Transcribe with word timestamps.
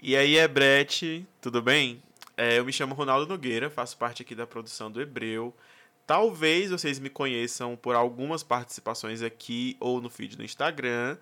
E 0.00 0.16
aí, 0.16 0.36
Ebrete, 0.38 1.26
tudo 1.40 1.60
bem? 1.60 2.00
É, 2.36 2.60
eu 2.60 2.64
me 2.64 2.72
chamo 2.72 2.94
Ronaldo 2.94 3.26
Nogueira, 3.26 3.68
faço 3.68 3.96
parte 3.96 4.22
aqui 4.22 4.32
da 4.32 4.46
produção 4.46 4.88
do 4.88 5.00
Hebreu. 5.00 5.52
Talvez 6.06 6.70
vocês 6.70 7.00
me 7.00 7.10
conheçam 7.10 7.74
por 7.74 7.96
algumas 7.96 8.44
participações 8.44 9.22
aqui 9.22 9.76
ou 9.80 10.00
no 10.00 10.08
feed 10.08 10.36
do 10.36 10.44
Instagram, 10.44 11.16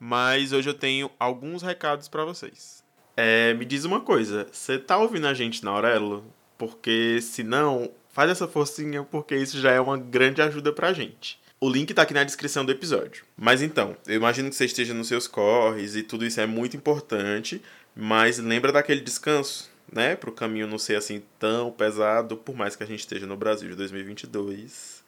mas 0.00 0.54
hoje 0.54 0.70
eu 0.70 0.72
tenho 0.72 1.10
alguns 1.18 1.60
recados 1.60 2.08
para 2.08 2.24
vocês. 2.24 2.82
É, 3.14 3.52
me 3.52 3.66
diz 3.66 3.84
uma 3.84 4.00
coisa, 4.00 4.46
você 4.50 4.78
tá 4.78 4.96
ouvindo 4.96 5.26
a 5.26 5.34
gente 5.34 5.62
na 5.62 5.70
Aurelo? 5.70 6.24
Porque 6.56 7.20
se 7.20 7.42
não, 7.42 7.90
faz 8.08 8.30
essa 8.30 8.48
forcinha 8.48 9.02
porque 9.04 9.36
isso 9.36 9.60
já 9.60 9.72
é 9.72 9.80
uma 9.80 9.98
grande 9.98 10.40
ajuda 10.40 10.72
pra 10.72 10.94
gente. 10.94 11.38
O 11.60 11.68
link 11.68 11.92
tá 11.94 12.02
aqui 12.02 12.14
na 12.14 12.24
descrição 12.24 12.64
do 12.64 12.72
episódio. 12.72 13.24
Mas 13.36 13.62
então, 13.62 13.96
eu 14.06 14.16
imagino 14.16 14.48
que 14.48 14.56
você 14.56 14.64
esteja 14.64 14.94
nos 14.94 15.06
seus 15.06 15.28
corres 15.28 15.94
e 15.94 16.02
tudo 16.02 16.26
isso 16.26 16.40
é 16.40 16.46
muito 16.46 16.76
importante, 16.76 17.62
mas 17.94 18.38
lembra 18.38 18.72
daquele 18.72 19.00
descanso, 19.00 19.70
né? 19.92 20.16
Para 20.16 20.30
o 20.30 20.34
caminho 20.34 20.66
não 20.66 20.78
ser 20.78 20.96
assim 20.96 21.22
tão 21.38 21.70
pesado, 21.70 22.36
por 22.36 22.56
mais 22.56 22.74
que 22.74 22.82
a 22.82 22.86
gente 22.86 23.00
esteja 23.00 23.26
no 23.26 23.36
Brasil 23.36 23.68
de 23.68 23.76
2022. 23.76 25.02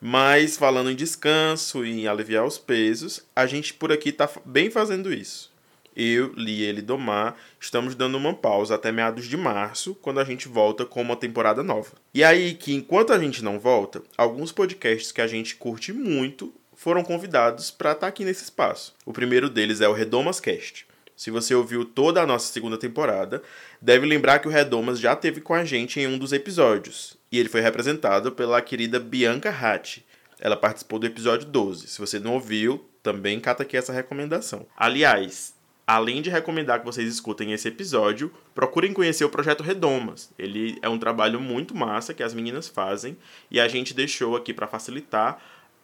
Mas 0.00 0.56
falando 0.56 0.90
em 0.90 0.96
descanso 0.96 1.84
e 1.84 2.02
em 2.02 2.08
aliviar 2.08 2.46
os 2.46 2.58
pesos, 2.58 3.22
a 3.36 3.46
gente 3.46 3.74
por 3.74 3.92
aqui 3.92 4.10
tá 4.12 4.28
bem 4.44 4.70
fazendo 4.70 5.12
isso. 5.12 5.50
Eu, 5.94 6.32
Li 6.34 6.64
e 6.64 6.80
Domar 6.80 7.36
estamos 7.58 7.94
dando 7.94 8.16
uma 8.16 8.32
pausa 8.32 8.76
até 8.76 8.90
meados 8.92 9.26
de 9.26 9.36
março, 9.36 9.94
quando 9.96 10.20
a 10.20 10.24
gente 10.24 10.48
volta 10.48 10.86
com 10.86 11.02
uma 11.02 11.16
temporada 11.16 11.62
nova. 11.62 11.92
E 12.14 12.24
aí 12.24 12.54
que 12.54 12.72
enquanto 12.72 13.12
a 13.12 13.18
gente 13.18 13.44
não 13.44 13.58
volta, 13.58 14.02
alguns 14.16 14.52
podcasts 14.52 15.12
que 15.12 15.20
a 15.20 15.26
gente 15.26 15.56
curte 15.56 15.92
muito 15.92 16.54
foram 16.74 17.02
convidados 17.02 17.70
para 17.70 17.90
estar 17.90 18.00
tá 18.00 18.06
aqui 18.06 18.24
nesse 18.24 18.44
espaço. 18.44 18.94
O 19.04 19.12
primeiro 19.12 19.50
deles 19.50 19.82
é 19.82 19.88
o 19.88 19.92
Redomas 19.92 20.40
Cast. 20.40 20.86
Se 21.20 21.30
você 21.30 21.54
ouviu 21.54 21.84
toda 21.84 22.22
a 22.22 22.26
nossa 22.26 22.50
segunda 22.50 22.78
temporada, 22.78 23.42
deve 23.78 24.06
lembrar 24.06 24.38
que 24.38 24.48
o 24.48 24.50
Redomas 24.50 24.98
já 24.98 25.14
teve 25.14 25.42
com 25.42 25.52
a 25.52 25.66
gente 25.66 26.00
em 26.00 26.06
um 26.06 26.16
dos 26.16 26.32
episódios, 26.32 27.14
e 27.30 27.38
ele 27.38 27.50
foi 27.50 27.60
representado 27.60 28.32
pela 28.32 28.62
querida 28.62 28.98
Bianca 28.98 29.50
Ratti. 29.50 30.02
Ela 30.38 30.56
participou 30.56 30.98
do 30.98 31.04
episódio 31.04 31.46
12. 31.46 31.88
Se 31.88 31.98
você 31.98 32.18
não 32.18 32.32
ouviu, 32.32 32.88
também 33.02 33.38
cata 33.38 33.64
aqui 33.64 33.76
essa 33.76 33.92
recomendação. 33.92 34.66
Aliás, 34.74 35.52
além 35.86 36.22
de 36.22 36.30
recomendar 36.30 36.78
que 36.78 36.86
vocês 36.86 37.06
escutem 37.06 37.52
esse 37.52 37.68
episódio, 37.68 38.32
procurem 38.54 38.94
conhecer 38.94 39.26
o 39.26 39.28
projeto 39.28 39.62
Redomas. 39.62 40.30
Ele 40.38 40.78
é 40.80 40.88
um 40.88 40.98
trabalho 40.98 41.38
muito 41.38 41.76
massa 41.76 42.14
que 42.14 42.22
as 42.22 42.32
meninas 42.32 42.66
fazem 42.66 43.14
e 43.50 43.60
a 43.60 43.68
gente 43.68 43.92
deixou 43.92 44.36
aqui 44.36 44.54
para 44.54 44.66
facilitar 44.66 45.38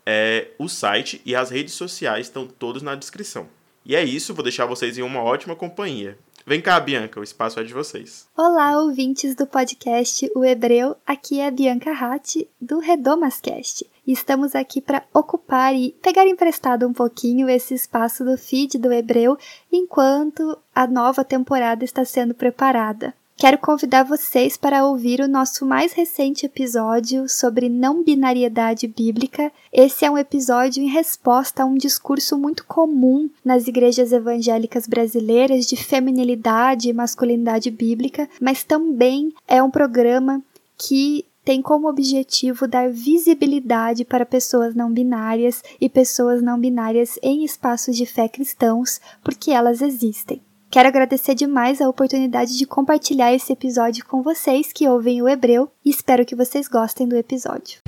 é, 0.06 0.48
o 0.58 0.66
site 0.66 1.20
e 1.26 1.36
as 1.36 1.50
redes 1.50 1.74
sociais 1.74 2.24
estão 2.24 2.46
todos 2.46 2.80
na 2.80 2.94
descrição. 2.94 3.50
E 3.88 3.94
é 3.94 4.02
isso, 4.02 4.34
vou 4.34 4.42
deixar 4.42 4.66
vocês 4.66 4.98
em 4.98 5.02
uma 5.02 5.22
ótima 5.22 5.54
companhia. 5.54 6.18
Vem 6.44 6.60
cá, 6.60 6.80
Bianca, 6.80 7.20
o 7.20 7.22
espaço 7.22 7.60
é 7.60 7.62
de 7.62 7.72
vocês. 7.72 8.26
Olá, 8.36 8.80
ouvintes 8.80 9.36
do 9.36 9.46
podcast 9.46 10.28
O 10.34 10.44
Hebreu. 10.44 10.96
Aqui 11.06 11.38
é 11.38 11.46
a 11.46 11.52
Bianca 11.52 11.92
Ratti, 11.92 12.48
do 12.60 12.80
Redomascast. 12.80 13.88
Estamos 14.04 14.56
aqui 14.56 14.80
para 14.80 15.04
ocupar 15.14 15.72
e 15.72 15.92
pegar 16.02 16.26
emprestado 16.26 16.84
um 16.84 16.92
pouquinho 16.92 17.48
esse 17.48 17.74
espaço 17.74 18.24
do 18.24 18.36
feed 18.36 18.76
do 18.76 18.92
Hebreu 18.92 19.38
enquanto 19.70 20.58
a 20.74 20.88
nova 20.88 21.24
temporada 21.24 21.84
está 21.84 22.04
sendo 22.04 22.34
preparada. 22.34 23.14
Quero 23.38 23.58
convidar 23.58 24.02
vocês 24.02 24.56
para 24.56 24.86
ouvir 24.86 25.20
o 25.20 25.28
nosso 25.28 25.66
mais 25.66 25.92
recente 25.92 26.46
episódio 26.46 27.28
sobre 27.28 27.68
não 27.68 28.02
binariedade 28.02 28.88
bíblica. 28.88 29.52
Esse 29.70 30.06
é 30.06 30.10
um 30.10 30.16
episódio 30.16 30.82
em 30.82 30.88
resposta 30.88 31.62
a 31.62 31.66
um 31.66 31.74
discurso 31.74 32.38
muito 32.38 32.64
comum 32.64 33.28
nas 33.44 33.66
igrejas 33.68 34.10
evangélicas 34.10 34.86
brasileiras 34.86 35.66
de 35.66 35.76
feminilidade 35.76 36.88
e 36.88 36.94
masculinidade 36.94 37.70
bíblica, 37.70 38.26
mas 38.40 38.64
também 38.64 39.34
é 39.46 39.62
um 39.62 39.70
programa 39.70 40.40
que 40.78 41.26
tem 41.44 41.60
como 41.60 41.90
objetivo 41.90 42.66
dar 42.66 42.88
visibilidade 42.88 44.02
para 44.06 44.24
pessoas 44.24 44.74
não 44.74 44.90
binárias 44.90 45.62
e 45.78 45.90
pessoas 45.90 46.40
não 46.40 46.58
binárias 46.58 47.18
em 47.22 47.44
espaços 47.44 47.98
de 47.98 48.06
fé 48.06 48.28
cristãos, 48.28 48.98
porque 49.22 49.50
elas 49.50 49.82
existem. 49.82 50.40
Quero 50.70 50.88
agradecer 50.88 51.34
demais 51.34 51.80
a 51.80 51.88
oportunidade 51.88 52.56
de 52.58 52.66
compartilhar 52.66 53.32
esse 53.32 53.52
episódio 53.52 54.04
com 54.04 54.22
vocês 54.22 54.72
que 54.72 54.88
ouvem 54.88 55.22
o 55.22 55.28
Hebreu 55.28 55.70
e 55.84 55.90
espero 55.90 56.24
que 56.26 56.34
vocês 56.34 56.68
gostem 56.68 57.08
do 57.08 57.16
episódio. 57.16 57.80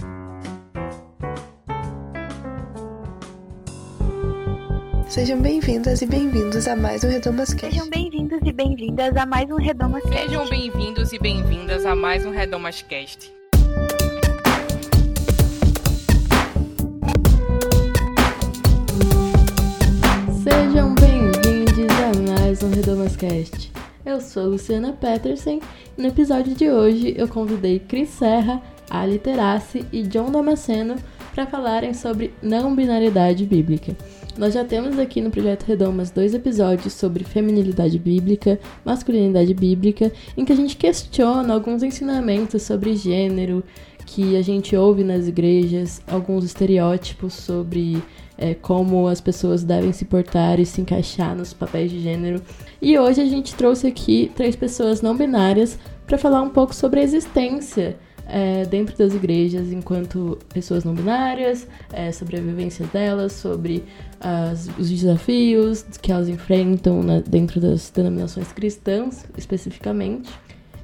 Sejam 5.08 5.40
bem-vindas 5.40 6.02
e 6.02 6.06
bem-vindos 6.06 6.68
a 6.68 6.76
mais 6.76 7.02
um 7.02 7.08
Redomascast. 7.08 7.74
Sejam 7.74 7.90
bem-vindos 7.90 8.40
e 8.44 8.52
bem-vindas 8.52 9.16
a 9.16 9.26
mais 9.26 9.50
um 9.50 9.56
Redomascast. 9.56 10.26
Sejam 10.26 10.48
bem-vindos 10.48 11.12
e 11.12 11.18
bem-vindas 11.18 11.84
a 11.84 11.94
mais 11.94 12.24
um 12.24 12.30
Redomascast. 12.30 13.32
Mais 22.58 22.62
um 22.62 22.74
Redomascast. 22.74 23.70
Eu 24.04 24.20
sou 24.20 24.46
Luciana 24.46 24.92
Peterson 24.92 25.60
e 25.96 26.02
no 26.02 26.08
episódio 26.08 26.56
de 26.56 26.68
hoje 26.68 27.14
eu 27.16 27.28
convidei 27.28 27.78
Cris 27.78 28.08
Serra, 28.08 28.60
Ali 28.90 29.18
Terassi 29.18 29.84
e 29.92 30.02
John 30.02 30.32
Damasceno 30.32 30.96
para 31.32 31.46
falarem 31.46 31.94
sobre 31.94 32.32
não 32.42 32.74
binariedade 32.74 33.44
bíblica. 33.44 33.96
Nós 34.36 34.54
já 34.54 34.64
temos 34.64 34.98
aqui 34.98 35.20
no 35.20 35.30
Projeto 35.30 35.64
Redomas 35.64 36.10
dois 36.10 36.34
episódios 36.34 36.94
sobre 36.94 37.22
feminilidade 37.22 37.98
bíblica, 37.98 38.58
masculinidade 38.84 39.54
bíblica, 39.54 40.10
em 40.36 40.44
que 40.44 40.52
a 40.52 40.56
gente 40.56 40.76
questiona 40.76 41.54
alguns 41.54 41.82
ensinamentos 41.84 42.62
sobre 42.62 42.96
gênero 42.96 43.62
que 44.04 44.36
a 44.36 44.42
gente 44.42 44.74
ouve 44.74 45.04
nas 45.04 45.28
igrejas, 45.28 46.00
alguns 46.08 46.44
estereótipos 46.44 47.34
sobre 47.34 48.02
é, 48.38 48.54
como 48.54 49.08
as 49.08 49.20
pessoas 49.20 49.64
devem 49.64 49.92
se 49.92 50.04
portar 50.04 50.60
e 50.60 50.64
se 50.64 50.80
encaixar 50.80 51.36
nos 51.36 51.52
papéis 51.52 51.90
de 51.90 52.00
gênero. 52.00 52.40
E 52.80 52.96
hoje 52.96 53.20
a 53.20 53.26
gente 53.26 53.54
trouxe 53.54 53.88
aqui 53.88 54.30
três 54.34 54.54
pessoas 54.54 55.02
não 55.02 55.16
binárias 55.16 55.78
para 56.06 56.16
falar 56.16 56.40
um 56.40 56.50
pouco 56.50 56.74
sobre 56.74 57.00
a 57.00 57.02
existência 57.02 57.98
é, 58.28 58.64
dentro 58.66 58.96
das 58.96 59.14
igrejas 59.14 59.72
enquanto 59.72 60.38
pessoas 60.52 60.84
não 60.84 60.94
binárias, 60.94 61.66
é, 61.92 62.12
sobre 62.12 62.36
a 62.36 62.40
vivência 62.40 62.86
delas, 62.92 63.32
sobre 63.32 63.84
as, 64.20 64.68
os 64.78 64.88
desafios 64.88 65.82
que 66.00 66.12
elas 66.12 66.28
enfrentam 66.28 67.02
na, 67.02 67.20
dentro 67.20 67.60
das 67.60 67.90
denominações 67.90 68.52
cristãs, 68.52 69.26
especificamente. 69.36 70.30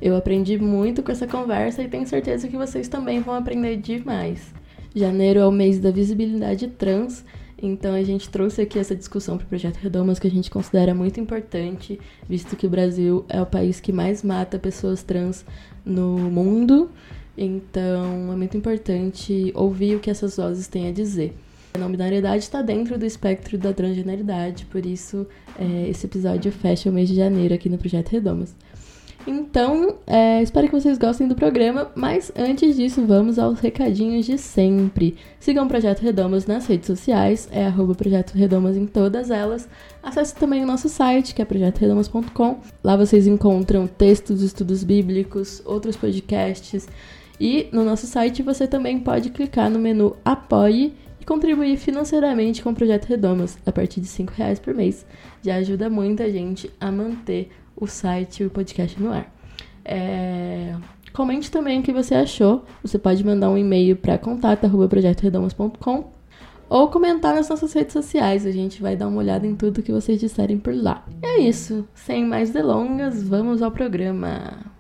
Eu 0.00 0.16
aprendi 0.16 0.58
muito 0.58 1.02
com 1.02 1.12
essa 1.12 1.26
conversa 1.26 1.82
e 1.82 1.88
tenho 1.88 2.06
certeza 2.06 2.48
que 2.48 2.56
vocês 2.56 2.88
também 2.88 3.20
vão 3.20 3.34
aprender 3.34 3.76
demais. 3.76 4.52
Janeiro 4.94 5.40
é 5.40 5.46
o 5.46 5.52
mês 5.52 5.78
da 5.78 5.90
visibilidade 5.90 6.68
trans 6.68 7.24
então 7.60 7.94
a 7.94 8.02
gente 8.02 8.28
trouxe 8.28 8.62
aqui 8.62 8.78
essa 8.78 8.94
discussão 8.94 9.36
para 9.36 9.44
o 9.44 9.48
Projeto 9.48 9.76
Redomas 9.76 10.18
que 10.18 10.26
a 10.26 10.30
gente 10.30 10.50
considera 10.50 10.94
muito 10.94 11.20
importante, 11.20 11.98
visto 12.28 12.56
que 12.56 12.66
o 12.66 12.70
Brasil 12.70 13.24
é 13.28 13.40
o 13.40 13.46
país 13.46 13.80
que 13.80 13.92
mais 13.92 14.22
mata 14.22 14.58
pessoas 14.58 15.02
trans 15.02 15.44
no 15.84 16.18
mundo. 16.18 16.90
Então 17.36 18.32
é 18.32 18.36
muito 18.36 18.56
importante 18.56 19.52
ouvir 19.54 19.96
o 19.96 20.00
que 20.00 20.10
essas 20.10 20.36
vozes 20.36 20.68
têm 20.68 20.88
a 20.88 20.92
dizer. 20.92 21.34
A 21.74 21.78
não 21.78 21.90
binariedade 21.90 22.44
está 22.44 22.62
dentro 22.62 22.96
do 22.96 23.04
espectro 23.04 23.58
da 23.58 23.72
transgeneridade, 23.72 24.64
por 24.66 24.86
isso 24.86 25.26
é, 25.58 25.88
esse 25.88 26.06
episódio 26.06 26.52
fecha 26.52 26.88
o 26.88 26.92
mês 26.92 27.08
de 27.08 27.16
janeiro 27.16 27.52
aqui 27.52 27.68
no 27.68 27.78
Projeto 27.78 28.10
Redomas. 28.10 28.54
Então, 29.26 29.96
é, 30.06 30.42
espero 30.42 30.68
que 30.68 30.78
vocês 30.78 30.98
gostem 30.98 31.26
do 31.26 31.34
programa, 31.34 31.90
mas 31.94 32.30
antes 32.36 32.76
disso, 32.76 33.06
vamos 33.06 33.38
aos 33.38 33.58
recadinhos 33.58 34.26
de 34.26 34.36
sempre. 34.36 35.16
Sigam 35.40 35.64
o 35.64 35.68
Projeto 35.68 36.00
Redomas 36.00 36.46
nas 36.46 36.66
redes 36.66 36.86
sociais, 36.86 37.48
é 37.50 37.64
arroba 37.64 37.94
Projeto 37.94 38.34
Redomas 38.34 38.76
em 38.76 38.86
todas 38.86 39.30
elas. 39.30 39.66
Acesse 40.02 40.34
também 40.34 40.62
o 40.62 40.66
nosso 40.66 40.90
site, 40.90 41.34
que 41.34 41.40
é 41.40 41.44
projetoredomas.com. 41.44 42.60
Lá 42.82 42.96
vocês 42.96 43.26
encontram 43.26 43.86
textos, 43.86 44.42
estudos 44.42 44.84
bíblicos, 44.84 45.62
outros 45.64 45.96
podcasts. 45.96 46.86
E 47.40 47.68
no 47.72 47.82
nosso 47.82 48.06
site 48.06 48.42
você 48.42 48.66
também 48.66 49.00
pode 49.00 49.30
clicar 49.30 49.70
no 49.70 49.78
menu 49.78 50.16
Apoie 50.22 50.92
e 51.18 51.24
contribuir 51.24 51.78
financeiramente 51.78 52.62
com 52.62 52.70
o 52.70 52.74
Projeto 52.74 53.06
Redomas 53.06 53.56
a 53.64 53.72
partir 53.72 54.02
de 54.02 54.22
R$ 54.22 54.28
reais 54.36 54.58
por 54.58 54.74
mês. 54.74 55.06
Já 55.42 55.56
ajuda 55.56 55.88
muita 55.88 56.30
gente 56.30 56.70
a 56.78 56.92
manter 56.92 57.50
o 57.63 57.63
site 57.86 58.42
e 58.42 58.46
o 58.46 58.50
podcast 58.50 59.00
no 59.00 59.12
ar. 59.12 59.32
É... 59.84 60.74
Comente 61.12 61.50
também 61.50 61.80
o 61.80 61.82
que 61.82 61.92
você 61.92 62.14
achou. 62.14 62.64
Você 62.82 62.98
pode 62.98 63.24
mandar 63.24 63.48
um 63.48 63.56
e-mail 63.56 63.96
para 63.96 64.18
contato@projetoredomas.com 64.18 66.12
ou 66.68 66.88
comentar 66.88 67.34
nas 67.34 67.48
nossas 67.48 67.72
redes 67.72 67.92
sociais. 67.92 68.44
A 68.44 68.50
gente 68.50 68.82
vai 68.82 68.96
dar 68.96 69.06
uma 69.06 69.18
olhada 69.18 69.46
em 69.46 69.54
tudo 69.54 69.82
que 69.82 69.92
vocês 69.92 70.18
disserem 70.18 70.58
por 70.58 70.74
lá. 70.74 71.06
E 71.22 71.26
é 71.26 71.38
isso. 71.40 71.88
Sem 71.94 72.24
mais 72.24 72.50
delongas, 72.50 73.22
vamos 73.22 73.62
ao 73.62 73.70
programa. 73.70 74.74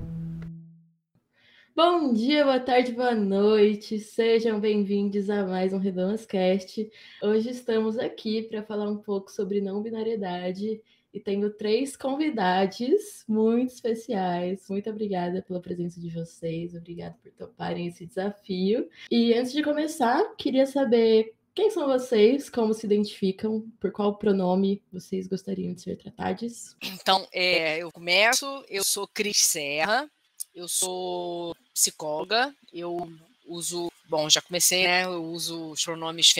Bom 1.76 2.12
dia, 2.12 2.44
boa 2.44 2.60
tarde, 2.60 2.92
boa 2.92 3.16
noite. 3.16 3.98
Sejam 3.98 4.60
bem-vindos 4.60 5.28
a 5.28 5.44
mais 5.44 5.72
um 5.72 5.78
Redomas 5.78 6.24
Cast. 6.24 6.88
Hoje 7.20 7.50
estamos 7.50 7.98
aqui 7.98 8.42
para 8.42 8.62
falar 8.62 8.88
um 8.88 8.96
pouco 8.96 9.30
sobre 9.30 9.60
não 9.60 9.82
binariedade 9.82 10.80
e 11.14 11.20
tenho 11.20 11.48
três 11.48 11.96
convidados 11.96 13.24
muito 13.28 13.72
especiais. 13.72 14.68
Muito 14.68 14.90
obrigada 14.90 15.40
pela 15.42 15.60
presença 15.60 16.00
de 16.00 16.10
vocês, 16.10 16.74
obrigada 16.74 17.16
por 17.22 17.30
toparem 17.30 17.86
esse 17.86 18.04
desafio. 18.04 18.90
E 19.08 19.32
antes 19.32 19.52
de 19.52 19.62
começar, 19.62 20.34
queria 20.36 20.66
saber 20.66 21.32
quem 21.54 21.70
são 21.70 21.86
vocês, 21.86 22.50
como 22.50 22.74
se 22.74 22.84
identificam, 22.84 23.64
por 23.78 23.92
qual 23.92 24.18
pronome 24.18 24.82
vocês 24.92 25.28
gostariam 25.28 25.72
de 25.72 25.82
ser 25.82 25.96
tratados? 25.96 26.76
Então, 26.82 27.24
é, 27.32 27.78
eu 27.78 27.92
começo, 27.92 28.64
eu 28.68 28.82
sou 28.82 29.06
Cris 29.06 29.36
Serra, 29.36 30.10
eu 30.52 30.66
sou 30.66 31.54
psicóloga, 31.72 32.52
eu 32.72 33.08
uso, 33.46 33.88
bom, 34.08 34.28
já 34.28 34.42
comecei, 34.42 34.82
né? 34.82 35.04
Eu 35.04 35.22
uso 35.22 35.70
os 35.70 35.84
pronomes 35.84 36.32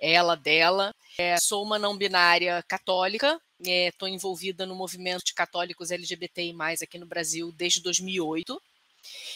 ela, 0.00 0.36
dela. 0.36 0.94
É, 1.18 1.38
sou 1.38 1.62
uma 1.62 1.78
não 1.78 1.96
binária 1.96 2.62
católica, 2.68 3.40
estou 3.60 4.08
é, 4.08 4.10
envolvida 4.10 4.64
no 4.64 4.74
movimento 4.74 5.24
de 5.24 5.34
católicos 5.34 5.90
LGBTI+, 5.90 6.54
aqui 6.82 6.98
no 6.98 7.06
Brasil 7.06 7.52
desde 7.52 7.80
2008. 7.80 8.60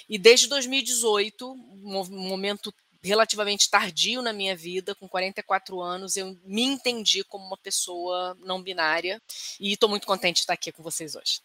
E 0.09 0.19
desde 0.19 0.47
2018, 0.49 1.51
um 1.51 2.29
momento 2.29 2.73
relativamente 3.03 3.69
tardio 3.69 4.23
na 4.23 4.33
minha 4.33 4.57
vida, 4.57 4.95
com 4.95 5.07
44 5.07 5.81
anos, 5.81 6.17
eu 6.17 6.39
me 6.45 6.63
entendi 6.63 7.23
como 7.25 7.45
uma 7.45 7.57
pessoa 7.59 8.37
não 8.41 8.63
binária 8.63 9.21
e 9.61 9.73
estou 9.73 9.89
muito 9.89 10.07
contente 10.07 10.37
de 10.37 10.41
estar 10.41 10.55
aqui 10.55 10.73
com 10.73 10.83
vocês 10.83 11.15
hoje. 11.15 11.41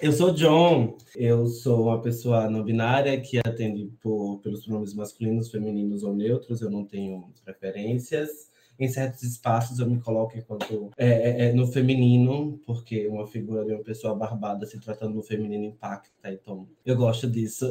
Eu 0.00 0.12
sou 0.12 0.32
John, 0.32 0.96
eu 1.16 1.46
sou 1.46 1.84
uma 1.84 2.00
pessoa 2.00 2.50
não 2.50 2.62
binária 2.62 3.18
que 3.20 3.38
atende 3.38 3.90
por, 4.00 4.38
pelos 4.40 4.64
pronomes 4.64 4.94
masculinos, 4.94 5.50
femininos 5.50 6.02
ou 6.02 6.14
neutros, 6.14 6.60
eu 6.60 6.70
não 6.70 6.84
tenho 6.84 7.32
preferências. 7.44 8.50
Em 8.78 8.88
certos 8.88 9.22
espaços 9.22 9.78
eu 9.78 9.86
me 9.86 10.00
coloco 10.00 10.38
enquanto 10.38 10.90
é, 10.96 11.06
é, 11.06 11.48
é, 11.48 11.52
no 11.52 11.66
feminino, 11.66 12.58
porque 12.64 13.06
uma 13.08 13.26
figura 13.26 13.62
de 13.62 13.72
uma 13.72 13.82
pessoa 13.84 14.14
barbada 14.14 14.64
se 14.64 14.80
tratando 14.80 15.16
no 15.16 15.22
feminino 15.22 15.64
impacta, 15.64 16.32
então 16.32 16.66
eu 16.84 16.96
gosto 16.96 17.28
disso. 17.28 17.70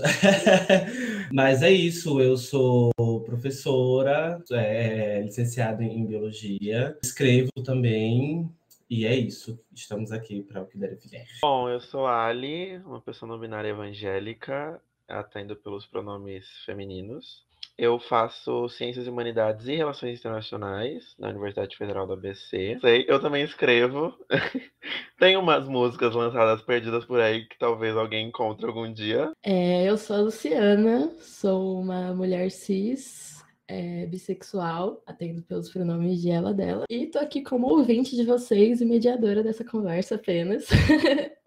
Mas 1.34 1.64
é 1.64 1.72
isso, 1.72 2.22
eu 2.22 2.38
sou 2.38 2.92
professora, 3.26 4.40
é, 4.52 5.22
licenciada 5.24 5.84
em 5.84 6.06
biologia, 6.06 6.96
escrevo 7.02 7.50
também, 7.64 8.48
e 8.90 9.06
é 9.06 9.16
isso, 9.16 9.60
estamos 9.74 10.12
aqui 10.12 10.42
para 10.42 10.62
o 10.62 10.66
que 10.66 10.78
der 10.78 10.94
e 10.94 11.08
vier. 11.08 11.28
Bom, 11.42 11.70
eu 11.70 11.80
sou 11.80 12.08
Ali, 12.08 12.78
uma 12.86 13.00
pessoa 13.00 13.30
não 13.30 13.40
binária 13.40 13.70
evangélica, 13.70 14.82
atendo 15.08 15.56
pelos 15.56 15.86
pronomes 15.86 16.48
femininos. 16.66 17.48
Eu 17.78 17.98
faço 17.98 18.68
Ciências 18.68 19.08
e 19.08 19.10
Humanidades 19.10 19.68
e 19.68 19.76
Relações 19.76 20.20
Internacionais 20.20 21.16
na 21.18 21.30
Universidade 21.30 21.78
Federal 21.78 22.06
do 22.06 22.14
ABC. 22.14 22.78
Sei, 22.82 23.06
eu 23.08 23.22
também 23.22 23.44
escrevo. 23.44 24.14
Tem 25.18 25.38
umas 25.38 25.66
músicas 25.68 26.14
lançadas 26.14 26.62
perdidas 26.62 27.06
por 27.06 27.22
aí 27.22 27.46
que 27.46 27.58
talvez 27.58 27.96
alguém 27.96 28.28
encontre 28.28 28.66
algum 28.66 28.92
dia. 28.92 29.32
É, 29.42 29.86
eu 29.86 29.98
sou 29.98 30.18
a 30.18 30.20
Luciana, 30.20 31.10
sou 31.22 31.80
uma 31.80 32.14
mulher 32.14 32.52
cis. 32.52 33.29
É, 33.72 34.08
bissexual, 34.08 35.00
atendo 35.06 35.44
pelos 35.44 35.70
pronomes 35.70 36.20
de 36.20 36.32
ela 36.32 36.52
dela, 36.52 36.86
e 36.90 37.06
tô 37.06 37.20
aqui 37.20 37.44
como 37.44 37.68
ouvinte 37.68 38.16
de 38.16 38.24
vocês 38.24 38.82
e 38.82 38.86
mediadora 38.86 39.44
dessa 39.44 39.64
conversa 39.64 40.16
apenas. 40.16 40.68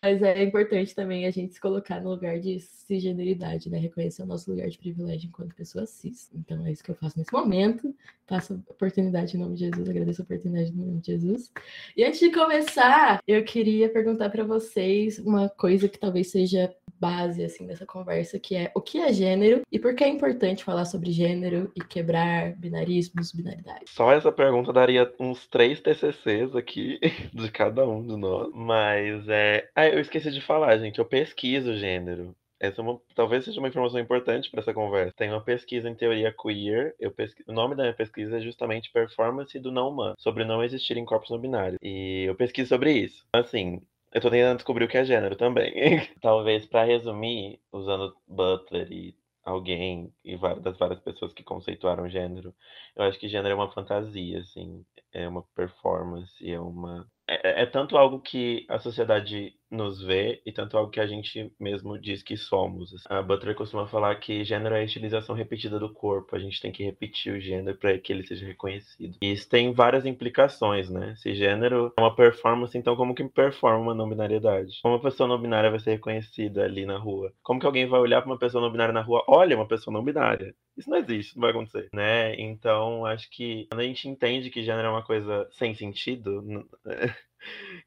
Mas 0.00 0.22
é 0.22 0.44
importante 0.44 0.94
também 0.94 1.26
a 1.26 1.30
gente 1.30 1.54
se 1.54 1.60
colocar 1.60 2.00
no 2.00 2.10
lugar 2.10 2.38
de 2.38 2.60
cisgeneridade, 2.60 3.68
né? 3.68 3.78
Reconhecer 3.78 4.22
o 4.22 4.26
nosso 4.26 4.48
lugar 4.48 4.68
de 4.68 4.78
privilégio 4.78 5.26
enquanto 5.28 5.56
pessoa 5.56 5.86
cis. 5.86 6.30
Então 6.32 6.64
é 6.64 6.70
isso 6.70 6.84
que 6.84 6.90
eu 6.90 6.94
faço 6.94 7.18
nesse 7.18 7.32
momento. 7.32 7.92
Passo 8.24 8.54
a 8.54 8.72
oportunidade 8.72 9.36
em 9.36 9.40
nome 9.40 9.56
de 9.56 9.64
Jesus, 9.64 9.88
agradeço 9.88 10.22
a 10.22 10.24
oportunidade 10.24 10.70
em 10.70 10.76
nome 10.76 11.00
de 11.00 11.12
Jesus. 11.12 11.50
E 11.96 12.04
antes 12.04 12.20
de 12.20 12.30
começar, 12.30 13.20
eu 13.26 13.42
queria 13.42 13.88
perguntar 13.88 14.30
para 14.30 14.44
vocês 14.44 15.18
uma 15.18 15.48
coisa 15.48 15.88
que 15.88 15.98
talvez 15.98 16.30
seja 16.30 16.72
base 16.98 17.44
assim 17.44 17.66
dessa 17.66 17.86
conversa, 17.86 18.38
que 18.38 18.56
é 18.56 18.70
o 18.74 18.80
que 18.80 18.98
é 18.98 19.12
gênero 19.12 19.62
e 19.70 19.78
por 19.78 19.94
que 19.94 20.04
é 20.04 20.08
importante 20.08 20.64
falar 20.64 20.84
sobre 20.84 21.10
gênero 21.10 21.70
e 21.74 21.80
quebrar 21.80 22.54
binarismos, 22.56 23.32
binaridades. 23.32 23.92
Só 23.92 24.12
essa 24.12 24.32
pergunta 24.32 24.72
daria 24.72 25.12
uns 25.18 25.46
três 25.46 25.80
TCCs 25.80 26.54
aqui 26.54 26.98
de 27.32 27.50
cada 27.50 27.86
um 27.88 28.06
de 28.06 28.16
nós, 28.16 28.50
mas 28.54 29.28
é, 29.28 29.68
ah, 29.74 29.88
eu 29.88 30.00
esqueci 30.00 30.30
de 30.30 30.40
falar, 30.40 30.78
gente, 30.78 30.98
eu 30.98 31.04
pesquiso 31.04 31.76
gênero. 31.76 32.34
Essa 32.60 32.80
é 32.80 32.84
uma, 32.84 33.00
talvez 33.14 33.44
seja 33.44 33.60
uma 33.60 33.68
informação 33.68 34.00
importante 34.00 34.50
para 34.50 34.60
essa 34.60 34.74
conversa. 34.74 35.14
Tem 35.16 35.30
uma 35.30 35.40
pesquisa 35.40 35.88
em 35.88 35.94
teoria 35.94 36.34
queer. 36.34 36.94
Eu. 36.98 37.14
O 37.46 37.52
nome 37.52 37.76
da 37.76 37.84
minha 37.84 37.94
pesquisa 37.94 38.36
é 38.36 38.40
justamente 38.40 38.90
Performance 38.90 39.56
do 39.60 39.70
Não 39.70 39.90
Humano, 39.90 40.16
sobre 40.18 40.44
não 40.44 40.62
existirem 40.62 41.04
corpos 41.04 41.30
não 41.30 41.38
binários. 41.38 41.78
E 41.80 42.24
eu 42.24 42.34
pesquiso 42.34 42.68
sobre 42.68 42.92
isso. 42.92 43.24
Assim, 43.32 43.80
eu 44.12 44.20
tô 44.20 44.30
tentando 44.30 44.56
descobrir 44.56 44.84
o 44.84 44.88
que 44.88 44.98
é 44.98 45.04
gênero 45.04 45.36
também. 45.36 45.72
Talvez 46.20 46.66
para 46.66 46.84
resumir, 46.84 47.60
usando 47.72 48.14
Butler 48.26 48.90
e 48.92 49.16
alguém 49.44 50.12
e 50.24 50.36
das 50.60 50.76
várias 50.76 51.00
pessoas 51.00 51.32
que 51.32 51.42
conceituaram 51.42 52.08
gênero, 52.08 52.54
eu 52.96 53.04
acho 53.04 53.18
que 53.18 53.28
gênero 53.28 53.52
é 53.52 53.54
uma 53.54 53.72
fantasia, 53.72 54.40
assim, 54.40 54.84
é 55.12 55.26
uma 55.28 55.42
performance, 55.54 56.50
é 56.50 56.60
uma 56.60 57.08
é, 57.28 57.62
é, 57.62 57.66
tanto 57.66 57.96
algo 57.96 58.20
que 58.20 58.64
a 58.68 58.78
sociedade 58.78 59.54
nos 59.70 60.02
vê 60.02 60.40
e 60.46 60.50
tanto 60.50 60.78
algo 60.78 60.90
que 60.90 60.98
a 60.98 61.06
gente 61.06 61.52
mesmo 61.60 61.98
diz 61.98 62.22
que 62.22 62.36
somos. 62.38 62.94
Assim. 62.94 63.04
A 63.10 63.20
Butler 63.20 63.54
costuma 63.54 63.86
falar 63.86 64.14
que 64.16 64.42
gênero 64.44 64.74
é 64.74 64.80
a 64.80 64.84
estilização 64.84 65.34
repetida 65.34 65.78
do 65.78 65.92
corpo. 65.92 66.34
A 66.34 66.38
gente 66.38 66.60
tem 66.60 66.72
que 66.72 66.82
repetir 66.82 67.34
o 67.34 67.40
gênero 67.40 67.76
para 67.76 67.98
que 67.98 68.12
ele 68.12 68.26
seja 68.26 68.46
reconhecido. 68.46 69.18
E 69.22 69.30
isso 69.30 69.46
tem 69.48 69.72
várias 69.72 70.06
implicações, 70.06 70.88
né? 70.88 71.14
Se 71.16 71.34
gênero 71.34 71.92
é 71.98 72.00
uma 72.00 72.14
performance, 72.14 72.76
então 72.78 72.96
como 72.96 73.14
que 73.14 73.24
performa 73.28 73.78
uma 73.78 73.94
não 73.94 74.08
binariedade? 74.08 74.80
Como 74.82 74.94
uma 74.94 75.02
pessoa 75.02 75.28
não 75.28 75.40
binária 75.40 75.70
vai 75.70 75.80
ser 75.80 75.90
reconhecida 75.90 76.64
ali 76.64 76.86
na 76.86 76.96
rua? 76.96 77.32
Como 77.42 77.60
que 77.60 77.66
alguém 77.66 77.86
vai 77.86 78.00
olhar 78.00 78.22
para 78.22 78.30
uma 78.30 78.38
pessoa 78.38 78.62
não 78.62 78.72
binária 78.72 78.94
na 78.94 79.02
rua? 79.02 79.22
Olha, 79.28 79.54
uma 79.54 79.68
pessoa 79.68 79.92
não 79.92 80.02
binária. 80.02 80.54
Isso 80.78 80.88
não 80.88 80.98
existe, 80.98 81.34
não 81.34 81.42
vai 81.42 81.50
acontecer, 81.50 81.88
né? 81.92 82.40
Então, 82.40 83.04
acho 83.04 83.28
que 83.30 83.66
quando 83.68 83.80
a 83.80 83.84
gente 83.84 84.08
entende 84.08 84.48
que 84.48 84.62
gênero 84.62 84.86
é 84.86 84.90
uma 84.90 85.04
coisa 85.04 85.48
sem 85.52 85.74
sentido, 85.74 86.40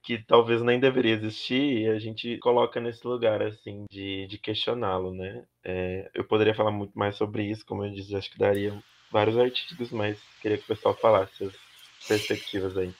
que 0.03 0.17
talvez 0.25 0.61
nem 0.61 0.77
deveria 0.77 1.13
existir, 1.13 1.89
a 1.89 1.97
gente 1.99 2.37
coloca 2.39 2.81
nesse 2.81 3.07
lugar, 3.07 3.41
assim, 3.41 3.85
de, 3.89 4.27
de 4.27 4.37
questioná-lo, 4.37 5.13
né? 5.13 5.45
É, 5.63 6.11
eu 6.13 6.25
poderia 6.25 6.53
falar 6.53 6.71
muito 6.71 6.91
mais 6.93 7.15
sobre 7.15 7.43
isso, 7.49 7.65
como 7.65 7.85
eu 7.85 7.91
disse, 7.91 8.13
acho 8.13 8.29
que 8.29 8.37
daria 8.37 8.77
vários 9.09 9.37
artigos, 9.37 9.89
mas 9.91 10.19
queria 10.41 10.57
que 10.57 10.65
o 10.65 10.67
pessoal 10.67 10.93
falasse 10.93 11.45
as 11.45 11.53
perspectivas 12.07 12.77
aí. 12.77 12.93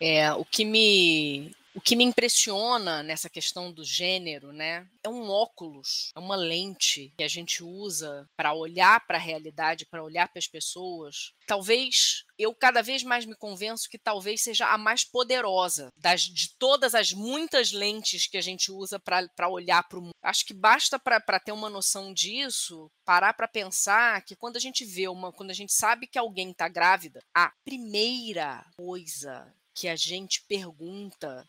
É, 0.00 0.32
o 0.32 0.44
que 0.44 0.64
me 0.64 1.54
o 1.76 1.80
que 1.80 1.94
me 1.94 2.04
impressiona 2.04 3.02
nessa 3.02 3.28
questão 3.28 3.70
do 3.70 3.84
gênero, 3.84 4.50
né, 4.50 4.88
é 5.04 5.10
um 5.10 5.28
óculos, 5.28 6.10
é 6.16 6.18
uma 6.18 6.34
lente 6.34 7.12
que 7.18 7.22
a 7.22 7.28
gente 7.28 7.62
usa 7.62 8.26
para 8.34 8.54
olhar 8.54 9.06
para 9.06 9.18
a 9.18 9.20
realidade, 9.20 9.84
para 9.84 10.02
olhar 10.02 10.26
para 10.26 10.38
as 10.38 10.46
pessoas. 10.46 11.34
Talvez 11.46 12.24
eu 12.38 12.54
cada 12.54 12.80
vez 12.80 13.02
mais 13.02 13.26
me 13.26 13.36
convenço 13.36 13.90
que 13.90 13.98
talvez 13.98 14.42
seja 14.42 14.68
a 14.68 14.78
mais 14.78 15.04
poderosa 15.04 15.92
das, 15.98 16.22
de 16.22 16.56
todas 16.58 16.94
as 16.94 17.12
muitas 17.12 17.72
lentes 17.72 18.26
que 18.26 18.38
a 18.38 18.42
gente 18.42 18.72
usa 18.72 18.98
para 18.98 19.48
olhar 19.48 19.86
para 19.86 19.98
o 19.98 20.02
mundo. 20.02 20.14
Acho 20.22 20.46
que 20.46 20.54
basta 20.54 20.98
para 20.98 21.38
ter 21.38 21.52
uma 21.52 21.68
noção 21.68 22.14
disso, 22.14 22.90
parar 23.04 23.34
para 23.34 23.46
pensar 23.46 24.22
que 24.22 24.34
quando 24.34 24.56
a 24.56 24.60
gente 24.60 24.82
vê 24.82 25.08
uma, 25.08 25.30
quando 25.30 25.50
a 25.50 25.54
gente 25.54 25.74
sabe 25.74 26.06
que 26.06 26.18
alguém 26.18 26.52
está 26.52 26.68
grávida, 26.68 27.22
a 27.34 27.52
primeira 27.66 28.64
coisa 28.78 29.54
que 29.74 29.88
a 29.88 29.94
gente 29.94 30.42
pergunta 30.48 31.46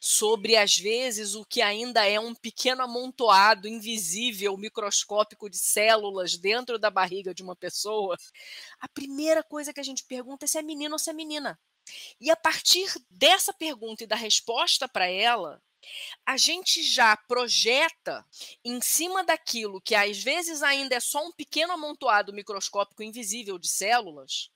sobre, 0.00 0.56
às 0.56 0.78
vezes, 0.78 1.34
o 1.34 1.44
que 1.44 1.60
ainda 1.60 2.06
é 2.06 2.18
um 2.18 2.34
pequeno 2.34 2.82
amontoado 2.82 3.68
invisível, 3.68 4.56
microscópico 4.56 5.50
de 5.50 5.58
células 5.58 6.38
dentro 6.38 6.78
da 6.78 6.90
barriga 6.90 7.34
de 7.34 7.42
uma 7.42 7.54
pessoa, 7.54 8.16
a 8.80 8.88
primeira 8.88 9.42
coisa 9.42 9.74
que 9.74 9.80
a 9.80 9.84
gente 9.84 10.02
pergunta 10.04 10.46
é 10.46 10.48
se 10.48 10.58
é 10.58 10.62
menino 10.62 10.94
ou 10.94 10.98
se 10.98 11.10
é 11.10 11.12
menina. 11.12 11.60
E 12.18 12.30
a 12.30 12.36
partir 12.36 12.90
dessa 13.10 13.52
pergunta 13.52 14.04
e 14.04 14.06
da 14.06 14.16
resposta 14.16 14.88
para 14.88 15.06
ela, 15.06 15.60
a 16.24 16.36
gente 16.36 16.82
já 16.82 17.16
projeta 17.16 18.24
em 18.64 18.80
cima 18.80 19.22
daquilo 19.22 19.80
que 19.80 19.94
às 19.94 20.22
vezes 20.22 20.62
ainda 20.62 20.94
é 20.94 21.00
só 21.00 21.26
um 21.26 21.32
pequeno 21.32 21.72
amontoado 21.72 22.32
microscópico 22.32 23.02
invisível 23.02 23.58
de 23.58 23.68
células, 23.68 24.50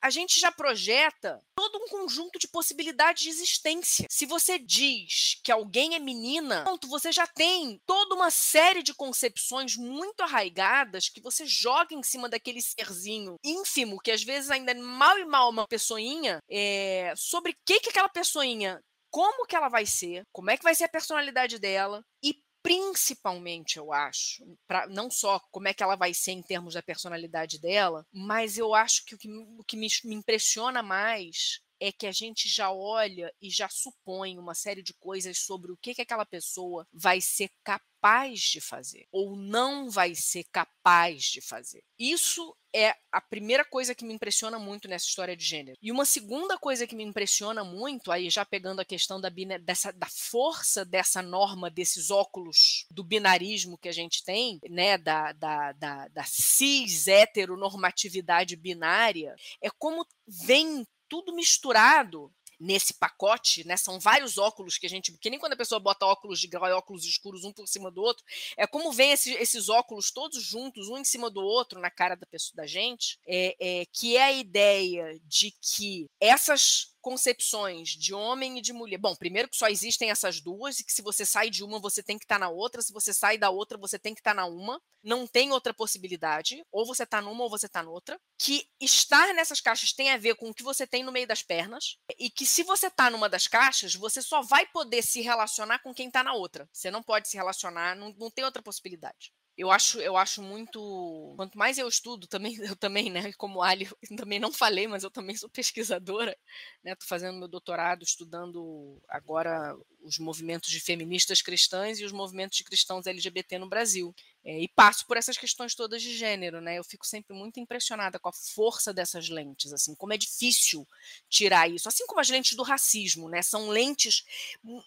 a 0.00 0.10
gente 0.10 0.38
já 0.38 0.50
projeta 0.50 1.40
todo 1.56 1.78
um 1.78 1.88
conjunto 1.88 2.38
de 2.38 2.48
possibilidades 2.48 3.22
de 3.22 3.30
existência. 3.30 4.06
Se 4.10 4.26
você 4.26 4.58
diz 4.58 5.40
que 5.42 5.52
alguém 5.52 5.94
é 5.94 5.98
menina, 5.98 6.64
pronto, 6.64 6.88
você 6.88 7.10
já 7.12 7.26
tem 7.26 7.80
toda 7.86 8.14
uma 8.14 8.30
série 8.30 8.82
de 8.82 8.94
concepções 8.94 9.76
muito 9.76 10.22
arraigadas 10.22 11.08
que 11.08 11.20
você 11.20 11.46
joga 11.46 11.94
em 11.94 12.02
cima 12.02 12.28
daquele 12.28 12.60
serzinho 12.62 13.36
ínfimo, 13.44 14.00
que 14.00 14.10
às 14.10 14.22
vezes 14.22 14.50
ainda 14.50 14.72
é 14.72 14.74
mal 14.74 15.18
e 15.18 15.24
mal 15.24 15.50
uma 15.50 15.66
pessoinha, 15.66 16.38
é, 16.50 17.12
sobre 17.16 17.52
o 17.52 17.56
que, 17.66 17.80
que 17.80 17.90
aquela 17.90 18.08
pessoinha 18.08 18.80
como 19.10 19.46
que 19.46 19.56
ela 19.56 19.68
vai 19.68 19.86
ser, 19.86 20.22
como 20.32 20.50
é 20.50 20.56
que 20.56 20.62
vai 20.62 20.74
ser 20.74 20.84
a 20.84 20.88
personalidade 20.88 21.58
dela 21.58 22.02
e 22.22 22.34
principalmente, 22.68 23.78
eu 23.78 23.94
acho, 23.94 24.44
pra, 24.66 24.86
não 24.88 25.10
só 25.10 25.40
como 25.50 25.68
é 25.68 25.72
que 25.72 25.82
ela 25.82 25.96
vai 25.96 26.12
ser 26.12 26.32
em 26.32 26.42
termos 26.42 26.74
da 26.74 26.82
personalidade 26.82 27.58
dela, 27.58 28.04
mas 28.12 28.58
eu 28.58 28.74
acho 28.74 29.06
que 29.06 29.14
o 29.14 29.18
que, 29.18 29.26
o 29.58 29.64
que 29.64 29.74
me, 29.74 29.86
me 30.04 30.14
impressiona 30.14 30.82
mais 30.82 31.60
é 31.80 31.92
que 31.92 32.06
a 32.06 32.12
gente 32.12 32.48
já 32.48 32.70
olha 32.70 33.32
e 33.40 33.50
já 33.50 33.68
supõe 33.68 34.38
uma 34.38 34.54
série 34.54 34.82
de 34.82 34.94
coisas 34.94 35.38
sobre 35.38 35.72
o 35.72 35.76
que, 35.76 35.94
que 35.94 36.02
aquela 36.02 36.26
pessoa 36.26 36.86
vai 36.92 37.20
ser 37.20 37.50
capaz 37.64 38.40
de 38.40 38.60
fazer 38.60 39.06
ou 39.10 39.36
não 39.36 39.90
vai 39.90 40.14
ser 40.14 40.44
capaz 40.52 41.24
de 41.24 41.40
fazer. 41.40 41.82
Isso 41.98 42.54
é 42.74 42.94
a 43.10 43.20
primeira 43.20 43.64
coisa 43.64 43.94
que 43.94 44.04
me 44.04 44.12
impressiona 44.12 44.58
muito 44.58 44.88
nessa 44.88 45.06
história 45.06 45.36
de 45.36 45.44
gênero. 45.44 45.76
E 45.80 45.90
uma 45.90 46.04
segunda 46.04 46.58
coisa 46.58 46.86
que 46.86 46.94
me 46.94 47.02
impressiona 47.02 47.64
muito, 47.64 48.12
aí 48.12 48.28
já 48.28 48.44
pegando 48.44 48.80
a 48.80 48.84
questão 48.84 49.20
da, 49.20 49.30
dessa, 49.62 49.92
da 49.92 50.06
força 50.06 50.84
dessa 50.84 51.22
norma, 51.22 51.70
desses 51.70 52.10
óculos 52.10 52.86
do 52.90 53.02
binarismo 53.02 53.78
que 53.78 53.88
a 53.88 53.92
gente 53.92 54.22
tem, 54.22 54.58
né, 54.68 54.98
da, 54.98 55.32
da, 55.32 55.72
da, 55.72 56.08
da 56.08 56.24
cis 56.24 57.08
heteronormatividade 57.08 58.54
binária, 58.54 59.34
é 59.62 59.70
como 59.78 60.06
vem 60.26 60.86
tudo 61.08 61.34
misturado 61.34 62.32
nesse 62.58 62.92
pacote, 62.94 63.66
né? 63.66 63.76
São 63.76 64.00
vários 64.00 64.36
óculos 64.36 64.76
que 64.76 64.86
a 64.86 64.90
gente. 64.90 65.12
Que 65.18 65.30
nem 65.30 65.38
quando 65.38 65.52
a 65.52 65.56
pessoa 65.56 65.78
bota 65.78 66.06
óculos 66.06 66.40
de 66.40 66.48
grau 66.48 66.66
e 66.66 66.72
óculos 66.72 67.04
escuros 67.04 67.44
um 67.44 67.52
por 67.52 67.68
cima 67.68 67.90
do 67.90 68.02
outro. 68.02 68.24
É 68.56 68.66
como 68.66 68.92
vem 68.92 69.12
esse, 69.12 69.32
esses 69.34 69.68
óculos 69.68 70.10
todos 70.10 70.42
juntos, 70.42 70.88
um 70.88 70.98
em 70.98 71.04
cima 71.04 71.30
do 71.30 71.40
outro, 71.40 71.80
na 71.80 71.90
cara 71.90 72.16
da 72.16 72.26
pessoa 72.26 72.56
da 72.56 72.66
gente, 72.66 73.18
é, 73.26 73.56
é, 73.60 73.86
que 73.92 74.16
é 74.16 74.24
a 74.24 74.32
ideia 74.32 75.20
de 75.24 75.54
que 75.60 76.06
essas 76.20 76.92
concepções 77.08 77.88
de 77.88 78.12
homem 78.12 78.58
e 78.58 78.60
de 78.60 78.70
mulher. 78.70 78.98
Bom, 78.98 79.16
primeiro 79.16 79.48
que 79.48 79.56
só 79.56 79.66
existem 79.66 80.10
essas 80.10 80.42
duas 80.42 80.78
e 80.78 80.84
que 80.84 80.92
se 80.92 81.00
você 81.00 81.24
sai 81.24 81.48
de 81.48 81.64
uma, 81.64 81.80
você 81.80 82.02
tem 82.02 82.18
que 82.18 82.26
estar 82.26 82.34
tá 82.34 82.40
na 82.40 82.50
outra, 82.50 82.82
se 82.82 82.92
você 82.92 83.14
sai 83.14 83.38
da 83.38 83.48
outra, 83.48 83.78
você 83.78 83.98
tem 83.98 84.12
que 84.12 84.20
estar 84.20 84.32
tá 84.32 84.42
na 84.42 84.44
uma. 84.44 84.78
Não 85.02 85.26
tem 85.26 85.50
outra 85.50 85.72
possibilidade, 85.72 86.62
ou 86.70 86.84
você 86.84 87.04
está 87.04 87.22
numa 87.22 87.44
ou 87.44 87.48
você 87.48 87.64
está 87.64 87.82
noutra. 87.82 88.20
Que 88.38 88.68
estar 88.78 89.32
nessas 89.32 89.58
caixas 89.58 89.90
tem 89.94 90.10
a 90.10 90.18
ver 90.18 90.34
com 90.34 90.50
o 90.50 90.54
que 90.54 90.62
você 90.62 90.86
tem 90.86 91.02
no 91.02 91.10
meio 91.10 91.26
das 91.26 91.42
pernas 91.42 91.96
e 92.18 92.28
que 92.28 92.44
se 92.44 92.62
você 92.62 92.88
está 92.88 93.08
numa 93.08 93.26
das 93.28 93.46
caixas, 93.46 93.94
você 93.94 94.20
só 94.20 94.42
vai 94.42 94.66
poder 94.66 95.00
se 95.00 95.22
relacionar 95.22 95.78
com 95.78 95.94
quem 95.94 96.08
está 96.08 96.22
na 96.22 96.34
outra. 96.34 96.68
Você 96.70 96.90
não 96.90 97.02
pode 97.02 97.26
se 97.26 97.38
relacionar, 97.38 97.96
não, 97.96 98.14
não 98.18 98.30
tem 98.30 98.44
outra 98.44 98.62
possibilidade 98.62 99.32
eu 99.58 99.72
acho, 99.72 99.98
eu 99.98 100.16
acho 100.16 100.40
muito. 100.40 101.34
Quanto 101.36 101.58
mais 101.58 101.78
eu 101.78 101.88
estudo, 101.88 102.28
também, 102.28 102.56
eu 102.62 102.76
também, 102.76 103.10
né? 103.10 103.32
Como 103.32 103.60
Ali, 103.60 103.88
também 104.16 104.38
não 104.38 104.52
falei, 104.52 104.86
mas 104.86 105.02
eu 105.02 105.10
também 105.10 105.36
sou 105.36 105.50
pesquisadora, 105.50 106.36
né? 106.84 106.92
Estou 106.92 107.08
fazendo 107.08 107.38
meu 107.38 107.48
doutorado, 107.48 108.04
estudando 108.04 109.02
agora 109.08 109.76
os 110.00 110.16
movimentos 110.18 110.70
de 110.70 110.78
feministas 110.78 111.42
cristãs 111.42 111.98
e 111.98 112.04
os 112.04 112.12
movimentos 112.12 112.56
de 112.56 112.62
cristãos 112.62 113.06
LGBT 113.06 113.58
no 113.58 113.68
Brasil. 113.68 114.14
É, 114.44 114.60
e 114.60 114.68
passo 114.68 115.04
por 115.06 115.16
essas 115.16 115.36
questões 115.36 115.74
todas 115.74 116.00
de 116.00 116.16
gênero, 116.16 116.60
né? 116.60 116.78
Eu 116.78 116.84
fico 116.84 117.04
sempre 117.04 117.34
muito 117.36 117.58
impressionada 117.58 118.18
com 118.20 118.28
a 118.28 118.32
força 118.32 118.94
dessas 118.94 119.28
lentes, 119.28 119.72
assim, 119.72 119.92
como 119.96 120.12
é 120.12 120.16
difícil 120.16 120.86
tirar 121.28 121.68
isso. 121.68 121.88
Assim 121.88 122.06
como 122.06 122.20
as 122.20 122.30
lentes 122.30 122.56
do 122.56 122.62
racismo, 122.62 123.28
né? 123.28 123.42
São 123.42 123.70
lentes 123.70 124.24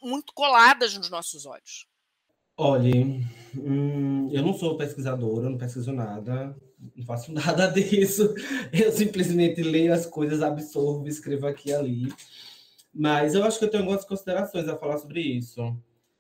muito 0.01 0.31
coladas 0.33 0.93
nos 0.95 1.09
nossos 1.09 1.45
olhos. 1.45 1.90
Olha, 2.63 2.93
hum, 3.57 4.29
eu 4.31 4.43
não 4.43 4.53
sou 4.53 4.77
pesquisadora, 4.77 5.49
não 5.49 5.57
pesquiso 5.57 5.91
nada, 5.91 6.55
não 6.95 7.03
faço 7.03 7.33
nada 7.33 7.67
disso. 7.69 8.35
Eu 8.71 8.91
simplesmente 8.91 9.63
leio 9.63 9.91
as 9.91 10.05
coisas, 10.05 10.43
absorvo, 10.43 11.07
escrevo 11.07 11.47
aqui 11.47 11.69
e 11.69 11.73
ali. 11.73 12.13
Mas 12.93 13.33
eu 13.33 13.43
acho 13.43 13.57
que 13.57 13.65
eu 13.65 13.69
tenho 13.71 13.81
algumas 13.81 14.05
considerações 14.05 14.67
a 14.67 14.77
falar 14.77 14.99
sobre 14.99 15.21
isso. 15.21 15.75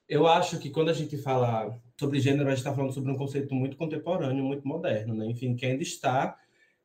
Eu 0.09 0.25
acho 0.25 0.57
que 0.57 0.71
quando 0.71 0.89
a 0.89 0.93
gente 0.93 1.15
fala 1.15 1.79
sobre 1.95 2.19
gênero, 2.19 2.47
a 2.47 2.49
gente 2.49 2.57
está 2.57 2.73
falando 2.73 2.91
sobre 2.91 3.11
um 3.11 3.17
conceito 3.17 3.53
muito 3.53 3.77
contemporâneo, 3.77 4.43
muito 4.43 4.67
moderno, 4.67 5.13
né? 5.13 5.27
Enfim, 5.27 5.55
que 5.55 5.67
ainda 5.67 5.83
está 5.83 6.39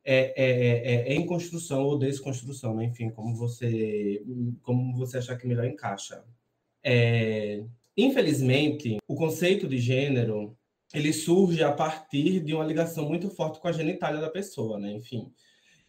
é, 0.05 0.35
é, 0.37 0.93
é, 0.93 1.13
é 1.13 1.15
em 1.15 1.25
construção 1.25 1.81
ou 1.81 1.97
desconstrução, 1.97 2.75
né? 2.75 2.85
Enfim, 2.85 3.09
como 3.09 3.35
você, 3.35 4.23
como 4.61 4.95
você 4.95 5.17
achar 5.17 5.35
que 5.35 5.47
melhor 5.47 5.65
encaixa. 5.65 6.23
É, 6.83 7.63
Infelizmente, 7.97 8.97
o 9.07 9.15
conceito 9.15 9.67
de 9.67 9.79
gênero 9.79 10.55
ele 10.93 11.11
surge 11.11 11.63
a 11.63 11.71
partir 11.71 12.39
de 12.39 12.53
uma 12.53 12.63
ligação 12.63 13.07
muito 13.07 13.29
forte 13.29 13.59
com 13.59 13.67
a 13.67 13.71
genitália 13.71 14.21
da 14.21 14.29
pessoa, 14.29 14.79
né? 14.79 14.91
Enfim. 14.91 15.33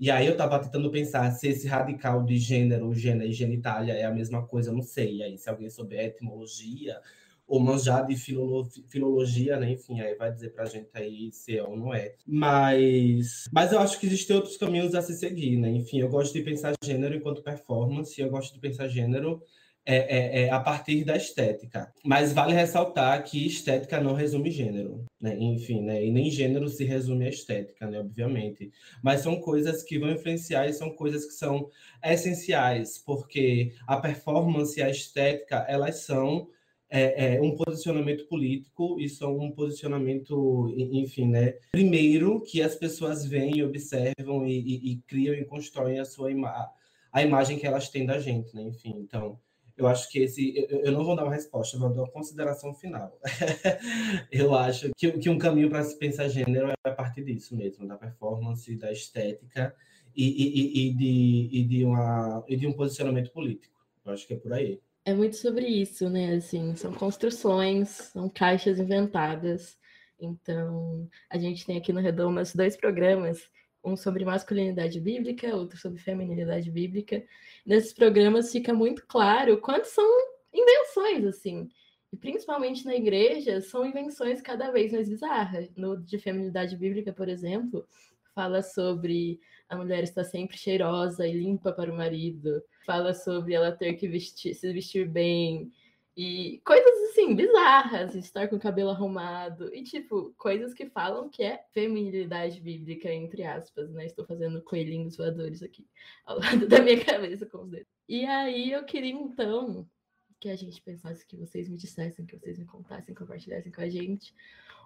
E 0.01 0.11
aí 0.11 0.27
eu 0.27 0.33
estava 0.33 0.59
tentando 0.61 0.91
pensar 0.91 1.31
se 1.33 1.49
esse 1.49 1.67
radical 1.67 2.25
de 2.25 2.37
gênero, 2.39 2.95
gênero 2.95 3.29
e 3.29 3.33
genitália 3.33 3.93
é 3.93 4.05
a 4.05 4.13
mesma 4.13 4.47
coisa, 4.47 4.73
não 4.73 4.83
sei. 4.83 5.17
E 5.17 5.23
aí, 5.23 5.39
se 5.39 5.51
alguém 5.51 5.69
souber 5.69 6.05
etimologia 6.05 7.01
ou 7.47 7.59
manjar 7.59 8.07
de 8.07 8.15
filolo 8.15 8.69
filologia, 8.89 9.59
né? 9.59 9.73
Enfim, 9.73 10.01
aí 10.01 10.15
vai 10.15 10.33
dizer 10.33 10.51
para 10.51 10.65
a 10.65 10.67
gente 10.67 10.91
aí 10.95 11.33
se 11.33 11.57
é 11.57 11.63
ou 11.65 11.77
não 11.77 11.93
é. 11.95 12.15
Mas, 12.27 13.49
mas 13.53 13.73
eu 13.73 13.81
acho 13.81 13.99
que 13.99 14.07
existem 14.07 14.37
outros 14.37 14.57
caminhos 14.57 14.95
a 14.95 15.03
se 15.03 15.15
seguir, 15.15 15.57
né? 15.57 15.71
Enfim, 15.71 16.01
eu 16.01 16.09
gosto 16.09 16.33
de 16.33 16.43
pensar 16.43 16.75
gênero 16.85 17.17
enquanto 17.17 17.43
performance, 17.43 18.21
eu 18.21 18.31
gosto 18.31 18.55
de 18.55 18.61
pensar 18.61 18.87
gênero 18.87 19.43
é, 19.85 19.97
é, 19.97 20.43
é, 20.43 20.51
a 20.51 20.61
partir 20.61 21.05
da 21.05 21.17
estética. 21.17 21.93
Mas 22.05 22.33
vale 22.33 22.53
ressaltar 22.53 23.23
que 23.25 23.47
estética 23.47 24.01
não 24.01 24.13
resume 24.13 24.51
gênero, 24.51 25.05
né? 25.21 25.35
Enfim, 25.39 25.83
né? 25.83 26.05
E 26.05 26.11
nem 26.11 26.31
gênero 26.31 26.69
se 26.69 26.85
resume 26.85 27.25
a 27.25 27.31
estética, 27.31 27.87
né? 27.87 27.99
Obviamente. 28.01 28.71
Mas 29.03 29.23
são 29.23 29.41
coisas 29.41 29.83
que 29.83 29.99
vão 29.99 30.11
influenciar 30.11 30.69
e 30.69 30.75
são 30.75 30.91
coisas 30.91 31.25
que 31.25 31.33
são 31.33 31.71
essenciais, 32.05 32.99
porque 32.99 33.73
a 33.87 33.97
performance 33.97 34.79
e 34.79 34.83
a 34.83 34.91
estética, 34.91 35.65
elas 35.69 36.01
são 36.01 36.49
é, 36.91 37.37
é, 37.37 37.41
um 37.41 37.55
posicionamento 37.57 38.27
político 38.29 38.99
e 39.01 39.09
são 39.09 39.39
um 39.39 39.51
posicionamento, 39.51 40.75
enfim, 40.77 41.29
né? 41.29 41.55
Primeiro, 41.73 42.43
que 42.43 42.63
as 42.63 42.75
pessoas 42.75 43.25
veem, 43.25 43.63
observam 43.63 44.47
e, 44.47 44.59
e, 44.59 44.93
e 44.93 44.97
criam 45.07 45.35
e 45.35 45.45
constroem 45.45 45.99
a 45.99 46.05
sua 46.05 46.31
ima 46.31 46.71
a 47.11 47.23
imagem 47.23 47.59
que 47.59 47.67
elas 47.67 47.89
têm 47.89 48.05
da 48.05 48.19
gente, 48.19 48.55
né? 48.55 48.63
Enfim, 48.63 48.95
então 48.99 49.39
eu 49.79 49.87
acho 49.87 50.11
que 50.11 50.19
esse. 50.19 50.67
Eu, 50.69 50.81
eu 50.81 50.93
não 50.93 51.05
vou 51.05 51.15
dar 51.15 51.23
uma 51.25 51.33
resposta, 51.33 51.77
eu 51.77 51.81
vou 51.81 51.91
dar 51.91 52.03
uma 52.03 52.11
consideração 52.11 52.75
final. 52.75 53.17
eu 54.31 54.55
acho 54.55 54.91
que, 54.97 55.13
que 55.13 55.31
um 55.31 55.39
caminho 55.39 55.71
para 55.71 55.85
se 55.85 55.97
pensar 55.97 56.29
gênero 56.29 56.71
é 56.71 56.75
a 56.85 56.93
partir 56.93 57.23
disso 57.23 57.57
mesmo, 57.57 57.87
da 57.87 57.97
performance, 57.97 58.77
da 58.77 58.91
estética 58.91 59.75
e, 60.15 60.27
e, 60.27 60.89
e, 60.89 60.95
de, 60.95 61.49
e, 61.53 61.65
de, 61.65 61.85
uma, 61.85 62.45
e 62.49 62.57
de 62.57 62.67
um 62.67 62.73
posicionamento 62.73 63.31
político. 63.31 63.79
Eu 64.05 64.13
acho 64.13 64.27
que 64.27 64.35
é 64.35 64.37
por 64.37 64.53
aí. 64.53 64.81
É 65.05 65.15
muito 65.15 65.37
sobre 65.37 65.67
isso, 65.67 66.11
né? 66.11 66.35
Assim, 66.35 66.75
são 66.75 66.93
construções, 66.93 67.89
são 67.89 68.29
caixas 68.29 68.81
inventadas. 68.81 69.79
Então, 70.21 71.09
a 71.31 71.39
gente 71.39 71.65
tem 71.65 71.79
aqui 71.79 71.93
no 71.93 72.01
Redomas 72.01 72.53
dois 72.53 72.77
programas 72.77 73.49
um 73.85 73.97
sobre 73.97 74.25
masculinidade 74.25 75.01
bíblica, 75.01 75.55
outro 75.55 75.79
sobre 75.79 76.01
feminilidade 76.01 76.71
bíblica. 76.71 77.23
Nesses 77.65 77.93
programas 77.93 78.51
fica 78.51 78.73
muito 78.73 79.07
claro 79.07 79.61
quantas 79.61 79.89
são 79.89 80.07
invenções, 80.53 81.25
assim. 81.25 81.69
E 82.13 82.17
principalmente 82.17 82.85
na 82.85 82.95
igreja, 82.95 83.61
são 83.61 83.85
invenções 83.85 84.41
cada 84.41 84.71
vez 84.71 84.93
mais 84.93 85.09
bizarras. 85.09 85.71
No 85.77 85.97
de 85.97 86.19
feminilidade 86.19 86.77
bíblica, 86.77 87.13
por 87.13 87.29
exemplo, 87.29 87.87
fala 88.35 88.63
sobre 88.63 89.41
a 89.69 89.77
mulher 89.77 90.03
estar 90.03 90.25
sempre 90.25 90.57
cheirosa 90.57 91.27
e 91.27 91.33
limpa 91.33 91.73
para 91.73 91.93
o 91.93 91.97
marido. 91.97 92.63
Fala 92.87 93.13
sobre 93.13 93.55
ela 93.55 93.73
ter 93.73 93.95
que 93.95 94.09
vestir, 94.09 94.55
se 94.55 94.73
vestir 94.73 95.07
bem, 95.09 95.71
e 96.17 96.61
coisas 96.65 96.98
assim, 97.29 97.35
bizarras, 97.35 98.15
estar 98.15 98.49
com 98.49 98.57
o 98.57 98.61
cabelo 98.61 98.91
arrumado. 98.91 99.73
E, 99.75 99.83
tipo, 99.83 100.35
coisas 100.37 100.73
que 100.73 100.87
falam 100.87 101.29
que 101.29 101.43
é 101.43 101.65
feminilidade 101.73 102.61
bíblica, 102.61 103.13
entre 103.13 103.43
aspas, 103.45 103.91
né? 103.93 104.07
Estou 104.07 104.25
fazendo 104.25 104.63
coelhinhos 104.63 105.17
voadores 105.17 105.63
aqui 105.63 105.87
ao 106.25 106.39
lado 106.39 106.67
da 106.67 106.81
minha 106.81 107.05
cabeça 107.05 107.47
com 107.47 107.63
os 107.63 107.71
dedos. 107.71 107.89
E 108.09 108.25
aí 108.25 108.73
eu 108.73 108.85
queria, 108.85 109.13
então, 109.13 109.87
que 110.41 110.49
a 110.49 110.57
gente 110.57 110.81
pensasse, 110.83 111.27
que 111.27 111.37
vocês 111.37 111.69
me 111.69 111.77
dissessem, 111.77 112.25
que 112.25 112.37
vocês 112.37 112.59
me 112.59 112.65
contassem, 112.65 113.15
compartilhassem 113.15 113.73
com 113.73 113.81
a 113.81 113.89
gente 113.89 114.35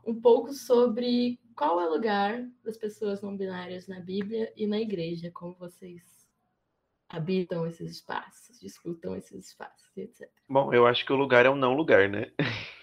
um 0.05 0.21
pouco 0.21 0.53
sobre 0.53 1.39
qual 1.55 1.81
é 1.81 1.87
o 1.87 1.93
lugar 1.93 2.45
das 2.65 2.77
pessoas 2.77 3.23
não 3.23 3.37
binárias 3.37 3.87
na 3.87 4.01
Bíblia 4.01 4.53
e 4.57 4.67
na 4.67 4.81
igreja, 4.81 5.31
como 5.31 5.55
vocês 5.55 6.03
habitam 7.13 7.67
esses 7.67 7.91
espaços, 7.91 8.59
disputam 8.61 9.15
esses 9.15 9.49
espaços, 9.49 9.97
etc. 9.97 10.29
Bom, 10.49 10.73
eu 10.73 10.87
acho 10.87 11.05
que 11.05 11.13
o 11.13 11.17
lugar 11.17 11.45
é 11.47 11.51
um 11.51 11.57
não 11.57 11.75
lugar, 11.75 12.09
né? 12.09 12.33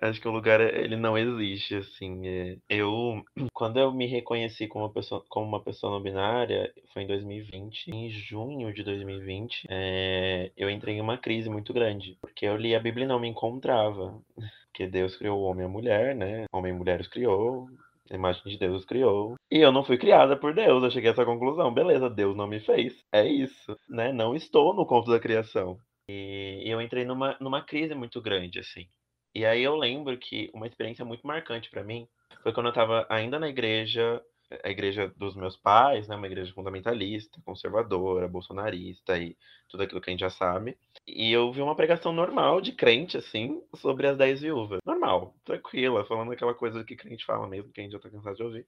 acho 0.00 0.20
que 0.20 0.28
o 0.28 0.32
lugar 0.32 0.60
ele 0.60 0.96
não 0.96 1.18
existe, 1.18 1.74
assim. 1.74 2.26
É... 2.26 2.58
Eu, 2.68 3.22
quando 3.52 3.78
eu 3.78 3.92
me 3.92 4.06
reconheci 4.06 4.66
como 4.66 4.84
uma 4.84 4.92
pessoa, 4.92 5.24
como 5.28 5.46
uma 5.46 5.62
pessoa 5.62 5.92
não 5.92 6.02
binária, 6.02 6.72
foi 6.92 7.02
em 7.02 7.06
2020. 7.06 7.88
Em 7.88 8.10
junho 8.10 8.72
de 8.72 8.82
2020, 8.82 9.66
é... 9.68 10.52
eu 10.56 10.70
entrei 10.70 10.96
em 10.96 11.00
uma 11.00 11.18
crise 11.18 11.50
muito 11.50 11.72
grande, 11.72 12.16
porque 12.20 12.46
eu 12.46 12.56
li 12.56 12.74
a 12.74 12.80
Bíblia 12.80 13.04
e 13.04 13.08
não 13.08 13.20
me 13.20 13.28
encontrava. 13.28 14.20
Porque 14.78 14.86
Deus 14.86 15.16
criou 15.16 15.40
o 15.40 15.42
homem 15.42 15.64
e 15.64 15.66
a 15.66 15.68
mulher, 15.68 16.14
né? 16.14 16.44
Homem 16.52 16.72
e 16.72 16.76
mulher 16.76 17.00
os 17.00 17.08
criou, 17.08 17.68
a 18.10 18.14
imagem 18.14 18.42
de 18.44 18.58
Deus 18.58 18.84
criou. 18.84 19.34
E 19.50 19.58
eu 19.58 19.72
não 19.72 19.84
fui 19.84 19.98
criada 19.98 20.36
por 20.36 20.54
Deus. 20.54 20.82
Eu 20.82 20.90
cheguei 20.90 21.10
a 21.10 21.12
essa 21.12 21.24
conclusão. 21.24 21.72
Beleza, 21.72 22.10
Deus 22.10 22.36
não 22.36 22.46
me 22.46 22.60
fez. 22.60 23.04
É 23.12 23.26
isso, 23.26 23.76
né? 23.88 24.12
Não 24.12 24.34
estou 24.34 24.74
no 24.74 24.86
conto 24.86 25.10
da 25.10 25.20
criação. 25.20 25.78
E 26.08 26.62
eu 26.64 26.80
entrei 26.80 27.04
numa, 27.04 27.36
numa 27.40 27.62
crise 27.62 27.94
muito 27.94 28.20
grande, 28.20 28.60
assim. 28.60 28.86
E 29.34 29.44
aí 29.44 29.62
eu 29.62 29.76
lembro 29.76 30.16
que 30.16 30.50
uma 30.54 30.66
experiência 30.66 31.04
muito 31.04 31.26
marcante 31.26 31.70
para 31.70 31.84
mim 31.84 32.08
foi 32.42 32.52
quando 32.52 32.66
eu 32.66 32.72
tava 32.72 33.06
ainda 33.10 33.38
na 33.38 33.48
igreja, 33.48 34.22
a 34.64 34.70
igreja 34.70 35.12
dos 35.16 35.36
meus 35.36 35.56
pais, 35.56 36.08
né, 36.08 36.16
uma 36.16 36.26
igreja 36.26 36.52
fundamentalista, 36.52 37.40
conservadora, 37.44 38.28
bolsonarista 38.28 39.18
e 39.18 39.36
tudo 39.68 39.82
aquilo 39.82 40.00
que 40.00 40.10
a 40.10 40.12
gente 40.12 40.20
já 40.20 40.30
sabe. 40.30 40.76
E 41.06 41.32
eu 41.32 41.52
vi 41.52 41.60
uma 41.60 41.76
pregação 41.76 42.12
normal 42.12 42.60
de 42.60 42.72
crente, 42.72 43.16
assim, 43.16 43.62
sobre 43.76 44.06
as 44.06 44.16
dez 44.16 44.40
viúvas. 44.40 44.80
Normal, 44.84 45.34
tranquila, 45.44 46.04
falando 46.04 46.32
aquela 46.32 46.54
coisa 46.54 46.84
que 46.84 46.96
crente 46.96 47.24
fala 47.24 47.46
mesmo, 47.46 47.72
que 47.72 47.80
a 47.80 47.84
gente 47.84 47.92
já 47.92 47.98
tá 47.98 48.10
cansado 48.10 48.36
de 48.36 48.42
ouvir. 48.42 48.66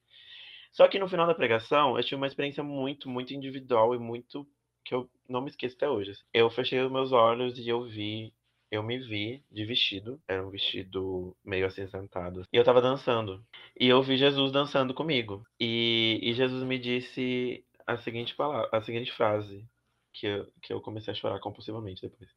Só 0.72 0.86
que 0.86 0.98
no 0.98 1.08
final 1.08 1.26
da 1.26 1.34
pregação, 1.34 1.96
eu 1.96 2.04
tive 2.04 2.16
uma 2.16 2.26
experiência 2.26 2.62
muito, 2.62 3.08
muito 3.08 3.34
individual 3.34 3.94
e 3.94 3.98
muito 3.98 4.46
que 4.84 4.94
eu 4.94 5.08
não 5.28 5.40
me 5.40 5.50
esqueço 5.50 5.76
até 5.76 5.88
hoje. 5.88 6.12
Assim. 6.12 6.22
Eu 6.32 6.50
fechei 6.50 6.80
os 6.80 6.90
meus 6.90 7.12
olhos 7.12 7.58
e 7.58 7.68
eu 7.68 7.82
vi 7.84 8.32
eu 8.70 8.82
me 8.82 8.98
vi 8.98 9.42
de 9.50 9.64
vestido, 9.64 10.20
era 10.28 10.46
um 10.46 10.50
vestido 10.50 11.36
meio 11.44 11.66
acinzentado, 11.66 12.44
e 12.52 12.56
eu 12.56 12.64
tava 12.64 12.80
dançando. 12.80 13.44
E 13.78 13.88
eu 13.88 14.02
vi 14.02 14.16
Jesus 14.16 14.52
dançando 14.52 14.94
comigo. 14.94 15.44
E, 15.58 16.20
e 16.22 16.32
Jesus 16.32 16.62
me 16.62 16.78
disse 16.78 17.64
a 17.86 17.96
seguinte 17.96 18.34
palavra, 18.34 18.68
a 18.72 18.80
seguinte 18.80 19.12
frase, 19.12 19.64
que 20.12 20.26
eu, 20.26 20.46
que 20.62 20.72
eu 20.72 20.80
comecei 20.80 21.12
a 21.12 21.14
chorar 21.14 21.40
compulsivamente 21.40 22.02
depois. 22.02 22.30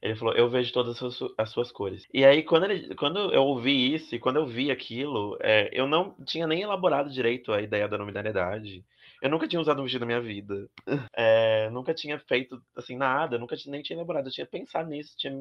Ele 0.00 0.16
falou: 0.16 0.34
Eu 0.34 0.48
vejo 0.48 0.72
todas 0.72 0.92
as 0.92 0.98
suas, 0.98 1.32
as 1.38 1.50
suas 1.50 1.72
cores. 1.72 2.06
E 2.12 2.24
aí, 2.24 2.42
quando, 2.42 2.64
ele, 2.64 2.94
quando 2.94 3.32
eu 3.32 3.42
ouvi 3.42 3.94
isso 3.94 4.14
e 4.14 4.18
quando 4.18 4.36
eu 4.36 4.46
vi 4.46 4.70
aquilo, 4.70 5.36
é, 5.40 5.70
eu 5.72 5.86
não 5.86 6.14
tinha 6.24 6.46
nem 6.46 6.62
elaborado 6.62 7.10
direito 7.10 7.52
a 7.52 7.60
ideia 7.60 7.88
da 7.88 7.98
nominalidade. 7.98 8.84
Eu 9.22 9.30
nunca 9.30 9.48
tinha 9.48 9.60
usado 9.60 9.80
um 9.80 9.84
vestido 9.84 10.00
na 10.00 10.06
minha 10.06 10.20
vida. 10.20 10.68
É, 11.16 11.70
nunca 11.70 11.94
tinha 11.94 12.18
feito 12.18 12.60
assim 12.76 12.96
nada, 12.96 13.38
nunca 13.38 13.56
nem 13.66 13.82
tinha 13.82 13.96
elaborado. 13.96 14.28
Eu 14.28 14.32
tinha 14.32 14.46
pensado 14.46 14.88
nisso, 14.90 15.16
tinha 15.16 15.32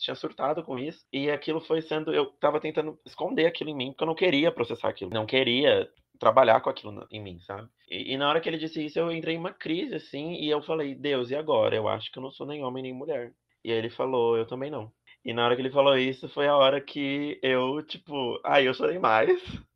tinha 0.00 0.14
surtado 0.14 0.62
com 0.62 0.78
isso. 0.78 1.04
E 1.12 1.30
aquilo 1.30 1.60
foi 1.60 1.82
sendo. 1.82 2.12
Eu 2.12 2.26
tava 2.40 2.60
tentando 2.60 2.98
esconder 3.04 3.46
aquilo 3.46 3.70
em 3.70 3.76
mim, 3.76 3.90
porque 3.90 4.02
eu 4.02 4.08
não 4.08 4.14
queria 4.14 4.50
processar 4.50 4.88
aquilo. 4.88 5.10
Não 5.12 5.26
queria 5.26 5.88
trabalhar 6.18 6.60
com 6.60 6.68
aquilo 6.68 7.06
em 7.10 7.20
mim, 7.22 7.40
sabe? 7.40 7.68
E, 7.88 8.12
e, 8.12 8.16
na 8.18 8.28
hora 8.28 8.40
que 8.40 8.48
ele 8.48 8.58
disse 8.58 8.84
isso, 8.84 8.98
eu 8.98 9.10
entrei 9.10 9.34
em 9.34 9.38
uma 9.38 9.52
crise, 9.52 9.94
assim, 9.94 10.34
e 10.34 10.50
eu 10.50 10.62
falei, 10.62 10.94
Deus, 10.94 11.30
e 11.30 11.34
agora? 11.34 11.74
Eu 11.74 11.88
acho 11.88 12.12
que 12.12 12.18
eu 12.18 12.22
não 12.22 12.30
sou 12.30 12.46
nem 12.46 12.62
homem 12.62 12.82
nem 12.82 12.92
mulher. 12.92 13.32
E 13.64 13.72
aí 13.72 13.78
ele 13.78 13.90
falou, 13.90 14.36
eu 14.36 14.46
também 14.46 14.70
não. 14.70 14.92
E 15.24 15.32
na 15.32 15.44
hora 15.44 15.56
que 15.56 15.62
ele 15.62 15.70
falou 15.70 15.96
isso, 15.96 16.28
foi 16.28 16.46
a 16.46 16.56
hora 16.56 16.80
que 16.80 17.38
eu, 17.42 17.82
tipo, 17.82 18.40
aí 18.44 18.66
eu 18.66 18.74
chorei 18.74 18.98
mais. 18.98 19.40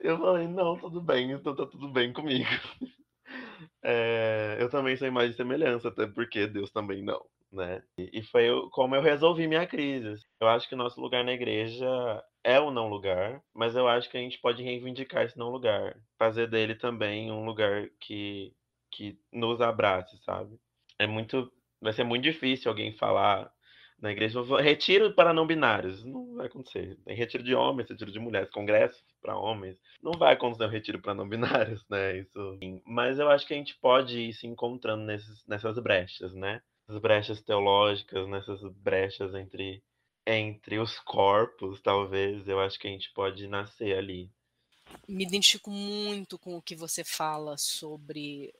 Eu 0.00 0.18
falei, 0.18 0.46
não, 0.48 0.76
tudo 0.78 1.00
bem, 1.00 1.30
então 1.32 1.54
tá 1.54 1.66
tudo 1.66 1.88
bem 1.88 2.12
comigo. 2.12 2.48
É, 3.82 4.56
eu 4.60 4.68
também 4.70 4.96
sou 4.96 5.06
imagem 5.08 5.30
e 5.30 5.34
semelhança, 5.36 5.88
até 5.88 6.06
porque 6.06 6.46
Deus 6.46 6.70
também 6.70 7.02
não 7.02 7.24
né? 7.52 7.82
E, 7.96 8.22
foi 8.22 8.48
como 8.70 8.94
eu 8.94 9.02
resolvi 9.02 9.46
minha 9.46 9.66
crise. 9.66 10.22
Eu 10.40 10.48
acho 10.48 10.68
que 10.68 10.74
o 10.74 10.78
nosso 10.78 11.00
lugar 11.00 11.24
na 11.24 11.32
igreja 11.32 11.86
é 12.44 12.60
o 12.60 12.70
não 12.70 12.88
lugar, 12.88 13.42
mas 13.54 13.74
eu 13.74 13.88
acho 13.88 14.08
que 14.10 14.16
a 14.16 14.20
gente 14.20 14.38
pode 14.38 14.62
reivindicar 14.62 15.24
esse 15.24 15.38
não 15.38 15.50
lugar, 15.50 15.96
fazer 16.18 16.48
dele 16.48 16.74
também 16.74 17.30
um 17.30 17.44
lugar 17.44 17.88
que 18.00 18.54
que 18.90 19.18
nos 19.30 19.60
abrace, 19.60 20.16
sabe? 20.24 20.58
É 20.98 21.06
muito, 21.06 21.52
vai 21.80 21.92
ser 21.92 22.04
muito 22.04 22.22
difícil 22.24 22.70
alguém 22.70 22.90
falar 22.96 23.52
na 24.00 24.12
igreja, 24.12 24.40
retiro 24.60 25.12
para 25.12 25.32
não 25.32 25.46
binários. 25.46 26.04
Não 26.04 26.34
vai 26.34 26.46
acontecer. 26.46 26.96
Tem 27.04 27.16
retiro 27.16 27.42
de 27.42 27.54
homens, 27.54 27.88
retiro 27.88 28.12
de 28.12 28.18
mulheres, 28.18 28.50
congresso 28.50 29.02
para 29.20 29.36
homens. 29.36 29.76
Não 30.02 30.12
vai 30.12 30.34
acontecer 30.34 30.64
um 30.64 30.70
retiro 30.70 31.00
para 31.00 31.14
não 31.14 31.28
binários, 31.28 31.84
né? 31.88 32.18
Isso. 32.18 32.58
Mas 32.86 33.18
eu 33.18 33.28
acho 33.28 33.46
que 33.46 33.54
a 33.54 33.56
gente 33.56 33.76
pode 33.76 34.18
ir 34.18 34.32
se 34.32 34.46
encontrando 34.46 35.04
nesses, 35.04 35.44
nessas 35.46 35.78
brechas, 35.78 36.32
né? 36.34 36.60
nessas 36.88 37.00
brechas 37.00 37.42
teológicas, 37.42 38.26
nessas 38.28 38.60
brechas 38.72 39.34
entre, 39.34 39.82
entre 40.26 40.78
os 40.78 40.98
corpos, 41.00 41.80
talvez, 41.82 42.48
eu 42.48 42.60
acho 42.60 42.78
que 42.78 42.88
a 42.88 42.90
gente 42.90 43.12
pode 43.12 43.46
nascer 43.46 43.96
ali. 43.96 44.30
Me 45.06 45.24
identifico 45.24 45.70
muito 45.70 46.38
com 46.38 46.56
o 46.56 46.62
que 46.62 46.74
você 46.74 47.04
fala 47.04 47.58
sobre 47.58 48.52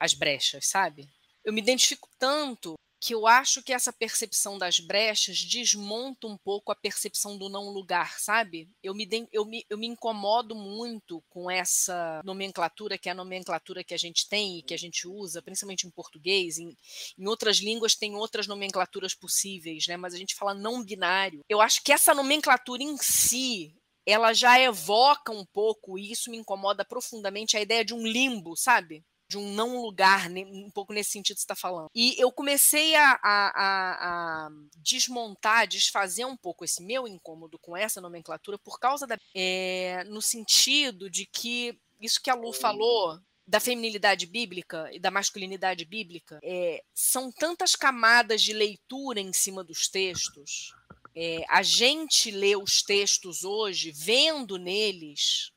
as 0.00 0.12
brechas, 0.14 0.66
sabe? 0.66 1.08
Eu 1.44 1.52
me 1.52 1.60
identifico 1.60 2.08
tanto 2.18 2.74
que 3.00 3.14
eu 3.14 3.26
acho 3.26 3.62
que 3.62 3.72
essa 3.72 3.92
percepção 3.92 4.58
das 4.58 4.78
brechas 4.78 5.42
desmonta 5.42 6.26
um 6.26 6.36
pouco 6.36 6.70
a 6.70 6.76
percepção 6.76 7.38
do 7.38 7.48
não 7.48 7.70
lugar, 7.70 8.20
sabe? 8.20 8.68
Eu 8.82 8.94
me, 8.94 9.08
eu 9.32 9.46
me, 9.46 9.64
eu 9.70 9.78
me 9.78 9.86
incomodo 9.86 10.54
muito 10.54 11.22
com 11.30 11.50
essa 11.50 12.20
nomenclatura, 12.22 12.98
que 12.98 13.08
é 13.08 13.12
a 13.12 13.14
nomenclatura 13.14 13.82
que 13.82 13.94
a 13.94 13.98
gente 13.98 14.28
tem 14.28 14.58
e 14.58 14.62
que 14.62 14.74
a 14.74 14.78
gente 14.78 15.08
usa, 15.08 15.40
principalmente 15.40 15.86
em 15.86 15.90
português. 15.90 16.58
Em, 16.58 16.76
em 17.18 17.26
outras 17.26 17.56
línguas 17.56 17.94
tem 17.94 18.14
outras 18.14 18.46
nomenclaturas 18.46 19.14
possíveis, 19.14 19.86
né? 19.86 19.96
Mas 19.96 20.12
a 20.12 20.18
gente 20.18 20.34
fala 20.34 20.52
não 20.52 20.84
binário. 20.84 21.40
Eu 21.48 21.62
acho 21.62 21.82
que 21.82 21.92
essa 21.92 22.14
nomenclatura 22.14 22.82
em 22.82 22.98
si, 22.98 23.74
ela 24.04 24.34
já 24.34 24.60
evoca 24.60 25.32
um 25.32 25.46
pouco, 25.46 25.98
e 25.98 26.12
isso 26.12 26.30
me 26.30 26.36
incomoda 26.36 26.84
profundamente, 26.84 27.56
a 27.56 27.62
ideia 27.62 27.82
de 27.82 27.94
um 27.94 28.06
limbo, 28.06 28.54
sabe? 28.56 29.02
De 29.30 29.38
um 29.38 29.54
não 29.54 29.80
lugar, 29.80 30.28
um 30.28 30.68
pouco 30.72 30.92
nesse 30.92 31.12
sentido 31.12 31.36
que 31.36 31.42
você 31.42 31.44
está 31.44 31.54
falando. 31.54 31.88
E 31.94 32.16
eu 32.18 32.32
comecei 32.32 32.96
a, 32.96 33.12
a, 33.22 33.52
a, 33.54 34.50
desmontar, 34.78 35.68
desfazer 35.68 36.24
um 36.24 36.36
pouco 36.36 36.64
esse 36.64 36.82
meu 36.82 37.06
incômodo 37.06 37.56
com 37.60 37.76
essa 37.76 38.00
nomenclatura 38.00 38.58
por 38.58 38.80
causa 38.80 39.06
da. 39.06 39.16
É, 39.32 40.02
no 40.08 40.20
sentido 40.20 41.08
de 41.08 41.26
que 41.26 41.78
isso 42.00 42.20
que 42.20 42.28
a 42.28 42.34
Lu 42.34 42.52
falou 42.52 43.20
da 43.46 43.60
feminilidade 43.60 44.26
bíblica 44.26 44.90
e 44.92 44.98
da 44.98 45.12
masculinidade 45.12 45.84
bíblica 45.84 46.40
é, 46.42 46.82
são 46.92 47.30
tantas 47.30 47.76
camadas 47.76 48.42
de 48.42 48.52
leitura 48.52 49.20
em 49.20 49.32
cima 49.32 49.62
dos 49.62 49.86
textos. 49.88 50.74
É, 51.14 51.44
a 51.48 51.62
gente 51.62 52.32
lê 52.32 52.56
os 52.56 52.82
textos 52.82 53.44
hoje 53.44 53.92
vendo 53.92 54.56
neles 54.56 55.52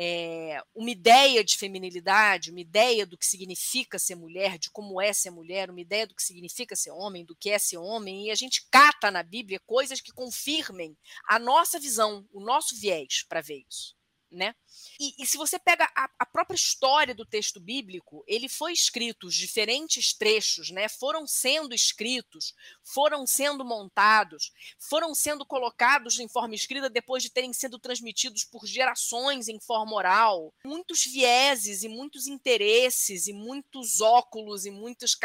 é, 0.00 0.62
uma 0.76 0.90
ideia 0.90 1.42
de 1.42 1.58
feminilidade, 1.58 2.52
uma 2.52 2.60
ideia 2.60 3.04
do 3.04 3.18
que 3.18 3.26
significa 3.26 3.98
ser 3.98 4.14
mulher, 4.14 4.56
de 4.56 4.70
como 4.70 5.00
é 5.00 5.12
ser 5.12 5.30
mulher, 5.30 5.70
uma 5.70 5.80
ideia 5.80 6.06
do 6.06 6.14
que 6.14 6.22
significa 6.22 6.76
ser 6.76 6.92
homem, 6.92 7.24
do 7.24 7.34
que 7.34 7.50
é 7.50 7.58
ser 7.58 7.78
homem, 7.78 8.26
e 8.26 8.30
a 8.30 8.36
gente 8.36 8.64
cata 8.70 9.10
na 9.10 9.24
Bíblia 9.24 9.58
coisas 9.66 10.00
que 10.00 10.12
confirmem 10.12 10.96
a 11.28 11.40
nossa 11.40 11.80
visão, 11.80 12.24
o 12.32 12.38
nosso 12.38 12.78
viés 12.78 13.24
para 13.28 13.40
ver 13.40 13.64
isso 13.68 13.97
né? 14.30 14.54
E, 15.00 15.22
e, 15.22 15.26
se 15.26 15.36
você 15.36 15.58
pega 15.58 15.90
a, 15.96 16.10
a, 16.18 16.26
própria 16.26 16.56
história 16.56 17.14
do 17.14 17.24
texto 17.24 17.58
bíblico, 17.58 18.22
ele 18.26 18.48
foi 18.48 18.72
escrito, 18.72 19.26
os 19.26 19.34
diferentes 19.34 20.12
trechos, 20.12 20.70
né? 20.70 20.88
Foram 20.88 21.26
sendo 21.26 21.74
escritos, 21.74 22.54
foram 22.82 23.26
sendo 23.26 23.64
montados, 23.64 24.52
foram 24.78 25.14
sendo 25.14 25.46
colocados 25.46 26.18
em 26.18 26.28
forma 26.28 26.54
escrita 26.54 26.90
depois 26.90 27.22
de 27.22 27.30
terem 27.30 27.52
sido 27.52 27.78
transmitidos 27.78 28.44
por 28.44 28.66
gerações 28.66 29.48
em 29.48 29.58
forma 29.58 29.94
oral. 29.94 30.52
Muitos 30.64 31.04
vieses 31.04 31.82
e 31.82 31.88
muitos 31.88 32.26
interesses 32.26 33.26
e 33.26 33.32
muitos 33.32 34.00
óculos 34.00 34.66
e 34.66 34.70
muitas, 34.70 35.16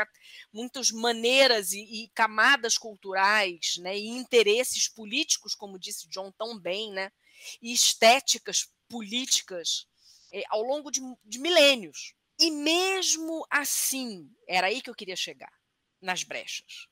muitas 0.51 0.91
maneiras 0.91 1.73
e, 1.73 1.81
e 1.81 2.07
camadas 2.09 2.77
culturais, 2.77 3.75
né? 3.79 3.97
E 3.97 4.07
interesses 4.07 4.87
políticos, 4.87 5.55
como 5.55 5.79
disse 5.79 6.07
John 6.07 6.31
tão 6.31 6.57
bem, 6.57 6.91
né? 6.91 7.11
E 7.61 7.73
estéticas 7.73 8.69
políticas 8.93 9.87
é, 10.31 10.43
ao 10.49 10.61
longo 10.61 10.91
de, 10.91 11.01
de 11.25 11.39
milênios. 11.39 12.13
E 12.39 12.51
mesmo 12.51 13.43
assim, 13.49 14.29
era 14.47 14.67
aí 14.67 14.83
que 14.83 14.89
eu 14.89 14.95
queria 14.95 15.15
chegar, 15.15 15.51
nas 15.99 16.23
brechas. 16.23 16.85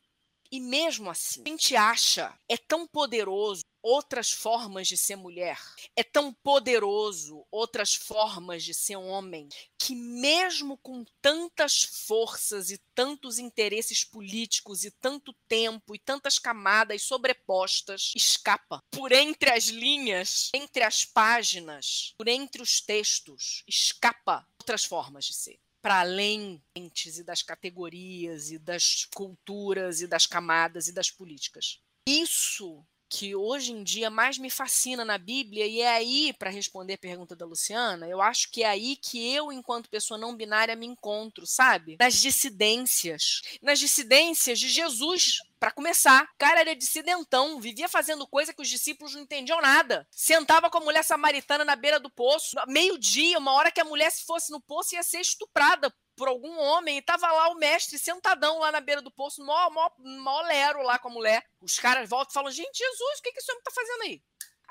E 0.51 0.59
mesmo 0.59 1.11
assim, 1.11 1.43
a 1.45 1.49
gente 1.49 1.75
acha 1.75 2.35
é 2.49 2.57
tão 2.57 2.87
poderoso 2.87 3.61
outras 3.81 4.31
formas 4.31 4.87
de 4.87 4.97
ser 4.97 5.15
mulher, 5.15 5.59
é 5.95 6.03
tão 6.03 6.33
poderoso 6.33 7.45
outras 7.51 7.93
formas 7.93 8.63
de 8.63 8.73
ser 8.73 8.95
homem, 8.95 9.49
que 9.77 9.95
mesmo 9.95 10.77
com 10.77 11.03
tantas 11.21 11.83
forças 11.83 12.69
e 12.69 12.77
tantos 12.93 13.39
interesses 13.39 14.03
políticos 14.03 14.83
e 14.83 14.91
tanto 14.91 15.33
tempo 15.47 15.95
e 15.95 15.99
tantas 15.99 16.37
camadas 16.37 17.01
sobrepostas, 17.01 18.11
escapa. 18.15 18.79
Por 18.91 19.11
entre 19.11 19.49
as 19.49 19.65
linhas, 19.65 20.49
entre 20.53 20.83
as 20.83 21.03
páginas, 21.03 22.13
por 22.17 22.27
entre 22.27 22.61
os 22.61 22.81
textos, 22.81 23.63
escapa 23.67 24.47
outras 24.59 24.85
formas 24.85 25.25
de 25.25 25.33
ser. 25.33 25.59
Para 25.81 26.01
além 26.01 26.61
e 26.75 27.23
das 27.23 27.41
categorias 27.41 28.51
e 28.51 28.59
das 28.59 29.07
culturas 29.15 30.01
e 30.01 30.07
das 30.07 30.27
camadas 30.27 30.87
e 30.87 30.93
das 30.93 31.09
políticas. 31.09 31.79
Isso 32.07 32.85
que 33.11 33.35
hoje 33.35 33.73
em 33.73 33.83
dia 33.83 34.09
mais 34.09 34.37
me 34.37 34.49
fascina 34.49 35.03
na 35.03 35.17
Bíblia, 35.17 35.67
e 35.67 35.81
é 35.81 35.89
aí, 35.89 36.33
para 36.39 36.49
responder 36.49 36.93
a 36.93 36.97
pergunta 36.97 37.35
da 37.35 37.45
Luciana, 37.45 38.07
eu 38.07 38.21
acho 38.21 38.49
que 38.49 38.63
é 38.63 38.69
aí 38.69 38.95
que 38.95 39.35
eu, 39.35 39.51
enquanto 39.51 39.89
pessoa 39.89 40.17
não 40.17 40.33
binária, 40.33 40.77
me 40.77 40.85
encontro, 40.85 41.45
sabe? 41.45 41.97
Nas 41.99 42.13
dissidências. 42.13 43.41
Nas 43.61 43.79
dissidências 43.79 44.57
de 44.57 44.69
Jesus, 44.69 45.39
para 45.61 45.71
começar. 45.71 46.23
O 46.23 46.37
cara 46.39 46.61
era 46.61 46.75
dissidentão, 46.75 47.61
vivia 47.61 47.87
fazendo 47.87 48.25
coisa 48.25 48.51
que 48.51 48.63
os 48.63 48.67
discípulos 48.67 49.13
não 49.13 49.21
entendiam 49.21 49.61
nada. 49.61 50.07
Sentava 50.09 50.71
com 50.71 50.79
a 50.79 50.81
mulher 50.81 51.03
samaritana 51.03 51.63
na 51.63 51.75
beira 51.75 51.99
do 51.99 52.09
poço, 52.09 52.57
meio-dia, 52.67 53.37
uma 53.37 53.53
hora 53.53 53.71
que 53.71 53.79
a 53.79 53.85
mulher, 53.85 54.11
se 54.11 54.25
fosse 54.25 54.51
no 54.51 54.59
poço, 54.59 54.95
ia 54.95 55.03
ser 55.03 55.19
estuprada 55.19 55.93
por 56.15 56.27
algum 56.27 56.57
homem 56.57 56.97
e 56.97 57.01
tava 57.01 57.31
lá 57.31 57.49
o 57.49 57.55
mestre 57.55 57.99
sentadão 57.99 58.57
lá 58.57 58.71
na 58.71 58.81
beira 58.81 59.03
do 59.03 59.11
poço, 59.11 59.45
mó, 59.45 59.69
mó, 59.69 59.89
mó 59.99 60.41
lero 60.41 60.81
lá 60.81 60.97
com 60.97 61.09
a 61.09 61.11
mulher. 61.11 61.43
Os 61.61 61.79
caras 61.79 62.09
voltam 62.09 62.31
e 62.31 62.33
falam: 62.33 62.51
Gente, 62.51 62.79
Jesus, 62.79 63.19
o 63.19 63.21
que, 63.21 63.31
que 63.31 63.39
esse 63.39 63.51
homem 63.51 63.63
tá 63.63 63.71
fazendo 63.71 64.01
aí? 64.01 64.21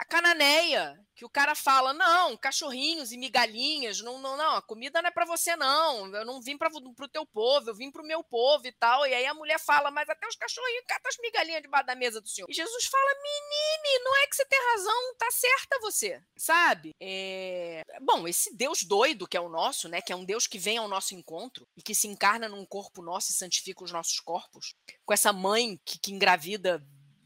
A 0.00 0.04
cananeia, 0.06 0.98
que 1.14 1.26
o 1.26 1.28
cara 1.28 1.54
fala: 1.54 1.92
não, 1.92 2.34
cachorrinhos 2.34 3.12
e 3.12 3.18
migalhinhas, 3.18 4.00
não, 4.00 4.18
não, 4.18 4.34
não, 4.34 4.56
a 4.56 4.62
comida 4.62 5.02
não 5.02 5.08
é 5.08 5.10
para 5.10 5.26
você, 5.26 5.54
não. 5.56 6.06
Eu 6.16 6.24
não 6.24 6.40
vim 6.40 6.56
para 6.56 6.70
o 6.72 7.08
teu 7.08 7.26
povo, 7.26 7.68
eu 7.68 7.74
vim 7.74 7.90
para 7.90 8.00
o 8.00 8.06
meu 8.06 8.24
povo 8.24 8.66
e 8.66 8.72
tal. 8.72 9.06
E 9.06 9.12
aí 9.12 9.26
a 9.26 9.34
mulher 9.34 9.60
fala: 9.60 9.90
mas 9.90 10.08
até 10.08 10.26
os 10.26 10.36
cachorrinhos 10.36 10.84
catam 10.88 11.10
as 11.10 11.18
migalhinhas 11.18 11.60
debaixo 11.60 11.86
da 11.86 11.94
mesa 11.94 12.18
do 12.18 12.26
senhor. 12.26 12.48
E 12.48 12.54
Jesus 12.54 12.86
fala: 12.86 13.10
menine, 13.22 14.04
não 14.04 14.16
é 14.16 14.26
que 14.26 14.36
você 14.36 14.44
tem 14.46 14.58
razão, 14.72 15.14
tá 15.18 15.30
certa 15.30 15.78
você, 15.80 16.22
sabe? 16.34 16.94
É... 16.98 17.82
Bom, 18.00 18.26
esse 18.26 18.56
Deus 18.56 18.82
doido 18.82 19.28
que 19.28 19.36
é 19.36 19.40
o 19.40 19.50
nosso, 19.50 19.86
né, 19.86 20.00
que 20.00 20.14
é 20.14 20.16
um 20.16 20.24
Deus 20.24 20.46
que 20.46 20.58
vem 20.58 20.78
ao 20.78 20.88
nosso 20.88 21.14
encontro 21.14 21.68
e 21.76 21.82
que 21.82 21.94
se 21.94 22.08
encarna 22.08 22.48
num 22.48 22.64
corpo 22.64 23.02
nosso 23.02 23.32
e 23.32 23.34
santifica 23.34 23.84
os 23.84 23.92
nossos 23.92 24.18
corpos, 24.18 24.74
com 25.04 25.12
essa 25.12 25.30
mãe 25.30 25.78
que, 25.84 25.98
que 25.98 26.10
engravida 26.10 26.82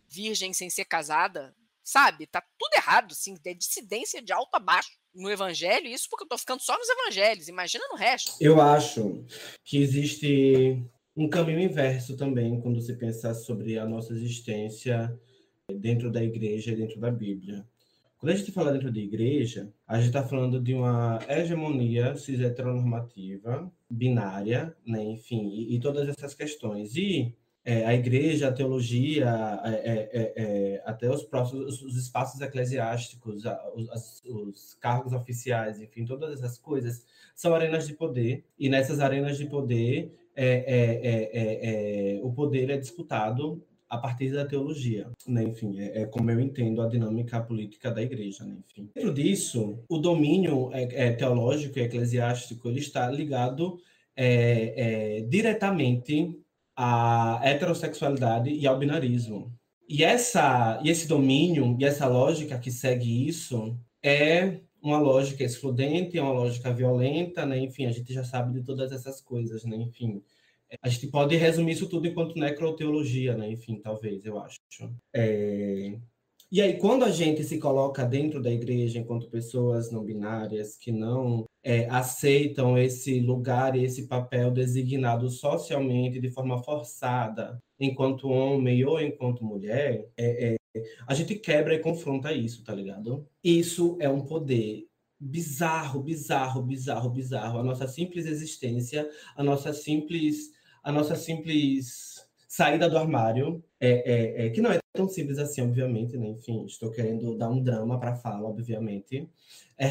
virgem 0.08 0.52
sem 0.52 0.68
ser 0.68 0.87
casada, 0.87 1.54
sabe? 1.85 2.27
Tá 2.27 2.42
tudo 2.59 2.75
errado, 2.75 3.12
assim, 3.12 3.37
é 3.44 3.55
dissidência 3.55 4.23
de 4.23 4.33
alto 4.33 4.55
a 4.55 4.59
baixo 4.59 4.90
no 5.14 5.31
evangelho, 5.31 5.87
isso 5.87 6.09
porque 6.11 6.25
eu 6.25 6.29
tô 6.29 6.38
ficando 6.38 6.61
só 6.61 6.77
nos 6.77 6.88
evangelhos, 6.88 7.47
imagina 7.47 7.85
no 7.90 7.97
resto. 7.97 8.33
Eu 8.40 8.61
acho 8.61 9.25
que 9.62 9.77
existe 9.77 10.83
um 11.16 11.29
caminho 11.29 11.61
inverso 11.61 12.16
também 12.16 12.61
quando 12.61 12.81
se 12.81 12.94
pensa 12.97 13.33
sobre 13.35 13.79
a 13.79 13.87
nossa 13.87 14.12
existência 14.12 15.16
dentro 15.73 16.11
da 16.11 16.23
igreja 16.23 16.73
e 16.73 16.77
dentro 16.77 16.99
da 16.99 17.11
Bíblia. 17.11 17.64
Quando 18.18 18.33
a 18.33 18.37
gente 18.37 18.53
fala 18.53 18.73
dentro 18.73 18.90
da 18.90 18.99
igreja, 18.99 19.73
a 19.87 19.97
gente 19.97 20.07
está 20.07 20.27
falando 20.27 20.61
de 20.61 20.75
uma 20.75 21.18
hegemonia 21.29 22.16
cis 22.16 22.40
heteronormativa, 22.40 23.70
binária, 23.88 24.75
né, 24.85 25.03
enfim, 25.05 25.51
e, 25.51 25.77
e 25.77 25.81
todas 25.81 26.09
essas 26.09 26.35
questões. 26.35 26.97
E 26.97 27.37
é, 27.64 27.87
a 27.87 27.94
igreja, 27.94 28.48
a 28.48 28.53
teologia, 28.53 29.61
é, 29.64 29.70
é, 29.70 30.11
é, 30.12 30.33
é 30.37 30.83
até 30.85 31.11
os 31.11 31.22
próximos 31.22 31.81
os 31.83 31.96
espaços 31.96 32.40
eclesiásticos, 32.42 33.42
os, 33.74 34.22
os, 34.27 34.74
cargos 34.74 35.14
oficiais, 35.14 35.81
enfim, 35.81 36.05
todas 36.05 36.35
essas 36.35 36.59
coisas 36.59 37.07
são 37.35 37.55
arenas 37.55 37.87
de 37.87 37.94
poder. 37.94 38.44
E 38.59 38.68
nessas 38.68 39.00
arenas 39.00 39.38
de 39.38 39.46
poder, 39.46 40.12
o 42.22 42.33
poder 42.33 42.68
é 42.68 42.77
disputado 42.77 43.64
a 43.88 43.96
partir 43.96 44.31
da 44.33 44.44
teologia, 44.44 45.09
né? 45.27 45.44
Enfim, 45.44 45.81
é, 45.81 46.05
como 46.07 46.31
eu 46.31 46.40
entendo 46.40 46.83
a 46.83 46.88
dinâmica 46.88 47.40
política 47.40 47.90
da 47.90 48.03
igreja, 48.03 48.44
né? 48.44 48.57
Enfim, 48.68 48.90
dentro 48.94 49.14
disso, 49.14 49.79
o 49.88 49.98
domínio 49.98 50.70
teológico 51.16 51.79
e 51.79 51.83
eclesiástico 51.83 52.68
ele 52.68 52.81
está 52.81 53.11
ligado 53.11 53.79
diretamente 55.29 56.43
à 56.76 57.40
heterossexualidade 57.42 58.50
e 58.50 58.66
ao 58.66 58.78
binarismo. 58.78 59.52
E, 59.88 60.02
essa, 60.02 60.80
e 60.82 60.90
esse 60.90 61.06
domínio 61.06 61.76
e 61.78 61.84
essa 61.84 62.06
lógica 62.06 62.58
que 62.58 62.70
segue 62.70 63.28
isso 63.28 63.78
é 64.02 64.60
uma 64.82 64.98
lógica 64.98 65.42
excludente, 65.44 66.18
é 66.18 66.22
uma 66.22 66.32
lógica 66.32 66.72
violenta, 66.72 67.46
né? 67.46 67.58
Enfim, 67.58 67.87
a 67.87 67.90
gente 67.90 68.12
já 68.12 68.24
sabe 68.24 68.52
de 68.52 68.64
todas 68.64 68.92
essas 68.92 69.20
coisas, 69.20 69.64
né? 69.64 69.76
Enfim, 69.76 70.22
a 70.82 70.88
gente 70.88 71.06
pode 71.08 71.37
resumir 71.37 71.72
isso 71.72 71.88
tudo 71.88 72.06
enquanto 72.06 72.38
necroteologia, 72.38 73.37
né? 73.37 73.50
Enfim, 73.50 73.80
talvez, 73.80 74.24
eu 74.24 74.38
acho. 74.38 74.60
É... 75.14 75.98
E 76.50 76.60
aí, 76.60 76.76
quando 76.78 77.04
a 77.04 77.10
gente 77.10 77.42
se 77.44 77.58
coloca 77.58 78.04
dentro 78.04 78.42
da 78.42 78.50
igreja 78.50 78.98
enquanto 78.98 79.30
pessoas 79.30 79.90
não 79.90 80.04
binárias 80.04 80.76
que 80.76 80.92
não 80.92 81.46
é, 81.64 81.88
aceitam 81.88 82.77
esse 82.77 83.18
lugar 83.20 83.74
e 83.74 83.85
esse 83.85 84.07
papel 84.07 84.50
designado 84.50 85.31
socialmente 85.31 86.20
de 86.20 86.31
forma 86.31 86.62
forçada, 86.62 87.59
enquanto 87.81 88.29
homem 88.29 88.85
ou 88.85 89.00
enquanto 89.00 89.44
mulher, 89.44 90.07
é, 90.16 90.57
é, 90.74 90.85
a 91.07 91.14
gente 91.14 91.35
quebra 91.37 91.74
e 91.74 91.79
confronta 91.79 92.33
isso, 92.33 92.62
tá 92.62 92.74
ligado? 92.74 93.27
Isso 93.42 93.96
é 94.00 94.09
um 94.09 94.20
poder 94.20 94.87
bizarro, 95.18 96.03
bizarro, 96.03 96.62
bizarro, 96.62 97.09
bizarro. 97.09 97.59
A 97.59 97.62
nossa 97.62 97.88
simples 97.88 98.27
existência, 98.27 99.09
a 99.35 99.42
nossa 99.42 99.72
simples, 99.72 100.50
a 100.83 100.92
nossa 100.92 101.16
simples 101.16 102.29
saída 102.46 102.90
do 102.90 102.98
armário, 102.98 103.64
é, 103.85 104.03
é, 104.07 104.47
é 104.47 104.51
que 104.51 104.61
não 104.61 104.73
é 104.73 104.79
tão 104.92 105.09
simples 105.09 105.38
assim, 105.38 105.62
obviamente, 105.62 106.16
né? 106.16 106.29
Enfim, 106.29 106.64
estou 106.64 106.90
querendo 106.90 107.37
dar 107.37 107.51
um 107.51 107.62
drama 107.62 107.99
para 107.99 108.12
a 108.12 108.16
fala, 108.16 108.49
obviamente. 108.49 109.29
É, 109.79 109.87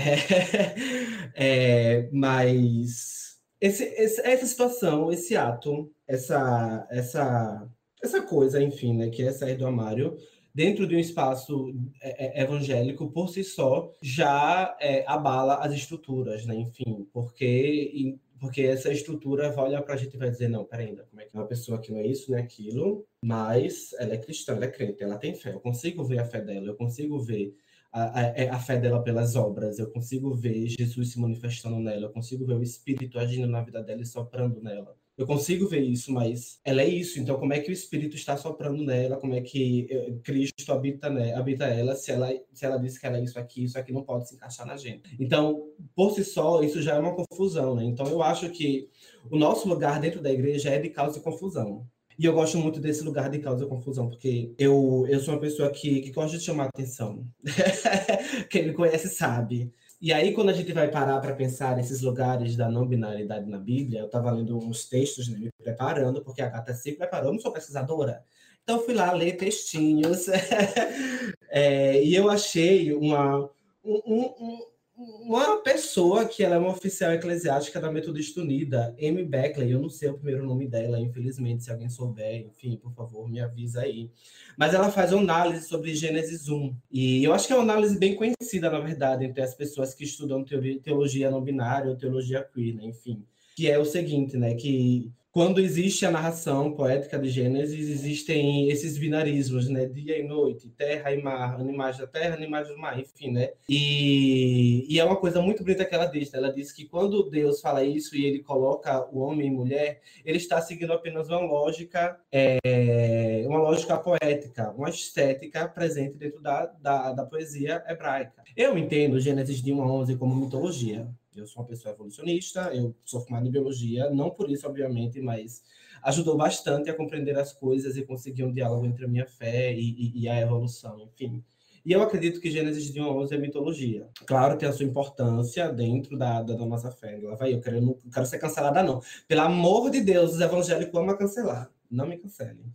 é, 1.36 2.10
mas 2.12 3.38
esse, 3.60 3.84
esse, 3.84 4.22
essa 4.22 4.46
situação, 4.46 5.12
esse 5.12 5.36
ato, 5.36 5.92
essa, 6.08 6.88
essa, 6.90 7.70
essa 8.02 8.22
coisa, 8.22 8.62
enfim, 8.62 8.94
né, 8.94 9.10
que 9.10 9.24
é 9.24 9.32
sair 9.32 9.56
do 9.56 9.66
armário, 9.66 10.18
dentro 10.54 10.86
de 10.86 10.96
um 10.96 11.00
espaço 11.00 11.74
é, 12.02 12.42
evangélico, 12.44 13.10
por 13.10 13.30
si 13.30 13.44
só, 13.44 13.92
já 14.02 14.76
é, 14.80 15.04
abala 15.08 15.56
as 15.56 15.74
estruturas, 15.74 16.46
né? 16.46 16.56
Enfim, 16.56 17.08
porque, 17.12 18.18
porque 18.44 18.62
essa 18.64 18.92
estrutura 18.92 19.50
vai 19.54 19.68
olhar 19.68 19.82
para 19.84 19.94
a 19.94 19.98
gente 19.98 20.16
e 20.16 20.18
vai 20.18 20.30
dizer, 20.30 20.50
não, 20.50 20.66
peraí, 20.66 20.88
ainda, 20.88 21.06
como 21.06 21.22
é 21.22 21.26
que 21.26 21.34
é 21.34 21.40
uma 21.40 21.48
pessoa 21.48 21.80
que 21.80 21.94
não 21.94 22.00
é 22.02 22.06
isso, 22.06 22.30
não 22.30 22.38
é 22.38 22.42
aquilo, 22.42 23.08
mas 23.24 23.94
ela 23.94 24.16
é 24.16 24.18
cristã, 24.18 24.54
ela 24.54 24.66
é 24.66 24.68
crente, 24.68 25.02
ela 25.02 25.18
tem 25.18 25.34
fé, 25.34 25.54
eu 25.54 25.62
consigo 25.62 26.04
ver 26.04 26.20
a 26.20 26.26
fé 26.26 26.42
dela, 26.42 26.68
eu 26.68 26.76
consigo 26.76 27.18
ver 27.22 27.56
a, 27.90 28.20
a, 28.20 28.24
é, 28.36 28.50
a, 28.50 28.60
fé 28.60 28.78
dela 28.78 29.02
pelas 29.02 29.38
obras, 29.38 29.80
eu 29.80 29.90
consigo 29.90 30.34
ver 30.36 30.68
Jesus 30.68 31.14
se 31.14 31.20
manifestando 31.22 31.80
nela, 31.80 32.08
eu 32.08 32.12
consigo 32.12 32.46
ver 32.46 32.56
o 32.56 32.62
Espírito 32.62 33.18
agindo 33.18 33.48
na 33.48 33.64
vida 33.64 33.82
dela 33.82 34.02
e 34.02 34.06
soprando 34.06 34.62
nela. 34.62 34.94
Eu 35.16 35.28
consigo 35.28 35.68
ver 35.68 35.82
isso, 35.82 36.12
mas 36.12 36.60
ela 36.66 36.82
é 36.82 36.88
isso. 36.88 37.20
Então, 37.20 37.38
como 37.40 37.54
é 37.54 37.60
que 37.60 37.70
o 37.70 37.74
Espírito 37.74 38.16
está 38.16 38.36
soprando 38.36 38.84
nela? 38.84 39.18
Como 39.18 39.36
é 39.36 39.42
que 39.42 39.88
eh, 39.90 40.14
Cristo 40.24 40.72
habita, 40.74 41.10
né, 41.10 41.36
habita 41.36 41.66
ela? 41.66 41.96
Se 41.96 42.12
ela 42.12 42.32
se 42.52 42.66
ela 42.66 42.78
diz 42.78 42.98
que 42.98 43.06
ela 43.06 43.18
é 43.18 43.24
isso 43.24 43.38
aqui, 43.38 43.64
isso 43.64 43.78
aqui 43.78 43.94
não 43.94 44.04
pode 44.04 44.28
se 44.28 44.36
encaixar 44.36 44.66
na 44.66 44.76
gente. 44.76 45.16
Então, 45.20 45.70
por 45.96 46.12
si 46.12 46.24
só, 46.24 46.64
isso 46.64 46.82
já 46.82 46.96
é 46.96 47.00
uma 47.00 47.16
confusão, 47.16 47.76
né? 47.76 47.84
Então, 47.84 48.08
eu 48.08 48.24
acho 48.24 48.50
que 48.50 48.90
o 49.30 49.38
nosso 49.38 49.68
lugar 49.70 50.00
dentro 50.00 50.22
da 50.22 50.32
igreja 50.32 50.70
é 50.70 50.80
de 50.80 50.90
causa 50.90 51.20
e 51.20 51.22
confusão. 51.22 51.88
E 52.18 52.26
eu 52.26 52.34
gosto 52.34 52.58
muito 52.58 52.80
desse 52.80 53.04
lugar 53.04 53.30
de 53.30 53.40
causa 53.40 53.66
e 53.66 53.68
confusão, 53.68 54.08
porque 54.08 54.54
eu, 54.58 55.06
eu 55.10 55.20
sou 55.20 55.34
uma 55.34 55.40
pessoa 55.40 55.70
que, 55.72 56.02
que 56.02 56.12
gosta 56.12 56.38
de 56.38 56.44
chamar 56.44 56.66
atenção. 56.66 57.26
Quem 58.50 58.68
me 58.68 58.74
conhece 58.74 59.10
sabe. 59.10 59.74
E 60.04 60.12
aí, 60.12 60.34
quando 60.34 60.50
a 60.50 60.54
gente 60.54 60.74
vai 60.74 60.92
parar 60.92 61.22
para 61.22 61.34
pensar 61.34 61.78
nesses 61.78 62.02
lugares 62.02 62.58
da 62.58 62.70
não 62.70 62.86
binariedade 62.86 63.50
na 63.50 63.58
Bíblia, 63.58 64.02
eu 64.02 64.08
estava 64.08 64.30
lendo 64.32 64.58
uns 64.58 64.84
textos, 64.84 65.30
né, 65.30 65.40
me 65.40 65.50
preparando, 65.64 66.22
porque 66.22 66.42
a 66.42 66.50
Gata 66.50 66.74
se 66.74 66.92
preparou, 66.92 67.30
eu 67.30 67.32
não 67.32 67.40
sou 67.40 67.54
pesquisadora. 67.54 68.22
Então, 68.62 68.82
fui 68.82 68.94
lá 68.94 69.14
ler 69.14 69.38
textinhos. 69.38 70.28
é, 71.48 72.04
e 72.04 72.14
eu 72.14 72.30
achei 72.30 72.92
uma, 72.94 73.50
um, 73.82 74.02
um, 74.06 74.66
uma 75.04 75.62
pessoa 75.62 76.26
que 76.26 76.44
ela 76.44 76.56
é 76.56 76.58
uma 76.58 76.72
oficial 76.72 77.12
eclesiástica 77.14 77.80
da 77.80 77.92
Metodista 77.92 78.42
Unida, 78.42 78.96
Amy 79.00 79.24
Beckley, 79.24 79.72
eu 79.72 79.82
não 79.82 79.90
sei 79.90 80.10
o 80.10 80.16
primeiro 80.16 80.46
nome 80.46 80.68
dela, 80.68 81.00
infelizmente, 81.00 81.64
se 81.64 81.72
alguém 81.72 81.90
souber, 81.90 82.46
enfim, 82.48 82.78
por 82.78 82.94
favor, 82.94 83.30
me 83.30 83.40
avisa 83.42 83.82
aí. 83.82 84.10
Mas 84.58 84.74
ela 84.74 84.92
faz 84.92 85.12
uma 85.12 85.22
análise 85.22 85.68
sobre 85.68 85.94
Gênesis 85.96 86.48
1, 86.48 86.76
e 86.92 87.24
eu 87.24 87.34
acho 87.34 87.48
que 87.48 87.54
é 87.54 87.56
uma 87.56 87.64
análise 87.64 87.98
bem 87.98 88.16
conhecida, 88.16 88.70
na 88.70 88.80
verdade, 88.80 89.26
entre 89.26 89.42
as 89.42 89.54
pessoas 89.54 89.94
que 89.94 90.04
estudam 90.04 90.44
teologia 90.44 91.30
não 91.30 91.42
binária 91.42 91.90
ou 91.90 91.98
teologia 91.98 92.44
queer, 92.44 92.76
né? 92.76 92.86
enfim, 92.86 93.26
que 93.56 93.70
é 93.70 93.78
o 93.78 93.86
seguinte, 93.86 94.38
né, 94.38 94.56
que 94.56 95.12
quando 95.34 95.60
existe 95.60 96.06
a 96.06 96.12
narração 96.12 96.74
poética 96.74 97.18
de 97.18 97.28
Gênesis, 97.28 97.90
existem 97.90 98.70
esses 98.70 99.00
binarismos, 99.00 99.68
né? 99.68 99.88
Dia 99.88 100.20
e 100.20 100.24
noite, 100.24 100.70
terra 100.70 101.12
e 101.12 101.20
mar, 101.20 101.60
animais 101.60 101.98
da 101.98 102.06
terra, 102.06 102.36
animais 102.36 102.68
do 102.68 102.78
mar, 102.78 103.00
enfim, 103.00 103.32
né? 103.32 103.50
E, 103.68 104.86
e 104.88 105.00
é 105.00 105.04
uma 105.04 105.16
coisa 105.16 105.42
muito 105.42 105.64
bonita 105.64 105.86
que 105.86 105.96
ela 105.96 106.06
diz, 106.06 106.32
né? 106.32 106.38
Ela 106.38 106.54
diz 106.54 106.72
que 106.72 106.86
quando 106.86 107.32
Deus 107.32 107.60
fala 107.60 107.84
isso 107.84 108.16
e 108.16 108.24
ele 108.24 108.44
coloca 108.44 109.10
o 109.12 109.22
homem 109.22 109.48
e 109.48 109.52
mulher, 109.52 110.02
ele 110.24 110.38
está 110.38 110.62
seguindo 110.62 110.94
apenas 110.94 111.28
uma 111.30 111.40
lógica, 111.40 112.20
é, 112.32 113.44
uma 113.48 113.58
lógica 113.58 113.98
poética, 113.98 114.70
uma 114.78 114.92
estética 114.92 115.68
presente 115.68 116.16
dentro 116.16 116.44
da, 116.44 116.68
da, 116.68 117.12
da 117.12 117.26
poesia 117.26 117.84
hebraica. 117.90 118.44
Eu 118.56 118.78
entendo 118.78 119.20
Gênesis 119.20 119.64
de 119.64 119.74
1 119.74 119.82
a 119.82 119.92
11 119.92 120.16
como 120.16 120.36
mitologia, 120.36 121.08
eu 121.36 121.48
sou 121.48 121.62
uma 121.62 121.68
pessoa 121.68 121.94
evolucionista, 121.94 122.72
eu 122.74 122.96
sou 123.06 123.22
formado 123.22 123.48
em 123.48 123.52
biologia, 123.52 124.10
não 124.10 124.30
por 124.30 124.50
isso, 124.50 124.68
obviamente, 124.68 125.22
mas 125.22 125.64
ajudou 126.04 126.38
bastante 126.38 126.90
a 126.90 126.94
compreender 126.94 127.38
as 127.38 127.54
coisas 127.54 127.98
e 127.98 128.04
conseguir 128.04 128.44
um 128.44 128.52
diálogo 128.52 128.86
entre 128.86 129.06
a 129.06 129.08
minha 129.08 129.26
fé 129.26 129.74
e, 129.74 129.80
e, 129.80 130.22
e 130.22 130.30
a 130.30 130.40
evolução, 130.40 131.00
enfim. 131.02 131.44
E 131.86 131.92
eu 131.92 132.02
acredito 132.02 132.40
que 132.40 132.50
Gênesis 132.50 132.92
de 132.94 133.02
1 133.02 133.04
a 133.04 133.14
11 133.14 133.36
é 133.36 133.38
mitologia. 133.38 134.08
Claro, 134.26 134.58
tem 134.58 134.70
a 134.70 134.72
sua 134.72 134.86
importância 134.86 135.68
dentro 135.70 136.18
da, 136.18 136.42
da, 136.42 136.56
da 136.56 136.66
nossa 136.66 136.90
fé. 136.90 137.20
Lá 137.22 137.36
vai 137.36 137.54
eu, 137.54 137.60
quero, 137.60 137.82
não 137.82 137.98
quero 138.12 138.26
ser 138.26 138.40
cancelada, 138.40 138.82
não. 138.82 139.02
Pelo 139.28 139.42
amor 139.42 139.90
de 139.90 140.00
Deus, 140.00 140.34
os 140.34 140.40
evangélicos 140.40 140.98
amam 140.98 141.18
cancelar. 141.18 141.70
Não 141.92 142.08
me 142.08 142.18
cancelem. 142.18 142.74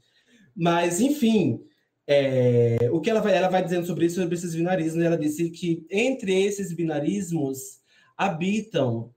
Mas, 0.54 1.00
enfim, 1.00 1.64
é, 2.06 2.88
o 2.92 3.00
que 3.00 3.08
ela 3.08 3.20
vai, 3.20 3.34
ela 3.34 3.48
vai 3.48 3.62
dizendo 3.64 3.86
sobre 3.86 4.06
isso, 4.06 4.20
sobre 4.20 4.34
esses 4.34 4.54
binarismos, 4.54 5.02
ela 5.02 5.16
disse 5.16 5.48
que 5.50 5.86
entre 5.90 6.34
esses 6.42 6.72
binarismos 6.72 7.80
habitam 8.18 9.14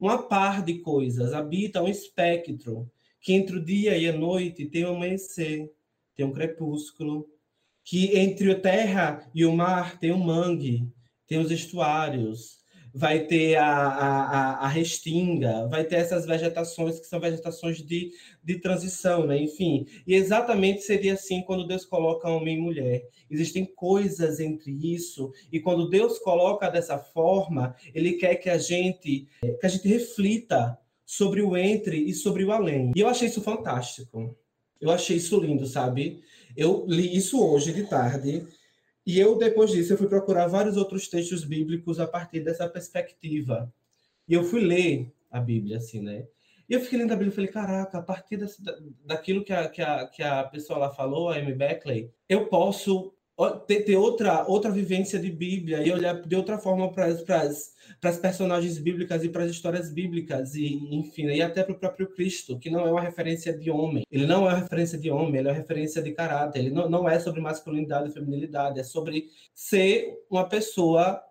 uma 0.00 0.22
par 0.26 0.64
de 0.64 0.78
coisas, 0.78 1.34
habitam 1.34 1.84
um 1.84 1.88
espectro 1.88 2.90
que 3.20 3.34
entre 3.34 3.58
o 3.58 3.64
dia 3.64 3.96
e 3.98 4.08
a 4.08 4.12
noite 4.12 4.64
tem 4.64 4.86
um 4.86 4.96
amanhecer, 4.96 5.70
tem 6.14 6.24
um 6.24 6.32
crepúsculo, 6.32 7.28
que 7.84 8.16
entre 8.18 8.50
a 8.50 8.58
terra 8.58 9.30
e 9.34 9.44
o 9.44 9.54
mar 9.54 9.98
tem 9.98 10.10
o 10.10 10.18
mangue, 10.18 10.90
tem 11.26 11.38
os 11.38 11.50
estuários, 11.50 12.57
vai 12.98 13.20
ter 13.26 13.54
a, 13.54 13.64
a, 13.64 14.52
a, 14.64 14.68
restinga, 14.68 15.68
vai 15.68 15.84
ter 15.84 15.94
essas 15.94 16.26
vegetações 16.26 16.98
que 16.98 17.06
são 17.06 17.20
vegetações 17.20 17.78
de, 17.80 18.10
de 18.42 18.58
transição, 18.58 19.24
né? 19.24 19.40
Enfim, 19.40 19.86
e 20.04 20.16
exatamente 20.16 20.82
seria 20.82 21.14
assim 21.14 21.42
quando 21.42 21.64
Deus 21.64 21.84
coloca 21.84 22.28
homem 22.28 22.56
e 22.56 22.60
mulher. 22.60 23.08
Existem 23.30 23.64
coisas 23.64 24.40
entre 24.40 24.72
isso, 24.72 25.32
e 25.52 25.60
quando 25.60 25.88
Deus 25.88 26.18
coloca 26.18 26.68
dessa 26.68 26.98
forma, 26.98 27.76
Ele 27.94 28.14
quer 28.14 28.34
que 28.34 28.50
a 28.50 28.58
gente, 28.58 29.28
que 29.40 29.66
a 29.66 29.68
gente 29.68 29.86
reflita 29.86 30.76
sobre 31.06 31.40
o 31.40 31.56
entre 31.56 31.98
e 31.98 32.12
sobre 32.12 32.44
o 32.44 32.50
além. 32.50 32.90
E 32.96 33.00
eu 33.00 33.06
achei 33.06 33.28
isso 33.28 33.40
fantástico. 33.40 34.36
Eu 34.80 34.90
achei 34.90 35.18
isso 35.18 35.38
lindo, 35.38 35.66
sabe? 35.66 36.20
Eu 36.56 36.84
li 36.88 37.16
isso 37.16 37.40
hoje 37.40 37.72
de 37.72 37.84
tarde 37.84 38.44
e 39.08 39.18
eu, 39.18 39.38
depois 39.38 39.70
disso, 39.70 39.94
eu 39.94 39.96
fui 39.96 40.06
procurar 40.06 40.48
vários 40.48 40.76
outros 40.76 41.08
textos 41.08 41.42
bíblicos 41.42 41.98
a 41.98 42.06
partir 42.06 42.40
dessa 42.40 42.68
perspectiva. 42.68 43.72
E 44.28 44.34
eu 44.34 44.44
fui 44.44 44.60
ler 44.60 45.10
a 45.30 45.40
Bíblia, 45.40 45.78
assim, 45.78 46.02
né? 46.02 46.26
E 46.68 46.74
eu 46.74 46.80
fiquei 46.82 46.98
lendo 46.98 47.12
a 47.12 47.16
Bíblia 47.16 47.32
e 47.32 47.34
falei, 47.34 47.50
caraca, 47.50 47.96
a 47.96 48.02
partir 48.02 48.36
desse, 48.36 48.62
daquilo 49.06 49.42
que 49.42 49.50
a, 49.50 49.66
que, 49.66 49.80
a, 49.80 50.06
que 50.06 50.22
a 50.22 50.44
pessoa 50.44 50.78
lá 50.78 50.90
falou, 50.90 51.30
a 51.30 51.36
Amy 51.36 51.54
Beckley, 51.54 52.12
eu 52.28 52.48
posso 52.48 53.14
ter, 53.66 53.82
ter, 53.84 53.96
outra, 53.96 54.44
outra 54.48 54.70
vivência 54.70 55.18
de 55.18 55.30
Bíblia 55.30 55.80
e 55.86 55.92
olhar 55.92 56.20
de 56.20 56.34
outra 56.34 56.58
forma 56.58 56.92
para 56.92 57.06
as 57.06 58.18
personagens 58.20 58.78
bíblicas 58.78 59.22
e 59.22 59.28
para 59.28 59.44
as 59.44 59.50
histórias 59.50 59.92
bíblicas, 59.92 60.56
e 60.56 60.74
enfim, 60.92 61.26
e 61.26 61.40
até 61.40 61.62
para 61.62 61.72
o 61.72 61.78
próprio 61.78 62.10
Cristo, 62.12 62.58
que 62.58 62.68
não 62.68 62.86
é 62.86 62.90
uma 62.90 63.00
referência 63.00 63.56
de 63.56 63.70
homem. 63.70 64.04
Ele 64.10 64.26
não 64.26 64.46
é 64.46 64.52
uma 64.52 64.58
referência 64.58 64.98
de 64.98 65.08
homem, 65.10 65.38
ele 65.38 65.48
é 65.48 65.52
uma 65.52 65.56
referência 65.56 66.02
de 66.02 66.12
caráter. 66.12 66.58
Ele 66.58 66.70
não, 66.70 66.90
não 66.90 67.08
é 67.08 67.20
sobre 67.20 67.40
masculinidade 67.40 68.10
e 68.10 68.12
feminilidade, 68.12 68.80
é 68.80 68.84
sobre 68.84 69.28
ser 69.54 70.18
uma 70.28 70.48
pessoa 70.48 71.22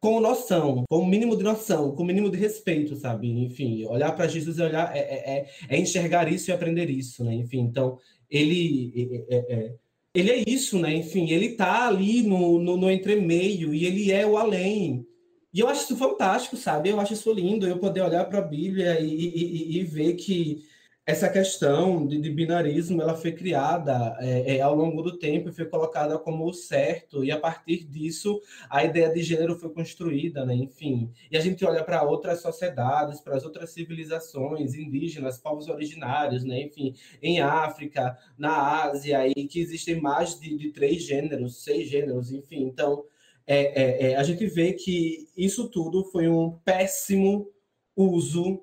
com 0.00 0.18
noção, 0.18 0.84
com 0.88 0.98
o 1.00 1.06
mínimo 1.06 1.36
de 1.36 1.44
noção, 1.44 1.94
com 1.94 2.02
o 2.02 2.06
mínimo 2.06 2.30
de 2.30 2.38
respeito, 2.38 2.96
sabe? 2.96 3.28
Enfim, 3.28 3.84
olhar 3.84 4.12
para 4.12 4.26
Jesus 4.26 4.58
e 4.58 4.62
olhar 4.62 4.96
é, 4.96 5.00
é, 5.00 5.38
é, 5.38 5.50
é, 5.68 5.78
enxergar 5.78 6.26
isso 6.32 6.50
e 6.50 6.54
aprender 6.54 6.88
isso, 6.88 7.22
né? 7.22 7.34
Enfim, 7.34 7.60
então 7.60 7.98
ele 8.30 9.26
é, 9.28 9.36
é, 9.36 9.54
é 9.54 9.74
ele 10.14 10.30
é 10.30 10.44
isso, 10.46 10.78
né? 10.78 10.94
Enfim, 10.94 11.30
ele 11.30 11.50
tá 11.56 11.86
ali 11.86 12.22
no, 12.22 12.58
no, 12.58 12.76
no 12.76 12.90
entremeio 12.90 13.72
e 13.74 13.84
ele 13.84 14.10
é 14.10 14.26
o 14.26 14.36
além. 14.36 15.06
E 15.52 15.60
eu 15.60 15.68
acho 15.68 15.84
isso 15.84 15.96
fantástico, 15.96 16.56
sabe? 16.56 16.90
Eu 16.90 17.00
acho 17.00 17.12
isso 17.12 17.32
lindo, 17.32 17.66
eu 17.66 17.78
poder 17.78 18.02
olhar 18.02 18.24
para 18.24 18.38
a 18.38 18.42
Bíblia 18.42 19.00
e, 19.00 19.08
e, 19.08 19.78
e, 19.78 19.84
ver 19.84 20.14
que 20.14 20.62
essa 21.10 21.28
questão 21.28 22.06
de, 22.06 22.20
de 22.20 22.30
binarismo 22.30 23.02
ela 23.02 23.16
foi 23.16 23.32
criada 23.32 24.16
é, 24.20 24.56
é, 24.56 24.60
ao 24.60 24.76
longo 24.76 25.02
do 25.02 25.18
tempo 25.18 25.48
e 25.48 25.52
foi 25.52 25.64
colocada 25.64 26.16
como 26.16 26.48
o 26.48 26.54
certo, 26.54 27.24
e 27.24 27.32
a 27.32 27.38
partir 27.38 27.84
disso 27.84 28.40
a 28.70 28.84
ideia 28.84 29.12
de 29.12 29.20
gênero 29.20 29.58
foi 29.58 29.70
construída, 29.70 30.46
né? 30.46 30.54
enfim. 30.54 31.10
E 31.28 31.36
a 31.36 31.40
gente 31.40 31.64
olha 31.64 31.82
para 31.82 32.04
outras 32.04 32.40
sociedades, 32.40 33.20
para 33.20 33.36
as 33.36 33.44
outras 33.44 33.70
civilizações 33.70 34.76
indígenas, 34.76 35.36
povos 35.36 35.66
originários, 35.66 36.44
né? 36.44 36.62
enfim, 36.62 36.94
em 37.20 37.40
África, 37.40 38.16
na 38.38 38.84
Ásia, 38.84 39.26
e 39.26 39.48
que 39.48 39.60
existem 39.60 40.00
mais 40.00 40.38
de, 40.38 40.56
de 40.56 40.70
três 40.70 41.02
gêneros, 41.02 41.64
seis 41.64 41.88
gêneros, 41.88 42.30
enfim. 42.30 42.62
Então, 42.62 43.04
é, 43.44 43.82
é, 43.82 44.12
é 44.12 44.16
a 44.16 44.22
gente 44.22 44.46
vê 44.46 44.74
que 44.74 45.28
isso 45.36 45.68
tudo 45.68 46.04
foi 46.04 46.28
um 46.28 46.52
péssimo 46.64 47.50
uso 47.96 48.62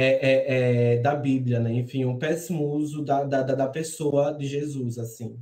é, 0.00 0.04
é, 0.04 0.94
é, 0.94 0.96
da 0.98 1.12
Bíblia, 1.16 1.58
né? 1.58 1.72
Enfim, 1.72 2.04
um 2.04 2.16
péssimo 2.16 2.64
uso 2.72 3.04
da, 3.04 3.24
da, 3.24 3.42
da 3.42 3.68
pessoa 3.68 4.32
de 4.32 4.46
Jesus, 4.46 4.96
assim. 4.96 5.36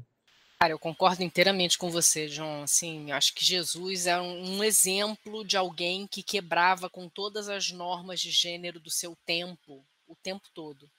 Cara, 0.58 0.72
eu 0.72 0.78
concordo 0.78 1.22
inteiramente 1.22 1.76
com 1.76 1.90
você, 1.90 2.26
João. 2.26 2.62
Assim, 2.62 3.12
acho 3.12 3.34
que 3.34 3.44
Jesus 3.44 4.06
é 4.06 4.18
um, 4.18 4.56
um 4.56 4.64
exemplo 4.64 5.44
de 5.44 5.58
alguém 5.58 6.06
que 6.06 6.22
quebrava 6.22 6.88
com 6.88 7.06
todas 7.06 7.50
as 7.50 7.70
normas 7.70 8.18
de 8.18 8.30
gênero 8.30 8.80
do 8.80 8.90
seu 8.90 9.14
tempo, 9.26 9.84
o 10.06 10.16
tempo 10.16 10.48
todo. 10.54 10.90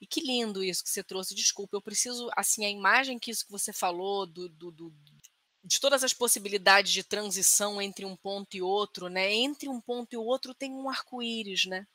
E 0.00 0.06
que 0.06 0.20
lindo 0.20 0.64
isso 0.64 0.82
que 0.82 0.90
você 0.90 1.04
trouxe. 1.04 1.32
Desculpa, 1.32 1.76
eu 1.76 1.80
preciso, 1.80 2.28
assim, 2.36 2.64
a 2.64 2.70
imagem 2.70 3.20
que 3.20 3.30
isso 3.30 3.46
que 3.46 3.52
você 3.52 3.72
falou 3.72 4.26
do, 4.26 4.48
do, 4.48 4.72
do, 4.72 4.92
de 5.62 5.80
todas 5.80 6.02
as 6.02 6.12
possibilidades 6.12 6.92
de 6.92 7.04
transição 7.04 7.80
entre 7.80 8.04
um 8.04 8.16
ponto 8.16 8.56
e 8.56 8.62
outro, 8.62 9.08
né? 9.08 9.32
Entre 9.32 9.68
um 9.68 9.80
ponto 9.80 10.12
e 10.12 10.16
outro 10.16 10.52
tem 10.52 10.72
um 10.72 10.90
arco-íris, 10.90 11.66
né? 11.66 11.86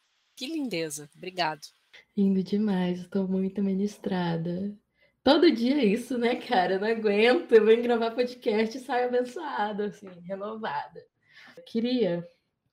Que 0.42 0.48
lindeza. 0.48 1.08
Obrigado. 1.16 1.62
Lindo 2.18 2.42
demais. 2.42 3.02
Estou 3.02 3.28
muito 3.28 3.62
ministrada. 3.62 4.76
Todo 5.24 5.52
dia 5.52 5.76
é 5.76 5.86
isso, 5.86 6.18
né, 6.18 6.36
cara? 6.36 6.74
Eu 6.74 6.80
não 6.80 6.88
aguento. 6.88 7.52
Eu 7.52 7.64
venho 7.64 7.84
gravar 7.84 8.10
podcast 8.10 8.76
e 8.76 8.82
saio 8.82 9.10
abençoada, 9.10 9.86
assim, 9.86 10.10
renovada. 10.22 11.06
Eu 11.56 11.62
queria 11.64 12.28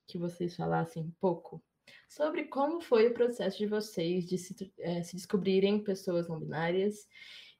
que 0.07 0.17
vocês 0.17 0.55
falassem 0.55 1.03
um 1.03 1.11
pouco 1.21 1.63
sobre 2.09 2.45
como 2.45 2.81
foi 2.81 3.09
o 3.09 3.13
processo 3.13 3.59
de 3.59 3.67
vocês 3.67 4.25
de 4.25 4.39
se, 4.39 4.73
é, 4.79 5.03
se 5.03 5.15
descobrirem 5.15 5.83
pessoas 5.83 6.27
não 6.27 6.39
binárias 6.39 7.07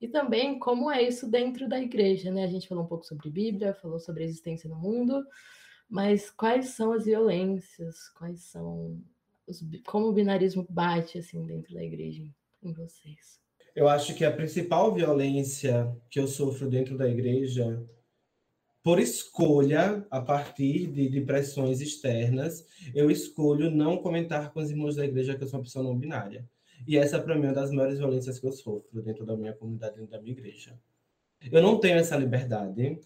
e 0.01 0.07
também 0.07 0.57
como 0.57 0.89
é 0.89 1.03
isso 1.03 1.29
dentro 1.29 1.69
da 1.69 1.79
igreja, 1.79 2.31
né? 2.31 2.45
A 2.45 2.49
gente 2.49 2.67
falou 2.67 2.83
um 2.83 2.87
pouco 2.87 3.05
sobre 3.05 3.29
Bíblia, 3.29 3.75
falou 3.75 3.99
sobre 3.99 4.23
a 4.23 4.25
existência 4.25 4.67
no 4.67 4.75
mundo, 4.75 5.23
mas 5.87 6.31
quais 6.31 6.69
são 6.69 6.93
as 6.93 7.05
violências, 7.05 8.09
quais 8.17 8.45
são 8.45 8.99
os, 9.49 9.61
como 9.85 10.07
o 10.07 10.13
binarismo 10.13 10.65
bate 10.69 11.17
assim 11.17 11.45
dentro 11.45 11.73
da 11.73 11.83
igreja 11.83 12.23
em 12.61 12.73
vocês? 12.73 13.39
Eu 13.75 13.87
acho 13.87 14.13
que 14.15 14.23
a 14.23 14.31
principal 14.31 14.93
violência 14.93 15.95
que 16.09 16.19
eu 16.19 16.27
sofro 16.27 16.69
dentro 16.69 16.97
da 16.97 17.07
igreja, 17.07 17.83
por 18.83 18.99
escolha, 18.99 20.05
a 20.09 20.21
partir 20.21 20.87
de, 20.87 21.09
de 21.09 21.21
pressões 21.21 21.81
externas, 21.81 22.65
eu 22.93 23.09
escolho 23.09 23.69
não 23.69 23.97
comentar 23.97 24.51
com 24.51 24.59
os 24.59 24.69
irmãos 24.69 24.95
da 24.95 25.05
igreja 25.05 25.35
que 25.35 25.43
eu 25.43 25.47
sou 25.47 25.59
uma 25.59 25.63
pessoa 25.63 25.83
não 25.83 25.97
binária. 25.97 26.47
E 26.87 26.97
essa, 26.97 27.21
para 27.21 27.35
mim, 27.35 27.45
é 27.45 27.47
uma 27.47 27.53
das 27.53 27.71
maiores 27.71 27.99
violências 27.99 28.39
que 28.39 28.47
eu 28.47 28.51
sofro 28.51 29.01
dentro 29.01 29.25
da 29.25 29.35
minha 29.35 29.53
comunidade, 29.53 29.95
dentro 29.95 30.11
da 30.11 30.21
minha 30.21 30.31
igreja. 30.31 30.79
Eu 31.51 31.61
não 31.61 31.79
tenho 31.79 31.97
essa 31.97 32.17
liberdade, 32.17 32.99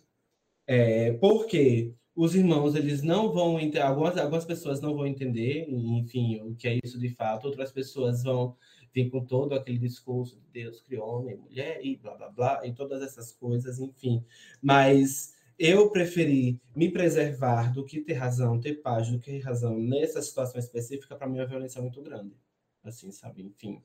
é, 0.65 1.13
porque 1.13 1.93
os 2.15 2.35
irmãos 2.35 2.75
eles 2.75 3.01
não 3.01 3.31
vão 3.31 3.59
entender, 3.59 3.81
algumas, 3.81 4.17
algumas 4.17 4.45
pessoas 4.45 4.79
não 4.79 4.95
vão 4.95 5.07
entender, 5.07 5.67
enfim, 5.69 6.41
o 6.41 6.55
que 6.55 6.67
é 6.67 6.79
isso 6.83 6.99
de 6.99 7.09
fato, 7.09 7.45
outras 7.45 7.71
pessoas 7.71 8.23
vão 8.23 8.55
vir 8.93 9.09
com 9.09 9.25
todo 9.25 9.53
aquele 9.53 9.79
discurso 9.79 10.39
de 10.39 10.47
Deus 10.51 10.81
criou 10.81 11.07
homem, 11.07 11.35
mulher 11.35 11.83
e 11.83 11.97
blá 11.97 12.15
blá 12.15 12.29
blá, 12.29 12.67
e 12.67 12.73
todas 12.73 13.01
essas 13.01 13.31
coisas, 13.31 13.79
enfim. 13.79 14.23
Mas 14.61 15.33
eu 15.57 15.89
preferi 15.89 16.61
me 16.75 16.91
preservar 16.91 17.73
do 17.73 17.83
que 17.83 18.01
ter 18.01 18.13
razão, 18.13 18.59
ter 18.59 18.75
paz, 18.75 19.09
do 19.09 19.19
que 19.19 19.31
ter 19.31 19.39
razão 19.39 19.79
nessa 19.79 20.21
situação 20.21 20.59
específica, 20.59 21.15
para 21.15 21.27
mim 21.27 21.39
a 21.39 21.45
violência 21.45 21.79
é 21.79 21.81
muito 21.81 22.01
grande. 22.01 22.35
Assim, 22.83 23.11
sabe? 23.11 23.41
Enfim. 23.41 23.81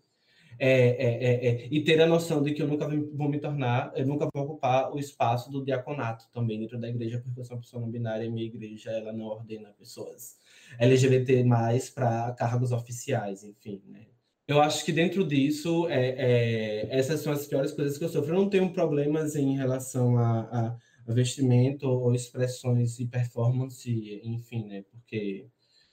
É, 0.58 0.70
é, 0.70 1.24
é, 1.24 1.46
é, 1.46 1.68
e 1.70 1.84
ter 1.84 2.00
a 2.00 2.06
noção 2.06 2.42
de 2.42 2.52
que 2.52 2.60
eu 2.60 2.66
nunca 2.66 2.88
vou 2.88 3.28
me 3.28 3.38
tornar, 3.38 3.92
eu 3.94 4.04
nunca 4.04 4.28
vou 4.34 4.42
ocupar 4.44 4.92
o 4.92 4.98
espaço 4.98 5.50
do 5.52 5.64
diaconato 5.64 6.28
também 6.32 6.58
dentro 6.58 6.78
da 6.80 6.88
igreja, 6.88 7.20
porque 7.20 7.38
eu 7.38 7.44
sou 7.44 7.56
uma 7.56 7.62
pessoa 7.62 7.80
não 7.80 7.90
binária 7.90 8.24
e 8.24 8.30
minha 8.30 8.46
igreja 8.46 8.90
ela 8.90 9.12
não 9.12 9.26
ordena 9.26 9.70
pessoas 9.70 10.36
LGBT 10.78 11.44
mais 11.44 11.90
para 11.90 12.32
cargos 12.32 12.72
oficiais, 12.72 13.44
enfim, 13.44 13.82
né? 13.86 14.06
Eu 14.48 14.62
acho 14.62 14.82
que 14.82 14.92
dentro 14.92 15.26
disso, 15.26 15.86
é, 15.88 16.08
é, 16.16 16.98
essas 16.98 17.20
são 17.20 17.32
as 17.32 17.46
piores 17.46 17.72
coisas 17.72 17.98
que 17.98 18.04
eu 18.04 18.08
sofro. 18.08 18.34
Eu 18.34 18.40
não 18.40 18.48
tenho 18.48 18.72
problemas 18.72 19.36
em 19.36 19.54
relação 19.54 20.16
a, 20.16 20.40
a, 20.40 20.76
a 21.06 21.12
vestimento 21.12 21.86
ou 21.86 22.14
expressões 22.14 22.98
e 22.98 23.06
performance, 23.06 24.20
enfim, 24.24 24.66
né? 24.66 24.84
Porque 24.90 25.46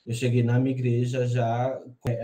eu 0.06 0.14
cheguei 0.14 0.44
na 0.44 0.60
minha 0.60 0.76
igreja 0.76 1.26
já 1.26 1.82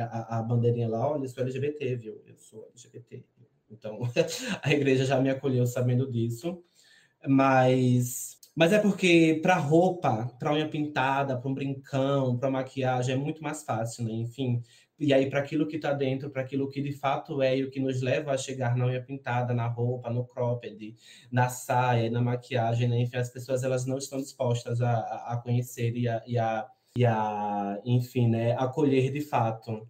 a, 0.10 0.40
a 0.40 0.44
bandeirinha 0.44 0.88
lá, 0.88 1.10
olha, 1.10 1.28
sou 1.28 1.44
LGBT, 1.44 1.96
viu? 1.96 2.22
Eu 2.28 2.38
sou 2.38 2.68
LGBT. 2.70 3.24
Então, 3.72 4.00
a 4.62 4.72
igreja 4.72 5.06
já 5.06 5.20
me 5.20 5.30
acolheu 5.30 5.66
sabendo 5.66 6.10
disso. 6.12 6.64
Mas, 7.28 8.38
mas 8.56 8.74
é 8.74 8.80
porque 8.80 9.40
para 9.42 9.56
roupa, 9.56 10.28
para 10.40 10.54
unha 10.54 10.68
pintada, 10.68 11.38
para 11.38 11.50
um 11.50 11.54
brincão, 11.54 12.38
para 12.38 12.50
maquiagem 12.50 13.16
é 13.16 13.18
muito 13.18 13.42
mais 13.42 13.64
fácil, 13.64 14.04
né? 14.06 14.12
Enfim, 14.12 14.62
e 15.00 15.14
aí 15.14 15.30
para 15.30 15.40
aquilo 15.40 15.68
que 15.68 15.78
está 15.78 15.94
dentro, 15.94 16.30
para 16.30 16.44
aquilo 16.44 16.70
que 16.70 16.82
de 16.82 16.92
fato 16.94 17.42
é 17.42 17.58
e 17.58 17.64
o 17.64 17.72
que 17.72 17.80
nos 17.80 18.02
leva 18.02 18.32
a 18.32 18.38
chegar 18.38 18.76
na 18.76 18.86
unha 18.86 19.02
pintada, 19.02 19.54
na 19.54 19.68
roupa, 19.68 20.10
no 20.10 20.26
cropped, 20.26 20.96
na 21.32 21.50
saia, 21.50 22.10
na 22.12 22.22
maquiagem, 22.22 22.88
né? 22.88 23.00
Enfim, 23.02 23.18
as 23.18 23.30
pessoas 23.32 23.64
elas 23.64 23.86
não 23.86 23.98
estão 23.98 24.20
dispostas 24.20 24.82
a, 24.82 25.00
a 25.34 25.38
conhecer 25.38 25.96
e 25.96 26.08
a, 26.08 26.22
e 26.28 26.38
a 26.38 26.68
e 26.98 27.06
a, 27.06 27.82
enfim, 27.86 28.28
né, 28.30 28.54
acolher 28.54 29.12
de 29.12 29.22
fato. 29.22 29.88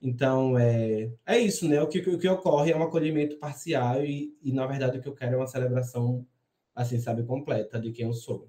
Então, 0.00 0.58
é, 0.58 1.10
é 1.26 1.38
isso, 1.38 1.68
né? 1.68 1.80
O 1.82 1.88
que, 1.88 1.98
o 1.98 2.18
que 2.18 2.28
ocorre 2.28 2.72
é 2.72 2.76
um 2.76 2.82
acolhimento 2.82 3.38
parcial 3.38 4.04
e, 4.04 4.36
e, 4.42 4.52
na 4.52 4.66
verdade, 4.66 4.98
o 4.98 5.02
que 5.02 5.08
eu 5.08 5.14
quero 5.14 5.34
é 5.34 5.36
uma 5.38 5.46
celebração, 5.46 6.26
assim, 6.74 6.98
sabe, 6.98 7.24
completa 7.24 7.80
de 7.80 7.92
quem 7.92 8.06
eu 8.06 8.12
sou. 8.12 8.48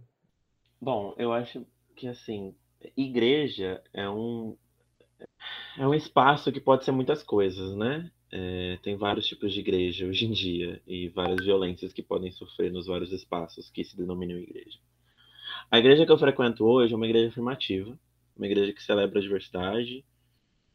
Bom, 0.79 1.15
eu 1.17 1.31
acho 1.31 1.65
que, 1.95 2.07
assim, 2.07 2.53
igreja 2.95 3.81
é 3.93 4.07
um, 4.09 4.55
é 5.77 5.87
um 5.87 5.95
espaço 5.95 6.51
que 6.51 6.59
pode 6.59 6.85
ser 6.85 6.91
muitas 6.91 7.23
coisas, 7.23 7.75
né? 7.75 8.11
é, 8.31 8.77
tem 8.83 8.95
vários 8.97 9.25
tipos 9.25 9.53
de 9.53 9.59
igreja 9.59 10.05
hoje 10.05 10.25
em 10.25 10.31
dia 10.31 10.81
e 10.85 11.07
várias 11.09 11.43
violências 11.43 11.93
que 11.93 12.03
podem 12.03 12.31
sofrer 12.31 12.71
nos 12.71 12.87
vários 12.87 13.11
espaços 13.11 13.69
que 13.69 13.83
se 13.83 13.95
denominam 13.95 14.37
igreja. 14.37 14.79
A 15.69 15.79
igreja 15.79 16.05
que 16.05 16.11
eu 16.11 16.17
frequento 16.17 16.65
hoje 16.65 16.93
é 16.93 16.95
uma 16.95 17.05
igreja 17.05 17.27
afirmativa, 17.27 17.97
uma 18.37 18.45
igreja 18.45 18.71
que 18.71 18.81
celebra 18.81 19.19
a 19.19 19.21
diversidade, 19.21 20.05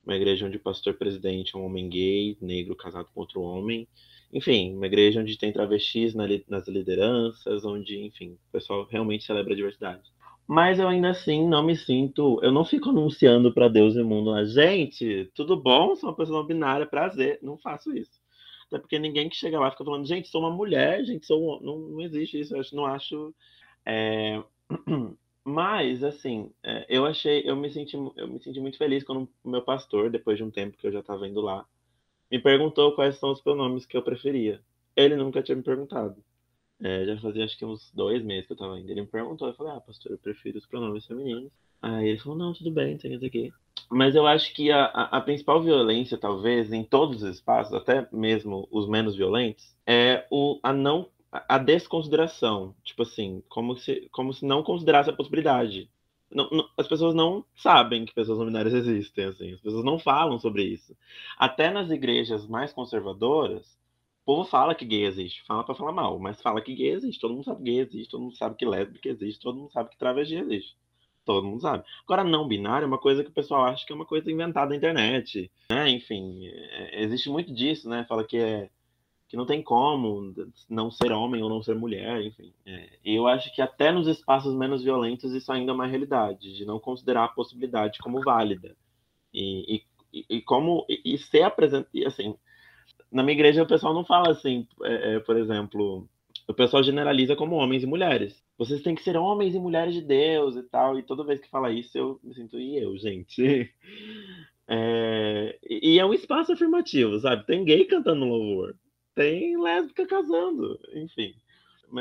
uma 0.04 0.14
igreja 0.14 0.46
onde 0.46 0.58
o 0.58 0.60
pastor 0.60 0.94
presidente 0.94 1.56
é 1.56 1.58
um 1.58 1.64
homem 1.64 1.88
gay, 1.88 2.36
negro, 2.42 2.76
casado 2.76 3.08
com 3.14 3.20
outro 3.20 3.40
homem, 3.40 3.88
enfim, 4.30 4.74
uma 4.74 4.86
igreja 4.86 5.20
onde 5.20 5.38
tem 5.38 5.50
travestis 5.50 6.14
nas 6.14 6.68
lideranças, 6.68 7.64
onde, 7.64 8.00
enfim, 8.04 8.32
o 8.32 8.52
pessoal 8.52 8.86
realmente 8.90 9.24
celebra 9.24 9.54
a 9.54 9.56
diversidade. 9.56 10.02
Mas 10.46 10.78
eu 10.78 10.88
ainda 10.88 11.10
assim 11.10 11.48
não 11.48 11.62
me 11.62 11.74
sinto, 11.74 12.38
eu 12.42 12.52
não 12.52 12.64
fico 12.64 12.90
anunciando 12.90 13.52
para 13.52 13.68
Deus 13.68 13.94
e 13.94 14.00
o 14.00 14.06
mundo, 14.06 14.30
lá, 14.30 14.44
gente, 14.44 15.30
tudo 15.34 15.56
bom, 15.56 15.96
sou 15.96 16.10
uma 16.10 16.16
pessoa 16.16 16.46
binária, 16.46 16.84
prazer, 16.84 17.38
não 17.42 17.56
faço 17.56 17.96
isso. 17.96 18.20
Até 18.66 18.78
porque 18.78 18.98
ninguém 18.98 19.30
que 19.30 19.36
chega 19.36 19.58
lá 19.58 19.70
fica 19.70 19.84
falando, 19.84 20.06
gente, 20.06 20.28
sou 20.28 20.42
uma 20.42 20.50
mulher, 20.50 21.02
gente, 21.04 21.26
sou 21.26 21.58
um... 21.58 21.62
não, 21.62 21.78
não 21.78 22.00
existe 22.02 22.40
isso, 22.40 22.54
eu 22.54 22.62
não 22.72 22.84
acho. 22.84 23.34
É... 23.86 24.42
Mas, 25.44 26.04
assim, 26.04 26.52
é, 26.62 26.86
eu 26.88 27.04
achei, 27.04 27.42
eu 27.44 27.56
me 27.56 27.68
senti, 27.70 27.96
eu 27.96 28.28
me 28.28 28.40
senti 28.40 28.60
muito 28.60 28.78
feliz 28.78 29.02
quando 29.02 29.28
o 29.42 29.50
meu 29.50 29.62
pastor, 29.62 30.08
depois 30.08 30.38
de 30.38 30.44
um 30.44 30.50
tempo 30.50 30.76
que 30.76 30.86
eu 30.86 30.92
já 30.92 31.00
estava 31.00 31.26
indo 31.26 31.40
lá, 31.40 31.66
me 32.30 32.38
perguntou 32.38 32.94
quais 32.94 33.16
são 33.16 33.32
os 33.32 33.40
pronomes 33.40 33.84
que 33.84 33.96
eu 33.96 34.02
preferia. 34.02 34.60
Ele 34.94 35.16
nunca 35.16 35.42
tinha 35.42 35.56
me 35.56 35.62
perguntado. 35.62 36.16
É, 36.80 37.04
já 37.04 37.16
fazia 37.18 37.44
acho 37.44 37.58
que 37.58 37.64
uns 37.64 37.90
dois 37.92 38.22
meses 38.22 38.46
que 38.46 38.52
eu 38.52 38.56
tava 38.56 38.78
indo. 38.78 38.90
Ele 38.90 39.02
me 39.02 39.06
perguntou, 39.06 39.48
eu 39.48 39.54
falei, 39.54 39.72
ah, 39.72 39.80
pastor, 39.80 40.12
eu 40.12 40.18
prefiro 40.18 40.58
os 40.58 40.66
pronomes 40.66 41.06
femininos. 41.06 41.50
Aí 41.80 42.08
ele 42.08 42.18
falou, 42.18 42.38
não, 42.38 42.52
tudo 42.52 42.70
bem, 42.70 42.96
tem 42.96 43.14
isso 43.14 43.24
aqui. 43.24 43.52
Mas 43.90 44.14
eu 44.14 44.26
acho 44.26 44.54
que 44.54 44.70
a, 44.70 44.84
a, 44.84 45.18
a, 45.18 45.20
principal 45.20 45.62
violência, 45.62 46.16
talvez, 46.16 46.72
em 46.72 46.84
todos 46.84 47.22
os 47.22 47.36
espaços, 47.36 47.74
até 47.74 48.08
mesmo 48.12 48.68
os 48.70 48.88
menos 48.88 49.16
violentos, 49.16 49.74
é 49.86 50.26
o, 50.30 50.58
a 50.62 50.72
não 50.72 51.08
a 51.32 51.58
desconsideração. 51.58 52.74
Tipo 52.84 53.02
assim, 53.02 53.42
como 53.48 53.76
se, 53.76 54.08
como 54.12 54.32
se 54.34 54.44
não 54.44 54.62
considerasse 54.62 55.08
a 55.10 55.14
possibilidade. 55.14 55.90
Não, 56.30 56.48
não, 56.50 56.68
as 56.76 56.86
pessoas 56.86 57.14
não 57.14 57.44
sabem 57.54 58.04
que 58.04 58.14
pessoas 58.14 58.38
não 58.38 58.46
binárias 58.46 58.74
existem, 58.74 59.24
assim. 59.24 59.54
As 59.54 59.60
pessoas 59.60 59.84
não 59.84 59.98
falam 59.98 60.38
sobre 60.38 60.64
isso. 60.64 60.96
Até 61.38 61.70
nas 61.70 61.90
igrejas 61.90 62.46
mais 62.46 62.72
conservadoras, 62.72 63.78
o 64.22 64.24
povo 64.24 64.44
fala 64.44 64.74
que 64.74 64.84
gay 64.84 65.04
existe, 65.04 65.42
fala 65.46 65.64
para 65.64 65.74
falar 65.74 65.92
mal, 65.92 66.18
mas 66.18 66.40
fala 66.40 66.60
que 66.60 66.74
gay 66.74 66.90
existe. 66.90 67.20
Todo 67.20 67.34
mundo 67.34 67.44
sabe 67.44 67.58
que 67.58 67.70
gay 67.70 67.80
existe, 67.80 68.10
todo 68.10 68.22
mundo 68.22 68.36
sabe 68.36 68.56
que 68.56 68.64
lésbica 68.64 69.08
existe, 69.08 69.40
todo 69.40 69.58
mundo 69.58 69.72
sabe 69.72 69.90
que 69.90 69.98
travesti 69.98 70.36
existe. 70.36 70.76
Todo 71.24 71.46
mundo 71.46 71.60
sabe. 71.60 71.84
Agora, 72.04 72.24
não 72.24 72.48
binário 72.48 72.84
é 72.84 72.88
uma 72.88 72.98
coisa 72.98 73.22
que 73.22 73.30
o 73.30 73.32
pessoal 73.32 73.64
acha 73.64 73.86
que 73.86 73.92
é 73.92 73.96
uma 73.96 74.06
coisa 74.06 74.30
inventada 74.30 74.70
na 74.70 74.76
internet. 74.76 75.50
Né? 75.70 75.90
Enfim, 75.90 76.46
é, 76.48 77.02
existe 77.02 77.30
muito 77.30 77.52
disso, 77.54 77.88
né? 77.88 78.04
Fala 78.08 78.24
que 78.24 78.36
é 78.36 78.70
que 79.32 79.36
não 79.38 79.46
tem 79.46 79.62
como 79.62 80.34
não 80.68 80.90
ser 80.90 81.10
homem 81.10 81.42
ou 81.42 81.48
não 81.48 81.62
ser 81.62 81.74
mulher, 81.74 82.20
enfim. 82.22 82.52
É, 82.66 82.90
eu 83.02 83.26
acho 83.26 83.50
que 83.54 83.62
até 83.62 83.90
nos 83.90 84.06
espaços 84.06 84.54
menos 84.54 84.82
violentos 84.82 85.32
isso 85.32 85.50
ainda 85.50 85.72
é 85.72 85.74
uma 85.74 85.86
realidade, 85.86 86.54
de 86.54 86.66
não 86.66 86.78
considerar 86.78 87.24
a 87.24 87.28
possibilidade 87.28 87.98
como 88.00 88.20
válida. 88.20 88.76
E, 89.32 89.82
e, 90.12 90.26
e 90.28 90.42
como 90.42 90.84
e, 90.86 91.14
e 91.14 91.16
ser 91.16 91.44
apresentado, 91.44 91.88
assim, 92.06 92.34
na 93.10 93.22
minha 93.22 93.32
igreja 93.32 93.62
o 93.62 93.66
pessoal 93.66 93.94
não 93.94 94.04
fala 94.04 94.32
assim, 94.32 94.68
é, 94.82 95.14
é, 95.14 95.20
por 95.20 95.38
exemplo, 95.38 96.06
o 96.46 96.52
pessoal 96.52 96.82
generaliza 96.82 97.34
como 97.34 97.56
homens 97.56 97.84
e 97.84 97.86
mulheres. 97.86 98.44
Vocês 98.58 98.82
têm 98.82 98.94
que 98.94 99.02
ser 99.02 99.16
homens 99.16 99.54
e 99.54 99.58
mulheres 99.58 99.94
de 99.94 100.02
Deus 100.02 100.56
e 100.56 100.62
tal. 100.64 100.98
E 100.98 101.02
toda 101.02 101.24
vez 101.24 101.40
que 101.40 101.48
fala 101.48 101.72
isso, 101.72 101.96
eu 101.96 102.20
me 102.22 102.34
sinto, 102.34 102.60
e 102.60 102.76
eu, 102.76 102.94
gente? 102.98 103.72
É, 104.74 105.58
e 105.68 105.98
é 105.98 106.06
um 106.06 106.14
espaço 106.14 106.52
afirmativo, 106.52 107.18
sabe? 107.18 107.44
Tem 107.44 107.64
gay 107.64 107.84
cantando 107.84 108.24
louvor, 108.24 108.74
tem 109.14 109.60
lésbica 109.60 110.06
casando, 110.06 110.80
enfim. 110.94 111.34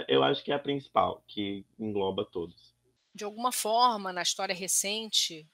Eu 0.08 0.24
acho 0.24 0.44
que 0.44 0.52
é 0.52 0.56
a 0.56 0.60
principal, 0.60 1.24
que 1.28 1.66
engloba 1.78 2.26
todos. 2.26 2.74
De 3.14 3.26
alguma 3.26 3.52
forma, 3.52 4.14
na 4.14 4.22
história 4.22 4.56
recente, 4.56 5.46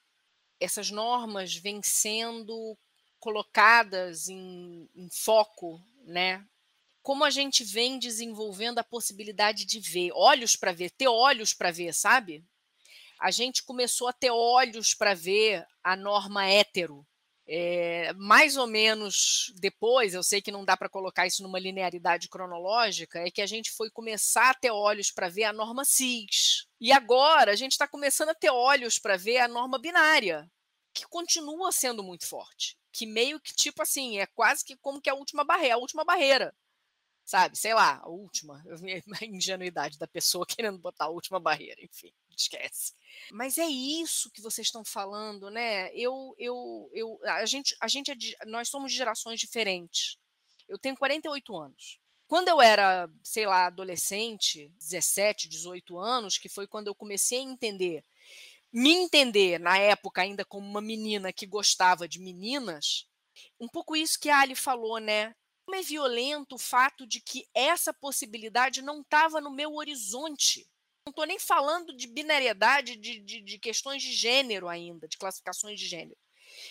essas 0.60 0.92
normas 0.92 1.56
vêm 1.56 1.82
sendo 1.82 2.78
colocadas 3.20 4.30
em, 4.30 4.88
em 4.96 5.10
foco, 5.10 5.82
né? 6.06 6.46
Como 7.02 7.24
a 7.24 7.30
gente 7.30 7.64
vem 7.64 7.98
desenvolvendo 7.98 8.80
a 8.80 8.84
possibilidade 8.84 9.66
de 9.66 9.80
ver, 9.80 10.12
olhos 10.14 10.56
para 10.56 10.72
ver, 10.72 10.92
ter 10.92 11.08
olhos 11.08 11.54
para 11.54 11.72
ver, 11.72 11.94
sabe? 11.94 12.44
A 13.20 13.32
gente 13.32 13.64
começou 13.64 14.08
a 14.08 14.14
ter 14.14 14.30
olhos 14.30 14.94
para 14.94 15.16
ver 15.16 15.66
a 15.84 15.96
norma 15.96 16.46
hétero. 16.46 17.06
É, 17.48 18.12
mais 18.14 18.58
ou 18.58 18.68
menos 18.68 19.54
depois, 19.56 20.14
eu 20.14 20.22
sei 20.22 20.42
que 20.42 20.52
não 20.52 20.66
dá 20.66 20.76
para 20.76 20.90
colocar 20.90 21.26
isso 21.26 21.42
numa 21.42 21.60
linearidade 21.60 22.28
cronológica, 22.28 23.20
é 23.20 23.32
que 23.32 23.42
a 23.42 23.46
gente 23.46 23.72
foi 23.72 23.90
começar 23.90 24.50
a 24.50 24.54
ter 24.54 24.72
olhos 24.72 25.12
para 25.12 25.30
ver 25.30 25.46
a 25.46 25.54
norma 25.54 25.86
cis. 25.86 26.66
E 26.80 26.92
agora 26.92 27.52
a 27.52 27.56
gente 27.56 27.72
está 27.72 27.88
começando 27.88 28.30
a 28.30 28.36
ter 28.36 28.50
olhos 28.50 29.00
para 29.00 29.16
ver 29.16 29.38
a 29.38 29.48
norma 29.48 29.80
binária, 29.80 30.50
que 30.94 31.06
continua 31.08 31.72
sendo 31.72 32.04
muito 32.04 32.28
forte 32.28 32.78
que 32.98 33.06
meio 33.06 33.40
que 33.40 33.54
tipo 33.54 33.84
assim, 33.84 34.18
é 34.18 34.26
quase 34.26 34.66
que 34.66 34.76
como 34.78 35.00
que 35.00 35.10
a 35.10 35.14
última 35.14 35.44
barreira, 35.44 35.76
a 35.76 35.78
última 35.78 36.04
barreira. 36.04 36.52
Sabe, 37.28 37.58
sei 37.58 37.74
lá, 37.74 38.00
a 38.02 38.08
última, 38.08 38.64
a 39.22 39.26
ingenuidade 39.26 40.00
da 40.00 40.08
pessoa 40.08 40.46
querendo 40.48 40.78
botar 40.80 41.06
a 41.06 41.10
última 41.10 41.42
barreira, 41.42 41.84
enfim, 41.84 42.14
esquece. 42.38 42.94
Mas 43.34 43.58
é 43.58 43.66
isso 43.66 44.32
que 44.32 44.42
vocês 44.42 44.68
estão 44.68 44.86
falando, 44.86 45.50
né? 45.50 45.94
Eu 45.94 46.34
eu 46.40 46.90
eu 46.94 47.20
a 47.26 47.46
gente 47.46 47.76
a 47.82 47.88
gente 47.90 48.12
é 48.12 48.16
de, 48.16 48.34
nós 48.46 48.70
somos 48.70 48.94
de 48.94 48.98
gerações 48.98 49.42
diferentes. 49.42 50.18
Eu 50.70 50.80
tenho 50.80 50.96
48 50.96 51.54
anos. 51.58 52.00
Quando 52.28 52.48
eu 52.48 52.62
era, 52.62 53.10
sei 53.22 53.46
lá, 53.46 53.66
adolescente, 53.66 54.72
17, 54.80 55.50
18 55.50 55.98
anos, 56.00 56.38
que 56.38 56.48
foi 56.48 56.66
quando 56.66 56.88
eu 56.88 56.96
comecei 56.96 57.40
a 57.40 57.44
entender 57.44 58.06
me 58.72 58.92
entender 58.92 59.60
na 59.60 59.78
época 59.78 60.22
ainda 60.22 60.46
como 60.46 60.66
uma 60.66 60.82
menina 60.82 61.34
que 61.34 61.46
gostava 61.46 62.08
de 62.08 62.20
meninas, 62.20 63.06
um 63.60 63.68
pouco 63.68 63.96
isso 63.96 64.20
que 64.20 64.30
a 64.30 64.40
Ali 64.40 64.56
falou, 64.56 65.00
né? 65.00 65.36
Como 65.68 65.76
é 65.76 65.82
violento 65.82 66.56
o 66.56 66.58
fato 66.58 67.06
de 67.06 67.20
que 67.20 67.46
essa 67.54 67.94
possibilidade 67.94 68.82
não 68.82 69.02
estava 69.02 69.42
no 69.42 69.52
meu 69.52 69.76
horizonte. 69.76 70.66
Não 71.06 71.12
estou 71.12 71.26
nem 71.26 71.38
falando 71.38 71.94
de 71.94 72.08
binariedade, 72.08 72.96
de, 72.96 73.20
de, 73.20 73.42
de, 73.42 73.60
questões 73.60 74.02
de 74.02 74.14
gênero 74.14 74.70
ainda, 74.70 75.10
de 75.10 75.18
classificações 75.18 75.78
de 75.78 75.86
gênero. 75.86 76.18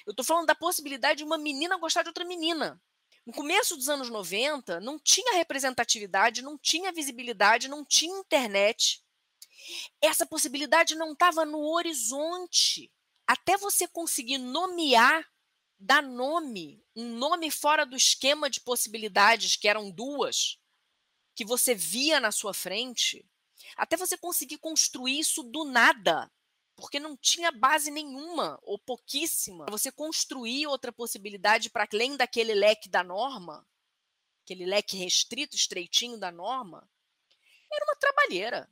Eu 0.07 0.13
estou 0.13 0.25
falando 0.25 0.47
da 0.47 0.55
possibilidade 0.55 1.19
de 1.19 1.25
uma 1.25 1.37
menina 1.37 1.77
gostar 1.77 2.05
de 2.05 2.09
outra 2.09 2.25
menina. 2.25 2.81
No 3.27 3.35
começo 3.35 3.77
dos 3.77 3.91
anos 3.91 4.09
90, 4.09 4.81
não 4.81 4.99
tinha 4.99 5.35
representatividade, 5.35 6.41
não 6.41 6.57
tinha 6.57 6.91
visibilidade, 6.91 7.69
não 7.69 7.85
tinha 7.85 8.19
internet 8.19 9.05
essa 10.01 10.27
possibilidade 10.27 10.95
não 10.95 11.13
estava 11.13 11.45
no 11.45 11.59
horizonte. 11.59 12.91
Até 13.27 13.57
você 13.57 13.89
conseguir 13.89 14.39
nomear, 14.39 15.27
dar 15.79 16.03
nome, 16.03 16.83
um 16.95 17.17
nome 17.17 17.51
fora 17.51 17.85
do 17.85 17.97
esquema 17.97 18.49
de 18.49 18.61
possibilidades, 18.61 19.57
que 19.57 19.69
eram 19.69 19.91
duas, 19.91 20.59
que 21.35 21.45
você 21.45 21.75
via 21.75 22.19
na 22.19 22.33
sua 22.33 22.55
frente, 22.55 23.29
até 23.77 23.97
você 23.97 24.17
conseguir 24.17 24.59
construir 24.59 25.19
isso 25.19 25.43
do 25.43 25.65
nada, 25.65 26.31
porque 26.75 26.99
não 26.99 27.17
tinha 27.17 27.51
base 27.53 27.91
nenhuma 27.91 28.59
ou 28.63 28.79
pouquíssima. 28.79 29.67
Você 29.71 29.91
construir 29.93 30.67
outra 30.67 30.93
possibilidade 30.93 31.71
para 31.71 31.89
além 31.93 32.17
daquele 32.17 32.55
leque 32.55 32.89
da 32.89 33.03
norma, 33.03 33.67
aquele 34.45 34.67
leque 34.67 34.97
restrito, 34.97 35.57
estreitinho 35.57 36.19
da 36.19 36.31
norma, 36.31 36.89
era 37.73 37.85
uma 37.85 37.97
trabalheira. 37.97 38.71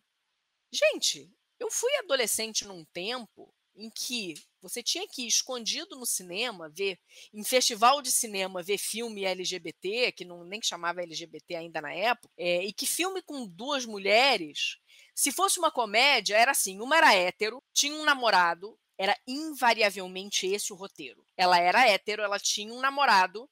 Gente, 0.70 1.32
eu 1.58 1.70
fui 1.70 1.94
adolescente 1.96 2.66
num 2.66 2.84
tempo 2.86 3.53
em 3.76 3.90
que 3.90 4.34
você 4.62 4.82
tinha 4.82 5.06
que 5.06 5.22
ir 5.22 5.26
escondido 5.26 5.96
no 5.96 6.06
cinema, 6.06 6.68
ver 6.68 6.98
em 7.32 7.44
festival 7.44 8.00
de 8.00 8.10
cinema, 8.10 8.62
ver 8.62 8.78
filme 8.78 9.24
LGBT, 9.24 10.12
que 10.12 10.24
não 10.24 10.44
nem 10.44 10.62
chamava 10.62 11.02
LGBT 11.02 11.56
ainda 11.56 11.80
na 11.80 11.92
época, 11.92 12.32
é, 12.36 12.64
e 12.64 12.72
que 12.72 12.86
filme 12.86 13.20
com 13.22 13.46
duas 13.46 13.84
mulheres, 13.84 14.78
se 15.14 15.30
fosse 15.30 15.58
uma 15.58 15.70
comédia, 15.70 16.36
era 16.36 16.52
assim: 16.52 16.80
uma 16.80 16.96
era 16.96 17.14
hétero, 17.14 17.62
tinha 17.72 17.94
um 17.94 18.04
namorado, 18.04 18.78
era 18.96 19.16
invariavelmente 19.26 20.46
esse 20.46 20.72
o 20.72 20.76
roteiro. 20.76 21.24
Ela 21.36 21.58
era 21.58 21.86
hétero, 21.88 22.22
ela 22.22 22.38
tinha 22.38 22.72
um 22.72 22.80
namorado, 22.80 23.48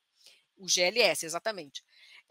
o 0.57 0.67
GLS, 0.67 1.27
exatamente 1.27 1.83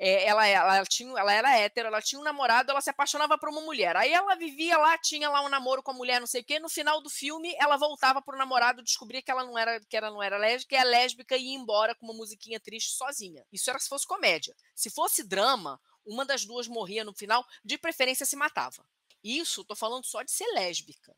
é, 0.03 0.25
ela, 0.25 0.47
ela, 0.47 0.83
tinha, 0.83 1.11
ela 1.11 1.31
era 1.31 1.55
hétero, 1.55 1.87
ela 1.87 2.01
tinha 2.01 2.19
um 2.19 2.23
namorado, 2.23 2.71
ela 2.71 2.81
se 2.81 2.89
apaixonava 2.89 3.37
por 3.37 3.49
uma 3.49 3.61
mulher. 3.61 3.95
Aí 3.95 4.11
ela 4.11 4.33
vivia 4.33 4.75
lá, 4.75 4.97
tinha 4.97 5.29
lá 5.29 5.45
um 5.45 5.47
namoro 5.49 5.83
com 5.83 5.91
a 5.91 5.93
mulher, 5.93 6.19
não 6.19 6.25
sei 6.25 6.41
o 6.41 6.43
quê. 6.43 6.59
No 6.59 6.67
final 6.67 7.03
do 7.03 7.09
filme, 7.09 7.53
ela 7.59 7.77
voltava 7.77 8.19
pro 8.19 8.35
namorado, 8.35 8.81
descobria 8.81 9.21
que 9.21 9.29
ela 9.29 9.43
não 9.43 9.55
era, 9.55 9.79
que 9.79 9.95
ela 9.95 10.09
não 10.09 10.23
era 10.23 10.39
lésbica, 10.39 10.73
e 10.73 10.79
é 10.79 10.83
lésbica 10.83 11.37
e 11.37 11.51
ia 11.51 11.55
embora 11.55 11.93
com 11.93 12.07
uma 12.07 12.15
musiquinha 12.15 12.59
triste 12.59 12.93
sozinha. 12.93 13.45
Isso 13.53 13.69
era 13.69 13.77
se 13.77 13.87
fosse 13.87 14.07
comédia. 14.07 14.55
Se 14.73 14.89
fosse 14.89 15.23
drama, 15.23 15.79
uma 16.03 16.25
das 16.25 16.45
duas 16.45 16.67
morria 16.67 17.03
no 17.03 17.13
final, 17.13 17.45
de 17.63 17.77
preferência 17.77 18.25
se 18.25 18.35
matava. 18.35 18.83
Isso, 19.23 19.63
tô 19.63 19.75
falando 19.75 20.03
só 20.03 20.23
de 20.23 20.31
ser 20.31 20.47
lésbica. 20.55 21.15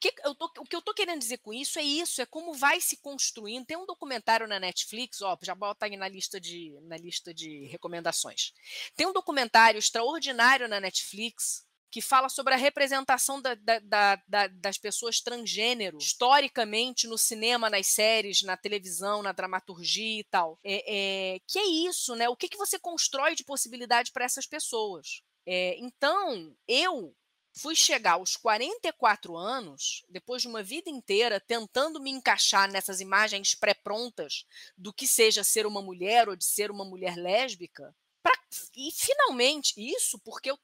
Que 0.00 0.14
eu 0.24 0.34
tô, 0.34 0.50
o 0.58 0.64
que 0.64 0.74
eu 0.74 0.82
tô 0.82 0.94
querendo 0.94 1.18
dizer 1.18 1.38
com 1.38 1.52
isso 1.52 1.78
é 1.78 1.82
isso, 1.82 2.22
é 2.22 2.26
como 2.26 2.54
vai 2.54 2.80
se 2.80 2.96
construindo. 2.96 3.66
Tem 3.66 3.76
um 3.76 3.86
documentário 3.86 4.48
na 4.48 4.58
Netflix, 4.58 5.20
ó, 5.20 5.36
já 5.42 5.54
bota 5.54 5.86
aí 5.86 5.96
na 5.96 6.08
lista 6.08 6.40
de, 6.40 6.72
na 6.82 6.96
lista 6.96 7.34
de 7.34 7.66
recomendações. 7.66 8.52
Tem 8.96 9.06
um 9.06 9.12
documentário 9.12 9.78
extraordinário 9.78 10.66
na 10.68 10.80
Netflix 10.80 11.68
que 11.90 12.00
fala 12.00 12.28
sobre 12.28 12.54
a 12.54 12.56
representação 12.56 13.42
da, 13.42 13.54
da, 13.54 14.16
da, 14.26 14.46
das 14.46 14.78
pessoas 14.78 15.20
transgênero 15.20 15.98
historicamente 15.98 17.06
no 17.08 17.18
cinema, 17.18 17.68
nas 17.68 17.88
séries, 17.88 18.42
na 18.42 18.56
televisão, 18.56 19.22
na 19.22 19.32
dramaturgia 19.32 20.20
e 20.20 20.24
tal. 20.24 20.58
É, 20.64 21.34
é, 21.34 21.40
que 21.46 21.58
é 21.58 21.66
isso, 21.66 22.14
né? 22.14 22.28
O 22.28 22.36
que, 22.36 22.48
que 22.48 22.56
você 22.56 22.78
constrói 22.78 23.34
de 23.34 23.44
possibilidade 23.44 24.12
para 24.12 24.24
essas 24.24 24.46
pessoas? 24.46 25.22
É, 25.44 25.76
então, 25.78 26.54
eu 26.68 27.14
fui 27.60 27.76
chegar 27.76 28.12
aos 28.12 28.36
44 28.36 29.36
anos, 29.36 30.02
depois 30.08 30.40
de 30.42 30.48
uma 30.48 30.62
vida 30.62 30.88
inteira 30.88 31.38
tentando 31.38 32.00
me 32.00 32.10
encaixar 32.10 32.70
nessas 32.70 33.00
imagens 33.00 33.54
pré-prontas 33.54 34.46
do 34.76 34.92
que 34.92 35.06
seja 35.06 35.44
ser 35.44 35.66
uma 35.66 35.82
mulher 35.82 36.28
ou 36.28 36.34
de 36.34 36.44
ser 36.44 36.70
uma 36.70 36.84
mulher 36.84 37.16
lésbica. 37.16 37.94
Pra, 38.22 38.32
e 38.74 38.90
finalmente, 38.92 39.74
isso 39.76 40.18
porque 40.20 40.50
eu 40.50 40.58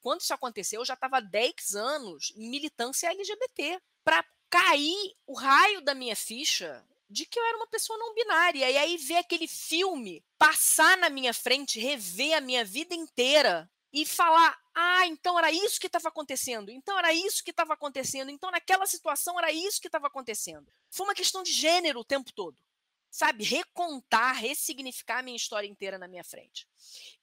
quando 0.00 0.22
isso 0.22 0.34
aconteceu, 0.34 0.80
eu 0.80 0.84
já 0.84 0.94
estava 0.94 1.20
10 1.20 1.76
anos 1.76 2.32
em 2.34 2.48
militância 2.48 3.10
LGBT. 3.10 3.80
Para 4.02 4.24
cair 4.48 5.14
o 5.26 5.34
raio 5.34 5.82
da 5.82 5.94
minha 5.94 6.16
ficha 6.16 6.84
de 7.08 7.26
que 7.26 7.38
eu 7.38 7.44
era 7.44 7.56
uma 7.58 7.66
pessoa 7.66 7.98
não 7.98 8.14
binária. 8.14 8.70
E 8.70 8.76
aí 8.76 8.96
ver 8.96 9.18
aquele 9.18 9.46
filme 9.46 10.24
passar 10.38 10.96
na 10.96 11.10
minha 11.10 11.34
frente, 11.34 11.78
rever 11.78 12.36
a 12.36 12.40
minha 12.40 12.64
vida 12.64 12.94
inteira 12.94 13.70
e 13.92 14.06
falar: 14.06 14.58
ah, 14.74 15.06
então 15.06 15.38
era 15.38 15.50
isso 15.50 15.80
que 15.80 15.86
estava 15.86 16.08
acontecendo, 16.08 16.70
então 16.70 16.98
era 16.98 17.12
isso 17.12 17.42
que 17.44 17.50
estava 17.50 17.74
acontecendo, 17.74 18.30
então 18.30 18.50
naquela 18.50 18.86
situação 18.86 19.38
era 19.38 19.52
isso 19.52 19.80
que 19.80 19.88
estava 19.88 20.06
acontecendo. 20.06 20.66
Foi 20.90 21.06
uma 21.06 21.14
questão 21.14 21.42
de 21.42 21.52
gênero 21.52 22.00
o 22.00 22.04
tempo 22.04 22.32
todo 22.32 22.56
sabe, 23.10 23.42
recontar, 23.42 24.36
ressignificar 24.36 25.18
a 25.18 25.22
minha 25.22 25.36
história 25.36 25.66
inteira 25.66 25.98
na 25.98 26.06
minha 26.06 26.22
frente. 26.22 26.66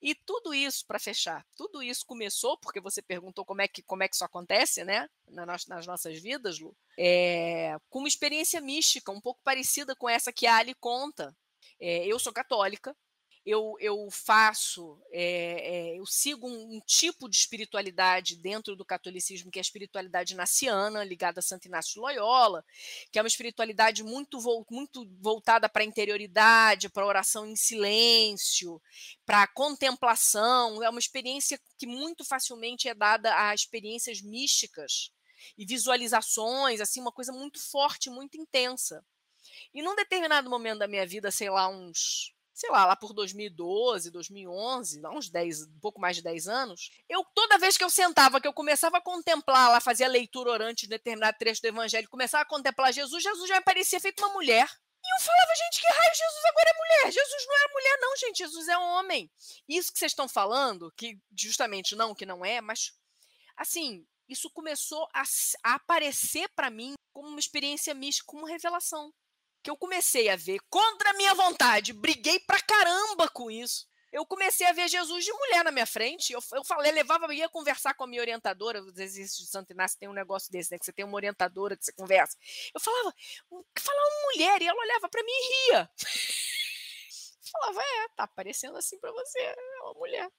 E 0.02 0.14
tudo 0.14 0.54
isso, 0.54 0.86
para 0.86 1.00
fechar, 1.00 1.46
tudo 1.56 1.82
isso 1.82 2.06
começou, 2.06 2.58
porque 2.58 2.82
você 2.82 3.02
perguntou 3.02 3.46
como 3.46 3.62
é 3.62 3.68
que, 3.68 3.82
como 3.82 4.04
é 4.04 4.10
que 4.10 4.16
isso 4.16 4.26
acontece, 4.26 4.84
né, 4.84 5.10
nas, 5.28 5.66
nossas 5.88 6.20
vidas, 6.20 6.60
Lu, 6.60 6.76
é, 7.00 7.78
com 7.90 8.00
uma 8.00 8.08
experiência 8.08 8.60
mística, 8.60 9.12
um 9.12 9.22
pouco 9.22 9.42
parecida 9.44 9.96
com 9.96 10.10
essa 10.10 10.34
que 10.34 10.46
a 10.46 10.58
Ali 10.58 10.76
conta. 10.76 11.36
É, 11.80 12.06
eu 12.06 12.20
sou 12.20 12.34
católica, 12.34 12.96
eu, 13.48 13.78
eu 13.80 14.10
faço, 14.12 15.02
é, 15.10 15.94
é, 15.94 16.00
eu 16.00 16.06
sigo 16.06 16.46
um, 16.46 16.76
um, 16.76 16.82
tipo 16.86 17.30
de 17.30 17.38
espiritualidade 17.38 18.36
dentro 18.36 18.76
do 18.76 18.84
catolicismo, 18.84 19.50
que 19.50 19.58
é 19.58 19.62
a 19.62 19.64
espiritualidade 19.64 20.36
naciana, 20.36 21.02
ligada 21.06 21.40
a 21.40 21.42
Santo 21.42 21.66
Inácio 21.66 21.94
de 21.94 22.00
Loyola, 22.02 22.66
que 23.10 23.18
é 23.18 23.22
uma 23.22 23.28
espiritualidade 23.28 24.04
muito, 24.04 24.38
muito 24.70 25.08
voltada 25.22 25.70
para 25.70 25.82
a 25.82 25.86
interioridade, 25.86 26.90
para 26.90 27.04
a 27.04 27.08
oração 27.08 27.46
em 27.48 27.56
silêncio, 27.56 28.82
para 29.26 29.44
a 29.44 29.48
contemplação. 29.48 30.84
É 30.84 30.90
uma 30.90 31.00
experiência 31.00 31.58
que 31.78 31.88
muito 31.88 32.26
facilmente 32.26 32.90
é 32.90 32.94
dada 32.94 33.34
a 33.48 33.56
experiências 33.56 34.22
místicas 34.22 35.10
e 35.58 35.66
visualizações, 35.66 36.82
assim, 36.82 37.00
uma 37.00 37.14
coisa 37.14 37.32
muito 37.32 37.62
forte, 37.62 38.10
muito 38.10 38.36
intensa. 38.36 39.02
E 39.74 39.82
num 39.82 39.96
determinado 39.96 40.50
momento 40.50 40.80
da 40.80 40.88
minha 40.88 41.08
vida, 41.08 41.32
sei 41.32 41.50
lá, 41.50 41.70
uns 41.70 42.36
sei 42.58 42.72
lá, 42.72 42.88
lá 42.88 42.96
por 42.96 43.14
2012, 43.14 44.10
2011, 44.10 45.06
há 45.06 45.12
uns 45.12 45.30
10, 45.30 45.68
um 45.68 45.80
pouco 45.80 46.02
mais 46.02 46.16
de 46.16 46.24
10 46.24 46.48
anos, 46.48 46.90
eu 47.08 47.24
toda 47.36 47.60
vez 47.60 47.78
que 47.78 47.84
eu 47.84 47.90
sentava, 47.90 48.42
que 48.42 48.48
eu 48.48 48.54
começava 48.54 48.98
a 48.98 49.02
contemplar, 49.02 49.70
lá 49.70 49.80
fazia 49.80 50.08
leitura 50.08 50.50
orante 50.50 50.88
de 50.88 50.90
determinado 50.90 51.38
trecho 51.38 51.62
do 51.62 51.68
evangelho, 51.68 52.10
começava 52.10 52.42
a 52.42 52.48
contemplar 52.48 52.92
Jesus, 52.92 53.22
Jesus 53.22 53.48
já 53.48 53.58
me 53.58 53.64
parecia 53.64 54.00
feito 54.00 54.26
uma 54.26 54.34
mulher. 54.34 54.68
E 55.04 55.08
eu 55.08 55.24
falava, 55.24 55.54
gente, 55.56 55.80
que 55.80 55.88
raio 55.88 56.16
Jesus 56.16 56.46
agora 56.46 56.70
é 56.70 56.74
mulher? 56.74 57.14
Jesus 57.14 57.46
não 57.48 57.56
é 57.56 57.74
mulher, 57.74 57.98
não, 58.02 58.18
gente, 58.18 58.38
Jesus 58.40 58.68
é 58.68 58.78
homem. 58.80 59.32
Isso 59.70 59.94
que 59.94 60.00
vocês 60.00 60.12
estão 60.12 60.28
falando, 60.28 60.92
que 60.98 61.20
justamente 61.38 61.96
não, 61.96 62.16
que 62.16 62.26
não 62.26 62.44
é, 62.44 62.60
mas 62.60 62.92
assim, 63.56 64.04
isso 64.28 64.50
começou 64.50 65.08
a, 65.14 65.22
a 65.64 65.76
aparecer 65.76 66.50
para 66.56 66.72
mim 66.72 66.96
como 67.14 67.30
uma 67.30 67.40
experiência 67.40 67.94
mística, 67.94 68.26
como 68.26 68.44
uma 68.44 68.50
revelação 68.50 69.14
que 69.68 69.72
eu 69.72 69.76
comecei 69.76 70.30
a 70.30 70.38
ver 70.38 70.62
contra 70.70 71.10
a 71.10 71.14
minha 71.16 71.36
vontade, 71.36 71.92
briguei 71.92 72.40
pra 72.40 72.62
caramba 72.62 73.28
com 73.28 73.52
isso. 73.52 73.86
Eu 74.14 74.26
comecei 74.26 74.66
a 74.66 74.72
ver 74.72 74.88
Jesus 74.88 75.26
de 75.26 75.34
mulher 75.34 75.62
na 75.66 75.74
minha 75.74 75.86
frente. 75.86 76.32
Eu, 76.32 76.40
eu 76.54 76.64
falei, 76.64 76.90
levava, 76.94 77.34
ia 77.34 77.50
conversar 77.50 77.94
com 77.94 78.06
a 78.06 78.08
minha 78.08 78.22
orientadora. 78.22 78.82
Os 78.82 78.98
exercícios 78.98 79.46
de 79.46 79.52
Santo 79.52 79.74
Inácio 79.74 80.00
tem 80.00 80.08
um 80.08 80.14
negócio 80.14 80.50
desse, 80.50 80.72
né? 80.72 80.80
Que 80.80 80.86
você 80.86 80.94
tem 80.94 81.04
uma 81.04 81.18
orientadora 81.18 81.76
que 81.76 81.84
você 81.84 81.92
conversa. 81.92 82.38
Eu 82.74 82.80
falava, 82.80 83.14
falava 83.78 84.08
uma 84.08 84.32
mulher, 84.32 84.62
e 84.62 84.68
ela 84.68 84.80
olhava 84.80 85.10
para 85.10 85.22
mim 85.22 85.34
e 85.34 85.72
ria. 85.72 85.92
falava, 87.52 87.82
é, 87.82 88.08
tá 88.16 88.26
parecendo 88.26 88.78
assim 88.78 88.98
para 88.98 89.12
você, 89.12 89.38
é 89.38 89.56
uma 89.82 89.96
mulher. 89.96 90.32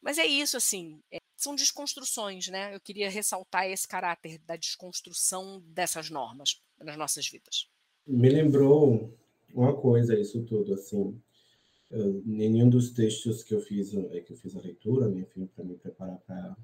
Mas 0.00 0.16
é 0.16 0.26
isso, 0.26 0.56
assim, 0.56 1.02
é, 1.10 1.18
são 1.36 1.56
desconstruções, 1.56 2.46
né? 2.46 2.72
Eu 2.72 2.80
queria 2.80 3.10
ressaltar 3.10 3.66
esse 3.66 3.88
caráter 3.88 4.38
da 4.38 4.54
desconstrução 4.54 5.60
dessas 5.62 6.08
normas 6.08 6.62
nas 6.78 6.96
nossas 6.96 7.26
vidas 7.28 7.66
me 8.06 8.28
lembrou 8.28 9.12
uma 9.52 9.74
coisa 9.74 10.18
isso 10.18 10.42
tudo 10.42 10.74
assim. 10.74 11.18
Eu, 11.90 12.22
nenhum 12.24 12.68
dos 12.68 12.90
textos 12.90 13.42
que 13.42 13.54
eu 13.54 13.60
fiz 13.60 13.94
é 13.94 14.20
que 14.20 14.32
eu 14.32 14.36
fiz 14.36 14.56
a 14.56 14.60
leitura 14.60 15.08
né, 15.08 15.20
enfim 15.20 15.46
para 15.46 15.64
me 15.64 15.76
preparar 15.76 16.18
para 16.26 16.56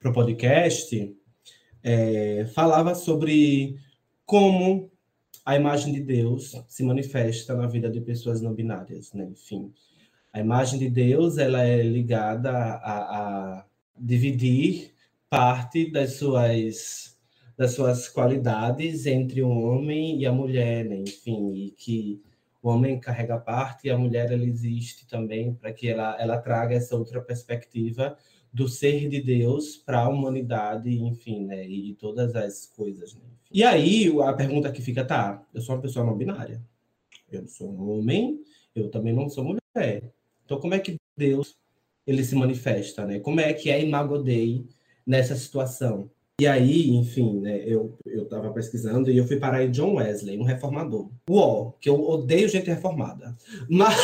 para 0.00 0.10
o 0.10 0.14
podcast 0.14 1.16
é, 1.84 2.44
falava 2.46 2.96
sobre 2.96 3.78
como 4.26 4.90
a 5.44 5.54
imagem 5.54 5.92
de 5.92 6.00
Deus 6.00 6.52
se 6.66 6.82
manifesta 6.82 7.54
na 7.54 7.68
vida 7.68 7.88
de 7.88 8.00
pessoas 8.00 8.40
não 8.40 8.52
binárias 8.52 9.12
né 9.12 9.24
enfim. 9.24 9.72
A 10.32 10.40
imagem 10.40 10.78
de 10.78 10.90
Deus 10.90 11.38
ela 11.38 11.62
é 11.62 11.80
ligada 11.82 12.50
a, 12.50 13.58
a 13.60 13.66
dividir 13.96 14.92
parte 15.30 15.90
das 15.90 16.14
suas 16.14 17.17
das 17.58 17.72
suas 17.72 18.08
qualidades 18.08 19.04
entre 19.04 19.42
o 19.42 19.50
homem 19.50 20.20
e 20.20 20.24
a 20.24 20.30
mulher, 20.32 20.84
né? 20.84 20.96
enfim, 20.96 21.52
e 21.54 21.70
que 21.72 22.22
o 22.62 22.68
homem 22.68 23.00
carrega 23.00 23.36
parte 23.36 23.88
e 23.88 23.90
a 23.90 23.98
mulher 23.98 24.30
ela 24.30 24.44
existe 24.44 25.08
também 25.08 25.52
para 25.54 25.72
que 25.72 25.88
ela, 25.88 26.16
ela 26.20 26.38
traga 26.38 26.76
essa 26.76 26.96
outra 26.96 27.20
perspectiva 27.20 28.16
do 28.52 28.68
ser 28.68 29.08
de 29.08 29.20
Deus 29.20 29.76
para 29.76 30.02
a 30.02 30.08
humanidade, 30.08 30.88
enfim, 30.88 31.44
né? 31.44 31.68
E 31.68 31.94
todas 31.94 32.34
as 32.34 32.66
coisas. 32.66 33.14
Né? 33.14 33.20
E 33.52 33.62
aí 33.64 34.08
a 34.22 34.32
pergunta 34.32 34.72
que 34.72 34.80
fica, 34.80 35.04
tá? 35.04 35.44
Eu 35.52 35.60
sou 35.60 35.74
uma 35.74 35.82
pessoa 35.82 36.06
não 36.06 36.16
binária. 36.16 36.62
Eu 37.30 37.46
sou 37.46 37.70
um 37.70 37.90
homem, 37.90 38.40
eu 38.74 38.88
também 38.88 39.12
não 39.12 39.28
sou 39.28 39.44
mulher. 39.44 40.12
Então 40.44 40.60
como 40.60 40.74
é 40.74 40.78
que 40.78 40.96
Deus 41.16 41.56
ele 42.06 42.24
se 42.24 42.36
manifesta, 42.36 43.04
né? 43.04 43.18
Como 43.18 43.40
é 43.40 43.52
que 43.52 43.68
é 43.68 43.82
Imago 43.82 44.18
Dei 44.18 44.64
nessa 45.04 45.34
situação? 45.34 46.08
E 46.40 46.46
aí, 46.46 46.90
enfim, 46.90 47.40
né, 47.40 47.60
eu 47.66 47.98
estava 48.06 48.52
pesquisando 48.52 49.10
e 49.10 49.16
eu 49.16 49.26
fui 49.26 49.40
parar 49.40 49.64
em 49.64 49.72
John 49.72 49.94
Wesley, 49.94 50.38
um 50.38 50.44
reformador. 50.44 51.10
Uó, 51.28 51.72
que 51.80 51.88
eu 51.88 52.00
odeio 52.00 52.48
gente 52.48 52.70
reformada. 52.70 53.36
Mas, 53.68 53.96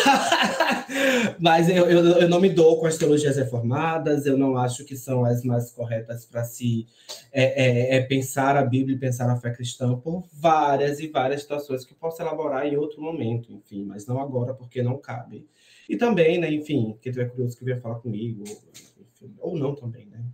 mas 1.39 1.69
eu, 1.69 1.87
eu, 1.89 2.05
eu, 2.05 2.29
não 2.29 2.41
me 2.41 2.49
dou 2.49 2.79
com 2.79 2.87
as 2.87 2.99
teologias 2.99 3.37
reformadas, 3.37 4.27
eu 4.27 4.37
não 4.37 4.57
acho 4.57 4.85
que 4.85 4.97
são 4.97 5.25
as 5.25 5.43
mais 5.45 5.71
corretas 5.71 6.27
para 6.27 6.45
se 6.45 6.87
é, 7.33 7.95
é, 7.95 7.97
é 7.97 8.01
pensar 8.03 8.57
a 8.57 8.65
Bíblia 8.65 8.97
e 8.97 9.01
pensar 9.01 9.31
a 9.31 9.37
fé 9.37 9.51
cristã 9.51 9.97
por 9.97 10.25
várias 10.33 11.01
e 11.01 11.09
várias 11.09 11.43
situações 11.43 11.85
que 11.85 11.93
eu 11.93 11.97
posso 11.99 12.21
elaborar 12.21 12.67
em 12.67 12.77
outro 12.77 13.01
momento, 13.01 13.53
enfim, 13.53 13.85
mas 13.85 14.07
não 14.07 14.21
agora, 14.21 14.53
porque 14.55 14.83
não 14.83 14.99
cabe. 14.99 15.47
E 15.89 15.97
também, 15.97 16.39
né, 16.39 16.53
enfim, 16.53 16.99
quem 17.01 17.13
tiver 17.13 17.31
curioso 17.31 17.57
que 17.57 17.65
venha 17.65 17.81
falar 17.81 17.97
comigo, 17.97 18.43
enfim, 18.45 19.35
ou 19.39 19.57
não 19.57 19.75
também, 19.75 20.07
né? 20.07 20.25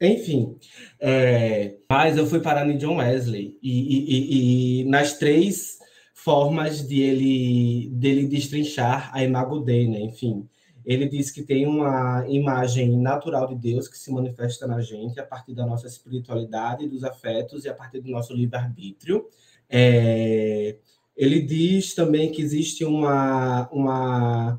Enfim, 0.00 0.56
é, 0.98 1.76
mas 1.88 2.16
eu 2.16 2.26
fui 2.26 2.40
parar 2.40 2.66
em 2.68 2.78
John 2.78 2.96
Wesley 2.96 3.58
e, 3.62 4.80
e, 4.80 4.80
e, 4.80 4.84
nas 4.84 5.18
três 5.18 5.78
formas 6.14 6.86
de 6.88 7.00
ele 7.00 7.90
dele 7.90 8.26
destrinchar 8.26 9.10
a 9.14 9.22
imago 9.22 9.60
Dei, 9.60 9.86
né? 9.86 10.00
Enfim, 10.00 10.48
ele 10.86 11.06
diz 11.06 11.30
que 11.30 11.42
tem 11.42 11.66
uma 11.66 12.24
imagem 12.28 12.96
natural 12.96 13.46
de 13.48 13.54
Deus 13.54 13.88
que 13.88 13.98
se 13.98 14.10
manifesta 14.10 14.66
na 14.66 14.80
gente 14.80 15.20
a 15.20 15.24
partir 15.24 15.54
da 15.54 15.66
nossa 15.66 15.86
espiritualidade, 15.86 16.88
dos 16.88 17.04
afetos 17.04 17.66
e 17.66 17.68
a 17.68 17.74
partir 17.74 18.00
do 18.00 18.10
nosso 18.10 18.32
livre-arbítrio. 18.32 19.28
É, 19.68 20.76
ele 21.14 21.42
diz 21.42 21.94
também 21.94 22.32
que 22.32 22.40
existe 22.40 22.86
uma, 22.86 23.68
uma 23.70 24.58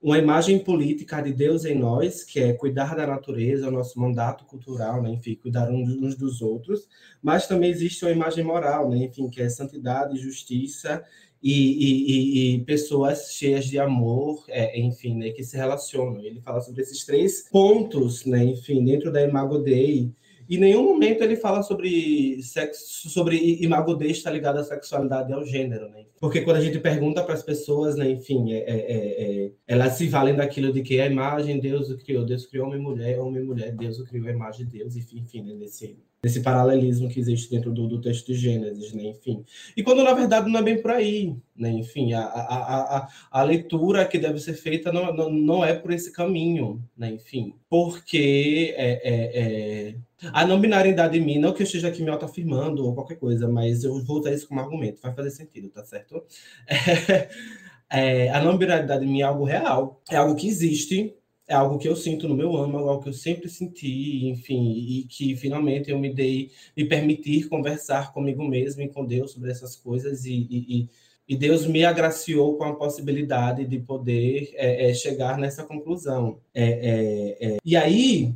uma 0.00 0.16
imagem 0.16 0.60
política 0.60 1.20
de 1.20 1.32
Deus 1.32 1.64
em 1.64 1.76
nós, 1.76 2.22
que 2.22 2.38
é 2.38 2.52
cuidar 2.52 2.94
da 2.94 3.06
natureza, 3.06 3.68
o 3.68 3.70
nosso 3.70 3.98
mandato 3.98 4.44
cultural, 4.44 5.02
né? 5.02 5.10
enfim, 5.10 5.34
cuidar 5.34 5.68
uns 5.70 6.14
dos 6.14 6.40
outros, 6.40 6.88
mas 7.20 7.48
também 7.48 7.70
existe 7.70 8.04
uma 8.04 8.12
imagem 8.12 8.44
moral, 8.44 8.88
né? 8.88 8.98
enfim, 8.98 9.28
que 9.28 9.42
é 9.42 9.48
santidade, 9.48 10.16
justiça 10.18 11.04
e, 11.42 11.52
e, 11.52 12.54
e 12.54 12.64
pessoas 12.64 13.32
cheias 13.32 13.64
de 13.64 13.78
amor, 13.78 14.44
é, 14.48 14.78
enfim, 14.80 15.16
né? 15.16 15.30
que 15.30 15.42
se 15.42 15.56
relacionam. 15.56 16.20
Ele 16.20 16.40
fala 16.40 16.60
sobre 16.60 16.82
esses 16.82 17.04
três 17.04 17.48
pontos, 17.50 18.24
né? 18.24 18.44
enfim, 18.44 18.84
dentro 18.84 19.10
da 19.10 19.20
Imago 19.20 19.58
Dei, 19.58 20.12
em 20.56 20.58
nenhum 20.58 20.82
momento 20.82 21.22
ele 21.22 21.36
fala 21.36 21.62
sobre 21.62 22.42
sexo, 22.42 23.10
sobre 23.10 23.58
imago 23.62 24.02
está 24.02 24.30
ligado 24.30 24.58
à 24.58 24.64
sexualidade 24.64 25.30
e 25.30 25.34
ao 25.34 25.44
gênero, 25.44 25.88
né? 25.90 26.06
Porque 26.20 26.40
quando 26.40 26.56
a 26.56 26.60
gente 26.60 26.78
pergunta 26.78 27.22
para 27.22 27.34
as 27.34 27.42
pessoas, 27.42 27.96
né, 27.96 28.10
enfim, 28.10 28.52
é, 28.52 28.58
é, 28.58 29.44
é, 29.46 29.50
elas 29.66 29.92
se 29.94 30.08
valem 30.08 30.34
daquilo 30.34 30.72
de 30.72 30.82
que 30.82 31.00
a 31.00 31.06
imagem 31.06 31.60
Deus 31.60 31.90
o 31.90 31.98
criou, 31.98 32.24
Deus 32.24 32.46
criou 32.46 32.66
homem 32.66 32.78
e 32.78 32.82
mulher, 32.82 33.20
homem 33.20 33.42
e 33.42 33.46
mulher, 33.46 33.72
Deus 33.72 33.98
o 33.98 34.04
criou 34.04 34.26
a 34.26 34.32
imagem 34.32 34.66
de 34.66 34.78
Deus, 34.78 34.96
enfim, 34.96 35.18
enfim 35.18 35.42
né, 35.42 35.54
nesse, 35.54 35.96
nesse 36.22 36.40
paralelismo 36.42 37.08
que 37.08 37.20
existe 37.20 37.50
dentro 37.50 37.72
do, 37.72 37.86
do, 37.86 38.00
texto 38.00 38.26
de 38.26 38.34
Gênesis, 38.34 38.92
né? 38.92 39.04
enfim. 39.04 39.44
E 39.76 39.82
quando 39.82 40.02
na 40.02 40.12
verdade 40.12 40.50
não 40.50 40.58
é 40.58 40.62
bem 40.62 40.82
por 40.82 40.90
aí, 40.90 41.36
né? 41.56 41.70
enfim, 41.70 42.12
a, 42.12 42.22
a, 42.22 42.96
a, 42.96 43.08
a 43.30 43.42
leitura 43.42 44.04
que 44.04 44.18
deve 44.18 44.40
ser 44.40 44.54
feita 44.54 44.92
não, 44.92 45.12
não, 45.12 45.30
não 45.30 45.64
é 45.64 45.74
por 45.74 45.92
esse 45.92 46.12
caminho, 46.12 46.82
né? 46.96 47.10
enfim, 47.12 47.54
porque 47.70 48.74
é, 48.76 49.00
é, 49.02 49.40
é... 49.42 49.94
a 50.32 50.44
não 50.44 50.60
binariedade 50.60 51.18
em 51.18 51.24
mim, 51.24 51.38
não 51.38 51.52
que 51.52 51.62
eu 51.62 51.66
esteja 51.66 51.88
aqui 51.88 52.02
me 52.02 52.10
autoafirmando 52.10 52.84
ou 52.84 52.94
qualquer 52.94 53.16
coisa, 53.16 53.46
mas 53.46 53.84
eu 53.84 54.02
vou 54.04 54.18
usar 54.18 54.32
isso 54.32 54.48
como 54.48 54.60
argumento, 54.60 55.00
vai 55.00 55.14
fazer 55.14 55.30
sentido, 55.30 55.70
tá 55.70 55.84
certo? 55.84 56.24
É, 57.90 58.28
a 58.28 58.42
não 58.42 58.58
binariedade 58.58 59.02
em 59.06 59.08
mim 59.08 59.20
é 59.22 59.24
algo 59.24 59.44
real, 59.44 60.02
é 60.10 60.16
algo 60.16 60.34
que 60.34 60.46
existe, 60.46 61.16
é 61.48 61.54
algo 61.54 61.78
que 61.78 61.88
eu 61.88 61.96
sinto 61.96 62.28
no 62.28 62.36
meu 62.36 62.54
âmago, 62.56 62.88
algo 62.88 63.02
que 63.02 63.08
eu 63.08 63.14
sempre 63.14 63.48
senti, 63.48 64.26
enfim, 64.28 64.74
e 64.76 65.04
que 65.04 65.34
finalmente 65.34 65.90
eu 65.90 65.98
me 65.98 66.12
dei, 66.12 66.50
me 66.76 66.84
permitir 66.84 67.48
conversar 67.48 68.12
comigo 68.12 68.46
mesmo 68.46 68.82
e 68.82 68.88
com 68.88 69.04
Deus 69.04 69.32
sobre 69.32 69.50
essas 69.50 69.74
coisas, 69.74 70.26
e, 70.26 70.46
e, 70.50 70.88
e 71.26 71.36
Deus 71.36 71.66
me 71.66 71.84
agraciou 71.84 72.58
com 72.58 72.64
a 72.64 72.76
possibilidade 72.76 73.64
de 73.64 73.78
poder 73.78 74.50
é, 74.54 74.90
é, 74.90 74.94
chegar 74.94 75.38
nessa 75.38 75.64
conclusão. 75.64 76.38
É, 76.54 76.64
é, 76.64 77.48
é. 77.48 77.56
e 77.64 77.76
aí, 77.76 78.34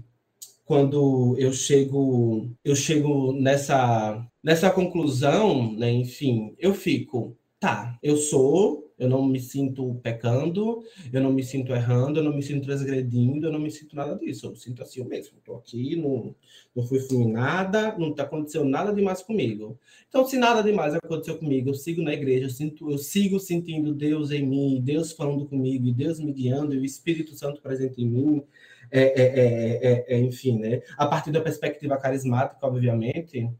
quando 0.64 1.36
eu 1.38 1.52
chego, 1.52 2.48
eu 2.64 2.74
chego 2.74 3.34
nessa, 3.34 4.26
nessa 4.42 4.70
conclusão, 4.70 5.72
né, 5.74 5.90
enfim, 5.92 6.54
eu 6.58 6.72
fico, 6.72 7.36
tá, 7.60 7.98
eu 8.02 8.16
sou 8.16 8.90
eu 9.02 9.08
não 9.08 9.26
me 9.26 9.40
sinto 9.40 9.96
pecando, 9.96 10.84
eu 11.12 11.20
não 11.20 11.32
me 11.32 11.42
sinto 11.42 11.72
errando, 11.72 12.20
eu 12.20 12.24
não 12.24 12.32
me 12.32 12.42
sinto 12.42 12.64
transgredindo, 12.64 13.46
eu 13.46 13.52
não 13.52 13.58
me 13.58 13.70
sinto 13.70 13.96
nada 13.96 14.14
disso. 14.16 14.46
Eu 14.46 14.50
me 14.52 14.56
sinto 14.56 14.80
assim 14.80 15.02
mesmo. 15.04 15.38
Estou 15.38 15.56
aqui, 15.56 15.96
não, 15.96 16.34
não 16.74 16.86
fui 16.86 17.00
fulminada, 17.00 17.96
não 17.98 18.10
está 18.10 18.22
acontecendo 18.22 18.64
nada 18.64 18.92
demais 18.92 19.20
comigo. 19.20 19.76
Então, 20.08 20.24
se 20.24 20.38
nada 20.38 20.62
demais 20.62 20.94
aconteceu 20.94 21.36
comigo, 21.36 21.70
eu 21.70 21.74
sigo 21.74 22.00
na 22.00 22.12
igreja, 22.12 22.46
eu, 22.46 22.50
sinto, 22.50 22.90
eu 22.90 22.98
sigo 22.98 23.40
sentindo 23.40 23.92
Deus 23.92 24.30
em 24.30 24.46
mim, 24.46 24.80
Deus 24.80 25.10
falando 25.12 25.46
comigo, 25.46 25.86
e 25.88 25.92
Deus 25.92 26.20
me 26.20 26.32
guiando, 26.32 26.74
e 26.74 26.78
o 26.78 26.84
Espírito 26.84 27.34
Santo 27.34 27.60
presente 27.60 28.00
em 28.00 28.08
mim. 28.08 28.42
É, 28.90 29.00
é, 29.00 29.24
é, 29.34 30.14
é, 30.14 30.20
enfim, 30.20 30.58
né? 30.58 30.82
A 30.98 31.06
partir 31.06 31.30
da 31.32 31.40
perspectiva 31.40 31.96
carismática, 31.96 32.66
obviamente, 32.66 33.50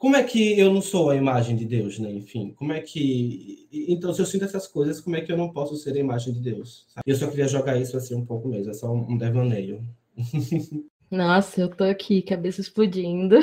como 0.00 0.16
é 0.16 0.22
que 0.22 0.58
eu 0.58 0.72
não 0.72 0.80
sou 0.80 1.10
a 1.10 1.14
imagem 1.14 1.54
de 1.54 1.66
Deus, 1.66 1.98
né? 1.98 2.10
Enfim, 2.10 2.54
como 2.56 2.72
é 2.72 2.80
que. 2.80 3.68
Então, 3.70 4.14
se 4.14 4.22
eu 4.22 4.24
sinto 4.24 4.46
essas 4.46 4.66
coisas, 4.66 4.98
como 4.98 5.14
é 5.14 5.20
que 5.20 5.30
eu 5.30 5.36
não 5.36 5.52
posso 5.52 5.76
ser 5.76 5.94
a 5.94 5.98
imagem 5.98 6.32
de 6.32 6.40
Deus? 6.40 6.86
Sabe? 6.88 7.04
Eu 7.06 7.14
só 7.14 7.28
queria 7.28 7.46
jogar 7.46 7.76
isso 7.76 7.98
assim 7.98 8.14
um 8.14 8.24
pouco 8.24 8.48
mesmo, 8.48 8.70
é 8.70 8.74
só 8.74 8.90
um 8.90 9.18
devaneio. 9.18 9.86
Nossa, 11.10 11.60
eu 11.60 11.68
tô 11.68 11.84
aqui, 11.84 12.22
cabeça 12.22 12.62
explodindo 12.62 13.36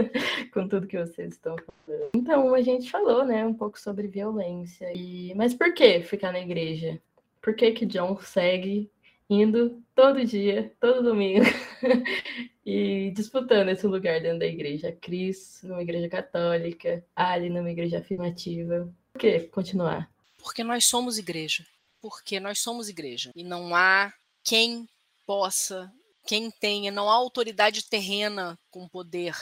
com 0.54 0.66
tudo 0.66 0.86
que 0.86 0.98
vocês 0.98 1.34
estão 1.34 1.54
falando. 1.56 2.10
Então, 2.14 2.54
a 2.54 2.62
gente 2.62 2.90
falou, 2.90 3.26
né, 3.26 3.44
um 3.44 3.52
pouco 3.52 3.78
sobre 3.78 4.08
violência. 4.08 4.90
E... 4.96 5.34
Mas 5.34 5.52
por 5.52 5.74
que 5.74 6.00
ficar 6.00 6.32
na 6.32 6.40
igreja? 6.40 6.98
Por 7.42 7.54
que 7.54 7.72
que 7.72 7.84
John 7.84 8.18
segue 8.22 8.90
indo 9.28 9.82
todo 9.94 10.24
dia, 10.24 10.72
todo 10.80 11.02
domingo, 11.02 11.44
e 12.64 13.10
disputando 13.14 13.68
esse 13.68 13.86
lugar 13.86 14.20
dentro 14.20 14.40
da 14.40 14.46
igreja. 14.46 14.96
Cris 15.00 15.60
numa 15.62 15.82
igreja 15.82 16.08
católica, 16.08 17.04
Ali 17.14 17.50
numa 17.50 17.70
igreja 17.70 17.98
afirmativa. 17.98 18.92
Por 19.12 19.20
que 19.20 19.40
continuar? 19.40 20.10
Porque 20.38 20.64
nós 20.64 20.84
somos 20.86 21.18
igreja. 21.18 21.66
Porque 22.00 22.40
nós 22.40 22.60
somos 22.60 22.88
igreja. 22.88 23.32
E 23.34 23.44
não 23.44 23.74
há 23.74 24.12
quem 24.44 24.88
possa, 25.26 25.92
quem 26.26 26.50
tenha, 26.50 26.90
não 26.90 27.10
há 27.10 27.14
autoridade 27.14 27.84
terrena 27.84 28.58
com 28.70 28.88
poder 28.88 29.34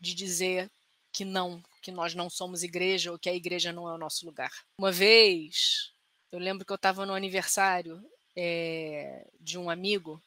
de 0.00 0.14
dizer 0.14 0.70
que 1.12 1.24
não, 1.24 1.62
que 1.82 1.92
nós 1.92 2.14
não 2.14 2.30
somos 2.30 2.62
igreja 2.62 3.12
ou 3.12 3.18
que 3.18 3.28
a 3.28 3.34
igreja 3.34 3.72
não 3.72 3.88
é 3.88 3.92
o 3.92 3.98
nosso 3.98 4.24
lugar. 4.24 4.50
Uma 4.78 4.90
vez, 4.90 5.92
eu 6.32 6.38
lembro 6.38 6.64
que 6.64 6.72
eu 6.72 6.76
estava 6.76 7.04
no 7.04 7.14
aniversário 7.14 8.02
é, 8.36 9.26
de 9.40 9.58
um 9.58 9.70
amigo 9.70 10.22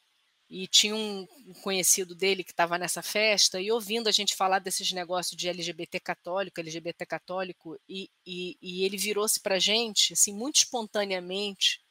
e 0.50 0.66
tinha 0.66 0.96
um 0.96 1.28
conhecido 1.62 2.16
dele 2.16 2.44
que 2.44 2.52
estava 2.52 2.78
nessa 2.78 3.02
festa 3.02 3.60
e 3.60 3.70
ouvindo 3.72 4.08
a 4.08 4.12
gente 4.12 4.36
falar 4.36 4.60
desses 4.60 4.92
negócios 4.92 5.36
de 5.36 5.50
LGBT 5.50 6.00
católico, 6.00 6.60
LGBT 6.60 7.06
católico, 7.06 7.78
e, 7.88 8.10
e, 8.26 8.58
e 8.62 8.86
ele 8.86 8.98
virou-se 8.98 9.42
para 9.42 9.56
a 9.56 9.60
gente, 9.60 10.14
assim, 10.14 10.34
muito 10.34 10.58
espontaneamente, 10.58 11.82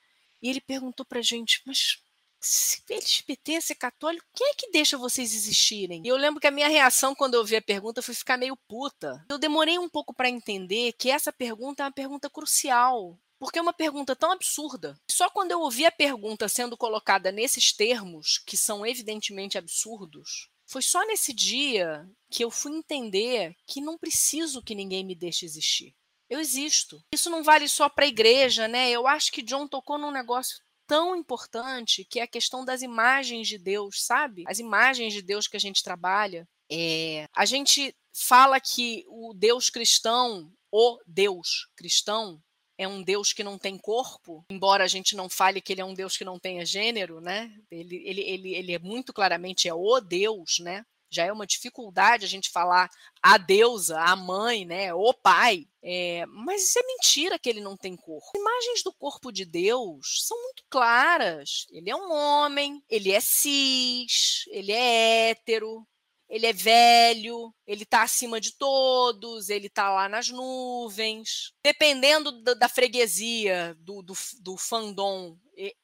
e 0.41 0.49
ele 0.49 0.61
perguntou 0.61 1.05
para 1.05 1.19
a 1.19 1.23
gente, 1.23 1.61
mas 1.67 1.99
se 2.41 2.83
LGBT 2.89 3.61
ser 3.61 3.75
católico, 3.75 4.25
quem 4.35 4.49
é 4.51 4.55
que 4.55 4.71
deixa 4.71 4.97
vocês 4.97 5.35
existirem? 5.35 6.03
E 6.05 6.09
eu 6.09 6.17
lembro 6.17 6.41
que 6.41 6.47
a 6.47 6.51
minha 6.51 6.69
reação 6.69 7.15
quando 7.15 7.35
eu 7.35 7.41
ouvi 7.41 7.57
a 7.57 7.63
pergunta 7.63 8.01
foi 8.01 8.15
ficar 8.15 8.37
meio 8.37 8.57
puta. 8.69 9.25
Eu 9.29 9.39
demorei 9.39 9.79
um 9.79 9.89
pouco 9.89 10.15
para 10.15 10.29
entender 10.29 10.93
que 10.93 11.11
essa 11.11 11.33
pergunta 11.33 11.83
é 11.83 11.87
uma 11.87 11.93
pergunta 11.93 12.31
crucial. 12.31 13.19
Porque 13.39 13.59
é 13.59 13.63
uma 13.63 13.73
pergunta 13.73 14.17
tão 14.17 14.33
absurda. 14.33 14.99
Só 15.11 15.29
quando 15.31 15.51
eu 15.51 15.61
ouvi 15.61 15.85
a 15.85 15.93
pergunta 15.93 16.49
sendo 16.49 16.77
colocada 16.77 17.31
nesses 17.31 17.73
termos, 17.73 18.39
que 18.39 18.57
são 18.57 18.87
evidentemente 18.87 19.59
absurdos, 19.59 20.49
foi 20.67 20.83
só 20.83 21.07
nesse 21.07 21.33
dia 21.33 22.09
que 22.31 22.43
eu 22.43 22.51
fui 22.51 22.73
entender 22.73 23.55
que 23.67 23.81
não 23.81 23.97
preciso 23.97 24.63
que 24.63 24.75
ninguém 24.75 25.05
me 25.05 25.15
deixe 25.15 25.47
existir. 25.47 25.95
Eu 26.29 26.41
existo. 26.41 27.01
Isso 27.13 27.31
não 27.31 27.45
vale 27.45 27.69
só 27.69 27.89
para 27.89 28.05
a 28.05 28.09
igreja, 28.09 28.67
né? 28.67 28.91
Eu 28.91 29.07
acho 29.07 29.31
que 29.31 29.43
John 29.43 29.69
tocou 29.69 29.97
num 29.97 30.11
negócio 30.11 30.59
tão 30.87 31.15
importante 31.15 32.05
que 32.05 32.19
é 32.19 32.23
a 32.23 32.29
questão 32.29 32.65
das 32.65 32.83
imagens 32.83 33.47
de 33.47 33.59
Deus, 33.59 34.05
sabe? 34.05 34.45
As 34.47 34.59
imagens 34.59 35.13
de 35.13 35.23
Deus 35.23 35.47
que 35.47 35.57
a 35.57 35.61
gente 35.61 35.83
trabalha. 35.85 36.49
É... 36.71 37.29
A 37.33 37.45
gente 37.45 37.95
fala 38.13 38.61
que 38.61 39.05
o 39.09 39.33
Deus 39.35 39.71
cristão, 39.71 40.53
o 40.71 40.99
Deus 41.07 41.69
cristão, 41.77 42.43
é 42.79 42.87
um 42.87 43.03
Deus 43.03 43.33
que 43.33 43.43
não 43.43 43.59
tem 43.59 43.79
corpo, 43.79 44.45
embora 44.51 44.85
a 44.85 44.89
gente 44.89 45.17
não 45.17 45.29
fale 45.29 45.61
que 45.61 45.73
ele 45.73 45.81
é 45.81 45.85
um 45.85 45.95
Deus 45.95 46.17
que 46.17 46.25
não 46.25 46.39
tenha 46.39 46.65
gênero, 46.65 47.21
né? 47.21 47.51
Ele, 47.71 47.97
ele, 48.05 48.21
ele, 48.23 48.55
ele 48.55 48.73
é 48.75 48.79
muito 48.79 49.13
claramente 49.13 49.69
é 49.69 49.75
o 49.75 50.01
Deus, 50.01 50.59
né? 50.61 50.85
Já 51.09 51.25
é 51.25 51.33
uma 51.33 51.47
dificuldade 51.47 52.25
a 52.25 52.29
gente 52.29 52.51
falar 52.51 52.91
a 53.23 53.39
deusa, 53.39 53.99
a 54.01 54.15
mãe, 54.17 54.65
né? 54.65 54.93
O 54.93 55.15
pai. 55.15 55.67
É, 55.83 56.27
mas 56.27 56.65
isso 56.65 56.79
é 56.79 56.83
mentira 56.83 57.39
que 57.39 57.49
ele 57.49 57.61
não 57.61 57.77
tem 57.77 57.97
corpo. 57.97 58.27
As 58.35 58.41
imagens 58.41 58.83
do 58.83 58.93
corpo 58.93 59.31
de 59.31 59.45
Deus 59.45 60.25
são 60.27 60.37
muito 60.43 60.65
claras. 60.69 61.67
Ele 61.71 61.89
é 61.89 61.97
um 61.97 62.13
homem, 62.13 62.83
ele 62.91 63.13
é 63.13 63.21
cis, 63.21 64.45
ele 64.49 64.73
é 64.73 65.31
hétero, 65.31 65.87
ele 66.29 66.47
é 66.47 66.53
velho, 66.53 67.55
ele 67.67 67.85
está 67.85 68.03
acima 68.03 68.41
de 68.41 68.57
todos, 68.57 69.49
ele 69.49 69.69
está 69.69 69.91
lá 69.91 70.09
nas 70.09 70.29
nuvens. 70.29 71.53
Dependendo 71.65 72.33
da, 72.43 72.55
da 72.55 72.69
freguesia, 72.69 73.77
do, 73.81 74.03
do, 74.03 74.15
do 74.41 74.57
fandom, 74.57 75.39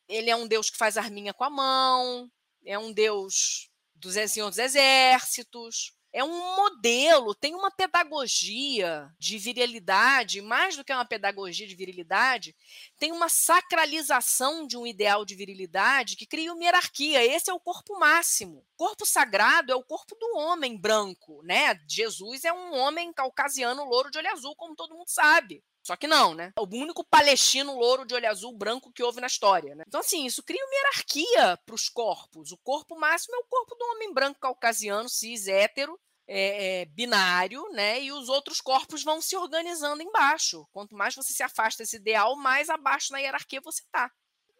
ele 0.08 0.30
é 0.30 0.36
um 0.36 0.46
deus 0.46 0.70
que 0.70 0.76
faz 0.76 0.96
arminha 0.96 1.32
com 1.32 1.44
a 1.44 1.50
mão, 1.50 2.30
é 2.64 2.78
um 2.78 2.92
deus 2.92 3.68
dos 3.94 4.14
Senhor 4.30 4.50
dos 4.50 4.58
Exércitos 4.58 5.92
é 6.12 6.22
um 6.22 6.56
modelo, 6.56 7.34
tem 7.34 7.54
uma 7.54 7.70
pedagogia 7.70 9.10
de 9.18 9.38
virilidade, 9.38 10.42
mais 10.42 10.76
do 10.76 10.84
que 10.84 10.92
uma 10.92 11.06
pedagogia 11.06 11.66
de 11.66 11.74
virilidade, 11.74 12.54
tem 12.98 13.10
uma 13.10 13.30
sacralização 13.30 14.66
de 14.66 14.76
um 14.76 14.86
ideal 14.86 15.24
de 15.24 15.34
virilidade 15.34 16.16
que 16.16 16.26
cria 16.26 16.52
uma 16.52 16.62
hierarquia. 16.62 17.24
Esse 17.24 17.50
é 17.50 17.54
o 17.54 17.60
corpo 17.60 17.98
máximo. 17.98 18.62
Corpo 18.76 19.06
sagrado 19.06 19.72
é 19.72 19.74
o 19.74 19.82
corpo 19.82 20.14
do 20.16 20.36
homem 20.36 20.76
branco, 20.76 21.40
né? 21.42 21.80
Jesus 21.88 22.44
é 22.44 22.52
um 22.52 22.74
homem 22.74 23.12
caucasiano 23.12 23.84
louro 23.84 24.10
de 24.10 24.18
olho 24.18 24.30
azul, 24.30 24.54
como 24.54 24.76
todo 24.76 24.94
mundo 24.94 25.08
sabe. 25.08 25.64
Só 25.82 25.96
que 25.96 26.06
não, 26.06 26.32
né? 26.32 26.52
O 26.58 26.64
único 26.76 27.04
palestino 27.04 27.76
louro 27.76 28.06
de 28.06 28.14
olho 28.14 28.28
azul 28.28 28.56
branco 28.56 28.92
que 28.92 29.02
houve 29.02 29.20
na 29.20 29.26
história, 29.26 29.74
né? 29.74 29.84
Então, 29.86 30.00
assim, 30.00 30.24
isso 30.24 30.42
cria 30.42 30.64
uma 30.64 30.74
hierarquia 30.74 31.58
para 31.66 31.74
os 31.74 31.88
corpos. 31.88 32.52
O 32.52 32.58
corpo 32.58 32.98
máximo 32.98 33.34
é 33.34 33.38
o 33.38 33.46
corpo 33.48 33.74
do 33.74 33.84
homem 33.86 34.14
branco 34.14 34.38
caucasiano, 34.38 35.08
cis, 35.08 35.48
hétero, 35.48 35.98
é, 36.26 36.82
é, 36.82 36.84
binário, 36.84 37.68
né? 37.72 38.00
E 38.00 38.12
os 38.12 38.28
outros 38.28 38.60
corpos 38.60 39.02
vão 39.02 39.20
se 39.20 39.36
organizando 39.36 40.02
embaixo. 40.02 40.66
Quanto 40.72 40.94
mais 40.94 41.14
você 41.14 41.32
se 41.32 41.42
afasta 41.42 41.82
desse 41.82 41.96
ideal, 41.96 42.36
mais 42.36 42.70
abaixo 42.70 43.12
na 43.12 43.18
hierarquia 43.18 43.60
você 43.60 43.82
está. 43.82 44.10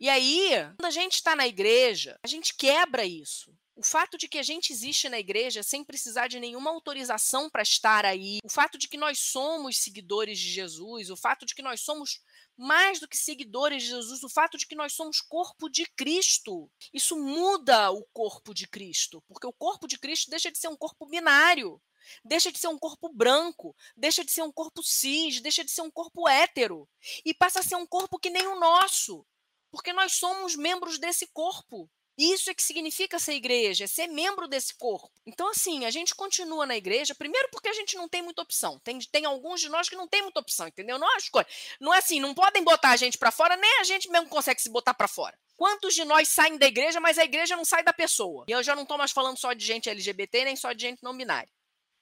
E 0.01 0.09
aí, 0.09 0.51
quando 0.77 0.87
a 0.87 0.91
gente 0.91 1.14
está 1.14 1.37
na 1.37 1.47
igreja, 1.47 2.18
a 2.25 2.27
gente 2.27 2.57
quebra 2.57 3.05
isso. 3.05 3.55
O 3.83 3.85
fato 3.85 4.16
de 4.16 4.28
que 4.28 4.39
a 4.39 4.45
gente 4.45 4.72
existe 4.72 5.09
na 5.09 5.18
igreja 5.18 5.61
sem 5.61 5.83
precisar 5.83 6.28
de 6.28 6.39
nenhuma 6.39 6.70
autorização 6.70 7.51
para 7.51 7.64
estar 7.64 8.07
aí, 8.07 8.39
o 8.45 8.49
fato 8.49 8.78
de 8.78 8.87
que 8.87 8.97
nós 8.97 9.18
somos 9.18 9.76
seguidores 9.78 10.39
de 10.39 10.53
Jesus, 10.53 11.11
o 11.11 11.16
fato 11.16 11.45
de 11.45 11.53
que 11.53 11.62
nós 11.62 11.80
somos 11.80 12.20
mais 12.57 13.01
do 13.01 13.09
que 13.09 13.16
seguidores 13.16 13.83
de 13.83 13.89
Jesus, 13.89 14.22
o 14.22 14.28
fato 14.28 14.57
de 14.57 14.68
que 14.68 14.76
nós 14.76 14.93
somos 14.93 15.20
corpo 15.20 15.68
de 15.68 15.85
Cristo. 15.97 16.70
Isso 16.95 17.18
muda 17.18 17.91
o 17.91 18.05
corpo 18.12 18.55
de 18.55 18.68
Cristo, 18.68 19.20
porque 19.26 19.49
o 19.49 19.53
corpo 19.53 19.89
de 19.89 19.99
Cristo 19.99 20.30
deixa 20.30 20.53
de 20.53 20.59
ser 20.59 20.68
um 20.68 20.76
corpo 20.76 21.05
binário, 21.05 21.83
deixa 22.24 22.53
de 22.53 22.61
ser 22.61 22.68
um 22.68 22.78
corpo 22.78 23.12
branco, 23.12 23.74
deixa 23.97 24.24
de 24.24 24.30
ser 24.30 24.43
um 24.43 24.53
corpo 24.53 24.80
cis, 24.80 25.41
deixa 25.41 25.64
de 25.64 25.72
ser 25.72 25.83
um 25.83 25.91
corpo 25.91 26.28
hétero 26.28 26.89
e 27.24 27.35
passa 27.35 27.59
a 27.59 27.64
ser 27.64 27.74
um 27.74 27.87
corpo 27.89 28.16
que 28.16 28.30
nem 28.30 28.47
o 28.47 28.61
nosso, 28.61 29.26
porque 29.72 29.93
nós 29.93 30.12
somos 30.12 30.55
membros 30.55 31.01
desse 31.01 31.26
corpo. 31.33 31.91
Isso 32.17 32.51
é 32.51 32.55
que 32.55 32.63
significa 32.63 33.19
ser 33.19 33.33
igreja, 33.33 33.85
é 33.85 33.87
ser 33.87 34.07
membro 34.07 34.47
desse 34.47 34.75
corpo. 34.75 35.11
Então, 35.27 35.49
assim, 35.49 35.87
a 35.87 35.91
gente 35.91 36.15
continua 36.15 36.67
na 36.67 36.77
igreja, 36.77 37.15
primeiro 37.15 37.49
porque 37.51 37.69
a 37.69 37.73
gente 37.73 37.97
não 37.97 38.09
tem 38.09 38.21
muita 38.21 38.43
opção. 38.43 38.79
Tem, 38.81 38.99
tem 38.99 39.25
alguns 39.25 39.61
de 39.61 39.69
nós 39.71 39.89
que 39.89 39.97
não 39.97 40.07
tem 40.07 40.21
muita 40.23 40.41
opção, 40.41 40.69
entendeu? 40.69 40.99
Não 40.99 41.11
é 41.11 41.17
escolha. 41.17 41.47
Não 41.81 41.95
é 41.95 41.99
assim, 41.99 42.21
não 42.21 42.35
podem 42.35 42.63
botar 42.63 42.91
a 42.91 42.97
gente 42.97 43.17
para 43.17 43.31
fora, 43.31 43.57
nem 43.57 43.81
a 43.81 43.85
gente 43.85 44.11
mesmo 44.11 44.29
consegue 44.29 44.61
se 44.61 44.69
botar 44.69 44.93
para 44.93 45.09
fora. 45.09 45.39
Quantos 45.57 45.95
de 45.95 46.05
nós 46.05 46.29
saem 46.29 46.59
da 46.59 46.67
igreja, 46.67 47.01
mas 47.01 47.19
a 47.19 47.25
igreja 47.25 47.57
não 47.57 47.65
sai 47.65 47.83
da 47.83 47.93
pessoa? 47.93 48.45
E 48.47 48.53
eu 48.53 48.63
já 48.63 48.75
não 48.75 48.83
estou 48.83 48.99
mais 48.99 49.13
falando 49.13 49.39
só 49.39 49.53
de 49.53 49.65
gente 49.65 49.89
LGBT, 49.89 50.45
nem 50.45 50.57
só 50.57 50.73
de 50.73 50.83
gente 50.83 51.03
não 51.03 51.17
binária. 51.17 51.49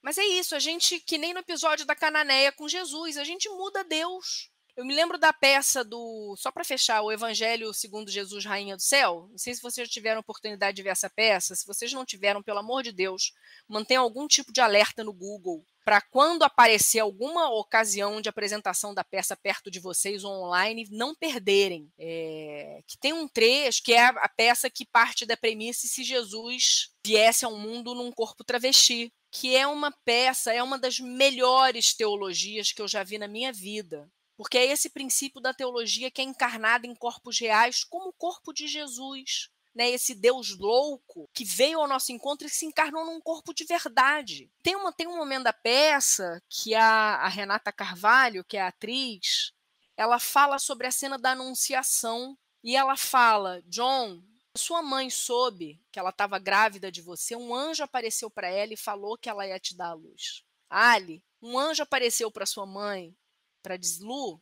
Mas 0.02 0.18
é 0.18 0.24
isso, 0.24 0.56
a 0.56 0.58
gente, 0.58 0.98
que 1.00 1.18
nem 1.18 1.34
no 1.34 1.40
episódio 1.40 1.84
da 1.84 1.94
Cananeia 1.94 2.50
com 2.52 2.66
Jesus, 2.66 3.16
a 3.16 3.24
gente 3.24 3.48
muda 3.50 3.84
Deus. 3.84 4.49
Eu 4.76 4.84
me 4.84 4.94
lembro 4.94 5.18
da 5.18 5.32
peça 5.32 5.84
do. 5.84 6.34
Só 6.36 6.50
para 6.50 6.64
fechar, 6.64 7.02
o 7.02 7.12
Evangelho 7.12 7.72
segundo 7.74 8.10
Jesus, 8.10 8.44
Rainha 8.44 8.76
do 8.76 8.82
Céu. 8.82 9.28
Não 9.30 9.38
sei 9.38 9.54
se 9.54 9.62
vocês 9.62 9.88
tiveram 9.88 10.20
oportunidade 10.20 10.76
de 10.76 10.82
ver 10.82 10.90
essa 10.90 11.10
peça. 11.10 11.54
Se 11.54 11.66
vocês 11.66 11.92
não 11.92 12.04
tiveram, 12.04 12.42
pelo 12.42 12.58
amor 12.58 12.82
de 12.82 12.92
Deus, 12.92 13.32
mantenham 13.68 14.02
algum 14.02 14.26
tipo 14.26 14.52
de 14.52 14.60
alerta 14.60 15.04
no 15.04 15.12
Google 15.12 15.64
para 15.84 16.00
quando 16.00 16.42
aparecer 16.42 17.00
alguma 17.00 17.50
ocasião 17.50 18.20
de 18.20 18.28
apresentação 18.28 18.94
da 18.94 19.02
peça 19.02 19.36
perto 19.36 19.70
de 19.70 19.80
vocês 19.80 20.24
online, 20.24 20.86
não 20.90 21.14
perderem. 21.14 21.90
É, 21.98 22.80
que 22.86 22.98
tem 22.98 23.12
um 23.12 23.26
trecho 23.26 23.82
que 23.82 23.92
é 23.92 24.04
a 24.04 24.28
peça 24.28 24.70
que 24.70 24.86
parte 24.86 25.26
da 25.26 25.36
premissa 25.36 25.86
se 25.86 26.04
Jesus 26.04 26.90
viesse 27.04 27.44
ao 27.44 27.56
mundo 27.56 27.94
num 27.94 28.12
corpo 28.12 28.44
travesti 28.44 29.12
que 29.30 29.54
é 29.54 29.66
uma 29.66 29.92
peça, 30.04 30.52
é 30.52 30.62
uma 30.62 30.78
das 30.78 30.98
melhores 30.98 31.94
teologias 31.94 32.72
que 32.72 32.82
eu 32.82 32.88
já 32.88 33.04
vi 33.04 33.16
na 33.16 33.28
minha 33.28 33.52
vida. 33.52 34.10
Porque 34.40 34.56
é 34.56 34.64
esse 34.64 34.88
princípio 34.88 35.38
da 35.38 35.52
teologia 35.52 36.10
que 36.10 36.22
é 36.22 36.24
encarnado 36.24 36.86
em 36.86 36.94
corpos 36.94 37.38
reais, 37.38 37.84
como 37.84 38.08
o 38.08 38.12
corpo 38.14 38.54
de 38.54 38.66
Jesus. 38.66 39.50
Né, 39.74 39.90
esse 39.90 40.14
Deus 40.14 40.56
louco 40.56 41.28
que 41.34 41.44
veio 41.44 41.78
ao 41.78 41.86
nosso 41.86 42.10
encontro 42.10 42.46
e 42.46 42.50
se 42.50 42.64
encarnou 42.64 43.04
num 43.04 43.20
corpo 43.20 43.52
de 43.52 43.64
verdade. 43.64 44.50
Tem, 44.62 44.74
uma, 44.74 44.94
tem 44.94 45.06
um 45.06 45.16
momento 45.18 45.44
da 45.44 45.52
peça 45.52 46.42
que 46.48 46.74
a, 46.74 47.16
a 47.16 47.28
Renata 47.28 47.70
Carvalho, 47.70 48.42
que 48.42 48.56
é 48.56 48.62
a 48.62 48.68
atriz, 48.68 49.52
ela 49.94 50.18
fala 50.18 50.58
sobre 50.58 50.86
a 50.86 50.90
cena 50.90 51.18
da 51.18 51.32
Anunciação 51.32 52.34
e 52.64 52.74
ela 52.74 52.96
fala: 52.96 53.60
John, 53.66 54.22
sua 54.56 54.80
mãe 54.80 55.10
soube 55.10 55.78
que 55.92 55.98
ela 55.98 56.08
estava 56.08 56.38
grávida 56.38 56.90
de 56.90 57.02
você, 57.02 57.36
um 57.36 57.54
anjo 57.54 57.84
apareceu 57.84 58.30
para 58.30 58.48
ela 58.48 58.72
e 58.72 58.78
falou 58.78 59.18
que 59.18 59.28
ela 59.28 59.46
ia 59.46 59.60
te 59.60 59.76
dar 59.76 59.88
a 59.88 59.92
luz. 59.92 60.42
Ali, 60.70 61.22
um 61.42 61.58
anjo 61.58 61.82
apareceu 61.82 62.30
para 62.30 62.46
sua 62.46 62.64
mãe 62.64 63.14
para 63.62 63.76
dizer, 63.76 64.04
Lu, 64.04 64.40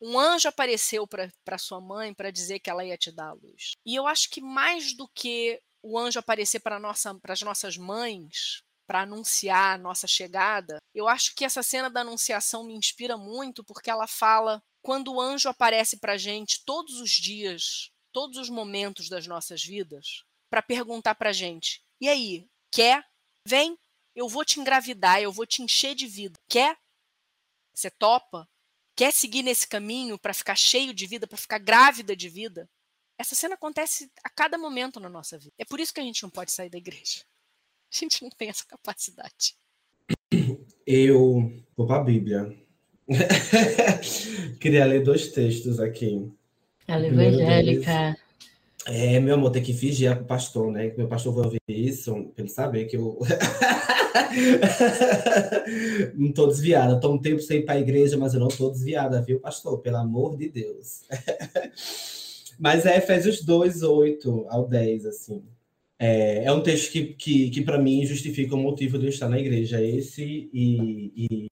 um 0.00 0.18
anjo 0.18 0.48
apareceu 0.48 1.06
para 1.06 1.58
sua 1.58 1.80
mãe 1.80 2.14
para 2.14 2.30
dizer 2.30 2.60
que 2.60 2.70
ela 2.70 2.84
ia 2.84 2.96
te 2.96 3.10
dar 3.10 3.28
a 3.28 3.32
luz. 3.32 3.72
E 3.84 3.94
eu 3.94 4.06
acho 4.06 4.30
que 4.30 4.40
mais 4.40 4.94
do 4.96 5.08
que 5.08 5.60
o 5.82 5.98
anjo 5.98 6.18
aparecer 6.18 6.60
para 6.60 6.78
nossa, 6.78 7.18
as 7.24 7.42
nossas 7.42 7.76
mães, 7.76 8.62
para 8.86 9.02
anunciar 9.02 9.74
a 9.74 9.78
nossa 9.78 10.06
chegada, 10.06 10.78
eu 10.94 11.06
acho 11.06 11.34
que 11.34 11.44
essa 11.44 11.62
cena 11.62 11.90
da 11.90 12.00
anunciação 12.00 12.64
me 12.64 12.74
inspira 12.74 13.16
muito 13.16 13.62
porque 13.64 13.90
ela 13.90 14.06
fala 14.06 14.62
quando 14.82 15.12
o 15.12 15.20
anjo 15.20 15.48
aparece 15.48 15.98
para 15.98 16.16
gente 16.16 16.64
todos 16.64 17.00
os 17.00 17.10
dias, 17.10 17.90
todos 18.12 18.38
os 18.38 18.48
momentos 18.48 19.08
das 19.08 19.26
nossas 19.26 19.62
vidas, 19.62 20.22
para 20.50 20.62
perguntar 20.62 21.14
para 21.16 21.32
gente: 21.32 21.82
e 22.00 22.08
aí, 22.08 22.48
quer? 22.72 23.04
Vem, 23.46 23.78
eu 24.14 24.28
vou 24.28 24.44
te 24.44 24.60
engravidar, 24.60 25.20
eu 25.20 25.30
vou 25.30 25.46
te 25.46 25.62
encher 25.62 25.94
de 25.94 26.06
vida. 26.06 26.38
Quer? 26.48 26.76
Você 27.78 27.90
topa? 27.90 28.48
Quer 28.96 29.12
seguir 29.12 29.44
nesse 29.44 29.68
caminho 29.68 30.18
para 30.18 30.34
ficar 30.34 30.56
cheio 30.56 30.92
de 30.92 31.06
vida, 31.06 31.28
para 31.28 31.38
ficar 31.38 31.58
grávida 31.58 32.16
de 32.16 32.28
vida? 32.28 32.68
Essa 33.16 33.36
cena 33.36 33.54
acontece 33.54 34.10
a 34.24 34.28
cada 34.28 34.58
momento 34.58 34.98
na 34.98 35.08
nossa 35.08 35.38
vida. 35.38 35.52
É 35.56 35.64
por 35.64 35.78
isso 35.78 35.94
que 35.94 36.00
a 36.00 36.02
gente 36.02 36.24
não 36.24 36.30
pode 36.30 36.50
sair 36.50 36.68
da 36.68 36.76
igreja. 36.76 37.22
A 37.92 37.96
gente 37.96 38.20
não 38.24 38.30
tem 38.30 38.48
essa 38.48 38.64
capacidade. 38.66 39.54
Eu 40.84 41.52
vou 41.76 41.86
para 41.86 42.00
a 42.00 42.04
Bíblia. 42.04 42.52
Queria 44.60 44.84
ler 44.84 45.04
dois 45.04 45.28
textos 45.28 45.78
aqui. 45.78 46.28
Ela 46.88 47.06
é 47.06 47.08
evangélica. 47.10 48.18
É, 48.90 49.20
meu 49.20 49.34
amor, 49.34 49.50
tem 49.50 49.62
que 49.62 49.74
fingir 49.74 50.16
pro 50.16 50.24
pastor, 50.24 50.72
né? 50.72 50.88
Que 50.88 50.96
meu 50.96 51.08
pastor 51.08 51.34
vai 51.34 51.44
ouvir 51.44 51.60
isso, 51.68 52.10
pra 52.34 52.42
ele 52.42 52.48
saber 52.48 52.86
que 52.86 52.96
eu. 52.96 53.18
não 56.16 56.32
tô 56.32 56.46
desviada. 56.46 56.98
Tô 56.98 57.12
um 57.12 57.18
tempo 57.18 57.42
sem 57.42 57.58
ir 57.58 57.66
pra 57.66 57.78
igreja, 57.78 58.16
mas 58.16 58.32
eu 58.32 58.40
não 58.40 58.48
tô 58.48 58.70
desviada, 58.70 59.20
viu, 59.20 59.40
pastor? 59.40 59.78
Pelo 59.80 59.98
amor 59.98 60.38
de 60.38 60.48
Deus. 60.48 61.02
mas 62.58 62.86
é 62.86 62.96
Efésios 62.96 63.42
2, 63.42 63.82
8 63.82 64.46
ao 64.48 64.66
10, 64.66 65.04
assim. 65.04 65.44
É, 65.98 66.44
é 66.44 66.52
um 66.52 66.62
texto 66.62 66.90
que, 66.90 67.12
que, 67.12 67.50
que 67.50 67.60
para 67.60 67.78
mim, 67.78 68.06
justifica 68.06 68.54
o 68.54 68.58
motivo 68.58 68.98
de 68.98 69.04
eu 69.04 69.10
estar 69.10 69.28
na 69.28 69.38
igreja. 69.38 69.82
Esse 69.82 70.48
e, 70.50 71.12
e 71.14 71.46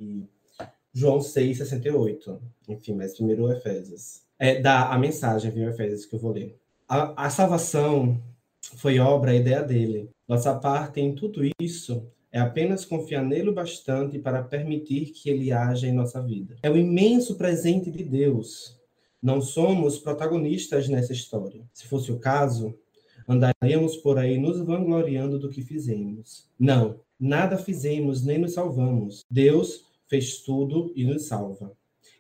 João 0.91 1.21
6, 1.21 1.59
68. 1.59 2.41
Enfim, 2.67 2.95
mas 2.95 3.15
primeiro 3.15 3.53
Efésios. 3.53 4.23
É, 4.39 4.59
dá 4.59 4.89
a 4.89 4.99
mensagem, 4.99 5.51
viu, 5.51 5.69
Efésios, 5.69 6.07
que 6.07 6.15
eu 6.15 6.19
vou 6.19 6.33
ler. 6.33 6.59
A, 6.89 7.27
a 7.27 7.31
salvação 7.31 8.23
foi 8.77 8.99
obra 8.99 9.35
e 9.35 9.41
ideia 9.41 9.63
dele. 9.63 10.09
Nossa 10.29 10.55
parte 10.55 11.01
em 11.01 11.15
tudo 11.15 11.43
isso 11.61 12.07
é 12.31 12.39
apenas 12.39 12.85
confiar 12.85 13.25
nele 13.25 13.49
o 13.49 13.55
bastante 13.55 14.19
para 14.19 14.43
permitir 14.43 15.07
que 15.07 15.29
ele 15.29 15.51
haja 15.51 15.89
em 15.89 15.93
nossa 15.93 16.23
vida. 16.23 16.57
É 16.63 16.71
o 16.71 16.77
imenso 16.77 17.37
presente 17.37 17.91
de 17.91 18.05
Deus. 18.05 18.79
Não 19.23 19.41
somos 19.41 19.99
protagonistas 19.99 20.89
nessa 20.89 21.13
história. 21.13 21.65
Se 21.73 21.87
fosse 21.87 22.13
o 22.13 22.19
caso, 22.19 22.79
andaríamos 23.27 23.97
por 23.97 24.19
aí 24.19 24.39
nos 24.39 24.61
vangloriando 24.61 25.39
do 25.39 25.49
que 25.49 25.63
fizemos. 25.63 26.49
Não, 26.59 27.01
nada 27.19 27.59
fizemos 27.59 28.25
nem 28.25 28.39
nos 28.39 28.53
salvamos. 28.53 29.25
Deus 29.29 29.87
fez 30.07 30.39
tudo 30.43 30.93
e 30.95 31.05
nos 31.05 31.27
salva. 31.27 31.73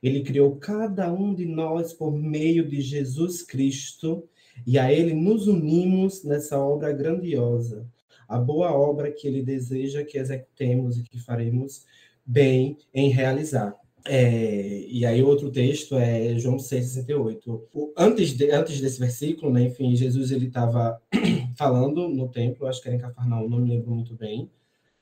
Ele 0.02 0.22
criou 0.22 0.56
cada 0.56 1.12
um 1.12 1.34
de 1.34 1.46
nós 1.46 1.92
por 1.92 2.10
meio 2.10 2.68
de 2.68 2.80
Jesus 2.80 3.42
Cristo 3.42 4.28
e 4.66 4.78
a 4.78 4.92
Ele 4.92 5.14
nos 5.14 5.46
unimos 5.46 6.22
nessa 6.22 6.58
obra 6.58 6.92
grandiosa, 6.92 7.86
a 8.28 8.38
boa 8.38 8.72
obra 8.72 9.10
que 9.10 9.26
Ele 9.26 9.42
deseja 9.42 10.04
que 10.04 10.18
executemos 10.18 10.98
e 10.98 11.02
que 11.02 11.18
faremos 11.18 11.84
bem 12.24 12.78
em 12.94 13.08
realizar. 13.10 13.76
É, 14.08 14.84
e 14.88 15.04
aí 15.04 15.22
outro 15.22 15.50
texto 15.50 15.96
é 15.96 16.38
João 16.38 16.56
6,68. 16.56 17.92
Antes, 17.96 18.36
de, 18.36 18.50
antes 18.50 18.80
desse 18.80 19.00
versículo, 19.00 19.52
né, 19.52 19.64
enfim, 19.64 19.96
Jesus 19.96 20.30
ele 20.30 20.46
estava 20.46 21.00
falando 21.58 22.08
no 22.08 22.28
templo, 22.28 22.66
acho 22.66 22.80
que 22.80 22.88
era 22.88 22.96
em 22.96 23.00
Cafarnaum, 23.00 23.48
não 23.48 23.58
me 23.58 23.70
lembro 23.70 23.90
muito 23.90 24.14
bem, 24.14 24.48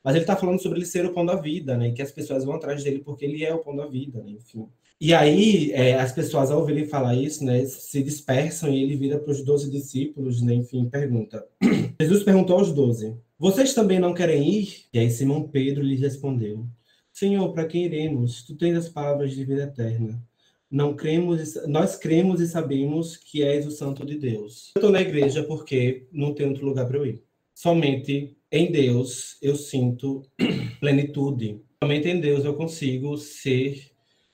mas 0.05 0.13
ele 0.13 0.23
está 0.23 0.35
falando 0.35 0.61
sobre 0.61 0.77
ele 0.77 0.85
ser 0.85 1.03
o 1.03 1.13
pão 1.13 1.25
da 1.25 1.35
vida, 1.35 1.75
né, 1.75 1.89
que 1.89 2.01
as 2.03 2.11
pessoas 2.11 2.45
vão 2.45 2.53
atrás 2.53 2.83
dele 2.83 2.99
porque 2.99 3.25
ele 3.25 3.43
é 3.43 3.51
o 3.51 3.63
pão 3.63 3.75
da 3.75 3.87
vida, 3.87 4.21
né, 4.21 4.33
enfim. 4.33 4.69
E 5.01 5.13
aí, 5.15 5.71
é, 5.73 5.95
as 5.95 6.11
pessoas, 6.11 6.51
ao 6.51 6.59
ouvirem 6.59 6.87
falar 6.87 7.15
isso, 7.15 7.43
né, 7.43 7.65
se 7.65 8.03
dispersam 8.03 8.69
e 8.69 8.83
ele 8.83 8.95
vira 8.95 9.17
para 9.17 9.31
os 9.31 9.43
doze 9.43 9.69
discípulos, 9.69 10.43
né, 10.43 10.53
enfim, 10.53 10.87
pergunta. 10.87 11.43
Jesus 11.99 12.23
perguntou 12.23 12.59
aos 12.59 12.71
doze: 12.71 13.17
Vocês 13.37 13.73
também 13.73 13.99
não 13.99 14.13
querem 14.13 14.47
ir? 14.47 14.85
E 14.93 14.99
aí 14.99 15.09
Simão 15.09 15.47
Pedro 15.47 15.83
lhe 15.83 15.95
respondeu: 15.95 16.65
Senhor, 17.11 17.51
para 17.51 17.65
quem 17.65 17.85
iremos? 17.85 18.43
Tu 18.43 18.55
tens 18.55 18.77
as 18.77 18.87
palavras 18.87 19.33
de 19.33 19.43
vida 19.43 19.63
eterna. 19.63 20.21
Não 20.69 20.95
cremos, 20.95 21.55
nós 21.65 21.95
cremos 21.95 22.41
e 22.41 22.47
sabemos 22.47 23.17
que 23.17 23.43
és 23.43 23.65
o 23.65 23.71
Santo 23.71 24.05
de 24.05 24.17
Deus. 24.17 24.71
Eu 24.75 24.79
estou 24.79 24.91
na 24.91 25.01
igreja 25.01 25.43
porque 25.43 26.07
não 26.11 26.33
tem 26.33 26.47
outro 26.47 26.65
lugar 26.65 26.87
para 26.87 26.97
eu 26.97 27.05
ir. 27.05 27.23
Somente 27.53 28.34
em 28.51 28.71
Deus 28.71 29.37
eu 29.41 29.55
sinto 29.55 30.21
plenitude. 30.79 31.61
Somente 31.83 32.07
em 32.07 32.19
Deus 32.19 32.45
eu 32.45 32.55
consigo 32.55 33.17
ser 33.17 33.91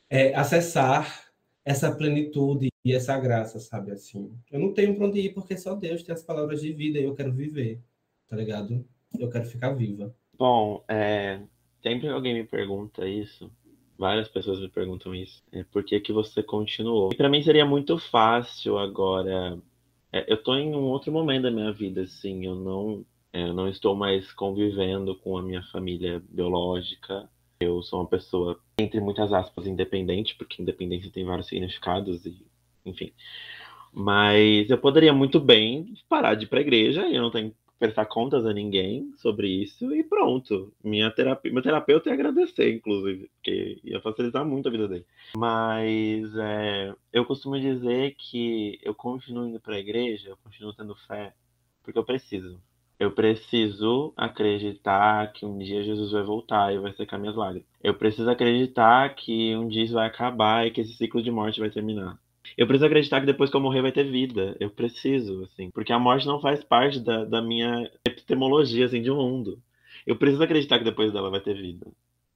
é, 0.10 0.34
acessar 0.36 1.32
essa 1.64 1.92
plenitude 1.96 2.70
e 2.84 2.94
essa 2.94 3.18
graça, 3.20 3.60
sabe 3.60 3.92
assim. 3.92 4.32
Eu 4.52 4.60
não 4.60 4.74
tenho 4.74 4.96
para 4.96 5.08
onde 5.08 5.20
ir 5.20 5.34
porque 5.34 5.58
só 5.58 5.76
Deus 5.76 6.04
tem 6.04 6.14
as 6.14 6.24
palavras 6.24 6.62
de 6.62 6.74
vida 6.74 7.00
e 7.00 7.04
eu 7.04 7.16
quero 7.16 7.32
viver, 7.32 7.80
tá 8.28 8.36
ligado? 8.36 8.86
Eu 9.18 9.30
quero 9.30 9.46
ficar 9.46 9.74
viva. 9.74 10.14
Bom, 10.38 10.84
é, 10.88 11.40
sempre 11.84 12.10
alguém 12.10 12.34
me 12.34 12.44
pergunta 12.44 13.08
isso, 13.08 13.52
várias 13.98 14.28
pessoas 14.28 14.60
me 14.60 14.70
perguntam 14.70 15.14
isso, 15.14 15.44
é, 15.52 15.64
por 15.64 15.84
que 15.84 16.00
que 16.00 16.12
você 16.12 16.42
continuou? 16.42 17.16
Para 17.16 17.30
mim 17.30 17.44
seria 17.44 17.66
muito 17.66 18.00
fácil 18.00 18.80
agora, 18.80 19.60
é, 20.12 20.32
eu 20.32 20.42
tô 20.42 20.56
em 20.56 20.74
um 20.74 20.86
outro 20.86 21.12
momento 21.12 21.44
da 21.44 21.52
minha 21.52 21.72
vida, 21.72 22.02
assim, 22.02 22.46
eu 22.46 22.56
não 22.56 23.06
eu 23.34 23.54
não 23.54 23.68
estou 23.68 23.96
mais 23.96 24.32
convivendo 24.34 25.16
com 25.16 25.38
a 25.38 25.44
minha 25.44 25.64
família 25.64 26.22
biológica. 26.30 27.30
Eu 27.60 27.82
sou 27.82 28.00
uma 28.02 28.08
pessoa, 28.08 28.60
entre 28.80 29.00
muitas 29.00 29.32
aspas, 29.32 29.68
independente, 29.68 30.36
porque 30.36 30.62
independência 30.62 31.12
tem 31.12 31.24
vários 31.24 31.48
significados, 31.48 32.26
e 32.26 32.46
enfim. 32.86 33.14
Mas 33.94 34.70
eu 34.70 34.78
poderia 34.78 35.14
muito 35.14 35.40
bem 35.40 35.94
parar 36.10 36.36
de 36.36 36.46
ir 36.46 36.48
para 36.48 36.60
a 36.60 36.62
igreja, 36.62 37.08
eu 37.08 37.22
não 37.22 37.32
tenho 37.32 37.52
que 37.52 37.58
prestar 37.78 38.06
contas 38.06 38.46
a 38.46 38.54
ninguém 38.54 39.12
sobre 39.18 39.48
isso, 39.48 39.94
e 39.94 40.04
pronto. 40.04 40.74
Minha 40.84 41.10
terapia, 41.12 41.52
meu 41.52 41.64
terapeuta 41.64 42.10
ia 42.10 42.14
agradecer, 42.14 42.74
inclusive, 42.74 43.30
porque 43.36 43.80
ia 43.84 44.02
facilitar 44.02 44.46
muito 44.46 44.68
a 44.68 44.72
vida 44.72 44.88
dele. 44.88 45.06
Mas 45.38 46.36
é, 46.36 46.94
eu 47.14 47.26
costumo 47.26 47.60
dizer 47.60 48.16
que 48.18 48.80
eu 48.84 48.94
continuo 48.94 49.48
indo 49.48 49.60
para 49.60 49.76
a 49.76 49.80
igreja, 49.80 50.30
eu 50.30 50.38
continuo 50.44 50.74
tendo 50.74 50.96
fé, 50.96 51.34
porque 51.84 51.98
eu 51.98 52.04
preciso. 52.04 52.60
Eu 53.02 53.10
preciso 53.10 54.14
acreditar 54.16 55.34
que 55.34 55.44
um 55.44 55.58
dia 55.58 55.82
Jesus 55.82 56.12
vai 56.12 56.22
voltar 56.22 56.72
e 56.72 56.78
vai 56.78 56.94
secar 56.94 57.18
minhas 57.18 57.36
lágrimas. 57.36 57.68
Eu 57.84 57.96
preciso 57.96 58.30
acreditar 58.30 59.16
que 59.16 59.56
um 59.56 59.68
dia 59.68 59.86
isso 59.86 59.96
vai 59.96 60.06
acabar 60.06 60.68
e 60.68 60.70
que 60.70 60.82
esse 60.82 60.94
ciclo 60.94 61.20
de 61.20 61.32
morte 61.32 61.60
vai 61.60 61.72
terminar. 61.72 62.20
Eu 62.56 62.68
preciso 62.68 62.86
acreditar 62.86 63.20
que 63.20 63.26
depois 63.26 63.50
que 63.50 63.56
eu 63.56 63.60
morrer 63.60 63.82
vai 63.82 63.92
ter 63.92 64.04
vida. 64.04 64.56
Eu 64.60 64.70
preciso, 64.70 65.46
assim. 65.46 65.72
Porque 65.72 65.92
a 65.92 65.98
morte 65.98 66.28
não 66.28 66.40
faz 66.40 66.64
parte 66.64 67.00
da, 67.00 67.26
da 67.26 67.42
minha 67.42 67.90
epistemologia, 68.06 68.86
assim, 68.86 69.02
de 69.02 69.10
mundo. 69.10 69.60
Eu 70.06 70.16
preciso 70.16 70.44
acreditar 70.44 70.78
que 70.78 70.86
depois 70.86 71.12
dela 71.12 71.32
vai 71.32 71.42
ter 71.42 71.56
vida. 71.56 71.88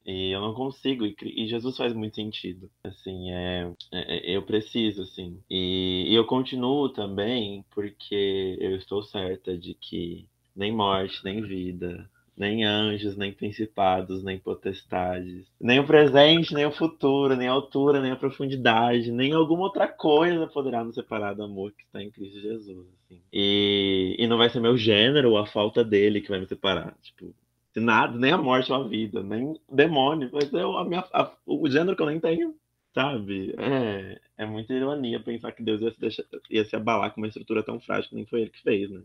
E 0.04 0.32
eu 0.32 0.42
não 0.42 0.56
consigo. 0.56 1.06
E, 1.06 1.16
e 1.22 1.48
Jesus 1.48 1.78
faz 1.78 1.94
muito 1.94 2.16
sentido. 2.16 2.72
Assim, 2.84 3.30
é, 3.32 3.72
é, 3.94 4.32
é 4.32 4.36
eu 4.36 4.42
preciso, 4.42 5.04
assim. 5.04 5.40
E, 5.48 6.06
e 6.08 6.16
eu 6.16 6.26
continuo 6.26 6.90
também 6.90 7.64
porque 7.70 8.58
eu 8.60 8.76
estou 8.76 9.04
certa 9.04 9.56
de 9.56 9.76
que 9.76 10.28
nem 10.56 10.72
morte, 10.72 11.24
nem 11.24 11.42
vida, 11.42 12.10
nem 12.38 12.66
anjos, 12.66 13.16
nem 13.16 13.32
principados, 13.32 14.24
nem 14.24 14.38
potestades, 14.38 15.48
nem 15.60 15.80
o 15.80 15.88
presente, 15.88 16.54
nem 16.54 16.66
o 16.66 16.72
futuro, 16.72 17.36
nem 17.36 17.48
a 17.48 17.52
altura, 17.52 18.02
nem 18.02 18.12
a 18.12 18.16
profundidade, 18.16 19.12
nem 19.12 19.32
alguma 19.32 19.64
outra 19.64 19.88
coisa 19.88 20.48
poderá 20.48 20.84
nos 20.84 20.96
separar 20.96 21.34
do 21.34 21.44
amor 21.44 21.72
que 21.72 21.84
está 21.84 22.04
em 22.04 22.12
Cristo 22.12 22.40
Jesus. 22.40 22.88
Assim. 23.06 23.22
E, 23.32 24.16
e 24.20 24.28
não 24.28 24.38
vai 24.38 24.50
ser 24.50 24.60
meu 24.60 24.78
gênero 24.78 25.32
ou 25.32 25.38
a 25.38 25.46
falta 25.46 25.84
dele 25.84 26.22
que 26.22 26.30
vai 26.30 26.40
me 26.40 26.48
separar. 26.48 26.96
Tipo, 27.02 27.34
nada, 27.76 28.18
nem 28.18 28.32
a 28.32 28.38
morte 28.38 28.72
ou 28.72 28.84
a 28.84 28.88
vida, 28.88 29.24
nem 29.24 29.58
demônio, 29.72 30.30
vai 30.30 30.46
ser 30.46 30.62
a 30.62 30.84
minha, 30.84 31.06
a, 31.14 31.32
o 31.46 31.70
gênero 31.70 31.96
que 31.96 32.02
eu 32.02 32.08
nem 32.08 32.20
tenho. 32.20 32.56
Sabe? 32.94 33.54
É, 33.58 34.22
é 34.38 34.46
muita 34.46 34.74
ironia 34.74 35.20
pensar 35.20 35.52
que 35.52 35.62
Deus 35.62 35.82
ia 35.82 35.92
se, 35.92 36.00
deixar, 36.00 36.24
ia 36.50 36.64
se 36.64 36.78
abalar 36.78 37.12
com 37.14 37.20
uma 37.20 37.28
estrutura 37.28 37.62
tão 37.62 37.78
frágil 37.78 38.10
que 38.10 38.16
nem 38.16 38.26
foi 38.26 38.42
ele 38.42 38.50
que 38.52 38.62
fez, 38.62 38.90
né? 38.90 39.02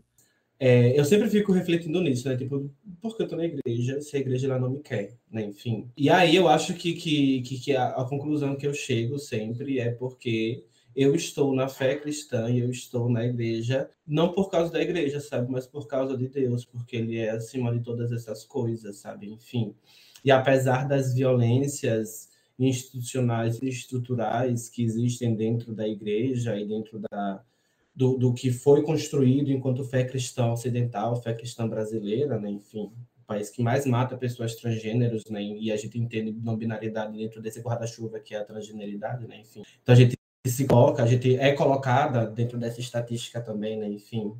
É, 0.63 0.97
eu 0.97 1.03
sempre 1.03 1.27
fico 1.27 1.51
refletindo 1.51 1.99
nisso, 2.03 2.29
né? 2.29 2.37
Tipo, 2.37 2.71
por 3.01 3.17
que 3.17 3.23
eu 3.23 3.27
tô 3.27 3.35
na 3.35 3.45
igreja 3.45 3.99
se 3.99 4.15
a 4.15 4.19
igreja 4.19 4.45
ela 4.45 4.59
não 4.59 4.69
me 4.69 4.79
quer, 4.79 5.17
né? 5.31 5.43
Enfim. 5.43 5.89
E 5.97 6.07
aí 6.07 6.35
eu 6.35 6.47
acho 6.47 6.75
que, 6.75 6.93
que, 6.93 7.41
que, 7.41 7.59
que 7.59 7.75
a, 7.75 7.87
a, 7.87 8.05
conclusão 8.07 8.55
que 8.55 8.67
eu 8.67 8.73
chego 8.75 9.17
sempre 9.17 9.79
é 9.79 9.89
porque 9.89 10.63
eu 10.95 11.15
estou 11.15 11.55
na 11.55 11.67
fé 11.67 11.95
cristã 11.95 12.47
e 12.47 12.59
eu 12.59 12.69
estou 12.69 13.09
na 13.09 13.25
igreja, 13.25 13.89
não 14.05 14.31
por 14.33 14.51
causa 14.51 14.71
da 14.71 14.79
igreja, 14.79 15.19
sabe? 15.19 15.51
Mas 15.51 15.65
por 15.65 15.87
causa 15.87 16.15
de 16.15 16.27
Deus, 16.27 16.63
porque 16.63 16.95
Ele 16.97 17.17
é 17.17 17.31
acima 17.31 17.75
de 17.75 17.83
todas 17.83 18.11
essas 18.11 18.45
coisas, 18.45 18.97
sabe? 18.97 19.31
Enfim. 19.31 19.73
E 20.23 20.29
apesar 20.29 20.87
das 20.87 21.15
violências 21.15 22.29
institucionais 22.59 23.59
e 23.63 23.67
estruturais 23.67 24.69
que 24.69 24.83
existem 24.83 25.33
dentro 25.33 25.73
da 25.73 25.87
igreja 25.87 26.55
e 26.55 26.67
dentro 26.67 26.99
da 26.99 27.43
do, 27.93 28.17
do 28.17 28.33
que 28.33 28.51
foi 28.51 28.83
construído 28.83 29.51
enquanto 29.51 29.83
fé 29.83 30.03
cristã 30.03 30.51
ocidental, 30.51 31.21
fé 31.21 31.33
cristã 31.33 31.67
brasileira, 31.67 32.39
né? 32.39 32.49
enfim, 32.49 32.91
o 33.21 33.25
país 33.25 33.49
que 33.49 33.61
mais 33.61 33.85
mata 33.85 34.17
pessoas 34.17 34.55
transgêneros, 34.55 35.25
né? 35.29 35.43
e 35.43 35.71
a 35.71 35.77
gente 35.77 35.99
entende 35.99 36.31
não 36.31 36.55
binaridade 36.55 37.17
dentro 37.17 37.41
desse 37.41 37.59
guarda-chuva 37.59 38.19
que 38.19 38.33
é 38.33 38.39
a 38.39 38.45
transgeneridade, 38.45 39.27
né? 39.27 39.41
enfim. 39.41 39.63
Então 39.81 39.93
a 39.93 39.97
gente 39.97 40.17
se 40.47 40.65
coloca, 40.65 41.03
a 41.03 41.07
gente 41.07 41.35
é 41.35 41.51
colocada 41.53 42.25
dentro 42.25 42.57
dessa 42.57 42.79
estatística 42.79 43.41
também, 43.41 43.77
né? 43.77 43.87
enfim. 43.87 44.33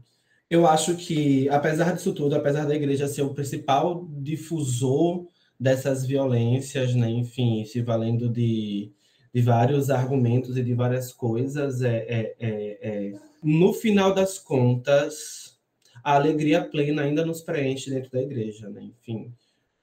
Eu 0.50 0.68
acho 0.68 0.96
que, 0.96 1.48
apesar 1.50 1.94
disso 1.94 2.14
tudo, 2.14 2.36
apesar 2.36 2.66
da 2.66 2.76
igreja 2.76 3.08
ser 3.08 3.22
o 3.22 3.34
principal 3.34 4.06
difusor 4.10 5.26
dessas 5.60 6.06
violências, 6.06 6.96
né? 6.96 7.10
enfim, 7.10 7.64
se 7.66 7.82
valendo 7.82 8.30
de, 8.30 8.92
de 9.34 9.42
vários 9.42 9.90
argumentos 9.90 10.58
e 10.58 10.64
de 10.64 10.74
várias 10.74 11.14
coisas, 11.14 11.82
é, 11.82 11.98
é, 11.98 12.36
é, 12.40 12.80
é 12.82 13.31
no 13.44 13.74
final 13.74 14.14
das 14.14 14.38
contas, 14.38 15.60
a 16.04 16.16
alegria 16.16 16.64
plena 16.64 17.04
ainda 17.04 17.26
nos 17.26 17.42
preenche 17.42 17.90
dentro 17.90 18.12
da 18.12 18.22
igreja, 18.22 18.70
né? 18.70 18.84
Enfim, 18.84 19.34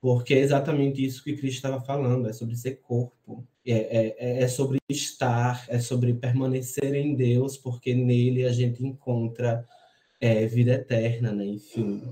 porque 0.00 0.34
é 0.34 0.38
exatamente 0.38 1.04
isso 1.04 1.22
que 1.24 1.36
Cristo 1.36 1.56
estava 1.56 1.80
falando, 1.80 2.28
é 2.28 2.32
sobre 2.32 2.56
ser 2.56 2.80
corpo, 2.80 3.46
é, 3.66 3.72
é, 3.72 4.16
é, 4.18 4.42
é 4.42 4.48
sobre 4.48 4.78
estar, 4.88 5.64
é 5.68 5.78
sobre 5.78 6.14
permanecer 6.14 6.94
em 6.94 7.14
Deus, 7.14 7.56
porque 7.56 7.94
nele 7.94 8.44
a 8.44 8.52
gente 8.52 8.84
encontra 8.84 9.66
é, 10.20 10.46
vida 10.46 10.72
eterna, 10.72 11.32
né? 11.32 11.44
Enfim, 11.44 12.02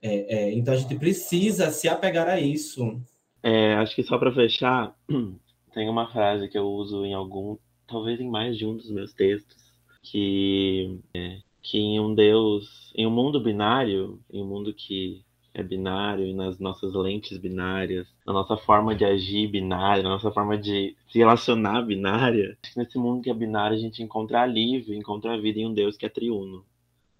é, 0.00 0.36
é, 0.36 0.52
então 0.52 0.74
a 0.74 0.76
gente 0.76 0.96
precisa 0.96 1.70
se 1.70 1.88
apegar 1.88 2.28
a 2.28 2.40
isso. 2.40 3.00
É, 3.42 3.74
acho 3.74 3.94
que 3.94 4.02
só 4.02 4.18
para 4.18 4.34
fechar, 4.34 4.96
tem 5.74 5.88
uma 5.88 6.10
frase 6.10 6.48
que 6.48 6.58
eu 6.58 6.66
uso 6.66 7.04
em 7.04 7.14
algum, 7.14 7.56
talvez 7.86 8.20
em 8.20 8.28
mais 8.28 8.56
de 8.56 8.66
um 8.66 8.76
dos 8.76 8.90
meus 8.90 9.12
textos, 9.12 9.61
que, 10.02 11.00
é, 11.14 11.38
que 11.62 11.78
em 11.78 12.00
um 12.00 12.14
Deus, 12.14 12.92
em 12.94 13.06
um 13.06 13.10
mundo 13.10 13.40
binário, 13.40 14.20
em 14.30 14.42
um 14.42 14.46
mundo 14.46 14.74
que 14.74 15.24
é 15.54 15.62
binário 15.62 16.26
e 16.26 16.32
nas 16.32 16.58
nossas 16.58 16.94
lentes 16.94 17.38
binárias, 17.38 18.08
na 18.26 18.32
nossa 18.32 18.56
forma 18.56 18.94
de 18.94 19.04
agir 19.04 19.48
binária, 19.48 20.02
na 20.02 20.08
nossa 20.10 20.30
forma 20.30 20.56
de 20.56 20.96
se 21.08 21.18
relacionar 21.18 21.82
binária, 21.82 22.56
nesse 22.76 22.98
mundo 22.98 23.22
que 23.22 23.30
é 23.30 23.34
binário 23.34 23.76
a 23.76 23.80
gente 23.80 24.02
encontra 24.02 24.42
alívio, 24.42 24.94
encontra 24.94 25.34
a 25.34 25.40
vida 25.40 25.60
em 25.60 25.66
um 25.66 25.74
Deus 25.74 25.96
que 25.96 26.06
é 26.06 26.08
triuno, 26.08 26.64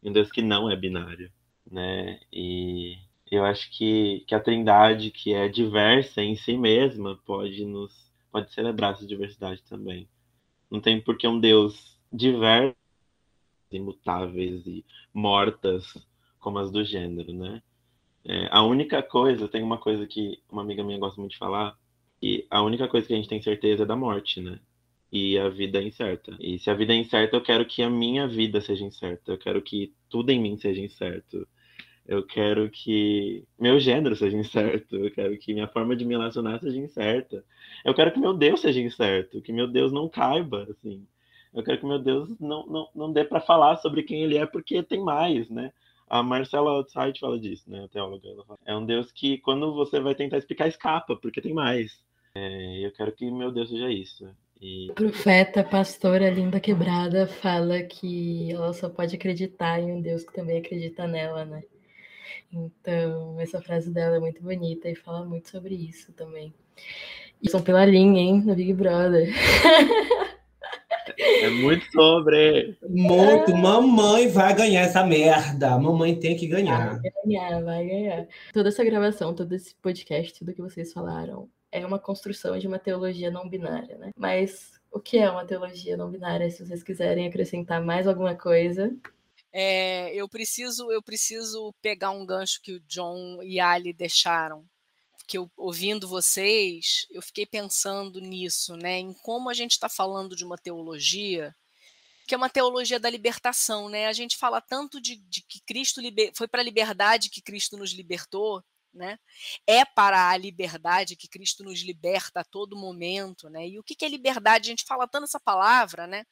em 0.03 0.11
um 0.11 0.13
Deus 0.13 0.31
que 0.31 0.43
não 0.43 0.71
é 0.71 0.77
binário, 0.77 1.31
né? 1.71 2.21
E 2.33 2.97
eu 3.31 3.45
acho 3.45 3.71
que, 3.71 4.25
que 4.27 4.35
a 4.35 4.41
Trindade, 4.41 5.11
que 5.11 5.35
é 5.35 5.49
diversa 5.49 6.23
em 6.23 6.37
si 6.37 6.57
mesma, 6.57 7.19
pode 7.25 7.65
nos 7.65 8.11
pode 8.31 8.53
celebrar 8.53 8.95
essa 8.95 9.07
diversidade 9.07 9.63
também. 9.69 10.09
Não 10.71 10.81
tem 10.81 10.99
por 10.99 11.19
que 11.19 11.29
um 11.29 11.39
Deus 11.39 11.99
diversas, 12.13 12.77
imutáveis 13.71 14.67
e 14.67 14.85
mortas 15.15 15.97
como 16.39 16.59
as 16.59 16.71
do 16.71 16.85
gênero, 16.85 17.33
né? 17.33 17.63
É, 18.25 18.49
a 18.51 18.63
única 18.63 19.03
coisa, 19.03 19.49
tem 19.49 19.63
uma 19.63 19.79
coisa 19.79 20.07
que 20.07 20.41
uma 20.51 20.63
amiga 20.63 20.85
minha 20.85 20.99
gosta 20.99 21.21
muito 21.21 21.33
de 21.33 21.39
falar, 21.39 21.77
que 22.21 22.47
a 22.51 22.63
única 22.63 22.87
coisa 22.89 23.07
que 23.07 23.13
a 23.15 23.17
gente 23.17 23.29
tem 23.29 23.43
certeza 23.43 23.83
é 23.85 23.87
da 23.87 23.97
morte, 23.97 24.41
né? 24.41 24.61
E 25.11 25.39
a 25.39 25.49
vida 25.49 25.79
é 25.79 25.85
incerta. 25.85 26.37
E 26.41 26.59
se 26.59 26.71
a 26.71 26.75
vida 26.75 26.93
é 26.93 26.97
incerta, 26.97 27.37
eu 27.37 27.43
quero 27.43 27.67
que 27.67 27.83
a 27.83 27.91
minha 27.91 28.27
vida 28.27 28.61
seja 28.61 28.85
incerta. 28.85 29.33
Eu 29.33 29.39
quero 29.39 29.61
que 29.63 29.93
tudo 30.09 30.31
em 30.31 30.41
mim 30.41 30.57
seja 30.57 30.81
incerto. 30.81 31.47
Eu 32.07 32.25
quero 32.25 32.71
que 32.71 33.45
meu 33.59 33.79
gênero 33.79 34.17
seja 34.17 34.37
incerto. 34.37 34.97
Eu 34.97 35.11
quero 35.11 35.37
que 35.39 35.53
minha 35.55 35.69
forma 35.69 35.95
de 35.97 36.05
me 36.05 36.15
relacionar 36.15 36.61
seja 36.61 36.79
incerta. 36.79 37.45
Eu 37.85 37.95
quero 37.95 38.13
que 38.13 38.19
meu 38.21 38.35
Deus 38.35 38.61
seja 38.61 38.81
incerto, 38.81 39.43
que 39.43 39.53
meu 39.53 39.69
Deus 39.69 39.93
não 39.93 40.09
caiba, 40.09 40.67
assim. 40.71 41.07
Eu 41.55 41.63
quero 41.63 41.79
que 41.79 41.87
meu 41.87 41.99
Deus 41.99 42.39
não, 42.41 42.67
não, 42.67 42.89
não 42.95 43.13
dê 43.13 43.25
para 43.25 43.41
falar 43.41 43.77
sobre 43.77 44.03
quem 44.03 44.23
ele 44.23 44.39
é, 44.39 44.47
porque 44.47 44.83
tem 44.83 45.01
mais, 45.01 45.49
né? 45.51 45.73
A 46.09 46.23
Marcela 46.23 46.71
Outside 46.71 47.19
fala 47.19 47.39
disso, 47.39 47.71
né? 47.71 47.85
A 47.85 47.89
teóloga. 47.89 48.29
É 48.65 48.75
um 48.75 48.85
Deus 48.85 49.11
que, 49.13 49.39
quando 49.39 49.75
você 49.75 50.01
vai 50.01 50.15
tentar 50.15 50.39
explicar, 50.39 50.69
escapa, 50.69 51.17
porque 51.17 51.41
tem 51.41 51.55
mais. 51.55 52.01
É, 52.35 52.87
eu 52.87 52.93
quero 52.93 53.13
que 53.13 53.31
meu 53.31 53.51
Deus 53.51 53.69
seja 53.69 53.91
isso. 53.91 54.29
E... 54.61 54.91
A 54.91 54.95
profeta, 54.95 55.65
pastora 55.65 56.31
Linda 56.31 56.61
Quebrada, 56.61 57.27
fala 57.27 57.83
que 57.83 58.53
ela 58.53 58.73
só 58.73 58.89
pode 58.89 59.17
acreditar 59.17 59.81
em 59.81 59.91
um 59.91 60.01
Deus 60.01 60.23
que 60.25 60.33
também 60.33 60.59
acredita 60.59 61.07
nela, 61.07 61.45
né? 61.45 61.63
Então, 62.53 63.41
essa 63.41 63.61
frase 63.61 63.91
dela 63.91 64.17
é 64.17 64.21
muito 64.21 64.43
bonita 64.43 64.89
e 64.89 64.95
fala 64.95 65.25
muito 65.25 65.51
sobre 65.51 65.75
isso 65.75 66.13
também. 66.13 66.53
E 67.43 67.51
são 67.51 67.61
pela 67.61 67.85
linha, 67.85 68.21
hein, 68.21 68.43
no 68.43 68.55
Big 68.55 68.73
Brother. 68.73 69.33
É 71.43 71.51
muito 71.51 71.91
sobre. 71.93 72.77
Muito. 72.89 73.55
Mamãe 73.57 74.29
vai 74.29 74.55
ganhar 74.55 74.83
essa 74.83 75.05
merda. 75.05 75.79
Mamãe 75.79 76.19
tem 76.19 76.37
que 76.37 76.47
ganhar. 76.47 77.01
Vai 77.01 77.13
ganhar, 77.25 77.63
vai 77.63 77.87
ganhar. 77.87 78.29
Toda 78.53 78.69
essa 78.69 78.85
gravação, 78.85 79.35
todo 79.35 79.53
esse 79.53 79.75
podcast, 79.77 80.39
tudo 80.39 80.55
que 80.55 80.63
vocês 80.63 80.93
falaram, 80.93 81.49
é 81.71 81.85
uma 81.85 81.99
construção 81.99 82.59
de 82.59 82.67
uma 82.67 82.79
teologia 82.79 83.31
não 83.31 83.49
binária, 83.49 83.97
né? 83.99 84.11
Mas 84.17 84.73
o 84.91 85.01
que 85.01 85.19
é 85.19 85.31
uma 85.31 85.45
teologia 85.45 85.97
não 85.97 86.11
binária? 86.11 86.51
Se 86.51 86.65
vocês 86.65 86.83
quiserem 86.83 87.27
acrescentar 87.27 87.83
mais 87.83 88.07
alguma 88.07 88.35
coisa. 88.35 88.95
É, 89.53 90.15
eu 90.15 90.29
preciso 90.29 90.91
eu 90.91 91.03
preciso 91.03 91.75
pegar 91.83 92.11
um 92.11 92.25
gancho 92.25 92.61
que 92.63 92.73
o 92.73 92.81
John 92.81 93.43
e 93.43 93.61
Ali 93.61 93.93
deixaram 93.93 94.65
que 95.27 95.39
eu 95.39 95.51
ouvindo 95.57 96.09
vocês, 96.09 97.07
eu 97.11 97.23
fiquei 97.23 97.47
pensando 97.47 98.21
nisso, 98.21 98.77
né, 98.77 98.99
em 98.99 99.13
como 99.13 99.49
a 99.49 99.55
gente 99.55 99.73
está 99.73 99.89
falando 99.89 100.37
de 100.37 100.45
uma 100.45 100.59
teologia 100.59 101.55
que 102.27 102.35
é 102.35 102.39
uma 102.39 102.49
teologia 102.49 103.01
da 103.01 103.11
libertação, 103.11 103.89
né? 103.89 104.07
A 104.07 104.13
gente 104.13 104.37
fala 104.37 104.61
tanto 104.61 105.01
de, 105.01 105.17
de 105.17 105.43
que 105.43 105.61
Cristo 105.67 106.01
liber... 106.01 106.33
foi 106.37 106.47
para 106.47 106.61
a 106.61 106.65
liberdade 106.65 107.29
que 107.29 107.43
Cristo 107.43 107.77
nos 107.77 107.93
libertou, 107.93 108.63
né? 108.95 109.19
É 109.67 109.85
para 109.85 110.31
a 110.31 110.37
liberdade 110.37 111.17
que 111.17 111.29
Cristo 111.29 111.65
nos 111.65 111.81
liberta 111.81 112.41
a 112.41 112.45
todo 112.45 112.77
momento, 112.77 113.49
né? 113.51 113.69
E 113.69 113.79
o 113.79 113.83
que, 113.83 113.95
que 113.95 114.05
é 114.05 114.09
liberdade? 114.09 114.69
A 114.69 114.73
gente 114.73 114.85
fala 114.85 115.09
tanto 115.09 115.25
essa 115.25 115.41
palavra, 115.41 116.07
né? 116.07 116.25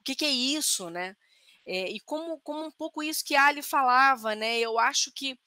O 0.00 0.04
que, 0.04 0.14
que 0.14 0.24
é 0.24 0.30
isso, 0.30 0.90
né? 0.90 1.16
É, 1.66 1.90
e 1.90 2.00
como, 2.00 2.40
como 2.40 2.64
um 2.64 2.72
pouco 2.72 3.02
isso 3.02 3.24
que 3.24 3.36
Ali 3.36 3.62
falava, 3.62 4.34
né? 4.34 4.58
Eu 4.58 4.78
acho 4.78 5.12
que 5.12 5.38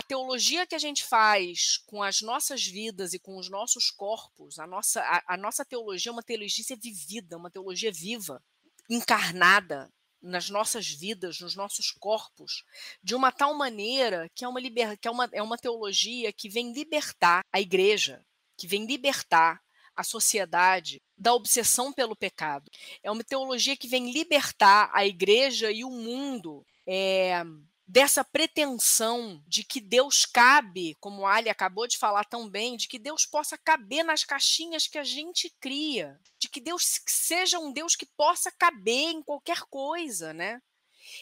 a 0.00 0.02
teologia 0.02 0.66
que 0.66 0.74
a 0.74 0.78
gente 0.78 1.04
faz 1.04 1.76
com 1.84 2.02
as 2.02 2.22
nossas 2.22 2.66
vidas 2.66 3.12
e 3.12 3.18
com 3.18 3.36
os 3.36 3.50
nossos 3.50 3.90
corpos, 3.90 4.58
a 4.58 4.66
nossa, 4.66 5.02
a, 5.02 5.34
a 5.34 5.36
nossa 5.36 5.62
teologia 5.62 6.08
é 6.08 6.12
uma 6.12 6.22
teologia 6.22 6.74
vivida, 6.74 7.36
uma 7.36 7.50
teologia 7.50 7.92
viva, 7.92 8.42
encarnada 8.88 9.92
nas 10.22 10.48
nossas 10.48 10.88
vidas, 10.88 11.38
nos 11.38 11.54
nossos 11.54 11.90
corpos, 11.90 12.64
de 13.02 13.14
uma 13.14 13.30
tal 13.30 13.52
maneira 13.52 14.26
que 14.34 14.42
é 14.42 14.48
uma, 14.48 14.58
liber, 14.58 14.98
que 14.98 15.06
é 15.06 15.10
uma, 15.10 15.28
é 15.32 15.42
uma 15.42 15.58
teologia 15.58 16.32
que 16.32 16.48
vem 16.48 16.72
libertar 16.72 17.42
a 17.52 17.60
igreja, 17.60 18.24
que 18.56 18.66
vem 18.66 18.86
libertar 18.86 19.60
a 19.94 20.02
sociedade 20.02 21.02
da 21.16 21.34
obsessão 21.34 21.92
pelo 21.92 22.16
pecado. 22.16 22.70
É 23.02 23.10
uma 23.10 23.22
teologia 23.22 23.76
que 23.76 23.86
vem 23.86 24.10
libertar 24.10 24.90
a 24.94 25.04
igreja 25.04 25.70
e 25.70 25.84
o 25.84 25.90
mundo 25.90 26.64
é, 26.86 27.44
dessa 27.90 28.22
pretensão 28.22 29.42
de 29.48 29.64
que 29.64 29.80
Deus 29.80 30.24
cabe, 30.24 30.96
como 31.00 31.26
Ali 31.26 31.48
acabou 31.48 31.88
de 31.88 31.98
falar 31.98 32.24
tão 32.24 32.48
bem, 32.48 32.76
de 32.76 32.86
que 32.86 33.00
Deus 33.00 33.26
possa 33.26 33.58
caber 33.58 34.04
nas 34.04 34.22
caixinhas 34.22 34.86
que 34.86 34.96
a 34.96 35.02
gente 35.02 35.52
cria, 35.58 36.20
de 36.38 36.48
que 36.48 36.60
Deus 36.60 37.00
seja 37.04 37.58
um 37.58 37.72
Deus 37.72 37.96
que 37.96 38.06
possa 38.06 38.52
caber 38.52 39.10
em 39.10 39.20
qualquer 39.20 39.62
coisa, 39.62 40.32
né? 40.32 40.62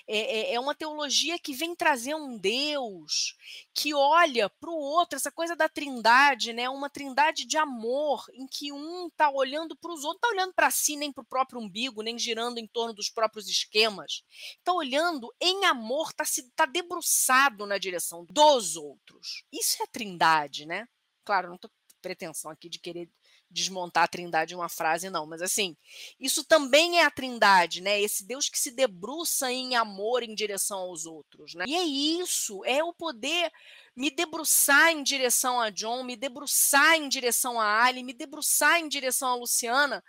É, 0.07 0.19
é, 0.19 0.55
é 0.55 0.61
uma 0.61 0.75
teologia 0.75 1.39
que 1.39 1.55
vem 1.55 1.75
trazer 1.75 2.15
um 2.15 2.37
Deus 2.37 3.37
que 3.75 3.95
olha 3.95 4.51
para 4.51 4.71
o 4.71 4.77
outro, 4.77 5.17
essa 5.17 5.31
coisa 5.31 5.55
da 5.55 5.69
trindade, 5.69 6.53
né? 6.53 6.69
Uma 6.69 6.91
trindade 6.91 7.45
de 7.47 7.57
amor, 7.57 8.25
em 8.35 8.47
que 8.47 8.73
um 8.73 9.09
está 9.09 9.31
olhando 9.31 9.77
para 9.77 9.93
os 9.93 10.05
outros, 10.05 10.09
não 10.09 10.15
está 10.15 10.29
olhando 10.29 10.55
para 10.55 10.71
si, 10.71 10.97
nem 10.97 11.13
para 11.13 11.23
o 11.23 11.27
próprio 11.27 11.61
umbigo, 11.61 12.03
nem 12.03 12.19
girando 12.19 12.59
em 12.59 12.67
torno 12.67 12.95
dos 12.95 13.09
próprios 13.09 13.49
esquemas. 13.49 14.23
Está 14.59 14.73
olhando 14.73 15.33
em 15.41 15.65
amor, 15.65 16.09
está 16.11 16.25
tá 16.57 16.67
debruçado 16.67 17.67
na 17.67 17.79
direção 17.79 18.25
dos 18.25 18.77
outros. 18.77 19.45
Isso 19.53 19.83
é 19.83 19.87
trindade, 19.87 20.67
né? 20.67 20.89
Claro, 21.25 21.49
não 21.49 21.57
estou 21.57 21.71
pretensão 22.01 22.51
aqui 22.51 22.69
de 22.69 22.79
querer 22.79 23.11
desmontar 23.51 24.05
a 24.05 24.09
trindade 24.09 24.55
em 24.55 24.57
uma 24.57 24.69
frase, 24.69 25.11
não. 25.11 25.27
Mas 25.27 25.43
assim, 25.43 25.77
isso 26.19 26.45
também 26.45 26.99
é 27.01 27.05
a 27.05 27.11
trindade, 27.11 27.81
né? 27.81 28.01
Esse 28.01 28.25
Deus 28.25 28.49
que 28.49 28.59
se 28.59 28.71
debruça 28.71 29.51
em 29.51 29.77
amor 29.77 30.23
em 30.23 30.35
direção 30.35 30.79
aos 30.79 31.07
outros, 31.07 31.55
né? 31.55 31.65
E 31.67 31.75
é 31.75 31.83
isso, 31.83 32.65
é 32.65 32.83
o 32.83 32.93
poder 32.93 33.51
me 33.97 34.11
debruçar 34.11 34.91
em 34.91 35.03
direção 35.03 35.61
a 35.61 35.71
John, 35.71 36.05
me 36.05 36.17
debruçar 36.17 36.95
em 36.95 37.09
direção 37.09 37.61
a 37.61 37.85
Ali, 37.85 38.05
me 38.05 38.13
debruçar 38.13 38.79
em 38.79 38.89
direção 38.89 39.29
a 39.29 39.35
Luciana, 39.35 40.05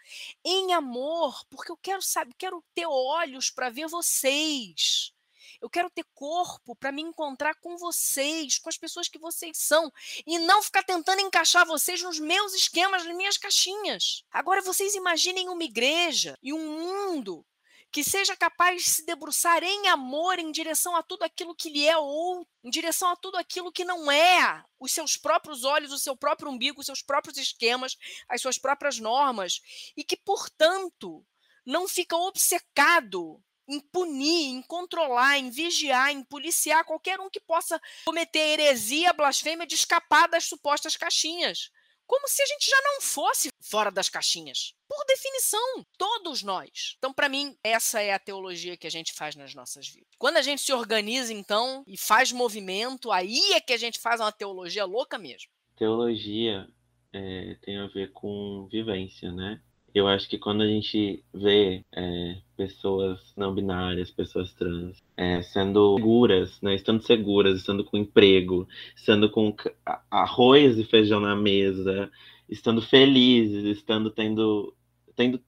em 0.46 0.74
amor, 0.74 1.44
porque 1.50 1.72
eu 1.72 1.78
quero 1.78 2.02
saber, 2.02 2.34
quero 2.38 2.64
ter 2.76 2.86
olhos 2.86 3.50
para 3.50 3.70
ver 3.70 3.88
vocês. 3.88 5.12
Eu 5.62 5.70
quero 5.70 5.90
ter 5.90 6.06
corpo 6.14 6.76
para 6.76 6.92
me 6.92 7.02
encontrar 7.02 7.56
com 7.56 7.78
vocês, 7.78 8.58
com 8.58 8.70
as 8.70 8.78
pessoas 8.78 9.08
que 9.08 9.20
vocês 9.20 9.58
são, 9.58 9.92
e 10.26 10.40
não 10.40 10.64
ficar 10.64 10.84
tentando 10.84 11.22
encaixar 11.22 11.66
vocês 11.66 12.02
nos 12.02 12.20
meus 12.20 12.54
esquemas, 12.54 13.06
nas 13.06 13.16
minhas 13.16 13.38
caixinhas. 13.38 14.24
Agora 14.32 14.62
vocês 14.62 14.96
imaginem 14.96 15.50
uma 15.50 15.64
igreja 15.64 16.38
e 16.42 16.54
um 16.54 16.80
mundo 16.80 17.46
que 17.92 18.04
seja 18.04 18.36
capaz 18.36 18.84
de 18.84 18.90
se 18.90 19.06
debruçar 19.06 19.64
em 19.64 19.88
amor 19.88 20.38
em 20.38 20.52
direção 20.52 20.96
a 20.96 21.02
tudo 21.02 21.24
aquilo 21.24 21.56
que 21.56 21.70
lhe 21.70 21.88
é 21.88 21.98
ou 21.98 22.48
em 22.64 22.70
direção 22.70 23.10
a 23.10 23.16
tudo 23.16 23.36
aquilo 23.38 23.72
que 23.72 23.84
não 23.84 24.12
é, 24.12 24.64
os 24.80 24.92
seus 24.92 25.18
próprios 25.18 25.64
olhos, 25.64 25.92
o 25.92 25.98
seu 25.98 26.16
próprio 26.16 26.52
umbigo, 26.52 26.80
os 26.80 26.86
seus 26.86 27.02
próprios 27.02 27.38
esquemas, 27.38 27.98
as 28.28 28.42
suas 28.42 28.58
próprias 28.58 29.00
normas, 29.00 29.60
e 29.98 30.04
que, 30.04 30.16
portanto, 30.18 31.26
não 31.66 31.88
fica 31.88 32.16
obcecado 32.16 33.42
em 33.70 33.80
punir, 33.80 34.48
em 34.48 34.62
controlar, 34.64 35.38
em 35.38 35.50
vigiar, 35.50 36.12
em 36.12 36.24
policiar 36.24 36.84
qualquer 36.84 37.20
um 37.20 37.30
que 37.30 37.40
possa 37.40 37.80
cometer 38.06 38.40
heresia, 38.40 39.14
blasfêmia 39.14 39.68
de 39.68 39.76
escapar 39.76 40.28
das 40.28 40.46
supostas 40.46 40.98
caixinhas. 40.98 41.70
Como 42.08 42.28
se 42.28 42.42
a 42.42 42.46
gente 42.48 42.68
já 42.68 42.82
não 42.82 43.02
fosse 43.02 43.50
fora 43.62 43.92
das 43.92 44.10
caixinhas. 44.10 44.74
Por 44.88 45.06
definição, 45.06 45.86
todos 45.96 46.42
nós. 46.42 46.96
Então, 46.98 47.14
para 47.14 47.30
mim, 47.30 47.56
essa 47.64 48.02
é 48.02 48.12
a 48.12 48.18
teologia 48.18 48.76
que 48.76 48.88
a 48.88 48.90
gente 48.90 49.14
faz 49.14 49.36
nas 49.36 49.54
nossas 49.54 49.88
vidas. 49.88 50.10
Quando 50.18 50.38
a 50.38 50.42
gente 50.42 50.64
se 50.64 50.74
organiza, 50.74 51.32
então, 51.32 51.84
e 51.86 51.96
faz 51.96 52.32
movimento, 52.32 53.12
aí 53.12 53.54
é 53.54 53.62
que 53.62 53.74
a 53.74 53.78
gente 53.78 54.00
faz 54.00 54.20
uma 54.20 54.32
teologia 54.32 54.86
louca 54.86 55.20
mesmo. 55.20 55.52
Teologia 55.78 56.68
é, 57.14 57.56
tem 57.62 57.78
a 57.78 57.86
ver 57.86 58.12
com 58.12 58.68
vivência, 58.72 59.32
né? 59.32 59.62
Eu 59.94 60.08
acho 60.08 60.30
que 60.30 60.38
quando 60.38 60.62
a 60.62 60.68
gente 60.68 61.24
vê 61.34 61.84
é, 61.94 62.38
pessoas 62.56 63.20
não 63.36 63.54
binárias, 63.54 64.12
pessoas 64.12 64.54
trans, 64.54 64.98
é, 65.18 65.42
sendo 65.42 65.96
seguras, 65.98 66.62
né, 66.62 66.76
estando 66.76 67.02
seguras, 67.02 67.58
estando 67.58 67.84
com 67.84 67.98
emprego, 67.98 68.68
estando 68.96 69.30
com 69.30 69.56
arroz 70.12 70.78
e 70.78 70.84
feijão 70.84 71.20
na 71.20 71.36
mesa, 71.36 72.12
estando 72.48 72.82
felizes, 72.82 73.66
estando 73.66 74.12
tendo, 74.12 74.74
tendo 75.16 75.42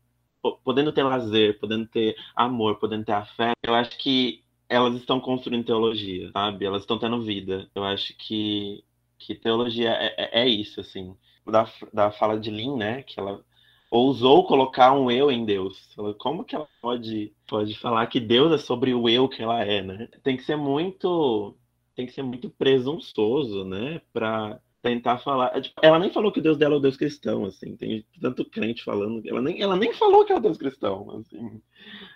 podendo 0.64 0.92
ter 0.92 1.04
lazer, 1.04 1.60
podendo 1.60 1.86
ter 1.88 2.16
amor, 2.36 2.80
podendo 2.80 3.06
ter 3.06 3.14
afeto, 3.14 3.58
eu 3.64 3.76
acho 3.76 3.98
que 3.98 4.44
elas 4.68 4.96
estão 4.96 5.20
construindo 5.20 5.66
teologia, 5.66 6.32
sabe? 6.32 6.66
Elas 6.66 6.84
estão 6.84 6.98
tendo 6.98 7.22
vida. 7.22 7.70
Eu 7.76 7.84
acho 7.84 8.16
que, 8.18 8.84
que 9.20 9.36
teologia 9.36 9.92
é, 9.92 10.16
é, 10.18 10.42
é 10.44 10.48
isso, 10.48 10.80
assim. 10.80 11.16
Da, 11.46 11.70
da 11.94 12.12
fala 12.12 12.40
de 12.40 12.50
Lin, 12.50 12.78
né? 12.78 13.04
Que 13.04 13.20
ela 13.20 13.44
ousou 13.92 14.48
colocar 14.48 14.94
um 14.94 15.12
eu 15.12 15.30
em 15.30 15.46
Deus. 15.46 15.94
Como 16.18 16.46
que 16.46 16.56
ela 16.56 16.68
pode, 16.82 17.34
pode 17.46 17.78
falar 17.78 18.08
que 18.08 18.22
Deus 18.22 18.54
é 18.54 18.58
sobre 18.58 18.94
o 18.94 19.10
eu 19.10 19.28
que 19.28 19.44
ela 19.44 19.64
é, 19.64 19.82
né? 19.84 20.08
Tem 20.24 20.38
que 20.38 20.44
ser 20.44 20.56
muito 20.56 21.56
tem 21.94 22.06
que 22.06 22.14
ser 22.14 22.24
muito 22.24 22.50
presunçoso, 22.50 23.66
né, 23.66 24.02
para 24.14 24.62
tentar 24.82 25.20
falar. 25.20 25.56
É, 25.56 25.62
tipo, 25.62 25.80
ela 25.84 26.00
nem 26.00 26.10
falou 26.10 26.32
que 26.32 26.42
Deus 26.42 26.58
dela 26.58 26.76
é 26.76 26.78
o 26.78 26.82
Deus 26.82 26.98
cristão, 26.98 27.46
assim. 27.46 27.76
Tem 27.76 28.04
tanto 28.20 28.44
crente 28.46 28.84
falando. 28.84 29.22
Ela 29.28 29.42
nem, 29.42 29.62
ela 29.62 29.76
nem 29.76 29.94
falou 29.94 30.26
que 30.26 30.32
é 30.32 30.36
o 30.36 30.40
Deus 30.40 30.58
cristão, 30.58 31.20
assim. 31.20 31.62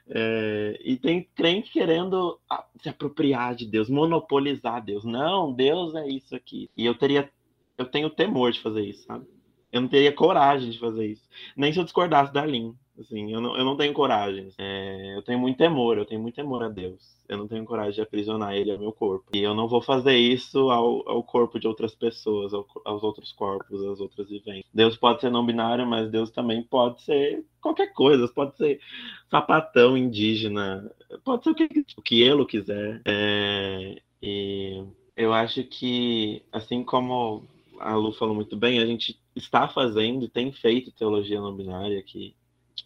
É, 0.09 0.79
e 0.83 0.97
tem 0.97 1.27
crente 1.35 1.71
querendo 1.71 2.39
se 2.81 2.89
apropriar 2.89 3.53
de 3.53 3.65
Deus, 3.65 3.89
monopolizar 3.89 4.83
Deus. 4.83 5.03
Não, 5.03 5.53
Deus 5.53 5.93
é 5.93 6.07
isso 6.07 6.35
aqui. 6.35 6.69
E 6.75 6.85
eu 6.85 6.95
teria. 6.95 7.29
Eu 7.77 7.85
tenho 7.85 8.09
temor 8.09 8.51
de 8.51 8.61
fazer 8.61 8.81
isso, 8.81 9.03
sabe? 9.03 9.27
Eu 9.75 9.81
não 9.81 9.89
teria 9.89 10.13
coragem 10.13 10.69
de 10.69 10.79
fazer 10.79 11.05
isso. 11.05 11.23
Nem 11.53 11.73
se 11.73 11.77
eu 11.77 11.83
discordasse 11.83 12.31
da 12.31 12.45
Lin. 12.45 12.73
Assim, 12.97 13.33
eu 13.33 13.41
não, 13.41 13.57
eu 13.57 13.65
não 13.65 13.75
tenho 13.75 13.93
coragem. 13.93 14.47
É, 14.57 15.17
eu 15.17 15.21
tenho 15.21 15.37
muito 15.37 15.57
temor, 15.57 15.97
eu 15.97 16.05
tenho 16.05 16.21
muito 16.21 16.35
temor 16.35 16.63
a 16.63 16.69
Deus. 16.69 17.13
Eu 17.27 17.37
não 17.37 17.45
tenho 17.45 17.65
coragem 17.65 17.95
de 17.95 18.01
aprisionar 18.01 18.55
ele 18.55 18.71
ao 18.71 18.79
meu 18.79 18.93
corpo. 18.93 19.31
E 19.33 19.43
eu 19.43 19.53
não 19.53 19.67
vou 19.67 19.81
fazer 19.81 20.15
isso 20.15 20.69
ao, 20.69 21.05
ao 21.09 21.21
corpo 21.21 21.59
de 21.59 21.67
outras 21.67 21.93
pessoas, 21.93 22.53
ao, 22.53 22.65
aos 22.85 23.03
outros 23.03 23.33
corpos, 23.33 23.83
às 23.83 23.99
outras 23.99 24.29
vivências. 24.29 24.65
Deus 24.73 24.95
pode 24.95 25.19
ser 25.19 25.29
não 25.29 25.45
binário, 25.45 25.85
mas 25.85 26.09
Deus 26.09 26.31
também 26.31 26.63
pode 26.63 27.01
ser 27.01 27.43
qualquer 27.59 27.91
coisa. 27.91 28.29
Pode 28.29 28.55
ser 28.55 28.79
sapatão 29.29 29.97
indígena, 29.97 30.89
pode 31.25 31.43
ser 31.43 31.49
o 31.49 31.55
que, 31.55 31.85
o 31.97 32.01
que 32.01 32.21
ele 32.21 32.45
quiser. 32.45 33.01
É, 33.03 34.01
e 34.23 34.85
eu 35.17 35.33
acho 35.33 35.65
que, 35.65 36.43
assim 36.49 36.81
como 36.81 37.43
a 37.79 37.95
Lu 37.95 38.11
falou 38.13 38.35
muito 38.35 38.55
bem, 38.55 38.79
a 38.79 38.85
gente 38.85 39.19
está 39.35 39.67
fazendo, 39.67 40.27
tem 40.27 40.51
feito 40.51 40.91
teologia 40.91 41.39
não 41.39 41.55
binária 41.55 41.99
aqui. 41.99 42.35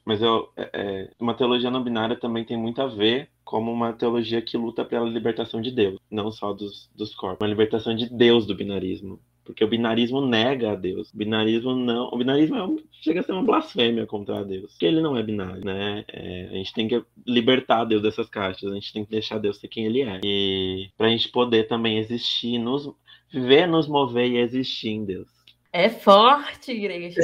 Mas 0.05 0.21
eu, 0.21 0.49
é, 0.55 0.69
é, 0.73 1.11
uma 1.19 1.33
teologia 1.33 1.69
não 1.69 1.83
binária 1.83 2.15
também 2.15 2.45
tem 2.45 2.57
muito 2.57 2.81
a 2.81 2.87
ver 2.87 3.29
como 3.43 3.71
uma 3.71 3.93
teologia 3.93 4.41
que 4.41 4.57
luta 4.57 4.85
pela 4.85 5.09
libertação 5.09 5.61
de 5.61 5.71
Deus, 5.71 5.99
não 6.09 6.31
só 6.31 6.53
dos, 6.53 6.89
dos 6.95 7.13
corpos, 7.15 7.41
uma 7.41 7.49
libertação 7.49 7.95
de 7.95 8.09
Deus 8.09 8.45
do 8.45 8.55
binarismo. 8.55 9.19
Porque 9.49 9.63
o 9.63 9.67
binarismo 9.67 10.21
nega 10.21 10.73
a 10.73 10.75
Deus. 10.75 11.11
O 11.11 11.17
binarismo 11.17 11.75
não. 11.75 12.07
O 12.13 12.17
binarismo 12.19 12.55
é 12.55 12.63
um, 12.63 12.77
chega 13.01 13.21
a 13.21 13.23
ser 13.23 13.31
uma 13.31 13.41
blasfêmia 13.41 14.05
contra 14.05 14.45
Deus. 14.45 14.73
Porque 14.73 14.85
ele 14.85 15.01
não 15.01 15.17
é 15.17 15.23
binário, 15.23 15.65
né? 15.65 16.05
É, 16.07 16.49
a 16.51 16.53
gente 16.53 16.71
tem 16.71 16.87
que 16.87 17.03
libertar 17.25 17.83
Deus 17.85 18.03
dessas 18.03 18.29
caixas. 18.29 18.71
A 18.71 18.75
gente 18.75 18.93
tem 18.93 19.03
que 19.03 19.09
deixar 19.09 19.39
Deus 19.39 19.57
ser 19.57 19.67
quem 19.67 19.87
ele 19.87 20.03
é. 20.03 20.21
E 20.23 20.91
pra 20.95 21.09
gente 21.09 21.29
poder 21.29 21.67
também 21.67 21.97
existir, 21.97 22.59
nos, 22.59 22.93
viver, 23.31 23.67
nos 23.67 23.87
mover 23.87 24.27
e 24.27 24.37
existir 24.37 24.89
em 24.89 25.05
Deus. 25.05 25.27
É 25.71 25.87
forte, 25.87 26.71
igreja. 26.71 27.21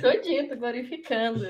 Todinho, 0.00 0.48
tô 0.48 0.56
glorificando. 0.56 1.46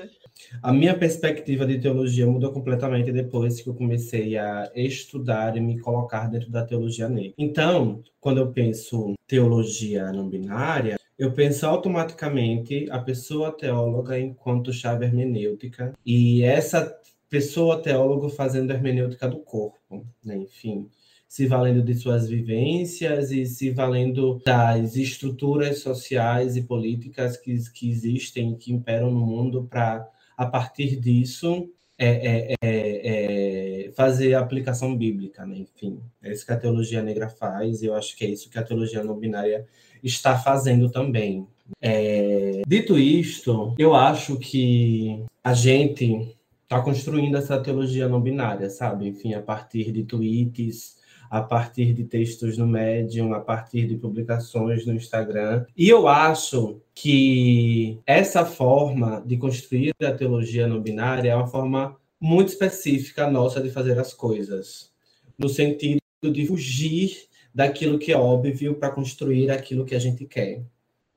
A 0.61 0.73
minha 0.73 0.97
perspectiva 0.97 1.65
de 1.65 1.79
teologia 1.79 2.27
mudou 2.27 2.51
completamente 2.51 3.11
depois 3.11 3.61
que 3.61 3.69
eu 3.69 3.73
comecei 3.73 4.37
a 4.37 4.69
estudar 4.75 5.55
e 5.55 5.61
me 5.61 5.79
colocar 5.79 6.27
dentro 6.27 6.49
da 6.49 6.65
teologia 6.65 7.07
negra. 7.07 7.33
Então, 7.37 8.03
quando 8.19 8.39
eu 8.39 8.51
penso 8.51 9.13
teologia 9.25 10.11
não 10.11 10.27
binária, 10.27 10.99
eu 11.17 11.31
penso 11.31 11.65
automaticamente 11.65 12.87
a 12.89 12.99
pessoa 12.99 13.55
teóloga 13.55 14.19
enquanto 14.19 14.73
chave 14.73 15.05
hermenêutica, 15.05 15.93
e 16.05 16.43
essa 16.43 16.99
pessoa, 17.29 17.81
teólogo, 17.81 18.27
fazendo 18.27 18.71
hermenêutica 18.71 19.25
do 19.25 19.39
corpo, 19.39 20.05
né? 20.21 20.35
enfim, 20.35 20.89
se 21.31 21.47
valendo 21.47 21.81
de 21.81 21.95
suas 21.95 22.27
vivências 22.27 23.31
e 23.31 23.45
se 23.45 23.69
valendo 23.69 24.41
das 24.45 24.97
estruturas 24.97 25.79
sociais 25.79 26.57
e 26.57 26.61
políticas 26.61 27.37
que, 27.37 27.57
que 27.71 27.89
existem, 27.89 28.53
que 28.57 28.73
imperam 28.73 29.09
no 29.09 29.25
mundo, 29.25 29.63
para, 29.63 30.05
a 30.35 30.45
partir 30.45 30.97
disso, 30.97 31.69
é, 31.97 32.09
é, 32.09 32.55
é, 32.61 33.85
é, 33.85 33.91
fazer 33.93 34.33
a 34.33 34.41
aplicação 34.41 34.93
bíblica, 34.93 35.45
né? 35.45 35.59
enfim, 35.59 36.01
é 36.21 36.33
isso 36.33 36.45
que 36.45 36.51
a 36.51 36.59
teologia 36.59 37.01
negra 37.01 37.29
faz, 37.29 37.81
e 37.81 37.85
eu 37.85 37.95
acho 37.95 38.13
que 38.17 38.25
é 38.25 38.29
isso 38.29 38.49
que 38.49 38.59
a 38.59 38.63
teologia 38.63 39.01
não 39.01 39.17
binária 39.17 39.65
está 40.03 40.37
fazendo 40.37 40.91
também. 40.91 41.47
É, 41.79 42.61
dito 42.67 42.99
isto, 42.99 43.73
eu 43.79 43.95
acho 43.95 44.35
que 44.35 45.23
a 45.41 45.53
gente 45.53 46.35
está 46.63 46.81
construindo 46.81 47.37
essa 47.37 47.57
teologia 47.57 48.09
não 48.09 48.19
binária, 48.19 48.69
sabe? 48.69 49.07
Enfim, 49.07 49.33
a 49.33 49.41
partir 49.41 49.93
de 49.93 50.03
tweets, 50.03 50.99
a 51.31 51.41
partir 51.41 51.93
de 51.93 52.03
textos 52.03 52.57
no 52.57 52.67
Medium, 52.67 53.33
a 53.33 53.39
partir 53.39 53.87
de 53.87 53.95
publicações 53.95 54.85
no 54.85 54.93
Instagram. 54.93 55.65
E 55.77 55.87
eu 55.87 56.05
acho 56.05 56.81
que 56.93 57.97
essa 58.05 58.45
forma 58.45 59.23
de 59.25 59.37
construir 59.37 59.95
a 60.03 60.11
teologia 60.11 60.67
não 60.67 60.81
binária 60.81 61.31
é 61.31 61.35
uma 61.35 61.47
forma 61.47 61.95
muito 62.19 62.49
específica 62.49 63.31
nossa 63.31 63.61
de 63.61 63.69
fazer 63.69 63.97
as 63.97 64.13
coisas, 64.13 64.91
no 65.39 65.47
sentido 65.47 66.01
de 66.21 66.45
fugir 66.45 67.29
daquilo 67.55 67.97
que 67.97 68.11
é 68.11 68.17
óbvio 68.17 68.75
para 68.75 68.91
construir 68.91 69.49
aquilo 69.51 69.85
que 69.85 69.95
a 69.95 69.99
gente 69.99 70.25
quer. 70.25 70.61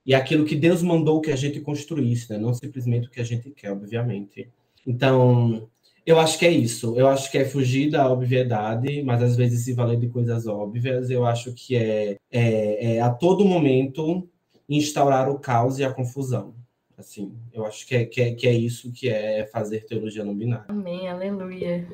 E 0.06 0.14
aquilo 0.14 0.44
que 0.44 0.54
Deus 0.54 0.80
mandou 0.80 1.20
que 1.20 1.32
a 1.32 1.36
gente 1.36 1.60
construísse, 1.60 2.30
né? 2.30 2.38
não 2.38 2.54
simplesmente 2.54 3.08
o 3.08 3.10
que 3.10 3.20
a 3.20 3.24
gente 3.24 3.50
quer, 3.50 3.72
obviamente. 3.72 4.48
Então, 4.86 5.68
eu 6.06 6.18
acho 6.18 6.38
que 6.38 6.46
é 6.46 6.50
isso. 6.50 6.94
Eu 6.96 7.08
acho 7.08 7.30
que 7.30 7.38
é 7.38 7.44
fugir 7.44 7.90
da 7.90 8.10
obviedade, 8.10 9.02
mas 9.02 9.22
às 9.22 9.36
vezes 9.36 9.64
se 9.64 9.72
valer 9.72 9.98
de 9.98 10.08
coisas 10.08 10.46
óbvias. 10.46 11.10
Eu 11.10 11.24
acho 11.24 11.52
que 11.52 11.76
é, 11.76 12.16
é, 12.30 12.96
é 12.96 13.00
a 13.00 13.10
todo 13.10 13.44
momento 13.44 14.28
instaurar 14.68 15.30
o 15.30 15.38
caos 15.38 15.78
e 15.78 15.84
a 15.84 15.92
confusão. 15.92 16.54
Assim, 16.96 17.34
eu 17.52 17.66
acho 17.66 17.86
que 17.86 17.94
é, 17.96 18.04
que 18.04 18.20
é, 18.20 18.34
que 18.34 18.46
é 18.46 18.52
isso 18.52 18.92
que 18.92 19.08
é 19.08 19.46
fazer 19.46 19.84
teologia 19.84 20.24
não 20.24 20.34
binária. 20.34 20.66
Amém, 20.68 21.08
aleluia. 21.08 21.86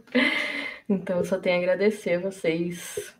então, 0.88 1.18
eu 1.18 1.24
só 1.24 1.38
tenho 1.38 1.56
a 1.56 1.58
agradecer 1.58 2.14
a 2.14 2.20
vocês 2.20 3.15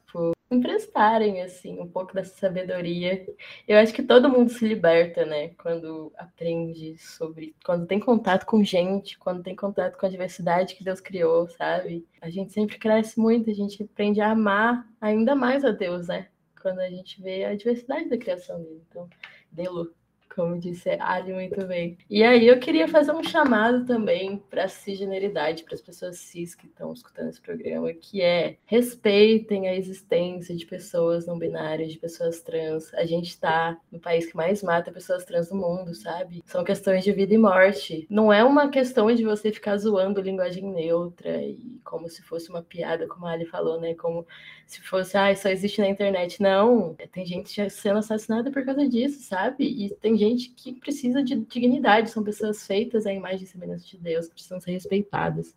emprestarem 0.57 1.43
assim 1.43 1.79
um 1.81 1.89
pouco 1.89 2.15
dessa 2.15 2.37
sabedoria. 2.37 3.27
Eu 3.67 3.79
acho 3.79 3.93
que 3.93 4.03
todo 4.03 4.29
mundo 4.29 4.51
se 4.51 4.67
liberta, 4.67 5.25
né, 5.25 5.51
quando 5.59 6.13
aprende 6.17 6.97
sobre, 6.99 7.55
quando 7.65 7.87
tem 7.87 8.01
contato 8.01 8.45
com 8.45 8.63
gente, 8.63 9.19
quando 9.19 9.43
tem 9.43 9.55
contato 9.55 9.97
com 9.97 10.07
a 10.07 10.11
diversidade 10.11 10.75
que 10.75 10.85
Deus 10.85 11.01
criou, 11.01 11.49
sabe? 11.49 12.07
A 12.21 12.31
gente 12.31 12.53
sempre 12.53 12.79
cresce 12.79 13.19
muito, 13.19 13.51
a 13.51 13.55
gente 13.55 13.83
aprende 13.83 14.21
a 14.21 14.31
amar 14.31 14.87
ainda 15.01 15.35
mais 15.35 15.65
a 15.65 15.71
Deus, 15.71 16.09
né? 16.09 16.29
Quando 16.61 16.81
a 16.81 16.91
gente 16.91 17.23
vê 17.23 17.45
a 17.45 17.55
diversidade 17.55 18.09
da 18.09 18.19
criação 18.19 18.61
dele. 18.63 18.83
Então, 18.89 19.09
Delo 19.57 19.95
como 20.35 20.59
disse 20.59 20.91
Ali 21.01 21.33
muito 21.33 21.65
bem. 21.67 21.97
E 22.09 22.23
aí 22.23 22.47
eu 22.47 22.59
queria 22.59 22.87
fazer 22.89 23.13
um 23.13 23.23
chamado 23.23 23.85
também 23.85 24.39
para 24.51 24.65
a 24.65 24.69
cisgeneridade, 24.69 25.65
para 25.65 25.75
as 25.75 25.81
pessoas 25.81 26.19
cis 26.19 26.55
que 26.55 26.67
estão 26.67 26.93
escutando 26.93 27.29
esse 27.29 27.41
programa, 27.41 27.93
que 27.93 28.21
é 28.21 28.57
respeitem 28.65 29.69
a 29.69 29.75
existência 29.75 30.55
de 30.55 30.67
pessoas 30.67 31.27
não 31.27 31.39
binárias, 31.39 31.93
de 31.93 31.99
pessoas 31.99 32.41
trans. 32.41 32.93
A 32.95 33.05
gente 33.05 33.29
está 33.29 33.79
no 33.91 33.99
país 33.99 34.27
que 34.27 34.37
mais 34.37 34.63
mata 34.63 34.93
pessoas 34.93 35.25
trans 35.25 35.51
no 35.51 35.57
mundo, 35.57 35.95
sabe? 35.95 36.43
São 36.47 36.65
questões 36.65 37.05
de 37.05 37.13
vida 37.13 37.35
e 37.35 37.39
morte. 37.39 38.07
Não 38.11 38.33
é 38.33 38.45
uma 38.45 38.69
questão 38.69 39.13
de 39.15 39.25
você 39.25 39.53
ficar 39.53 39.77
zoando 39.77 40.21
linguagem 40.21 40.65
neutra 40.65 41.43
e 41.43 41.81
como 41.85 42.09
se 42.09 42.23
fosse 42.23 42.51
uma 42.51 42.63
piada, 42.63 43.07
como 43.07 43.27
a 43.27 43.33
Ali 43.33 43.47
falou, 43.47 43.81
né? 43.81 43.95
Como 43.95 44.27
se 44.67 44.83
fosse, 44.83 45.17
ah, 45.17 45.35
só 45.35 45.49
existe 45.49 45.81
na 45.81 45.89
internet. 45.89 46.43
Não, 46.43 46.95
tem 47.13 47.25
gente 47.25 47.71
sendo 47.71 48.01
assassinada 48.01 48.51
por 48.51 48.65
causa 48.65 48.87
disso, 48.89 49.23
sabe? 49.23 49.65
E 49.65 49.95
tem 49.97 50.19
gente 50.19 50.51
que 50.51 50.73
precisa 50.73 51.23
de 51.23 51.37
dignidade, 51.37 52.11
são 52.11 52.25
pessoas 52.25 52.67
feitas 52.67 53.07
à 53.07 53.13
imagem 53.13 53.45
e 53.45 53.47
semelhança 53.47 53.87
de 53.87 53.97
Deus, 53.97 54.29
precisam 54.29 54.61
ser 54.61 54.73
respeitadas. 54.73 55.55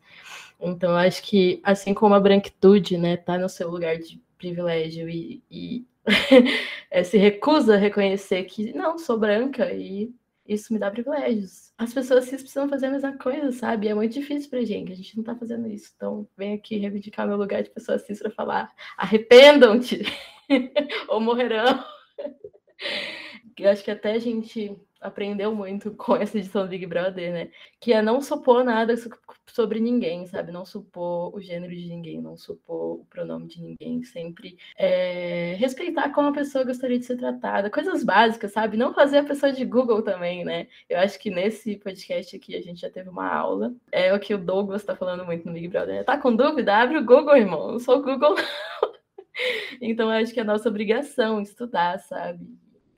Então, 0.60 0.96
acho 0.96 1.24
que, 1.24 1.60
assim 1.64 1.94
como 1.94 2.14
a 2.14 2.20
branquitude, 2.20 2.98
né, 2.98 3.18
tá 3.18 3.38
no 3.38 3.50
seu 3.50 3.70
lugar 3.70 3.98
de 3.98 4.22
privilégio 4.38 5.10
e, 5.10 5.44
e 5.50 5.86
se 7.04 7.18
recusa 7.18 7.74
a 7.76 7.78
reconhecer 7.78 8.44
que, 8.44 8.72
não, 8.74 9.00
sou 9.00 9.18
branca 9.18 9.74
e 9.74 10.14
isso 10.50 10.74
me 10.74 10.80
dá 10.80 10.90
privilégios. 10.90 11.72
As 11.78 11.94
pessoas 11.94 12.26
cis 12.26 12.42
precisam 12.42 12.68
fazer 12.68 12.88
a 12.88 12.92
mesma 12.92 13.18
coisa, 13.18 13.52
sabe? 13.52 13.88
É 13.88 13.94
muito 13.94 14.14
difícil 14.14 14.50
pra 14.50 14.64
gente, 14.64 14.92
a 14.92 14.96
gente 14.96 15.16
não 15.16 15.24
tá 15.24 15.36
fazendo 15.36 15.68
isso. 15.68 15.94
Então, 15.96 16.28
vem 16.36 16.54
aqui 16.54 16.78
reivindicar 16.78 17.28
meu 17.28 17.38
lugar 17.38 17.62
de 17.62 17.70
pessoa 17.70 18.00
cis 18.00 18.20
pra 18.20 18.32
falar: 18.32 18.74
arrependam-te 18.98 20.02
ou 21.08 21.22
morrerão. 21.22 21.84
Eu 23.58 23.70
acho 23.70 23.84
que 23.84 23.92
até 23.92 24.14
a 24.14 24.20
gente 24.20 24.76
aprendeu 25.00 25.54
muito 25.56 25.92
com 25.96 26.16
essa 26.16 26.38
edição 26.38 26.64
do 26.64 26.70
Big 26.70 26.86
Brother, 26.86 27.32
né? 27.32 27.52
Que 27.80 27.94
é 27.94 28.02
não 28.02 28.22
supor 28.22 28.64
nada 28.64 28.94
sobre 29.48 29.80
ninguém, 29.80 30.26
sabe? 30.28 30.52
Não 30.52 30.66
supor 30.66 31.36
o 31.36 31.42
gênero 31.42 31.76
de 31.76 31.88
ninguém, 31.88 32.22
não 32.22 32.38
supor 32.38 33.02
o 33.02 33.06
pronome 33.10 33.48
de 33.48 33.62
ninguém. 33.62 34.04
Sempre 34.04 34.58
é, 34.78 35.56
respeitar 35.58 36.12
como 36.12 36.30
a 36.30 36.34
pessoa 36.34 36.64
gostaria 36.64 37.00
de 37.00 37.06
ser 37.06 37.18
tratada. 37.18 37.70
Coisas 37.70 38.04
básicas, 38.04 38.52
sabe? 38.52 38.78
Não 38.78 38.94
fazer 38.94 39.20
a 39.20 39.24
pessoa 39.24 39.52
de 39.52 39.66
Google 39.66 40.02
também, 40.02 40.44
né? 40.44 40.68
Eu 40.90 41.00
acho 41.00 41.20
que 41.20 41.30
nesse 41.30 41.78
podcast 41.78 42.36
aqui 42.36 42.56
a 42.56 42.62
gente 42.62 42.82
já 42.82 42.90
teve 42.90 43.10
uma 43.10 43.28
aula. 43.28 43.74
É 43.92 44.14
o 44.14 44.20
que 44.20 44.34
o 44.34 44.38
Douglas 44.38 44.84
tá 44.84 44.96
falando 44.96 45.26
muito 45.26 45.46
no 45.46 45.54
Big 45.54 45.68
Brother. 45.68 46.04
Tá 46.04 46.18
com 46.18 46.36
dúvida? 46.36 46.76
Abre 46.76 46.98
o 46.98 47.06
Google, 47.06 47.38
irmão. 47.38 47.72
Não 47.74 47.80
sou 47.80 47.98
o 48.00 48.04
Google, 48.04 48.36
Então, 49.82 50.12
eu 50.12 50.22
acho 50.22 50.34
que 50.34 50.40
é 50.40 50.44
nossa 50.44 50.70
obrigação 50.70 51.42
estudar, 51.42 52.00
sabe? 52.00 52.46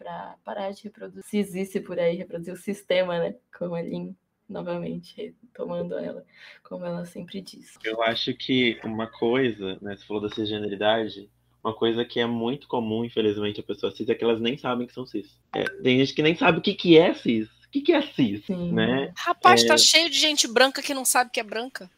Para 0.01 0.35
parar 0.43 0.71
de 0.71 0.83
reproduzir, 0.83 1.23
se 1.23 1.37
existe 1.37 1.79
por 1.79 1.99
aí, 1.99 2.15
reproduzir 2.15 2.53
o 2.53 2.57
sistema, 2.57 3.19
né? 3.19 3.35
Como 3.55 3.75
a 3.75 3.81
Lin, 3.81 4.15
novamente, 4.49 5.15
retomando 5.15 5.95
ela, 5.95 6.25
como 6.63 6.85
ela 6.85 7.05
sempre 7.05 7.39
diz. 7.39 7.77
Eu 7.83 8.01
acho 8.01 8.33
que 8.33 8.79
uma 8.83 9.05
coisa, 9.05 9.77
né? 9.79 9.95
Você 9.95 10.05
falou 10.05 10.23
da 10.23 10.33
cisgeneridade, 10.33 11.29
uma 11.63 11.75
coisa 11.75 12.03
que 12.03 12.19
é 12.19 12.25
muito 12.25 12.67
comum, 12.67 13.05
infelizmente, 13.05 13.59
a 13.59 13.63
pessoa 13.63 13.91
cis 13.91 14.09
é 14.09 14.15
que 14.15 14.23
elas 14.23 14.41
nem 14.41 14.57
sabem 14.57 14.87
que 14.87 14.93
são 14.93 15.05
cis. 15.05 15.39
É, 15.55 15.63
tem 15.83 15.99
gente 15.99 16.15
que 16.15 16.23
nem 16.23 16.35
sabe 16.35 16.57
o 16.57 16.61
que, 16.61 16.73
que 16.73 16.97
é 16.97 17.13
cis. 17.13 17.47
O 17.47 17.71
que, 17.71 17.81
que 17.81 17.93
é 17.93 18.01
cis, 18.01 18.43
Sim. 18.45 18.73
né? 18.73 19.13
Rapaz, 19.15 19.61
tá 19.61 19.67
é... 19.67 19.69
tá 19.69 19.77
cheio 19.77 20.09
de 20.09 20.19
gente 20.19 20.47
branca 20.47 20.81
que 20.81 20.93
não 20.93 21.05
sabe 21.05 21.29
que 21.31 21.39
é 21.39 21.43
branca. 21.43 21.89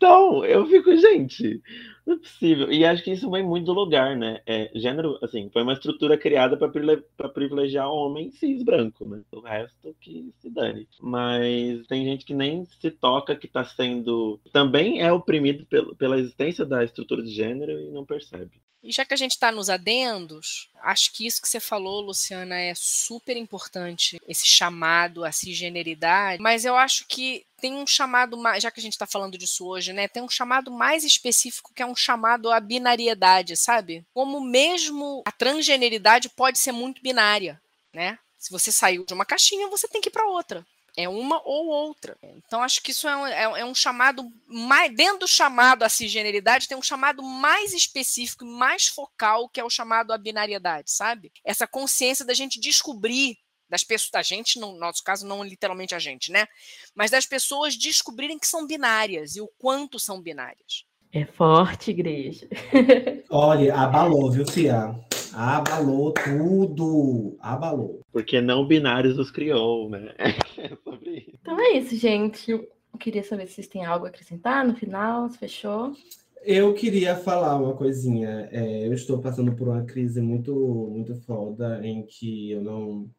Então, 0.00 0.42
eu 0.46 0.64
fico, 0.66 0.96
gente, 0.96 1.62
não 2.06 2.14
é 2.14 2.18
possível. 2.18 2.72
E 2.72 2.86
acho 2.86 3.04
que 3.04 3.12
isso 3.12 3.30
vem 3.30 3.44
muito 3.44 3.66
do 3.66 3.74
lugar, 3.74 4.16
né? 4.16 4.40
É, 4.46 4.70
gênero, 4.74 5.18
assim, 5.22 5.50
foi 5.52 5.62
uma 5.62 5.74
estrutura 5.74 6.16
criada 6.16 6.56
para 6.56 7.28
privilegiar 7.28 7.86
homem 7.86 8.30
cis 8.30 8.62
branco, 8.62 9.04
né? 9.04 9.22
O 9.30 9.40
resto 9.40 9.94
que 10.00 10.32
se 10.38 10.48
dane. 10.48 10.88
Mas 11.02 11.86
tem 11.86 12.02
gente 12.06 12.24
que 12.24 12.32
nem 12.32 12.64
se 12.64 12.90
toca 12.90 13.36
que 13.36 13.46
está 13.46 13.62
sendo. 13.62 14.40
Também 14.50 15.02
é 15.02 15.12
oprimido 15.12 15.66
pelo, 15.66 15.94
pela 15.94 16.18
existência 16.18 16.64
da 16.64 16.82
estrutura 16.82 17.22
de 17.22 17.30
gênero 17.30 17.72
e 17.78 17.90
não 17.90 18.06
percebe. 18.06 18.52
E 18.82 18.90
já 18.90 19.04
que 19.04 19.12
a 19.12 19.16
gente 19.16 19.32
está 19.32 19.52
nos 19.52 19.68
adendos, 19.68 20.68
acho 20.82 21.12
que 21.12 21.26
isso 21.26 21.40
que 21.40 21.48
você 21.48 21.60
falou, 21.60 22.00
Luciana, 22.00 22.58
é 22.58 22.72
super 22.74 23.36
importante, 23.36 24.18
esse 24.26 24.46
chamado 24.46 25.24
à 25.24 25.30
cisgeneridade, 25.30 26.42
mas 26.42 26.64
eu 26.64 26.76
acho 26.76 27.04
que 27.06 27.44
tem 27.60 27.74
um 27.74 27.86
chamado 27.86 28.38
mais, 28.38 28.62
já 28.62 28.70
que 28.70 28.80
a 28.80 28.82
gente 28.82 28.94
está 28.94 29.06
falando 29.06 29.36
disso 29.36 29.66
hoje, 29.66 29.92
né? 29.92 30.08
Tem 30.08 30.22
um 30.22 30.28
chamado 30.28 30.70
mais 30.70 31.04
específico 31.04 31.72
que 31.74 31.82
é 31.82 31.86
um 31.86 31.94
chamado 31.94 32.50
à 32.50 32.58
binariedade, 32.58 33.54
sabe? 33.56 34.04
Como 34.14 34.40
mesmo 34.40 35.22
a 35.26 35.32
transgeneridade 35.32 36.30
pode 36.30 36.58
ser 36.58 36.72
muito 36.72 37.02
binária, 37.02 37.60
né? 37.92 38.18
Se 38.38 38.50
você 38.50 38.72
saiu 38.72 39.04
de 39.04 39.12
uma 39.12 39.26
caixinha, 39.26 39.68
você 39.68 39.86
tem 39.86 40.00
que 40.00 40.08
ir 40.08 40.12
para 40.12 40.26
outra. 40.26 40.66
É 40.96 41.08
uma 41.08 41.40
ou 41.44 41.66
outra. 41.66 42.16
Então, 42.22 42.62
acho 42.62 42.82
que 42.82 42.90
isso 42.90 43.08
é 43.08 43.16
um, 43.16 43.26
é, 43.26 43.42
é 43.60 43.64
um 43.64 43.74
chamado 43.74 44.30
mais. 44.46 44.94
Dentro 44.94 45.20
do 45.20 45.28
chamado 45.28 45.82
à 45.82 45.88
cisgeneridade, 45.88 46.68
tem 46.68 46.76
um 46.76 46.82
chamado 46.82 47.22
mais 47.22 47.72
específico, 47.72 48.44
mais 48.44 48.86
focal, 48.86 49.48
que 49.48 49.60
é 49.60 49.64
o 49.64 49.70
chamado 49.70 50.12
à 50.12 50.18
binariedade, 50.18 50.90
sabe? 50.90 51.32
Essa 51.44 51.66
consciência 51.66 52.24
da 52.24 52.34
gente 52.34 52.60
descobrir 52.60 53.38
das 53.68 53.84
pessoas, 53.84 54.10
da 54.10 54.22
gente, 54.22 54.58
no 54.58 54.76
nosso 54.78 55.02
caso, 55.04 55.26
não 55.26 55.44
literalmente 55.44 55.94
a 55.94 55.98
gente, 55.98 56.32
né? 56.32 56.46
Mas 56.94 57.10
das 57.10 57.24
pessoas 57.24 57.76
descobrirem 57.76 58.38
que 58.38 58.46
são 58.46 58.66
binárias 58.66 59.36
e 59.36 59.40
o 59.40 59.48
quanto 59.58 59.98
são 59.98 60.20
binárias. 60.20 60.84
É 61.12 61.24
forte, 61.24 61.90
igreja. 61.90 62.48
Olha, 63.30 63.74
abalou, 63.74 64.30
viu, 64.30 64.46
Cia? 64.46 64.94
Abalou 65.34 66.12
tudo. 66.12 67.36
Abalou. 67.40 68.00
Porque 68.12 68.40
não 68.40 68.66
binários 68.66 69.18
os 69.18 69.30
criou, 69.30 69.88
né? 69.88 70.14
É 70.58 70.76
sobre 70.84 71.10
isso. 71.10 71.38
Então 71.40 71.58
é 71.58 71.78
isso, 71.78 71.96
gente. 71.96 72.50
Eu 72.50 72.68
queria 72.98 73.22
saber 73.22 73.46
se 73.46 73.54
vocês 73.54 73.68
têm 73.68 73.84
algo 73.84 74.04
a 74.04 74.08
acrescentar 74.08 74.66
no 74.66 74.74
final, 74.74 75.28
se 75.28 75.38
fechou. 75.38 75.94
Eu 76.42 76.72
queria 76.74 77.16
falar 77.16 77.56
uma 77.56 77.74
coisinha. 77.74 78.48
É, 78.50 78.86
eu 78.86 78.92
estou 78.92 79.20
passando 79.20 79.54
por 79.54 79.68
uma 79.68 79.84
crise 79.84 80.20
muito, 80.20 80.54
muito 80.90 81.14
foda 81.22 81.80
em 81.86 82.02
que 82.04 82.52
eu 82.52 82.62
não 82.62 83.10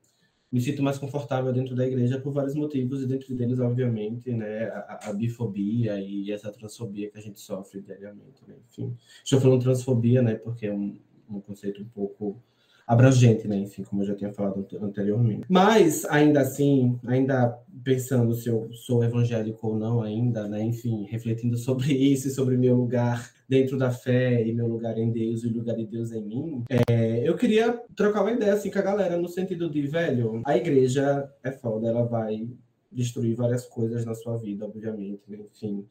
me 0.51 0.59
sinto 0.59 0.83
mais 0.83 0.97
confortável 0.97 1.53
dentro 1.53 1.73
da 1.73 1.87
igreja 1.87 2.19
por 2.19 2.33
vários 2.33 2.55
motivos, 2.55 3.01
e 3.01 3.07
dentre 3.07 3.33
deles, 3.33 3.57
obviamente, 3.59 4.33
né, 4.33 4.65
a, 4.65 5.09
a, 5.09 5.13
bifobia 5.13 5.99
e 6.01 6.29
essa 6.29 6.51
transfobia 6.51 7.09
que 7.09 7.17
a 7.17 7.21
gente 7.21 7.39
sofre 7.39 7.79
diariamente. 7.79 8.41
Né? 8.45 8.55
Enfim, 8.69 8.93
estou 9.23 9.39
falando 9.39 9.61
transfobia, 9.61 10.21
né, 10.21 10.35
porque 10.35 10.65
é 10.65 10.73
um, 10.73 10.99
um 11.37 11.41
conceito 11.41 11.81
um 11.81 11.85
pouco 11.85 12.41
abrangente, 12.87 13.47
né? 13.47 13.57
Enfim, 13.57 13.83
como 13.83 14.01
eu 14.01 14.07
já 14.07 14.15
tinha 14.15 14.33
falado 14.33 14.67
anteriormente. 14.81 15.45
Mas, 15.47 16.03
ainda 16.05 16.41
assim, 16.41 16.99
ainda 17.05 17.57
pensando 17.83 18.33
se 18.33 18.49
eu 18.49 18.69
sou 18.73 19.03
evangélico 19.03 19.67
ou 19.67 19.77
não 19.77 20.01
ainda, 20.01 20.47
né? 20.47 20.61
Enfim, 20.61 21.05
refletindo 21.09 21.57
sobre 21.57 21.93
isso 21.93 22.27
e 22.27 22.31
sobre 22.31 22.57
meu 22.57 22.75
lugar 22.75 23.31
dentro 23.47 23.77
da 23.77 23.91
fé 23.91 24.45
e 24.45 24.53
meu 24.53 24.67
lugar 24.67 24.97
em 24.97 25.11
Deus 25.11 25.43
e 25.43 25.47
o 25.47 25.53
lugar 25.53 25.75
de 25.75 25.85
Deus 25.85 26.11
em 26.11 26.23
mim, 26.23 26.63
é, 26.69 27.27
eu 27.27 27.35
queria 27.35 27.81
trocar 27.95 28.21
uma 28.21 28.31
ideia 28.31 28.53
assim 28.53 28.71
com 28.71 28.79
a 28.79 28.81
galera 28.81 29.17
no 29.17 29.27
sentido 29.27 29.69
de, 29.69 29.81
velho, 29.87 30.41
a 30.45 30.55
igreja 30.55 31.29
é 31.43 31.51
foda, 31.51 31.87
ela 31.87 32.05
vai 32.05 32.47
destruir 32.91 33.35
várias 33.35 33.65
coisas 33.65 34.05
na 34.05 34.13
sua 34.13 34.37
vida, 34.37 34.65
obviamente, 34.65 35.23
né? 35.29 35.39
enfim. 35.49 35.85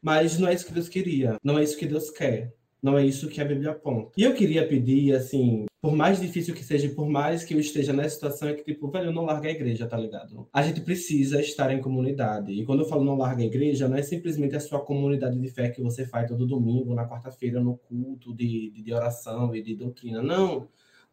Mas 0.00 0.38
não 0.38 0.48
é 0.48 0.54
isso 0.54 0.66
que 0.66 0.72
Deus 0.72 0.88
queria, 0.88 1.36
não 1.42 1.58
é 1.58 1.64
isso 1.64 1.76
que 1.76 1.86
Deus 1.86 2.10
quer. 2.10 2.52
Não 2.84 2.98
é 2.98 3.06
isso 3.06 3.30
que 3.30 3.40
a 3.40 3.44
Bíblia 3.46 3.70
aponta. 3.70 4.10
E 4.14 4.22
eu 4.24 4.34
queria 4.34 4.68
pedir, 4.68 5.14
assim, 5.14 5.64
por 5.80 5.96
mais 5.96 6.20
difícil 6.20 6.54
que 6.54 6.62
seja, 6.62 6.86
por 6.90 7.08
mais 7.08 7.42
que 7.42 7.54
eu 7.54 7.58
esteja 7.58 7.94
nessa 7.94 8.16
situação, 8.16 8.46
é 8.46 8.52
que, 8.52 8.62
tipo, 8.62 8.90
velho, 8.90 9.06
eu 9.06 9.12
não 9.12 9.24
larga 9.24 9.48
a 9.48 9.52
igreja, 9.52 9.86
tá 9.86 9.96
ligado? 9.96 10.46
A 10.52 10.62
gente 10.62 10.82
precisa 10.82 11.40
estar 11.40 11.72
em 11.72 11.80
comunidade. 11.80 12.52
E 12.52 12.62
quando 12.62 12.80
eu 12.80 12.86
falo 12.86 13.02
não 13.02 13.16
larga 13.16 13.42
a 13.42 13.46
igreja, 13.46 13.88
não 13.88 13.96
é 13.96 14.02
simplesmente 14.02 14.54
a 14.54 14.60
sua 14.60 14.80
comunidade 14.80 15.40
de 15.40 15.48
fé 15.48 15.70
que 15.70 15.80
você 15.80 16.04
faz 16.06 16.28
todo 16.28 16.46
domingo, 16.46 16.94
na 16.94 17.08
quarta-feira, 17.08 17.58
no 17.58 17.78
culto 17.78 18.34
de, 18.36 18.70
de 18.70 18.92
oração 18.92 19.56
e 19.56 19.62
de 19.62 19.74
doutrina. 19.74 20.22
Não 20.22 20.68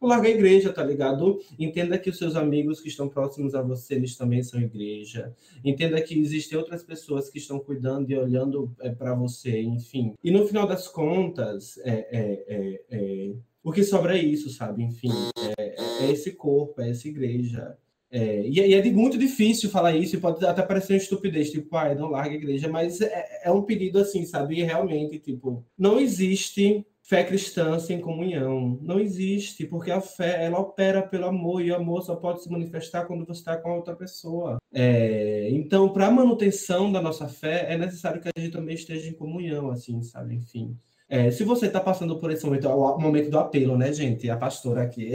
larga 0.07 0.27
a 0.27 0.31
igreja, 0.31 0.73
tá 0.73 0.83
ligado? 0.83 1.39
Entenda 1.59 1.97
que 1.97 2.09
os 2.09 2.17
seus 2.17 2.35
amigos 2.35 2.81
que 2.81 2.89
estão 2.89 3.07
próximos 3.07 3.53
a 3.53 3.61
você, 3.61 3.95
eles 3.95 4.15
também 4.15 4.43
são 4.43 4.59
igreja. 4.59 5.33
Entenda 5.63 6.01
que 6.01 6.19
existem 6.19 6.57
outras 6.57 6.83
pessoas 6.83 7.29
que 7.29 7.37
estão 7.37 7.59
cuidando 7.59 8.09
e 8.09 8.17
olhando 8.17 8.73
é, 8.81 8.89
para 8.89 9.13
você, 9.13 9.61
enfim. 9.61 10.13
E 10.23 10.31
no 10.31 10.47
final 10.47 10.67
das 10.67 10.87
contas, 10.87 11.77
é, 11.79 11.91
é, 12.11 12.45
é, 12.47 12.81
é 12.89 13.33
o 13.63 13.71
que 13.71 13.83
sobra 13.83 14.17
é 14.17 14.21
isso, 14.21 14.49
sabe? 14.49 14.83
Enfim, 14.83 15.11
é, 15.57 15.75
é 16.03 16.11
esse 16.11 16.31
corpo, 16.31 16.81
é 16.81 16.89
essa 16.89 17.07
igreja. 17.07 17.77
É, 18.09 18.45
e, 18.45 18.73
é 18.73 18.91
muito 18.91 19.17
difícil 19.17 19.69
falar 19.69 19.95
isso, 19.95 20.15
e 20.15 20.19
pode 20.19 20.45
até 20.45 20.61
parecer 20.61 20.93
uma 20.93 20.97
estupidez, 20.97 21.49
tipo, 21.51 21.69
pai, 21.69 21.95
não 21.95 22.09
larga 22.09 22.31
a 22.31 22.37
igreja, 22.37 22.67
mas 22.67 22.99
é, 22.99 23.41
é 23.45 23.51
um 23.51 23.61
pedido 23.61 23.99
assim, 23.99 24.25
sabe? 24.25 24.59
E 24.59 24.63
realmente, 24.63 25.17
tipo, 25.19 25.63
não 25.77 25.99
existe 25.99 26.85
fé 27.03 27.23
cristã 27.23 27.79
sem 27.79 27.99
comunhão. 27.99 28.79
Não 28.81 28.99
existe, 28.99 29.65
porque 29.65 29.91
a 29.91 30.01
fé 30.01 30.45
ela 30.45 30.59
opera 30.59 31.01
pelo 31.01 31.25
amor 31.25 31.61
e 31.61 31.71
o 31.71 31.75
amor 31.75 32.01
só 32.03 32.15
pode 32.15 32.43
se 32.43 32.49
manifestar 32.49 33.05
quando 33.05 33.25
você 33.25 33.39
está 33.39 33.57
com 33.57 33.69
a 33.69 33.75
outra 33.75 33.95
pessoa. 33.95 34.57
É, 34.73 35.49
então, 35.51 35.91
para 35.91 36.07
a 36.07 36.11
manutenção 36.11 36.91
da 36.91 37.01
nossa 37.01 37.27
fé, 37.27 37.73
é 37.73 37.77
necessário 37.77 38.21
que 38.21 38.29
a 38.29 38.39
gente 38.39 38.53
também 38.53 38.75
esteja 38.75 39.09
em 39.09 39.13
comunhão, 39.13 39.69
assim, 39.69 40.01
sabe? 40.01 40.35
Enfim. 40.35 40.77
É, 41.11 41.29
se 41.29 41.43
você 41.43 41.65
está 41.65 41.81
passando 41.81 42.17
por 42.17 42.31
esse 42.31 42.45
momento, 42.45 42.69
é 42.69 42.73
o 42.73 42.97
momento 42.97 43.29
do 43.29 43.37
apelo, 43.37 43.77
né, 43.77 43.91
gente? 43.91 44.29
A 44.29 44.37
pastora 44.37 44.83
aqui. 44.83 45.11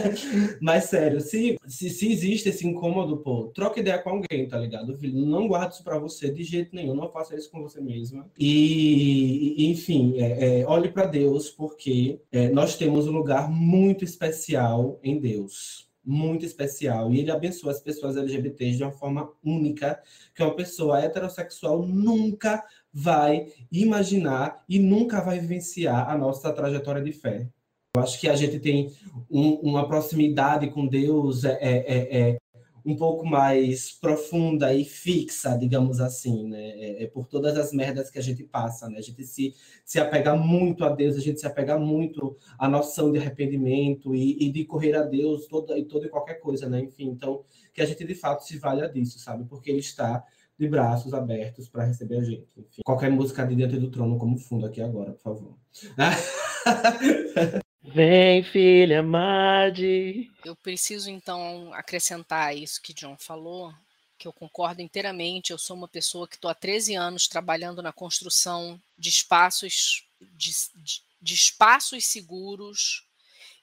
Mas, 0.58 0.84
sério, 0.84 1.20
se, 1.20 1.58
se, 1.66 1.90
se, 1.90 2.10
existe 2.10 2.48
esse 2.48 2.66
incômodo, 2.66 3.18
pô, 3.18 3.52
troca 3.54 3.78
ideia 3.78 3.98
com 3.98 4.08
alguém, 4.08 4.48
tá 4.48 4.58
ligado? 4.58 4.98
Não 5.02 5.46
guarde 5.46 5.74
isso 5.74 5.84
para 5.84 5.98
você 5.98 6.30
de 6.30 6.42
jeito 6.42 6.74
nenhum, 6.74 6.94
não 6.94 7.10
faça 7.10 7.36
isso 7.36 7.50
com 7.50 7.60
você 7.60 7.78
mesma. 7.78 8.26
E, 8.38 9.68
enfim, 9.70 10.14
é, 10.16 10.60
é, 10.60 10.66
olhe 10.66 10.88
para 10.88 11.04
Deus, 11.04 11.50
porque 11.50 12.20
é, 12.32 12.48
nós 12.48 12.78
temos 12.78 13.06
um 13.06 13.12
lugar 13.12 13.50
muito 13.50 14.02
especial 14.02 14.98
em 15.02 15.20
Deus 15.20 15.92
muito 16.06 16.44
especial. 16.44 17.14
E 17.14 17.20
ele 17.20 17.30
abençoa 17.30 17.70
as 17.70 17.80
pessoas 17.80 18.16
LGBTs 18.16 18.76
de 18.76 18.82
uma 18.82 18.92
forma 18.92 19.32
única, 19.42 19.98
que 20.34 20.42
uma 20.42 20.54
pessoa 20.54 21.00
heterossexual 21.00 21.86
nunca 21.86 22.62
vai 22.94 23.48
imaginar 23.72 24.62
e 24.68 24.78
nunca 24.78 25.20
vai 25.20 25.40
vivenciar 25.40 26.08
a 26.08 26.16
nossa 26.16 26.52
trajetória 26.52 27.02
de 27.02 27.12
fé. 27.12 27.48
Eu 27.96 28.02
acho 28.02 28.20
que 28.20 28.28
a 28.28 28.36
gente 28.36 28.60
tem 28.60 28.92
um, 29.28 29.54
uma 29.54 29.88
proximidade 29.88 30.70
com 30.70 30.86
Deus 30.86 31.44
é, 31.44 31.58
é, 31.60 31.76
é, 31.86 32.20
é 32.20 32.38
um 32.84 32.94
pouco 32.94 33.24
mais 33.24 33.92
profunda 33.92 34.74
e 34.74 34.84
fixa, 34.84 35.56
digamos 35.56 36.00
assim, 36.00 36.46
né? 36.48 36.68
É, 36.70 37.04
é, 37.04 37.06
por 37.06 37.26
todas 37.26 37.56
as 37.56 37.72
merdas 37.72 38.10
que 38.10 38.18
a 38.18 38.22
gente 38.22 38.44
passa, 38.44 38.88
né? 38.88 38.98
A 38.98 39.00
gente 39.00 39.24
se, 39.24 39.54
se 39.84 39.98
apega 39.98 40.36
muito 40.36 40.84
a 40.84 40.90
Deus, 40.90 41.16
a 41.16 41.20
gente 41.20 41.40
se 41.40 41.46
apega 41.46 41.78
muito 41.78 42.36
à 42.58 42.68
noção 42.68 43.10
de 43.10 43.18
arrependimento 43.18 44.14
e, 44.14 44.46
e 44.46 44.52
de 44.52 44.64
correr 44.64 44.94
a 44.94 45.02
Deus 45.02 45.46
toda 45.46 45.78
e 45.78 45.84
toda 45.84 46.06
e 46.06 46.10
qualquer 46.10 46.34
coisa, 46.34 46.68
né? 46.68 46.80
Enfim, 46.80 47.08
então 47.08 47.42
que 47.72 47.80
a 47.80 47.86
gente 47.86 48.04
de 48.04 48.14
fato 48.14 48.44
se 48.44 48.58
valha 48.58 48.88
disso, 48.88 49.18
sabe? 49.18 49.44
Porque 49.48 49.70
Ele 49.70 49.80
está 49.80 50.22
de 50.58 50.68
braços 50.68 51.12
abertos 51.12 51.68
para 51.68 51.84
receber 51.84 52.18
a 52.18 52.24
gente. 52.24 52.46
Enfim, 52.56 52.82
qualquer 52.84 53.10
música 53.10 53.44
de 53.46 53.56
Diante 53.56 53.78
do 53.78 53.90
Trono 53.90 54.18
como 54.18 54.38
fundo 54.38 54.66
aqui 54.66 54.80
agora, 54.80 55.12
por 55.12 55.22
favor. 55.22 55.58
Vem, 57.82 58.42
filha 58.44 59.02
Madi. 59.02 60.30
Eu 60.44 60.56
preciso 60.56 61.10
então 61.10 61.72
acrescentar 61.74 62.56
isso 62.56 62.80
que 62.80 62.94
John 62.94 63.16
falou, 63.18 63.74
que 64.16 64.26
eu 64.26 64.32
concordo 64.32 64.80
inteiramente. 64.80 65.50
Eu 65.50 65.58
sou 65.58 65.76
uma 65.76 65.88
pessoa 65.88 66.26
que 66.26 66.36
estou 66.36 66.50
há 66.50 66.54
13 66.54 66.94
anos 66.94 67.28
trabalhando 67.28 67.82
na 67.82 67.92
construção 67.92 68.80
de 68.96 69.10
espaços 69.10 70.06
de, 70.32 70.50
de, 70.76 71.02
de 71.20 71.34
espaços 71.34 72.06
seguros 72.06 73.04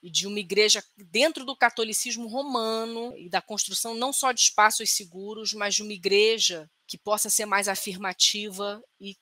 e 0.01 0.09
de 0.09 0.27
uma 0.27 0.39
igreja 0.39 0.83
dentro 0.97 1.45
do 1.45 1.55
catolicismo 1.55 2.27
romano 2.27 3.15
e 3.17 3.29
da 3.29 3.41
construção 3.41 3.93
não 3.93 4.11
só 4.11 4.31
de 4.31 4.41
espaços 4.41 4.89
seguros, 4.91 5.53
mas 5.53 5.75
de 5.75 5.83
uma 5.83 5.93
igreja 5.93 6.69
que 6.87 6.97
possa 6.97 7.29
ser 7.29 7.45
mais 7.45 7.67
afirmativa 7.67 8.83
e, 8.99 9.15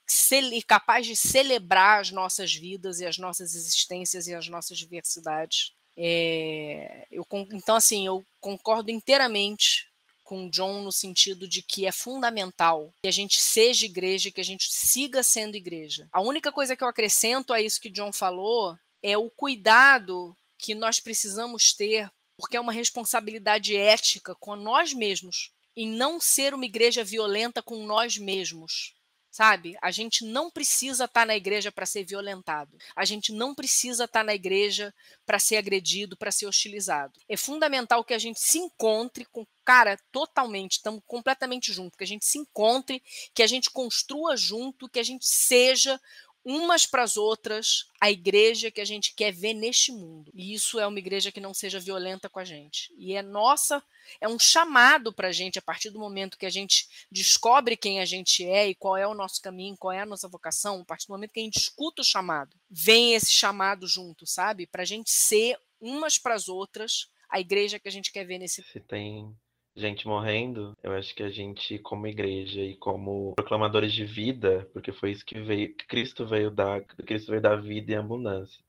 e, 0.54 0.64
capaz 0.64 1.06
de 1.06 1.16
celebrar 1.16 2.00
as 2.02 2.12
nossas 2.12 2.54
vidas 2.54 3.00
e 3.00 3.06
as 3.06 3.18
nossas 3.18 3.54
existências 3.54 4.28
e 4.28 4.34
as 4.34 4.48
nossas 4.48 4.78
diversidades. 4.78 5.74
É, 5.96 7.06
eu, 7.12 7.26
então, 7.52 7.76
assim, 7.76 8.08
eu 8.08 8.26
concordo 8.40 8.90
inteiramente 8.90 9.88
com 10.24 10.50
John 10.50 10.82
no 10.82 10.92
sentido 10.92 11.48
de 11.48 11.62
que 11.62 11.86
é 11.86 11.92
fundamental 11.92 12.94
que 13.02 13.08
a 13.08 13.12
gente 13.12 13.42
seja 13.42 13.86
igreja, 13.86 14.32
que 14.32 14.40
a 14.40 14.46
gente 14.46 14.72
siga 14.72 15.24
sendo 15.24 15.56
igreja. 15.56 16.08
A 16.12 16.22
única 16.22 16.52
coisa 16.52 16.76
que 16.76 16.84
eu 16.84 16.88
acrescento 16.88 17.52
a 17.52 17.60
isso 17.60 17.82
que 17.82 17.90
John 17.90 18.14
falou 18.14 18.78
é 19.02 19.18
o 19.18 19.30
cuidado 19.30 20.36
que 20.60 20.76
nós 20.76 21.00
precisamos 21.00 21.74
ter, 21.74 22.12
porque 22.38 22.58
é 22.58 22.60
uma 22.60 22.74
responsabilidade 22.74 23.76
ética 23.76 24.36
com 24.36 24.58
nós 24.58 24.94
mesmos, 24.94 25.52
em 25.76 25.90
não 25.90 26.20
ser 26.20 26.54
uma 26.54 26.66
igreja 26.66 27.04
violenta 27.04 27.64
com 27.64 27.86
nós 27.86 28.18
mesmos. 28.18 28.94
Sabe? 29.32 29.78
A 29.80 29.92
gente 29.92 30.26
não 30.26 30.50
precisa 30.50 31.06
estar 31.06 31.22
tá 31.22 31.26
na 31.26 31.36
igreja 31.36 31.72
para 31.72 31.86
ser 31.86 32.04
violentado. 32.04 32.78
A 32.96 33.06
gente 33.06 33.32
não 33.32 33.54
precisa 33.54 34.06
estar 34.06 34.22
tá 34.22 34.24
na 34.24 34.34
igreja 34.34 34.94
para 35.26 35.38
ser 35.38 35.58
agredido, 35.58 36.18
para 36.18 36.32
ser 36.32 36.48
hostilizado. 36.48 37.20
É 37.30 37.38
fundamental 37.38 38.04
que 38.04 38.14
a 38.14 38.18
gente 38.18 38.40
se 38.40 38.58
encontre 38.58 39.26
com 39.26 39.46
cara 39.64 40.00
totalmente, 40.12 40.74
estamos 40.74 41.04
completamente 41.06 41.72
juntos, 41.72 41.96
que 41.96 42.04
a 42.04 42.08
gente 42.08 42.26
se 42.26 42.40
encontre, 42.40 43.04
que 43.36 43.44
a 43.44 43.48
gente 43.48 43.70
construa 43.70 44.36
junto, 44.36 44.90
que 44.90 45.00
a 45.00 45.04
gente 45.04 45.28
seja 45.28 46.02
umas 46.50 46.88
para 46.88 47.04
as 47.04 47.16
outras 47.16 47.86
a 48.02 48.10
igreja 48.10 48.72
que 48.72 48.82
a 48.82 48.86
gente 48.86 49.14
quer 49.14 49.32
ver 49.32 49.54
neste 49.54 49.92
mundo. 49.92 50.32
E 50.34 50.52
isso 50.52 50.80
é 50.80 50.88
uma 50.88 50.98
igreja 50.98 51.32
que 51.32 51.40
não 51.40 51.54
seja 51.54 51.80
violenta 51.80 52.28
com 52.28 52.40
a 52.40 52.44
gente. 52.44 52.92
E 52.98 53.14
é 53.14 53.22
nossa, 53.22 53.84
é 54.20 54.28
um 54.28 54.40
chamado 54.40 55.14
para 55.14 55.28
a 55.28 55.32
gente 55.32 55.60
a 55.60 55.62
partir 55.62 55.92
do 55.92 56.00
momento 56.00 56.40
que 56.40 56.48
a 56.48 56.50
gente 56.50 56.88
descobre 57.12 57.78
quem 57.78 58.00
a 58.00 58.06
gente 58.06 58.44
é 58.44 58.68
e 58.68 58.74
qual 58.74 58.98
é 58.98 59.06
o 59.06 59.14
nosso 59.14 59.40
caminho, 59.44 59.78
qual 59.78 59.92
é 59.92 60.00
a 60.00 60.08
nossa 60.08 60.28
vocação, 60.28 60.82
a 60.82 60.86
partir 60.86 61.06
do 61.06 61.14
momento 61.14 61.34
que 61.34 61.40
a 61.40 61.44
gente 61.44 61.60
escuta 61.60 62.02
o 62.02 62.06
chamado, 62.06 62.58
vem 62.68 63.14
esse 63.14 63.32
chamado 63.32 63.86
junto, 63.86 64.26
sabe? 64.26 64.66
Para 64.66 64.82
a 64.82 64.86
gente 64.86 65.12
ser 65.12 65.56
umas 65.80 66.18
para 66.18 66.34
as 66.34 66.50
outras 66.50 67.08
a 67.30 67.40
igreja 67.40 67.78
que 67.78 67.88
a 67.88 67.92
gente 67.92 68.12
quer 68.12 68.26
ver 68.26 68.40
nesse. 68.40 68.64
Se 68.64 68.80
tem 68.80 69.32
gente 69.80 70.08
morrendo, 70.08 70.76
eu 70.84 70.92
acho 70.94 71.14
que 71.16 71.24
a 71.24 71.30
gente, 71.30 71.80
como 71.80 72.08
igreja 72.08 72.62
e 72.62 72.76
como 72.76 73.34
proclamadores 73.36 73.94
de 73.94 74.06
vida, 74.06 74.70
porque 74.74 74.92
foi 74.92 75.12
isso 75.12 75.26
que 75.26 75.40
veio, 75.40 75.76
que 75.76 75.88
Cristo 75.88 76.26
veio 76.26 76.52
dar, 76.52 76.82
Cristo 76.84 77.30
veio 77.30 77.42
dar 77.42 77.62
vida 77.62 77.92
e 77.92 77.96
abundância. 77.96 78.64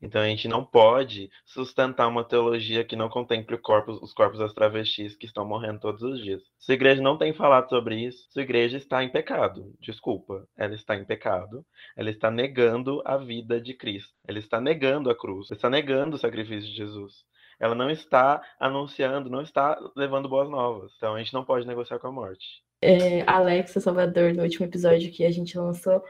Então 0.00 0.20
a 0.20 0.26
gente 0.26 0.48
não 0.48 0.64
pode 0.64 1.30
sustentar 1.44 2.08
uma 2.08 2.24
teologia 2.24 2.84
que 2.84 2.96
não 2.96 3.08
contemple 3.08 3.56
os 3.56 4.12
corpos 4.12 4.38
das 4.38 4.52
travestis 4.52 5.16
que 5.16 5.26
estão 5.26 5.46
morrendo 5.46 5.80
todos 5.80 6.02
os 6.02 6.22
dias. 6.22 6.42
Se 6.58 6.72
a 6.72 6.74
igreja 6.74 7.02
não 7.02 7.18
tem 7.18 7.32
falado 7.32 7.68
sobre 7.68 7.96
isso, 7.96 8.26
sua 8.30 8.42
igreja 8.42 8.76
está 8.76 9.02
em 9.02 9.10
pecado. 9.10 9.74
Desculpa, 9.80 10.46
ela 10.56 10.74
está 10.74 10.96
em 10.96 11.04
pecado. 11.04 11.64
Ela 11.96 12.10
está 12.10 12.30
negando 12.30 13.02
a 13.04 13.16
vida 13.16 13.60
de 13.60 13.74
Cristo. 13.74 14.12
Ela 14.26 14.38
está 14.38 14.60
negando 14.60 15.10
a 15.10 15.16
cruz. 15.16 15.50
Ela 15.50 15.56
está 15.56 15.70
negando 15.70 16.16
o 16.16 16.18
sacrifício 16.18 16.70
de 16.70 16.76
Jesus 16.76 17.24
ela 17.58 17.74
não 17.74 17.90
está 17.90 18.40
anunciando, 18.58 19.30
não 19.30 19.42
está 19.42 19.78
levando 19.96 20.28
boas 20.28 20.48
novas. 20.48 20.92
Então 20.96 21.14
a 21.14 21.18
gente 21.18 21.34
não 21.34 21.44
pode 21.44 21.66
negociar 21.66 21.98
com 21.98 22.08
a 22.08 22.12
morte. 22.12 22.62
É, 22.80 23.22
Alexa 23.26 23.80
Salvador, 23.80 24.34
no 24.34 24.42
último 24.42 24.66
episódio 24.66 25.10
que 25.10 25.24
a 25.24 25.30
gente 25.30 25.56
lançou, 25.56 26.02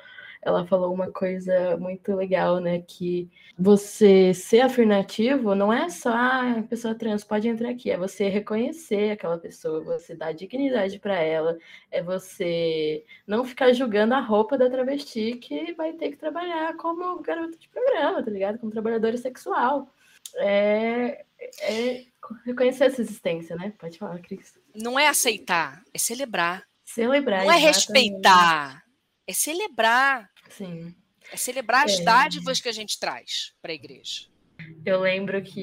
ela 0.45 0.67
falou 0.67 0.93
uma 0.93 1.11
coisa 1.11 1.77
muito 1.79 2.15
legal, 2.15 2.61
né? 2.61 2.83
Que 2.83 3.31
você 3.59 4.35
ser 4.35 4.61
afirmativo 4.61 5.55
não 5.55 5.73
é 5.73 5.89
só 5.89 6.11
ah, 6.11 6.59
a 6.59 6.63
pessoa 6.63 6.95
trans 6.95 7.25
pode 7.25 7.49
entrar 7.49 7.71
aqui, 7.71 7.91
é 7.91 7.97
você 7.97 8.29
reconhecer 8.29 9.13
aquela 9.13 9.39
pessoa, 9.39 9.83
você 9.83 10.15
dar 10.15 10.33
dignidade 10.33 10.99
para 10.99 11.15
ela, 11.15 11.57
é 11.91 12.03
você 12.03 13.05
não 13.27 13.45
ficar 13.45 13.73
julgando 13.73 14.15
a 14.15 14.21
roupa 14.21 14.59
da 14.59 14.69
travesti 14.69 15.37
que 15.37 15.73
vai 15.75 15.95
ter 15.95 16.11
que 16.11 16.17
trabalhar 16.17 16.77
como 16.77 17.23
garota 17.23 17.57
de 17.57 17.69
programa, 17.69 18.23
tá 18.23 18.31
ligado? 18.31 18.59
Como 18.59 18.73
trabalhadora 18.73 19.17
sexual. 19.17 19.89
É, 20.39 21.25
é 21.61 22.05
reconhecer 22.45 22.85
essa 22.85 23.01
existência, 23.01 23.57
né? 23.57 23.73
Pode 23.79 23.99
falar, 23.99 24.19
Cris. 24.21 24.55
Não 24.75 24.99
é 24.99 25.07
aceitar, 25.09 25.83
é 25.93 25.99
celebrar. 25.99 26.65
Celebrar. 26.85 27.45
Não 27.45 27.53
é 27.53 27.57
respeitar, 27.57 28.83
é 29.27 29.33
celebrar. 29.33 30.31
Sim. 30.51 30.95
É 31.33 31.37
celebrar 31.37 31.87
as 31.87 31.99
É. 32.01 32.03
dádivas 32.05 32.61
que 32.61 32.69
a 32.69 32.73
gente 32.73 32.99
traz 32.99 33.55
para 33.63 33.73
a 33.73 33.75
igreja. 33.75 34.27
Eu 34.85 35.01
lembro 35.01 35.43
que 35.43 35.61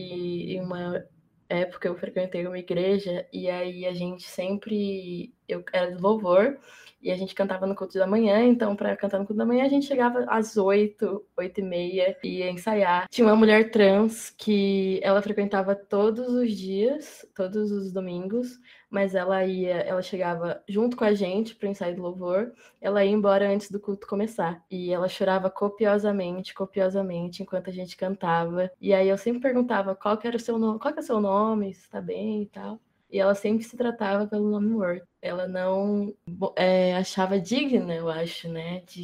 em 0.56 0.60
uma 0.62 1.04
época 1.52 1.88
eu 1.88 1.96
frequentei 1.96 2.46
uma 2.48 2.58
igreja 2.58 3.28
e 3.32 3.50
aí 3.50 3.86
a 3.86 3.94
gente 3.94 4.24
sempre. 4.24 5.34
Eu 5.48 5.64
era 5.74 5.98
louvor 6.00 6.58
e 7.02 7.12
a 7.12 7.16
gente 7.18 7.34
cantava 7.34 7.66
no 7.66 7.76
culto 7.76 7.98
da 7.98 8.06
manhã, 8.06 8.44
então 8.44 8.76
para 8.76 8.96
cantar 8.96 9.20
no 9.20 9.26
culto 9.26 9.38
da 9.38 9.46
manhã 9.46 9.66
a 9.66 9.70
gente 9.70 9.88
chegava 9.88 10.24
às 10.28 10.56
oito, 10.56 11.26
oito 11.36 11.60
e 11.60 11.64
meia 11.64 12.16
e 12.24 12.40
ia 12.40 12.52
ensaiar. 12.52 13.08
Tinha 13.10 13.26
uma 13.28 13.36
mulher 13.36 13.72
trans 13.72 14.30
que 14.30 15.00
ela 15.04 15.22
frequentava 15.22 15.76
todos 15.76 16.30
os 16.30 16.56
dias, 16.56 17.26
todos 17.36 17.72
os 17.72 17.92
domingos, 17.92 18.60
mas 18.92 19.16
ela 19.16 19.46
ia, 19.46 19.78
ela 19.78 20.02
chegava 20.02 20.62
junto 20.68 20.98
com 20.98 21.06
a 21.06 21.14
gente 21.14 21.56
para 21.56 21.68
o 21.68 21.72
ensaio 21.72 21.96
do 21.96 22.02
louvor, 22.02 22.54
ela 22.82 23.04
ia 23.04 23.12
embora 23.12 23.50
antes 23.50 23.72
do 23.72 23.80
culto 23.80 24.06
começar 24.06 24.64
e 24.70 24.92
ela 24.92 25.08
chorava 25.08 25.50
copiosamente, 25.50 26.54
copiosamente 26.54 27.42
enquanto 27.42 27.70
a 27.70 27.74
gente 27.74 27.96
cantava. 27.96 28.70
E 28.82 28.94
aí 28.94 29.08
eu 29.08 29.18
sempre 29.18 29.42
perguntava 29.42 29.96
qual 29.96 30.18
que 30.18 30.28
era 30.28 30.36
o 30.36 30.40
seu 30.40 30.58
nome, 30.60 30.80
qual 30.80 30.94
que 30.94 31.00
é 31.00 31.04
o 31.04 31.06
seu 31.06 31.22
nome, 31.22 31.74
se 31.74 31.84
está 31.84 32.02
bem 32.02 32.44
e 32.44 32.48
tal. 32.48 32.80
E 33.10 33.20
ela 33.20 33.36
sempre 33.36 33.64
se 33.64 33.76
tratava 33.76 34.28
pelo 34.28 34.50
nome 34.50 34.70
morto. 34.70 35.06
Ela 35.22 35.48
não 35.48 36.14
é, 36.56 36.96
achava 36.96 37.40
digna, 37.40 37.94
eu 37.94 38.10
acho, 38.10 38.48
né? 38.50 38.82
De 38.82 39.04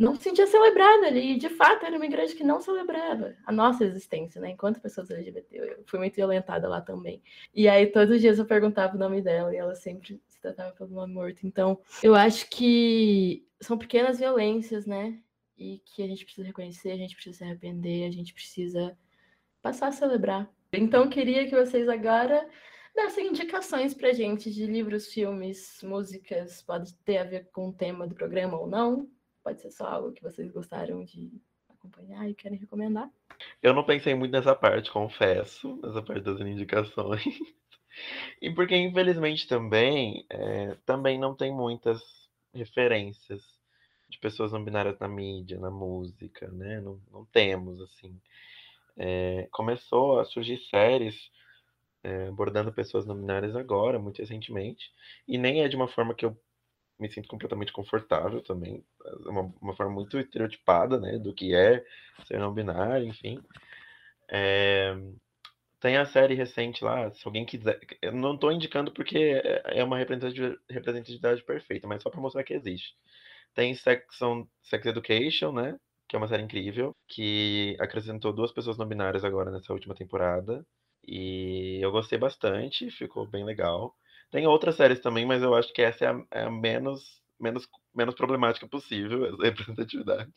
não 0.00 0.16
se 0.16 0.22
sentia 0.22 0.46
celebrada 0.46 1.06
ali. 1.06 1.32
E 1.32 1.38
de 1.38 1.50
fato 1.50 1.84
era 1.84 1.94
uma 1.94 2.06
igreja 2.06 2.34
que 2.34 2.42
não 2.42 2.60
celebrava 2.60 3.36
a 3.44 3.52
nossa 3.52 3.84
existência, 3.84 4.40
né? 4.40 4.50
Enquanto 4.50 4.80
pessoas 4.80 5.10
LGBT. 5.10 5.58
Eu 5.58 5.84
fui 5.86 5.98
muito 5.98 6.14
violentada 6.14 6.66
lá 6.66 6.80
também. 6.80 7.22
E 7.54 7.68
aí 7.68 7.86
todos 7.86 8.14
os 8.14 8.20
dias 8.20 8.38
eu 8.38 8.46
perguntava 8.46 8.96
o 8.96 8.98
nome 8.98 9.20
dela 9.20 9.54
e 9.54 9.58
ela 9.58 9.74
sempre 9.74 10.20
se 10.26 10.40
tratava 10.40 10.72
pelo 10.72 10.90
nome 10.90 11.12
morto. 11.12 11.46
Então 11.46 11.78
eu 12.02 12.14
acho 12.14 12.48
que 12.48 13.46
são 13.60 13.76
pequenas 13.76 14.18
violências, 14.18 14.86
né? 14.86 15.18
E 15.56 15.82
que 15.84 16.02
a 16.02 16.06
gente 16.06 16.24
precisa 16.24 16.46
reconhecer, 16.46 16.92
a 16.92 16.96
gente 16.96 17.14
precisa 17.14 17.36
se 17.36 17.44
arrepender, 17.44 18.08
a 18.08 18.10
gente 18.10 18.32
precisa 18.32 18.96
passar 19.60 19.88
a 19.88 19.92
celebrar. 19.92 20.50
Então 20.72 21.10
queria 21.10 21.46
que 21.46 21.54
vocês 21.54 21.86
agora 21.90 22.48
dessem 22.94 23.28
indicações 23.28 23.92
pra 23.92 24.14
gente 24.14 24.50
de 24.50 24.64
livros, 24.64 25.12
filmes, 25.12 25.78
músicas, 25.82 26.62
pode 26.62 26.94
ter 27.04 27.18
a 27.18 27.24
ver 27.24 27.50
com 27.52 27.68
o 27.68 27.72
tema 27.72 28.06
do 28.06 28.14
programa 28.14 28.58
ou 28.58 28.66
não. 28.66 29.06
Pode 29.42 29.60
ser 29.60 29.70
só 29.70 29.86
algo 29.86 30.12
que 30.12 30.22
vocês 30.22 30.50
gostaram 30.50 31.04
de 31.04 31.30
acompanhar 31.68 32.28
e 32.28 32.34
querem 32.34 32.58
recomendar. 32.58 33.10
Eu 33.62 33.72
não 33.72 33.84
pensei 33.84 34.14
muito 34.14 34.32
nessa 34.32 34.54
parte, 34.54 34.90
confesso, 34.90 35.76
nessa 35.82 36.02
parte 36.02 36.22
das 36.22 36.40
indicações. 36.40 37.24
E 38.40 38.54
porque, 38.54 38.76
infelizmente, 38.76 39.48
também, 39.48 40.24
é, 40.30 40.76
também 40.86 41.18
não 41.18 41.34
tem 41.34 41.52
muitas 41.52 42.00
referências 42.54 43.42
de 44.08 44.16
pessoas 44.18 44.52
não 44.52 44.62
binárias 44.62 44.98
na 45.00 45.08
mídia, 45.08 45.58
na 45.58 45.72
música, 45.72 46.48
né? 46.52 46.80
Não, 46.80 47.00
não 47.10 47.24
temos, 47.26 47.80
assim. 47.82 48.16
É, 48.96 49.48
começou 49.50 50.20
a 50.20 50.24
surgir 50.24 50.58
séries 50.70 51.30
é, 52.02 52.28
abordando 52.28 52.72
pessoas 52.72 53.06
não 53.06 53.16
binárias 53.16 53.54
agora, 53.54 53.98
muito 53.98 54.18
recentemente, 54.18 54.92
e 55.28 55.36
nem 55.36 55.62
é 55.62 55.68
de 55.68 55.76
uma 55.76 55.88
forma 55.88 56.14
que 56.14 56.24
eu 56.24 56.36
me 57.00 57.10
sinto 57.10 57.28
completamente 57.28 57.72
confortável 57.72 58.42
também. 58.42 58.84
É 59.04 59.28
uma, 59.28 59.52
uma 59.60 59.76
forma 59.76 59.92
muito 59.92 60.18
estereotipada, 60.18 61.00
né, 61.00 61.18
do 61.18 61.34
que 61.34 61.54
é 61.54 61.84
ser 62.26 62.38
não 62.38 62.52
binário, 62.52 63.06
enfim. 63.06 63.40
É, 64.28 64.94
tem 65.80 65.96
a 65.96 66.04
série 66.04 66.34
recente 66.34 66.84
lá, 66.84 67.10
se 67.12 67.26
alguém 67.26 67.44
quiser. 67.46 67.80
Eu 68.02 68.12
não 68.12 68.34
estou 68.34 68.52
indicando 68.52 68.92
porque 68.92 69.40
é 69.64 69.82
uma 69.82 69.98
representatividade, 69.98 70.60
representatividade 70.68 71.42
perfeita, 71.44 71.88
mas 71.88 72.02
só 72.02 72.10
para 72.10 72.20
mostrar 72.20 72.44
que 72.44 72.54
existe. 72.54 72.94
Tem 73.54 73.74
Sex, 73.74 74.20
on, 74.22 74.46
Sex 74.62 74.86
Education, 74.86 75.52
né? 75.52 75.78
Que 76.08 76.16
é 76.16 76.18
uma 76.18 76.28
série 76.28 76.42
incrível, 76.42 76.94
que 77.08 77.76
acrescentou 77.80 78.32
duas 78.32 78.52
pessoas 78.52 78.76
não 78.76 78.86
binárias 78.86 79.24
agora 79.24 79.50
nessa 79.50 79.72
última 79.72 79.94
temporada. 79.94 80.64
E 81.06 81.80
eu 81.82 81.90
gostei 81.90 82.18
bastante, 82.18 82.90
ficou 82.90 83.26
bem 83.26 83.44
legal. 83.44 83.94
Tem 84.30 84.46
outras 84.46 84.76
séries 84.76 85.00
também, 85.00 85.26
mas 85.26 85.42
eu 85.42 85.54
acho 85.54 85.72
que 85.72 85.82
essa 85.82 86.04
é 86.04 86.08
a, 86.08 86.24
é 86.30 86.42
a 86.44 86.50
menos, 86.50 87.20
menos, 87.38 87.68
menos 87.94 88.14
problemática 88.14 88.68
possível, 88.68 89.26
essa 89.26 89.36
representatividade. 89.42 90.32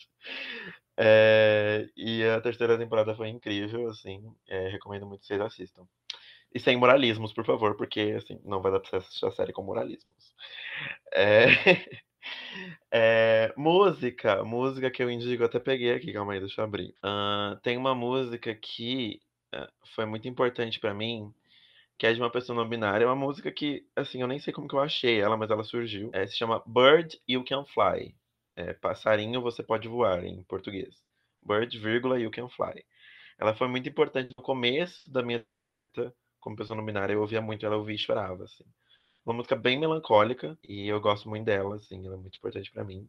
É, 0.98 1.88
e 1.95 2.24
a 2.24 2.41
terceira 2.41 2.78
temporada 2.78 3.15
foi 3.15 3.30
incrível, 3.30 3.90
assim, 3.90 4.24
é, 4.48 4.70
recomendo 4.70 5.06
muito 5.06 5.22
que 5.22 5.28
vocês 5.28 5.41
assistam. 5.41 5.88
E 6.53 6.60
sem 6.60 6.78
moralismos, 6.78 7.34
por 7.34 7.45
favor, 7.45 7.76
porque 7.76 8.15
assim, 8.18 8.40
não 8.44 8.61
vai 8.61 8.72
dar 8.72 8.80
pra 8.80 8.90
você 8.90 8.95
assistir 8.98 9.26
a 9.26 9.32
série 9.32 9.53
com 9.53 9.64
moralismos. 9.64 10.34
É, 12.91 12.91
música, 13.57 14.44
música 14.44 14.91
que 14.91 15.03
eu 15.03 15.10
indico, 15.10 15.44
até 15.44 15.60
peguei 15.60 15.94
aqui, 15.94 16.14
calma 16.14 16.34
aí, 16.34 16.40
deixa 16.40 16.61
eu 16.61 16.65
abrir. 16.65 16.94
Uh, 17.03 17.60
tem 17.61 17.76
uma 17.76 17.95
música 17.95 18.53
que 18.53 19.20
foi 19.95 20.06
muito 20.06 20.28
importante 20.28 20.80
pra 20.80 20.94
mim, 20.94 21.34
que 22.04 22.08
é 22.08 22.14
de 22.14 22.20
uma 22.20 22.30
pessoa 22.30 22.54
não 22.54 22.68
binária. 22.68 23.06
É 23.06 23.08
uma 23.08 23.16
música 23.16 23.50
que, 23.50 23.88
assim, 23.96 24.20
eu 24.20 24.28
nem 24.28 24.38
sei 24.38 24.52
como 24.52 24.68
que 24.68 24.76
eu 24.76 24.82
achei 24.82 25.22
ela, 25.22 25.38
mas 25.38 25.50
ela 25.50 25.64
surgiu. 25.64 26.10
É, 26.12 26.28
se 26.28 26.36
chama 26.36 26.62
Bird 26.68 27.18
You 27.26 27.46
Can 27.46 27.64
Fly. 27.64 28.14
É, 28.58 28.74
passarinho 28.74 29.42
você 29.42 29.64
pode 29.64 29.88
voar 29.88 30.22
em 30.26 30.44
português. 30.44 31.02
Bird, 31.42 31.80
vírgula, 31.80 32.20
you 32.20 32.30
can 32.30 32.50
fly. 32.50 32.84
Ela 33.40 33.56
foi 33.56 33.70
muito 33.70 33.88
importante 33.88 34.34
no 34.38 34.44
começo 34.44 35.10
da 35.10 35.24
minha 35.24 35.46
vida 35.96 36.14
como 36.42 36.58
pessoa 36.58 36.76
não 36.76 36.86
binária. 36.86 37.14
Eu 37.14 37.22
ouvia 37.22 37.42
muito 37.42 37.66
ela, 37.66 37.76
eu 37.76 37.80
ouvia 37.80 37.96
e 37.96 37.98
chorava, 37.98 38.44
assim. 38.44 38.66
Uma 39.26 39.36
música 39.36 39.56
bem 39.56 39.80
melancólica 39.80 40.60
e 40.62 40.86
eu 40.86 41.00
gosto 41.00 41.30
muito 41.30 41.46
dela, 41.46 41.78
assim. 41.78 42.06
Ela 42.06 42.16
é 42.16 42.20
muito 42.20 42.38
importante 42.38 42.70
para 42.70 42.84
mim. 42.84 43.08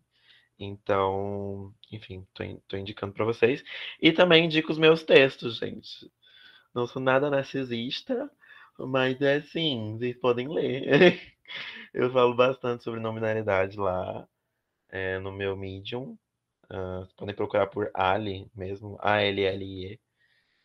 Então, 0.57 1.75
enfim, 1.91 2.25
tô, 2.33 2.45
tô 2.69 2.77
indicando 2.77 3.13
para 3.13 3.25
vocês. 3.25 3.65
E 4.01 4.13
também 4.13 4.45
indico 4.45 4.71
os 4.71 4.79
meus 4.79 5.03
textos, 5.03 5.57
gente. 5.57 6.13
Não 6.73 6.87
sou 6.87 7.03
nada 7.03 7.29
narcisista, 7.29 8.31
mas 8.79 9.21
é 9.21 9.37
assim, 9.37 9.97
vocês 9.99 10.17
podem 10.17 10.49
ler. 10.49 11.21
eu 11.93 12.11
falo 12.13 12.35
bastante 12.35 12.85
sobre 12.85 13.01
nominalidade 13.01 13.77
lá 13.77 14.27
é, 14.91 15.19
no 15.19 15.33
meu 15.33 15.57
Medium. 15.57 16.17
Uh, 16.71 17.01
vocês 17.01 17.13
podem 17.13 17.35
procurar 17.35 17.67
por 17.67 17.91
Ali 17.95 18.51
mesmo, 18.55 18.97
A-L-L-I-E. 19.01 20.01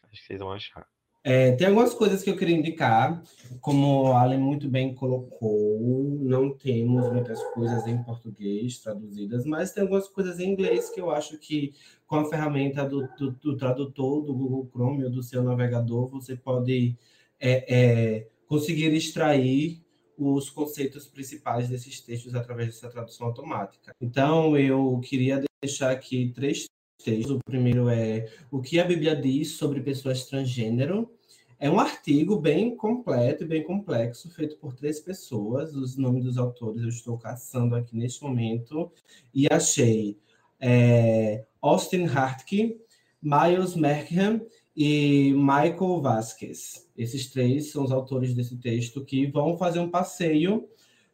Acho 0.04 0.22
que 0.22 0.28
vocês 0.28 0.40
vão 0.40 0.52
achar. 0.52 0.88
É, 1.22 1.52
tem 1.52 1.68
algumas 1.68 1.94
coisas 1.94 2.24
que 2.24 2.30
eu 2.30 2.38
queria 2.38 2.56
indicar, 2.56 3.22
como 3.60 4.14
a 4.14 4.22
Allen 4.22 4.40
muito 4.40 4.70
bem 4.70 4.96
colocou, 4.96 6.18
não 6.22 6.56
temos 6.56 7.12
muitas 7.12 7.44
coisas 7.54 7.86
em 7.86 8.02
português 8.02 8.80
traduzidas, 8.80 9.46
mas 9.46 9.74
tem 9.74 9.84
algumas 9.84 10.08
coisas 10.08 10.40
em 10.40 10.50
inglês 10.50 10.90
que 10.90 11.02
eu 11.02 11.12
acho 11.12 11.38
que 11.38 11.74
com 12.08 12.16
a 12.16 12.30
ferramenta 12.30 12.86
do, 12.86 13.06
do, 13.18 13.32
do 13.32 13.58
tradutor, 13.58 14.24
do 14.24 14.34
Google 14.34 14.70
Chrome 14.72 15.04
ou 15.04 15.12
do 15.12 15.22
seu 15.22 15.44
navegador, 15.44 16.08
você 16.08 16.38
pode 16.38 16.98
é, 17.40 17.76
é, 17.76 18.28
conseguir 18.48 18.94
extrair 18.94 19.82
os 20.18 20.50
conceitos 20.50 21.08
principais 21.08 21.70
desses 21.70 22.02
textos 22.02 22.36
através 22.36 22.68
dessa 22.68 22.90
tradução 22.90 23.28
automática. 23.28 23.94
Então, 24.02 24.58
eu 24.58 25.00
queria 25.00 25.42
deixar 25.62 25.92
aqui 25.92 26.32
três 26.36 26.66
textos. 27.04 27.32
O 27.32 27.40
primeiro 27.46 27.90
é 27.90 28.30
O 28.52 28.62
que 28.62 28.80
a 28.80 28.84
Bíblia 28.84 29.16
diz 29.16 29.52
sobre 29.52 29.82
pessoas 29.82 30.26
transgênero. 30.26 31.10
É 31.58 31.70
um 31.70 31.80
artigo 31.80 32.38
bem 32.38 32.76
completo 32.76 33.44
e 33.44 33.48
bem 33.48 33.64
complexo, 33.64 34.30
feito 34.30 34.58
por 34.58 34.74
três 34.74 35.00
pessoas. 35.00 35.74
Os 35.74 35.98
nomes 35.98 36.24
dos 36.24 36.38
autores 36.38 36.82
eu 36.82 36.90
estou 36.90 37.18
caçando 37.18 37.76
aqui 37.76 37.96
neste 37.96 38.22
momento. 38.24 38.92
E 39.34 39.48
achei 39.52 40.18
é, 40.60 41.46
Austin 41.62 42.06
Hartke, 42.06 42.80
Miles 43.22 43.76
Merkham 43.76 44.42
e 44.76 45.34
Michael 45.34 46.02
Vasquez. 46.02 46.88
Esses 46.98 47.30
três 47.30 47.72
são 47.72 47.84
os 47.84 47.92
autores 47.92 48.34
desse 48.34 48.58
texto 48.58 49.04
que 49.04 49.28
vão 49.28 49.58
fazer 49.58 49.80
um 49.80 49.90
passeio 49.90 50.68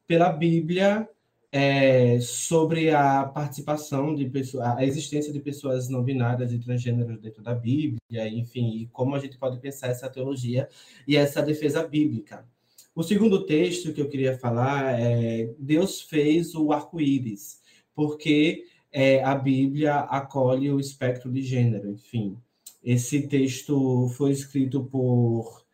pela 0.07 0.31
Bíblia 0.31 1.09
é, 1.51 2.19
sobre 2.19 2.91
a 2.91 3.23
participação 3.23 4.13
de 4.13 4.25
pessoas, 4.25 4.67
a 4.67 4.83
existência 4.83 5.31
de 5.31 5.39
pessoas 5.39 5.87
não 5.87 6.03
binárias 6.03 6.51
e 6.51 6.59
transgêneros 6.59 7.17
dentro 7.21 7.41
da 7.41 7.55
Bíblia, 7.55 8.27
enfim, 8.27 8.75
e 8.75 8.87
como 8.87 9.15
a 9.15 9.19
gente 9.19 9.37
pode 9.37 9.57
pensar 9.59 9.87
essa 9.87 10.09
teologia 10.09 10.67
e 11.07 11.15
essa 11.15 11.41
defesa 11.41 11.87
bíblica. 11.87 12.45
O 12.93 13.03
segundo 13.03 13.45
texto 13.45 13.93
que 13.93 14.01
eu 14.01 14.09
queria 14.09 14.37
falar 14.37 14.99
é 14.99 15.53
Deus 15.57 16.01
fez 16.01 16.55
o 16.55 16.73
arco-íris, 16.73 17.61
porque 17.93 18.65
é, 18.91 19.23
a 19.23 19.35
Bíblia 19.35 19.95
acolhe 19.95 20.69
o 20.69 20.79
espectro 20.79 21.31
de 21.31 21.41
gênero, 21.41 21.89
enfim. 21.89 22.37
Esse 22.85 23.27
texto 23.27 24.07
foi 24.09 24.29
escrito 24.29 24.83
por 24.83 25.65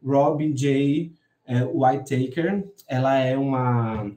Robin 0.00 0.54
J. 0.54 1.12
É, 1.44 1.64
Whitaker. 1.64 2.64
Ela 2.86 3.18
é 3.18 3.36
uma, 3.36 4.08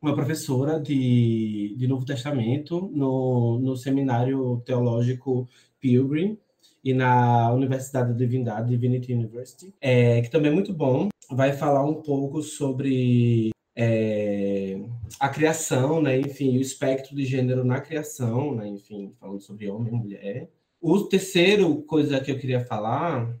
uma 0.00 0.14
professora 0.14 0.80
de, 0.80 1.74
de 1.76 1.86
Novo 1.86 2.06
Testamento 2.06 2.90
no, 2.94 3.58
no 3.58 3.76
Seminário 3.76 4.62
Teológico 4.64 5.46
Pilgrim 5.78 6.38
e 6.82 6.94
na 6.94 7.52
Universidade 7.52 8.12
de 8.12 8.18
Divindade, 8.18 8.70
Divinity 8.70 9.12
University, 9.12 9.74
é, 9.78 10.22
que 10.22 10.30
também 10.30 10.50
é 10.50 10.54
muito 10.54 10.72
bom. 10.72 11.08
Vai 11.30 11.52
falar 11.52 11.84
um 11.84 12.00
pouco 12.02 12.42
sobre 12.42 13.50
é, 13.76 14.80
a 15.20 15.28
criação, 15.28 16.00
né? 16.00 16.18
Enfim, 16.18 16.56
o 16.56 16.60
espectro 16.60 17.14
de 17.14 17.24
gênero 17.26 17.64
na 17.64 17.80
criação, 17.80 18.54
né? 18.54 18.66
Enfim, 18.68 19.12
falando 19.20 19.42
sobre 19.42 19.68
homem 19.68 19.92
e 19.92 19.96
mulher. 19.96 20.48
O 20.84 21.00
terceiro 21.04 21.80
coisa 21.82 22.20
que 22.20 22.28
eu 22.28 22.36
queria 22.40 22.66
falar 22.66 23.32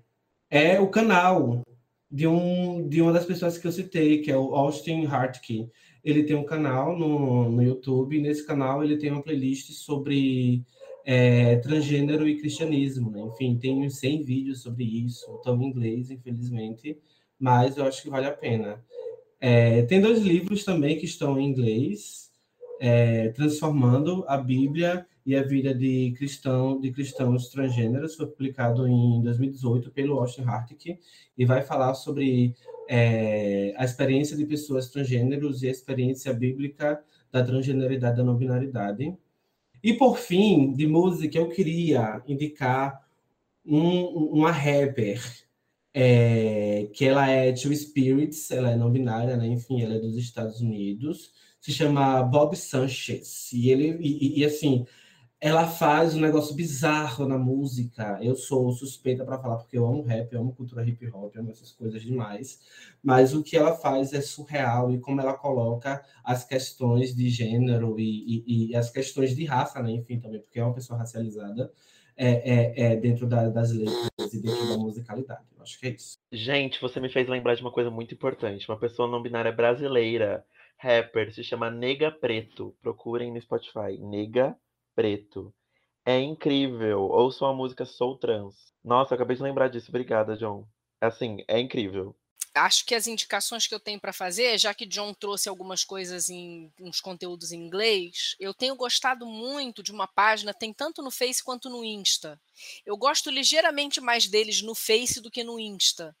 é 0.48 0.78
o 0.78 0.86
canal 0.86 1.62
de, 2.08 2.24
um, 2.24 2.88
de 2.88 3.02
uma 3.02 3.12
das 3.12 3.26
pessoas 3.26 3.58
que 3.58 3.66
eu 3.66 3.72
citei, 3.72 4.22
que 4.22 4.30
é 4.30 4.36
o 4.36 4.54
Austin 4.54 5.06
Hartke. 5.06 5.68
Ele 6.04 6.22
tem 6.22 6.36
um 6.36 6.44
canal 6.44 6.96
no, 6.96 7.50
no 7.50 7.60
YouTube, 7.60 8.16
e 8.16 8.22
nesse 8.22 8.46
canal 8.46 8.84
ele 8.84 8.96
tem 8.96 9.10
uma 9.10 9.24
playlist 9.24 9.72
sobre 9.72 10.62
é, 11.04 11.56
transgênero 11.56 12.28
e 12.28 12.38
cristianismo, 12.38 13.10
né? 13.10 13.20
Enfim, 13.22 13.58
tem 13.58 13.90
100 13.90 14.22
vídeos 14.22 14.62
sobre 14.62 14.84
isso, 14.84 15.34
estão 15.34 15.60
em 15.60 15.66
inglês, 15.66 16.12
infelizmente, 16.12 16.96
mas 17.40 17.76
eu 17.76 17.84
acho 17.84 18.04
que 18.04 18.10
vale 18.10 18.26
a 18.26 18.32
pena. 18.32 18.84
É, 19.40 19.82
tem 19.82 20.00
dois 20.00 20.20
livros 20.20 20.64
também 20.64 20.96
que 20.96 21.06
estão 21.06 21.40
em 21.40 21.48
inglês, 21.48 22.30
é, 22.78 23.30
Transformando 23.30 24.24
a 24.28 24.36
Bíblia 24.36 25.04
e 25.24 25.36
a 25.36 25.42
Vida 25.42 25.74
de, 25.74 26.12
cristão, 26.16 26.80
de 26.80 26.90
Cristãos 26.90 27.48
Transgêneros, 27.48 28.14
foi 28.14 28.26
publicado 28.26 28.86
em 28.88 29.22
2018 29.22 29.90
pelo 29.90 30.18
Austin 30.18 30.42
Hartick, 30.42 30.98
e 31.36 31.44
vai 31.44 31.62
falar 31.62 31.94
sobre 31.94 32.54
é, 32.88 33.74
a 33.76 33.84
experiência 33.84 34.36
de 34.36 34.44
pessoas 34.44 34.90
transgêneros 34.90 35.62
e 35.62 35.68
a 35.68 35.70
experiência 35.70 36.32
bíblica 36.32 37.02
da 37.30 37.42
transgeneridade 37.42 38.14
e 38.14 38.16
da 38.18 38.24
não 38.24 38.36
binaridade. 38.36 39.16
E, 39.82 39.94
por 39.94 40.18
fim, 40.18 40.72
de 40.72 40.86
música, 40.86 41.38
eu 41.38 41.48
queria 41.48 42.22
indicar 42.26 43.02
um, 43.64 44.04
uma 44.06 44.50
rapper 44.50 45.20
é, 45.94 46.88
que 46.92 47.04
ela 47.04 47.28
é 47.28 47.52
Two 47.52 47.74
Spirits, 47.74 48.50
ela 48.50 48.70
é 48.70 48.76
não 48.76 48.90
binária, 48.90 49.36
né? 49.36 49.46
enfim, 49.46 49.82
ela 49.82 49.94
é 49.94 49.98
dos 49.98 50.16
Estados 50.16 50.60
Unidos, 50.60 51.32
se 51.60 51.72
chama 51.72 52.22
Bob 52.22 52.56
Sanchez, 52.56 53.52
e 53.52 53.70
ele, 53.70 53.96
e, 54.00 54.40
e 54.40 54.44
assim, 54.44 54.84
ela 55.44 55.66
faz 55.66 56.14
um 56.14 56.20
negócio 56.20 56.54
bizarro 56.54 57.26
na 57.26 57.36
música. 57.36 58.16
Eu 58.22 58.36
sou 58.36 58.70
suspeita 58.70 59.24
para 59.24 59.40
falar 59.40 59.56
porque 59.56 59.76
eu 59.76 59.84
amo 59.84 60.00
rap, 60.00 60.32
eu 60.32 60.40
amo 60.40 60.54
cultura 60.54 60.88
hip 60.88 61.04
hop, 61.08 61.36
amo 61.36 61.50
essas 61.50 61.72
coisas 61.72 62.00
demais. 62.00 62.60
Mas 63.02 63.34
o 63.34 63.42
que 63.42 63.56
ela 63.56 63.74
faz 63.74 64.12
é 64.12 64.20
surreal 64.20 64.92
e 64.92 65.00
como 65.00 65.20
ela 65.20 65.34
coloca 65.34 66.00
as 66.22 66.44
questões 66.44 67.12
de 67.12 67.28
gênero 67.28 67.98
e, 67.98 68.44
e, 68.46 68.70
e 68.70 68.76
as 68.76 68.88
questões 68.88 69.34
de 69.34 69.44
raça, 69.44 69.82
né? 69.82 69.90
Enfim, 69.90 70.20
também 70.20 70.40
porque 70.40 70.60
é 70.60 70.64
uma 70.64 70.74
pessoa 70.74 70.96
racializada 70.96 71.72
é, 72.16 72.28
é, 72.28 72.92
é 72.92 72.96
dentro 72.96 73.26
da, 73.26 73.48
das 73.48 73.72
letras 73.72 74.32
e 74.32 74.40
dentro 74.40 74.68
da 74.68 74.78
musicalidade. 74.78 75.42
Eu 75.56 75.62
acho 75.64 75.80
que 75.80 75.88
é 75.88 75.90
isso. 75.90 76.16
Gente, 76.30 76.80
você 76.80 77.00
me 77.00 77.08
fez 77.08 77.26
lembrar 77.26 77.56
de 77.56 77.62
uma 77.62 77.72
coisa 77.72 77.90
muito 77.90 78.14
importante. 78.14 78.68
Uma 78.68 78.78
pessoa 78.78 79.10
não 79.10 79.20
binária 79.20 79.50
brasileira, 79.50 80.44
rapper, 80.76 81.34
se 81.34 81.42
chama 81.42 81.68
Nega 81.68 82.12
Preto. 82.12 82.76
Procurem 82.80 83.32
no 83.32 83.40
Spotify. 83.40 83.98
Nega 83.98 84.50
Preto. 84.50 84.71
É 86.04 86.18
incrível. 86.18 87.02
Ouçam 87.02 87.48
a 87.48 87.54
música 87.54 87.84
Sou 87.84 88.18
Trans. 88.18 88.54
Nossa, 88.84 89.14
acabei 89.14 89.36
de 89.36 89.42
lembrar 89.42 89.68
disso. 89.68 89.90
Obrigada, 89.90 90.36
John. 90.36 90.66
Assim, 91.00 91.44
é 91.48 91.58
incrível 91.60 92.16
acho 92.54 92.84
que 92.84 92.94
as 92.94 93.06
indicações 93.06 93.66
que 93.66 93.74
eu 93.74 93.80
tenho 93.80 94.00
para 94.00 94.12
fazer, 94.12 94.58
já 94.58 94.74
que 94.74 94.86
John 94.86 95.14
trouxe 95.14 95.48
algumas 95.48 95.84
coisas 95.84 96.28
em 96.28 96.72
uns 96.78 97.00
conteúdos 97.00 97.52
em 97.52 97.58
inglês, 97.58 98.36
eu 98.38 98.52
tenho 98.52 98.76
gostado 98.76 99.26
muito 99.26 99.82
de 99.82 99.90
uma 99.90 100.06
página, 100.06 100.52
tem 100.52 100.72
tanto 100.72 101.02
no 101.02 101.10
Face 101.10 101.42
quanto 101.42 101.70
no 101.70 101.84
Insta. 101.84 102.40
Eu 102.84 102.96
gosto 102.96 103.30
ligeiramente 103.30 104.00
mais 104.00 104.26
deles 104.26 104.60
no 104.62 104.74
Face 104.74 105.20
do 105.20 105.30
que 105.30 105.42
no 105.42 105.58
Insta. 105.58 106.14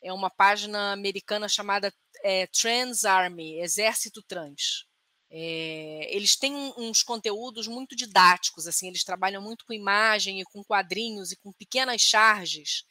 É 0.00 0.12
uma 0.12 0.30
página 0.30 0.92
americana 0.92 1.48
chamada 1.48 1.92
é, 2.22 2.46
Trans 2.46 3.04
Army, 3.04 3.60
Exército 3.60 4.22
Trans. 4.22 4.86
É, 5.34 6.08
eles 6.14 6.36
têm 6.36 6.54
uns 6.76 7.02
conteúdos 7.02 7.66
muito 7.66 7.96
didáticos, 7.96 8.66
assim, 8.66 8.88
eles 8.88 9.02
trabalham 9.02 9.40
muito 9.40 9.64
com 9.64 9.72
imagem 9.72 10.40
e 10.40 10.44
com 10.44 10.62
quadrinhos 10.62 11.32
e 11.32 11.36
com 11.36 11.50
pequenas 11.52 12.02
charges. 12.02 12.84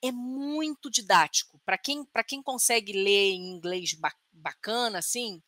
É 0.00 0.12
muito 0.12 0.88
didático. 0.88 1.60
Para 1.66 1.76
quem, 1.76 2.06
quem 2.24 2.40
consegue 2.40 2.92
ler 2.92 3.32
em 3.32 3.50
inglês 3.50 3.96
bacana, 4.32 5.00
assim, 5.00 5.42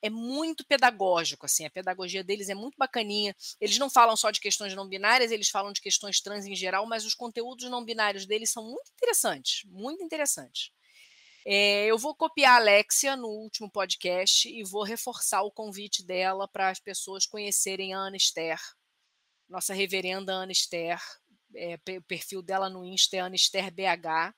é 0.00 0.08
muito 0.08 0.64
pedagógico, 0.64 1.44
assim, 1.44 1.66
a 1.66 1.70
pedagogia 1.70 2.24
deles 2.24 2.48
é 2.48 2.54
muito 2.54 2.78
bacaninha. 2.78 3.36
Eles 3.60 3.76
não 3.76 3.90
falam 3.90 4.16
só 4.16 4.30
de 4.30 4.40
questões 4.40 4.74
não 4.74 4.88
binárias, 4.88 5.30
eles 5.30 5.50
falam 5.50 5.70
de 5.70 5.82
questões 5.82 6.18
trans 6.22 6.46
em 6.46 6.54
geral, 6.54 6.86
mas 6.86 7.04
os 7.04 7.14
conteúdos 7.14 7.68
não 7.70 7.84
binários 7.84 8.24
deles 8.24 8.50
são 8.50 8.64
muito 8.64 8.90
interessantes, 8.92 9.64
muito 9.66 10.02
interessantes. 10.02 10.70
É, 11.44 11.86
eu 11.86 11.96
vou 11.96 12.14
copiar 12.14 12.54
a 12.54 12.56
Alexia 12.56 13.16
no 13.16 13.28
último 13.28 13.70
podcast 13.70 14.48
e 14.48 14.62
vou 14.62 14.82
reforçar 14.82 15.42
o 15.42 15.50
convite 15.50 16.04
dela 16.04 16.46
para 16.46 16.68
as 16.68 16.78
pessoas 16.78 17.26
conhecerem 17.26 17.94
a 17.94 17.98
Ana 17.98 18.16
Esther, 18.16 18.58
nossa 19.48 19.72
reverenda 19.72 20.32
Ana 20.32 20.52
Esther. 20.52 21.00
É, 21.54 21.74
o 21.96 22.02
perfil 22.02 22.42
dela 22.42 22.68
no 22.68 22.84
Insta 22.84 23.16
é 23.16 23.20
Ana 23.20 23.34
Esther 23.34 23.72
BH. 23.72 24.34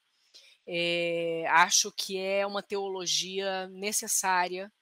É, 0.66 1.44
acho 1.48 1.90
que 1.92 2.18
é 2.18 2.46
uma 2.46 2.62
teologia 2.62 3.66
necessária, 3.68 4.72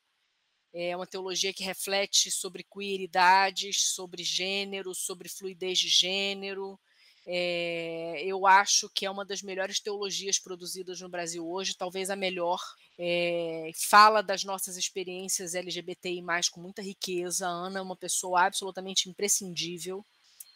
é 0.73 0.95
uma 0.95 1.07
teologia 1.07 1.53
que 1.53 1.65
reflete 1.65 2.31
sobre 2.31 2.63
queeridades, 2.63 3.95
sobre 3.95 4.23
gênero, 4.23 4.95
sobre 4.95 5.29
fluidez 5.29 5.79
de 5.79 5.89
gênero, 5.89 6.79
é, 7.27 8.23
eu 8.25 8.47
acho 8.47 8.89
que 8.95 9.05
é 9.05 9.11
uma 9.11 9.25
das 9.25 9.43
melhores 9.43 9.81
teologias 9.81 10.39
produzidas 10.39 11.01
no 11.01 11.09
Brasil 11.09 11.47
hoje, 11.47 11.77
talvez 11.77 12.11
a 12.11 12.17
melhor. 12.17 12.61
É, 12.99 13.71
fala 13.89 14.23
das 14.23 14.45
nossas 14.45 14.77
experiências 14.77 15.55
LGBTI, 15.55 16.23
com 16.51 16.61
muita 16.61 16.83
riqueza. 16.83 17.47
A 17.47 17.51
Ana 17.51 17.79
é 17.79 17.83
uma 17.83 17.97
pessoa 17.97 18.43
absolutamente 18.43 19.09
imprescindível. 19.09 20.05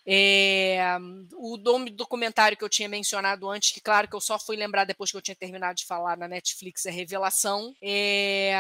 É, 0.07 0.79
o 1.33 1.57
nome 1.57 1.89
do 1.89 1.97
documentário 1.97 2.59
que 2.59 2.65
eu 2.65 2.69
tinha 2.69 2.89
mencionado 2.89 3.49
antes, 3.49 3.71
que 3.71 3.81
claro 3.81 4.07
que 4.07 4.15
eu 4.15 4.21
só 4.21 4.39
fui 4.39 4.55
lembrar 4.55 4.85
depois 4.85 5.11
que 5.11 5.17
eu 5.17 5.23
tinha 5.23 5.35
terminado 5.35 5.77
de 5.77 5.87
falar 5.87 6.17
na 6.19 6.29
Netflix, 6.29 6.85
é 6.85 6.91
Revelação. 6.91 7.75
É, 7.81 8.55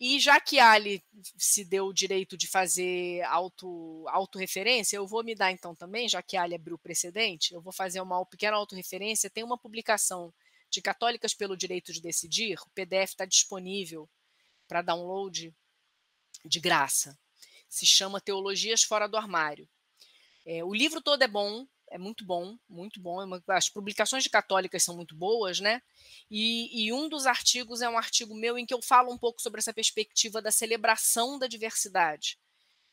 e 0.00 0.18
já 0.18 0.40
que 0.40 0.58
Ali 0.58 1.02
se 1.36 1.64
deu 1.64 1.86
o 1.86 1.92
direito 1.92 2.36
de 2.36 2.46
fazer 2.46 3.22
auto, 3.24 4.06
autorreferência, 4.08 4.96
eu 4.96 5.06
vou 5.06 5.22
me 5.22 5.34
dar 5.34 5.52
então 5.52 5.74
também, 5.74 6.08
já 6.08 6.22
que 6.22 6.36
Ali 6.36 6.54
abriu 6.54 6.76
o 6.76 6.78
precedente, 6.78 7.52
eu 7.52 7.60
vou 7.60 7.72
fazer 7.72 8.00
uma 8.00 8.24
pequena 8.24 8.56
autorreferência. 8.56 9.28
Tem 9.28 9.44
uma 9.44 9.58
publicação 9.58 10.32
de 10.70 10.80
Católicas 10.80 11.34
pelo 11.34 11.56
Direito 11.56 11.92
de 11.92 12.00
Decidir, 12.00 12.58
o 12.60 12.70
PDF 12.70 13.10
está 13.10 13.26
disponível 13.26 14.08
para 14.66 14.82
download 14.82 15.54
de 16.44 16.60
graça. 16.60 17.18
Se 17.68 17.84
chama 17.84 18.20
Teologias 18.20 18.82
Fora 18.82 19.06
do 19.06 19.16
Armário 19.16 19.68
é, 20.48 20.64
o 20.64 20.72
livro 20.72 21.02
todo 21.02 21.22
é 21.22 21.28
bom, 21.28 21.66
é 21.90 21.98
muito 21.98 22.24
bom, 22.24 22.56
muito 22.66 22.98
bom. 22.98 23.22
É 23.22 23.40
as 23.48 23.68
publicações 23.68 24.22
de 24.24 24.30
católicas 24.30 24.82
são 24.82 24.96
muito 24.96 25.14
boas, 25.14 25.60
né? 25.60 25.82
E, 26.30 26.86
e, 26.86 26.90
um 26.90 27.06
dos 27.06 27.26
artigos 27.26 27.82
é 27.82 27.88
um 27.88 27.98
artigo 27.98 28.34
meu 28.34 28.56
em 28.56 28.64
que 28.64 28.72
eu 28.72 28.80
falo 28.80 29.12
um 29.12 29.18
pouco 29.18 29.42
sobre 29.42 29.60
essa 29.60 29.74
perspectiva 29.74 30.40
da 30.40 30.50
celebração 30.50 31.38
da 31.38 31.46
diversidade. 31.46 32.38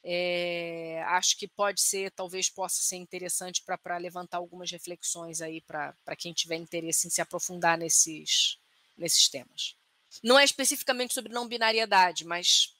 É, 0.04 1.02
acho 1.08 1.38
que 1.38 1.48
pode 1.48 1.82
ser, 1.82 2.12
talvez 2.12 2.50
possa 2.50 2.82
ser 2.84 2.98
interessante 2.98 3.64
para 3.64 3.98
levantar 3.98 4.38
algumas 4.38 4.70
reflexões 4.70 5.42
aí 5.42 5.62
para 5.62 5.96
quem 6.18 6.34
tiver 6.34 6.58
interesse 6.58 7.08
em 7.08 7.10
se 7.10 7.22
aprofundar 7.22 7.78
nesses, 7.78 8.60
nesses 8.98 9.30
temas. 9.30 9.78
Não 10.22 10.38
é 10.38 10.44
especificamente 10.44 11.14
sobre 11.14 11.32
não 11.32 11.48
binariedade, 11.48 12.26
mas 12.26 12.75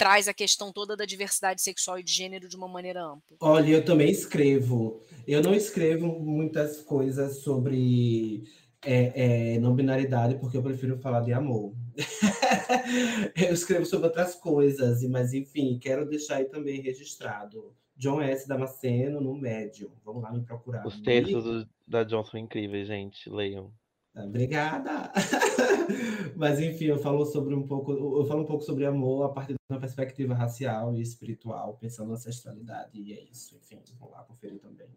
traz 0.00 0.28
a 0.28 0.32
questão 0.32 0.72
toda 0.72 0.96
da 0.96 1.04
diversidade 1.04 1.60
sexual 1.60 1.98
e 1.98 2.02
de 2.02 2.10
gênero 2.10 2.48
de 2.48 2.56
uma 2.56 2.66
maneira 2.66 3.04
ampla. 3.04 3.36
Olha, 3.38 3.68
eu 3.68 3.84
também 3.84 4.10
escrevo. 4.10 5.02
Eu 5.28 5.42
não 5.42 5.52
escrevo 5.52 6.18
muitas 6.18 6.80
coisas 6.80 7.42
sobre 7.42 8.44
é, 8.82 9.56
é, 9.56 9.58
não 9.58 9.74
binaridade, 9.74 10.36
porque 10.36 10.56
eu 10.56 10.62
prefiro 10.62 10.96
falar 10.96 11.20
de 11.20 11.34
amor. 11.34 11.74
eu 13.36 13.52
escrevo 13.52 13.84
sobre 13.84 14.06
outras 14.06 14.34
coisas, 14.34 15.06
mas 15.06 15.34
enfim, 15.34 15.78
quero 15.78 16.08
deixar 16.08 16.36
aí 16.36 16.46
também 16.46 16.80
registrado. 16.80 17.76
John 17.94 18.22
S. 18.22 18.48
Damasceno 18.48 19.20
no 19.20 19.34
Médium. 19.34 19.90
Vamos 20.02 20.22
lá 20.22 20.32
me 20.32 20.42
procurar. 20.42 20.86
Os 20.86 20.98
textos 21.02 21.44
do, 21.44 21.68
da 21.86 22.04
John 22.04 22.24
são 22.24 22.40
incríveis, 22.40 22.88
gente. 22.88 23.28
Leiam. 23.28 23.70
Obrigada! 24.14 25.12
Mas 26.36 26.58
enfim, 26.60 26.86
eu 26.86 26.98
falo 26.98 27.24
sobre 27.24 27.54
um 27.54 27.66
pouco, 27.66 27.92
eu 27.92 28.24
falo 28.26 28.42
um 28.42 28.46
pouco 28.46 28.64
sobre 28.64 28.84
amor 28.84 29.24
a 29.24 29.28
partir 29.28 29.52
de 29.52 29.58
uma 29.70 29.78
perspectiva 29.78 30.34
racial 30.34 30.96
e 30.96 31.00
espiritual, 31.00 31.76
pensando 31.80 32.08
na 32.08 32.14
ancestralidade, 32.14 33.00
e 33.00 33.12
é 33.12 33.22
isso, 33.30 33.56
enfim, 33.56 33.80
vamos 33.98 34.14
lá 34.14 34.24
conferir 34.24 34.58
também. 34.58 34.88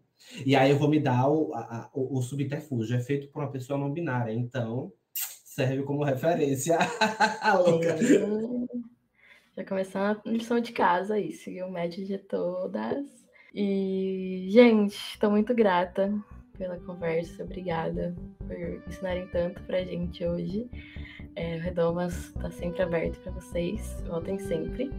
E 0.44 0.56
aí 0.56 0.70
eu 0.70 0.78
vou 0.78 0.88
me 0.88 0.98
dar 0.98 1.28
o, 1.28 1.54
a, 1.54 1.88
o, 1.94 2.18
o 2.18 2.22
subterfúgio, 2.22 2.96
é 2.96 3.00
feito 3.00 3.28
por 3.28 3.42
uma 3.42 3.50
pessoa 3.50 3.78
não 3.78 3.92
binária, 3.92 4.32
então 4.32 4.92
serve 5.14 5.84
como 5.84 6.02
referência. 6.02 6.76
Já 9.56 9.64
começando 9.64 10.20
a 10.24 10.28
lição 10.28 10.58
de 10.58 10.72
casa 10.72 11.14
aí, 11.14 11.32
seguir 11.32 11.62
o 11.62 11.70
médio 11.70 12.04
de 12.04 12.18
todas. 12.18 13.06
E, 13.54 14.48
gente, 14.50 14.96
estou 14.96 15.30
muito 15.30 15.54
grata 15.54 16.12
pela 16.58 16.76
conversa, 16.80 17.42
obrigada 17.42 18.14
por 18.38 18.56
ensinarem 18.88 19.26
tanto 19.28 19.62
pra 19.62 19.82
gente 19.84 20.24
hoje. 20.24 20.68
É, 21.36 21.56
o 21.56 21.60
Redomas 21.60 22.14
está 22.28 22.50
sempre 22.50 22.82
aberto 22.82 23.18
para 23.20 23.32
vocês, 23.32 24.02
voltem 24.06 24.38
sempre. 24.38 24.90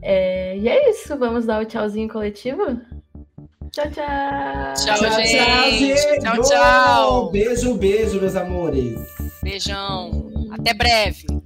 É, 0.00 0.56
e 0.58 0.68
é 0.68 0.90
isso, 0.90 1.16
vamos 1.16 1.46
dar 1.46 1.62
o 1.62 1.64
tchauzinho 1.64 2.08
coletivo? 2.08 2.80
Tchau, 3.70 3.90
tchau! 3.90 4.74
Tchau, 4.74 4.98
tchau 4.98 5.12
gente! 5.24 5.96
gente. 5.96 6.20
Tchau, 6.20 6.42
tchau! 6.42 7.30
Beijo, 7.30 7.74
beijo, 7.74 8.20
meus 8.20 8.36
amores! 8.36 9.00
Beijão! 9.42 10.30
Até 10.50 10.74
breve! 10.74 11.41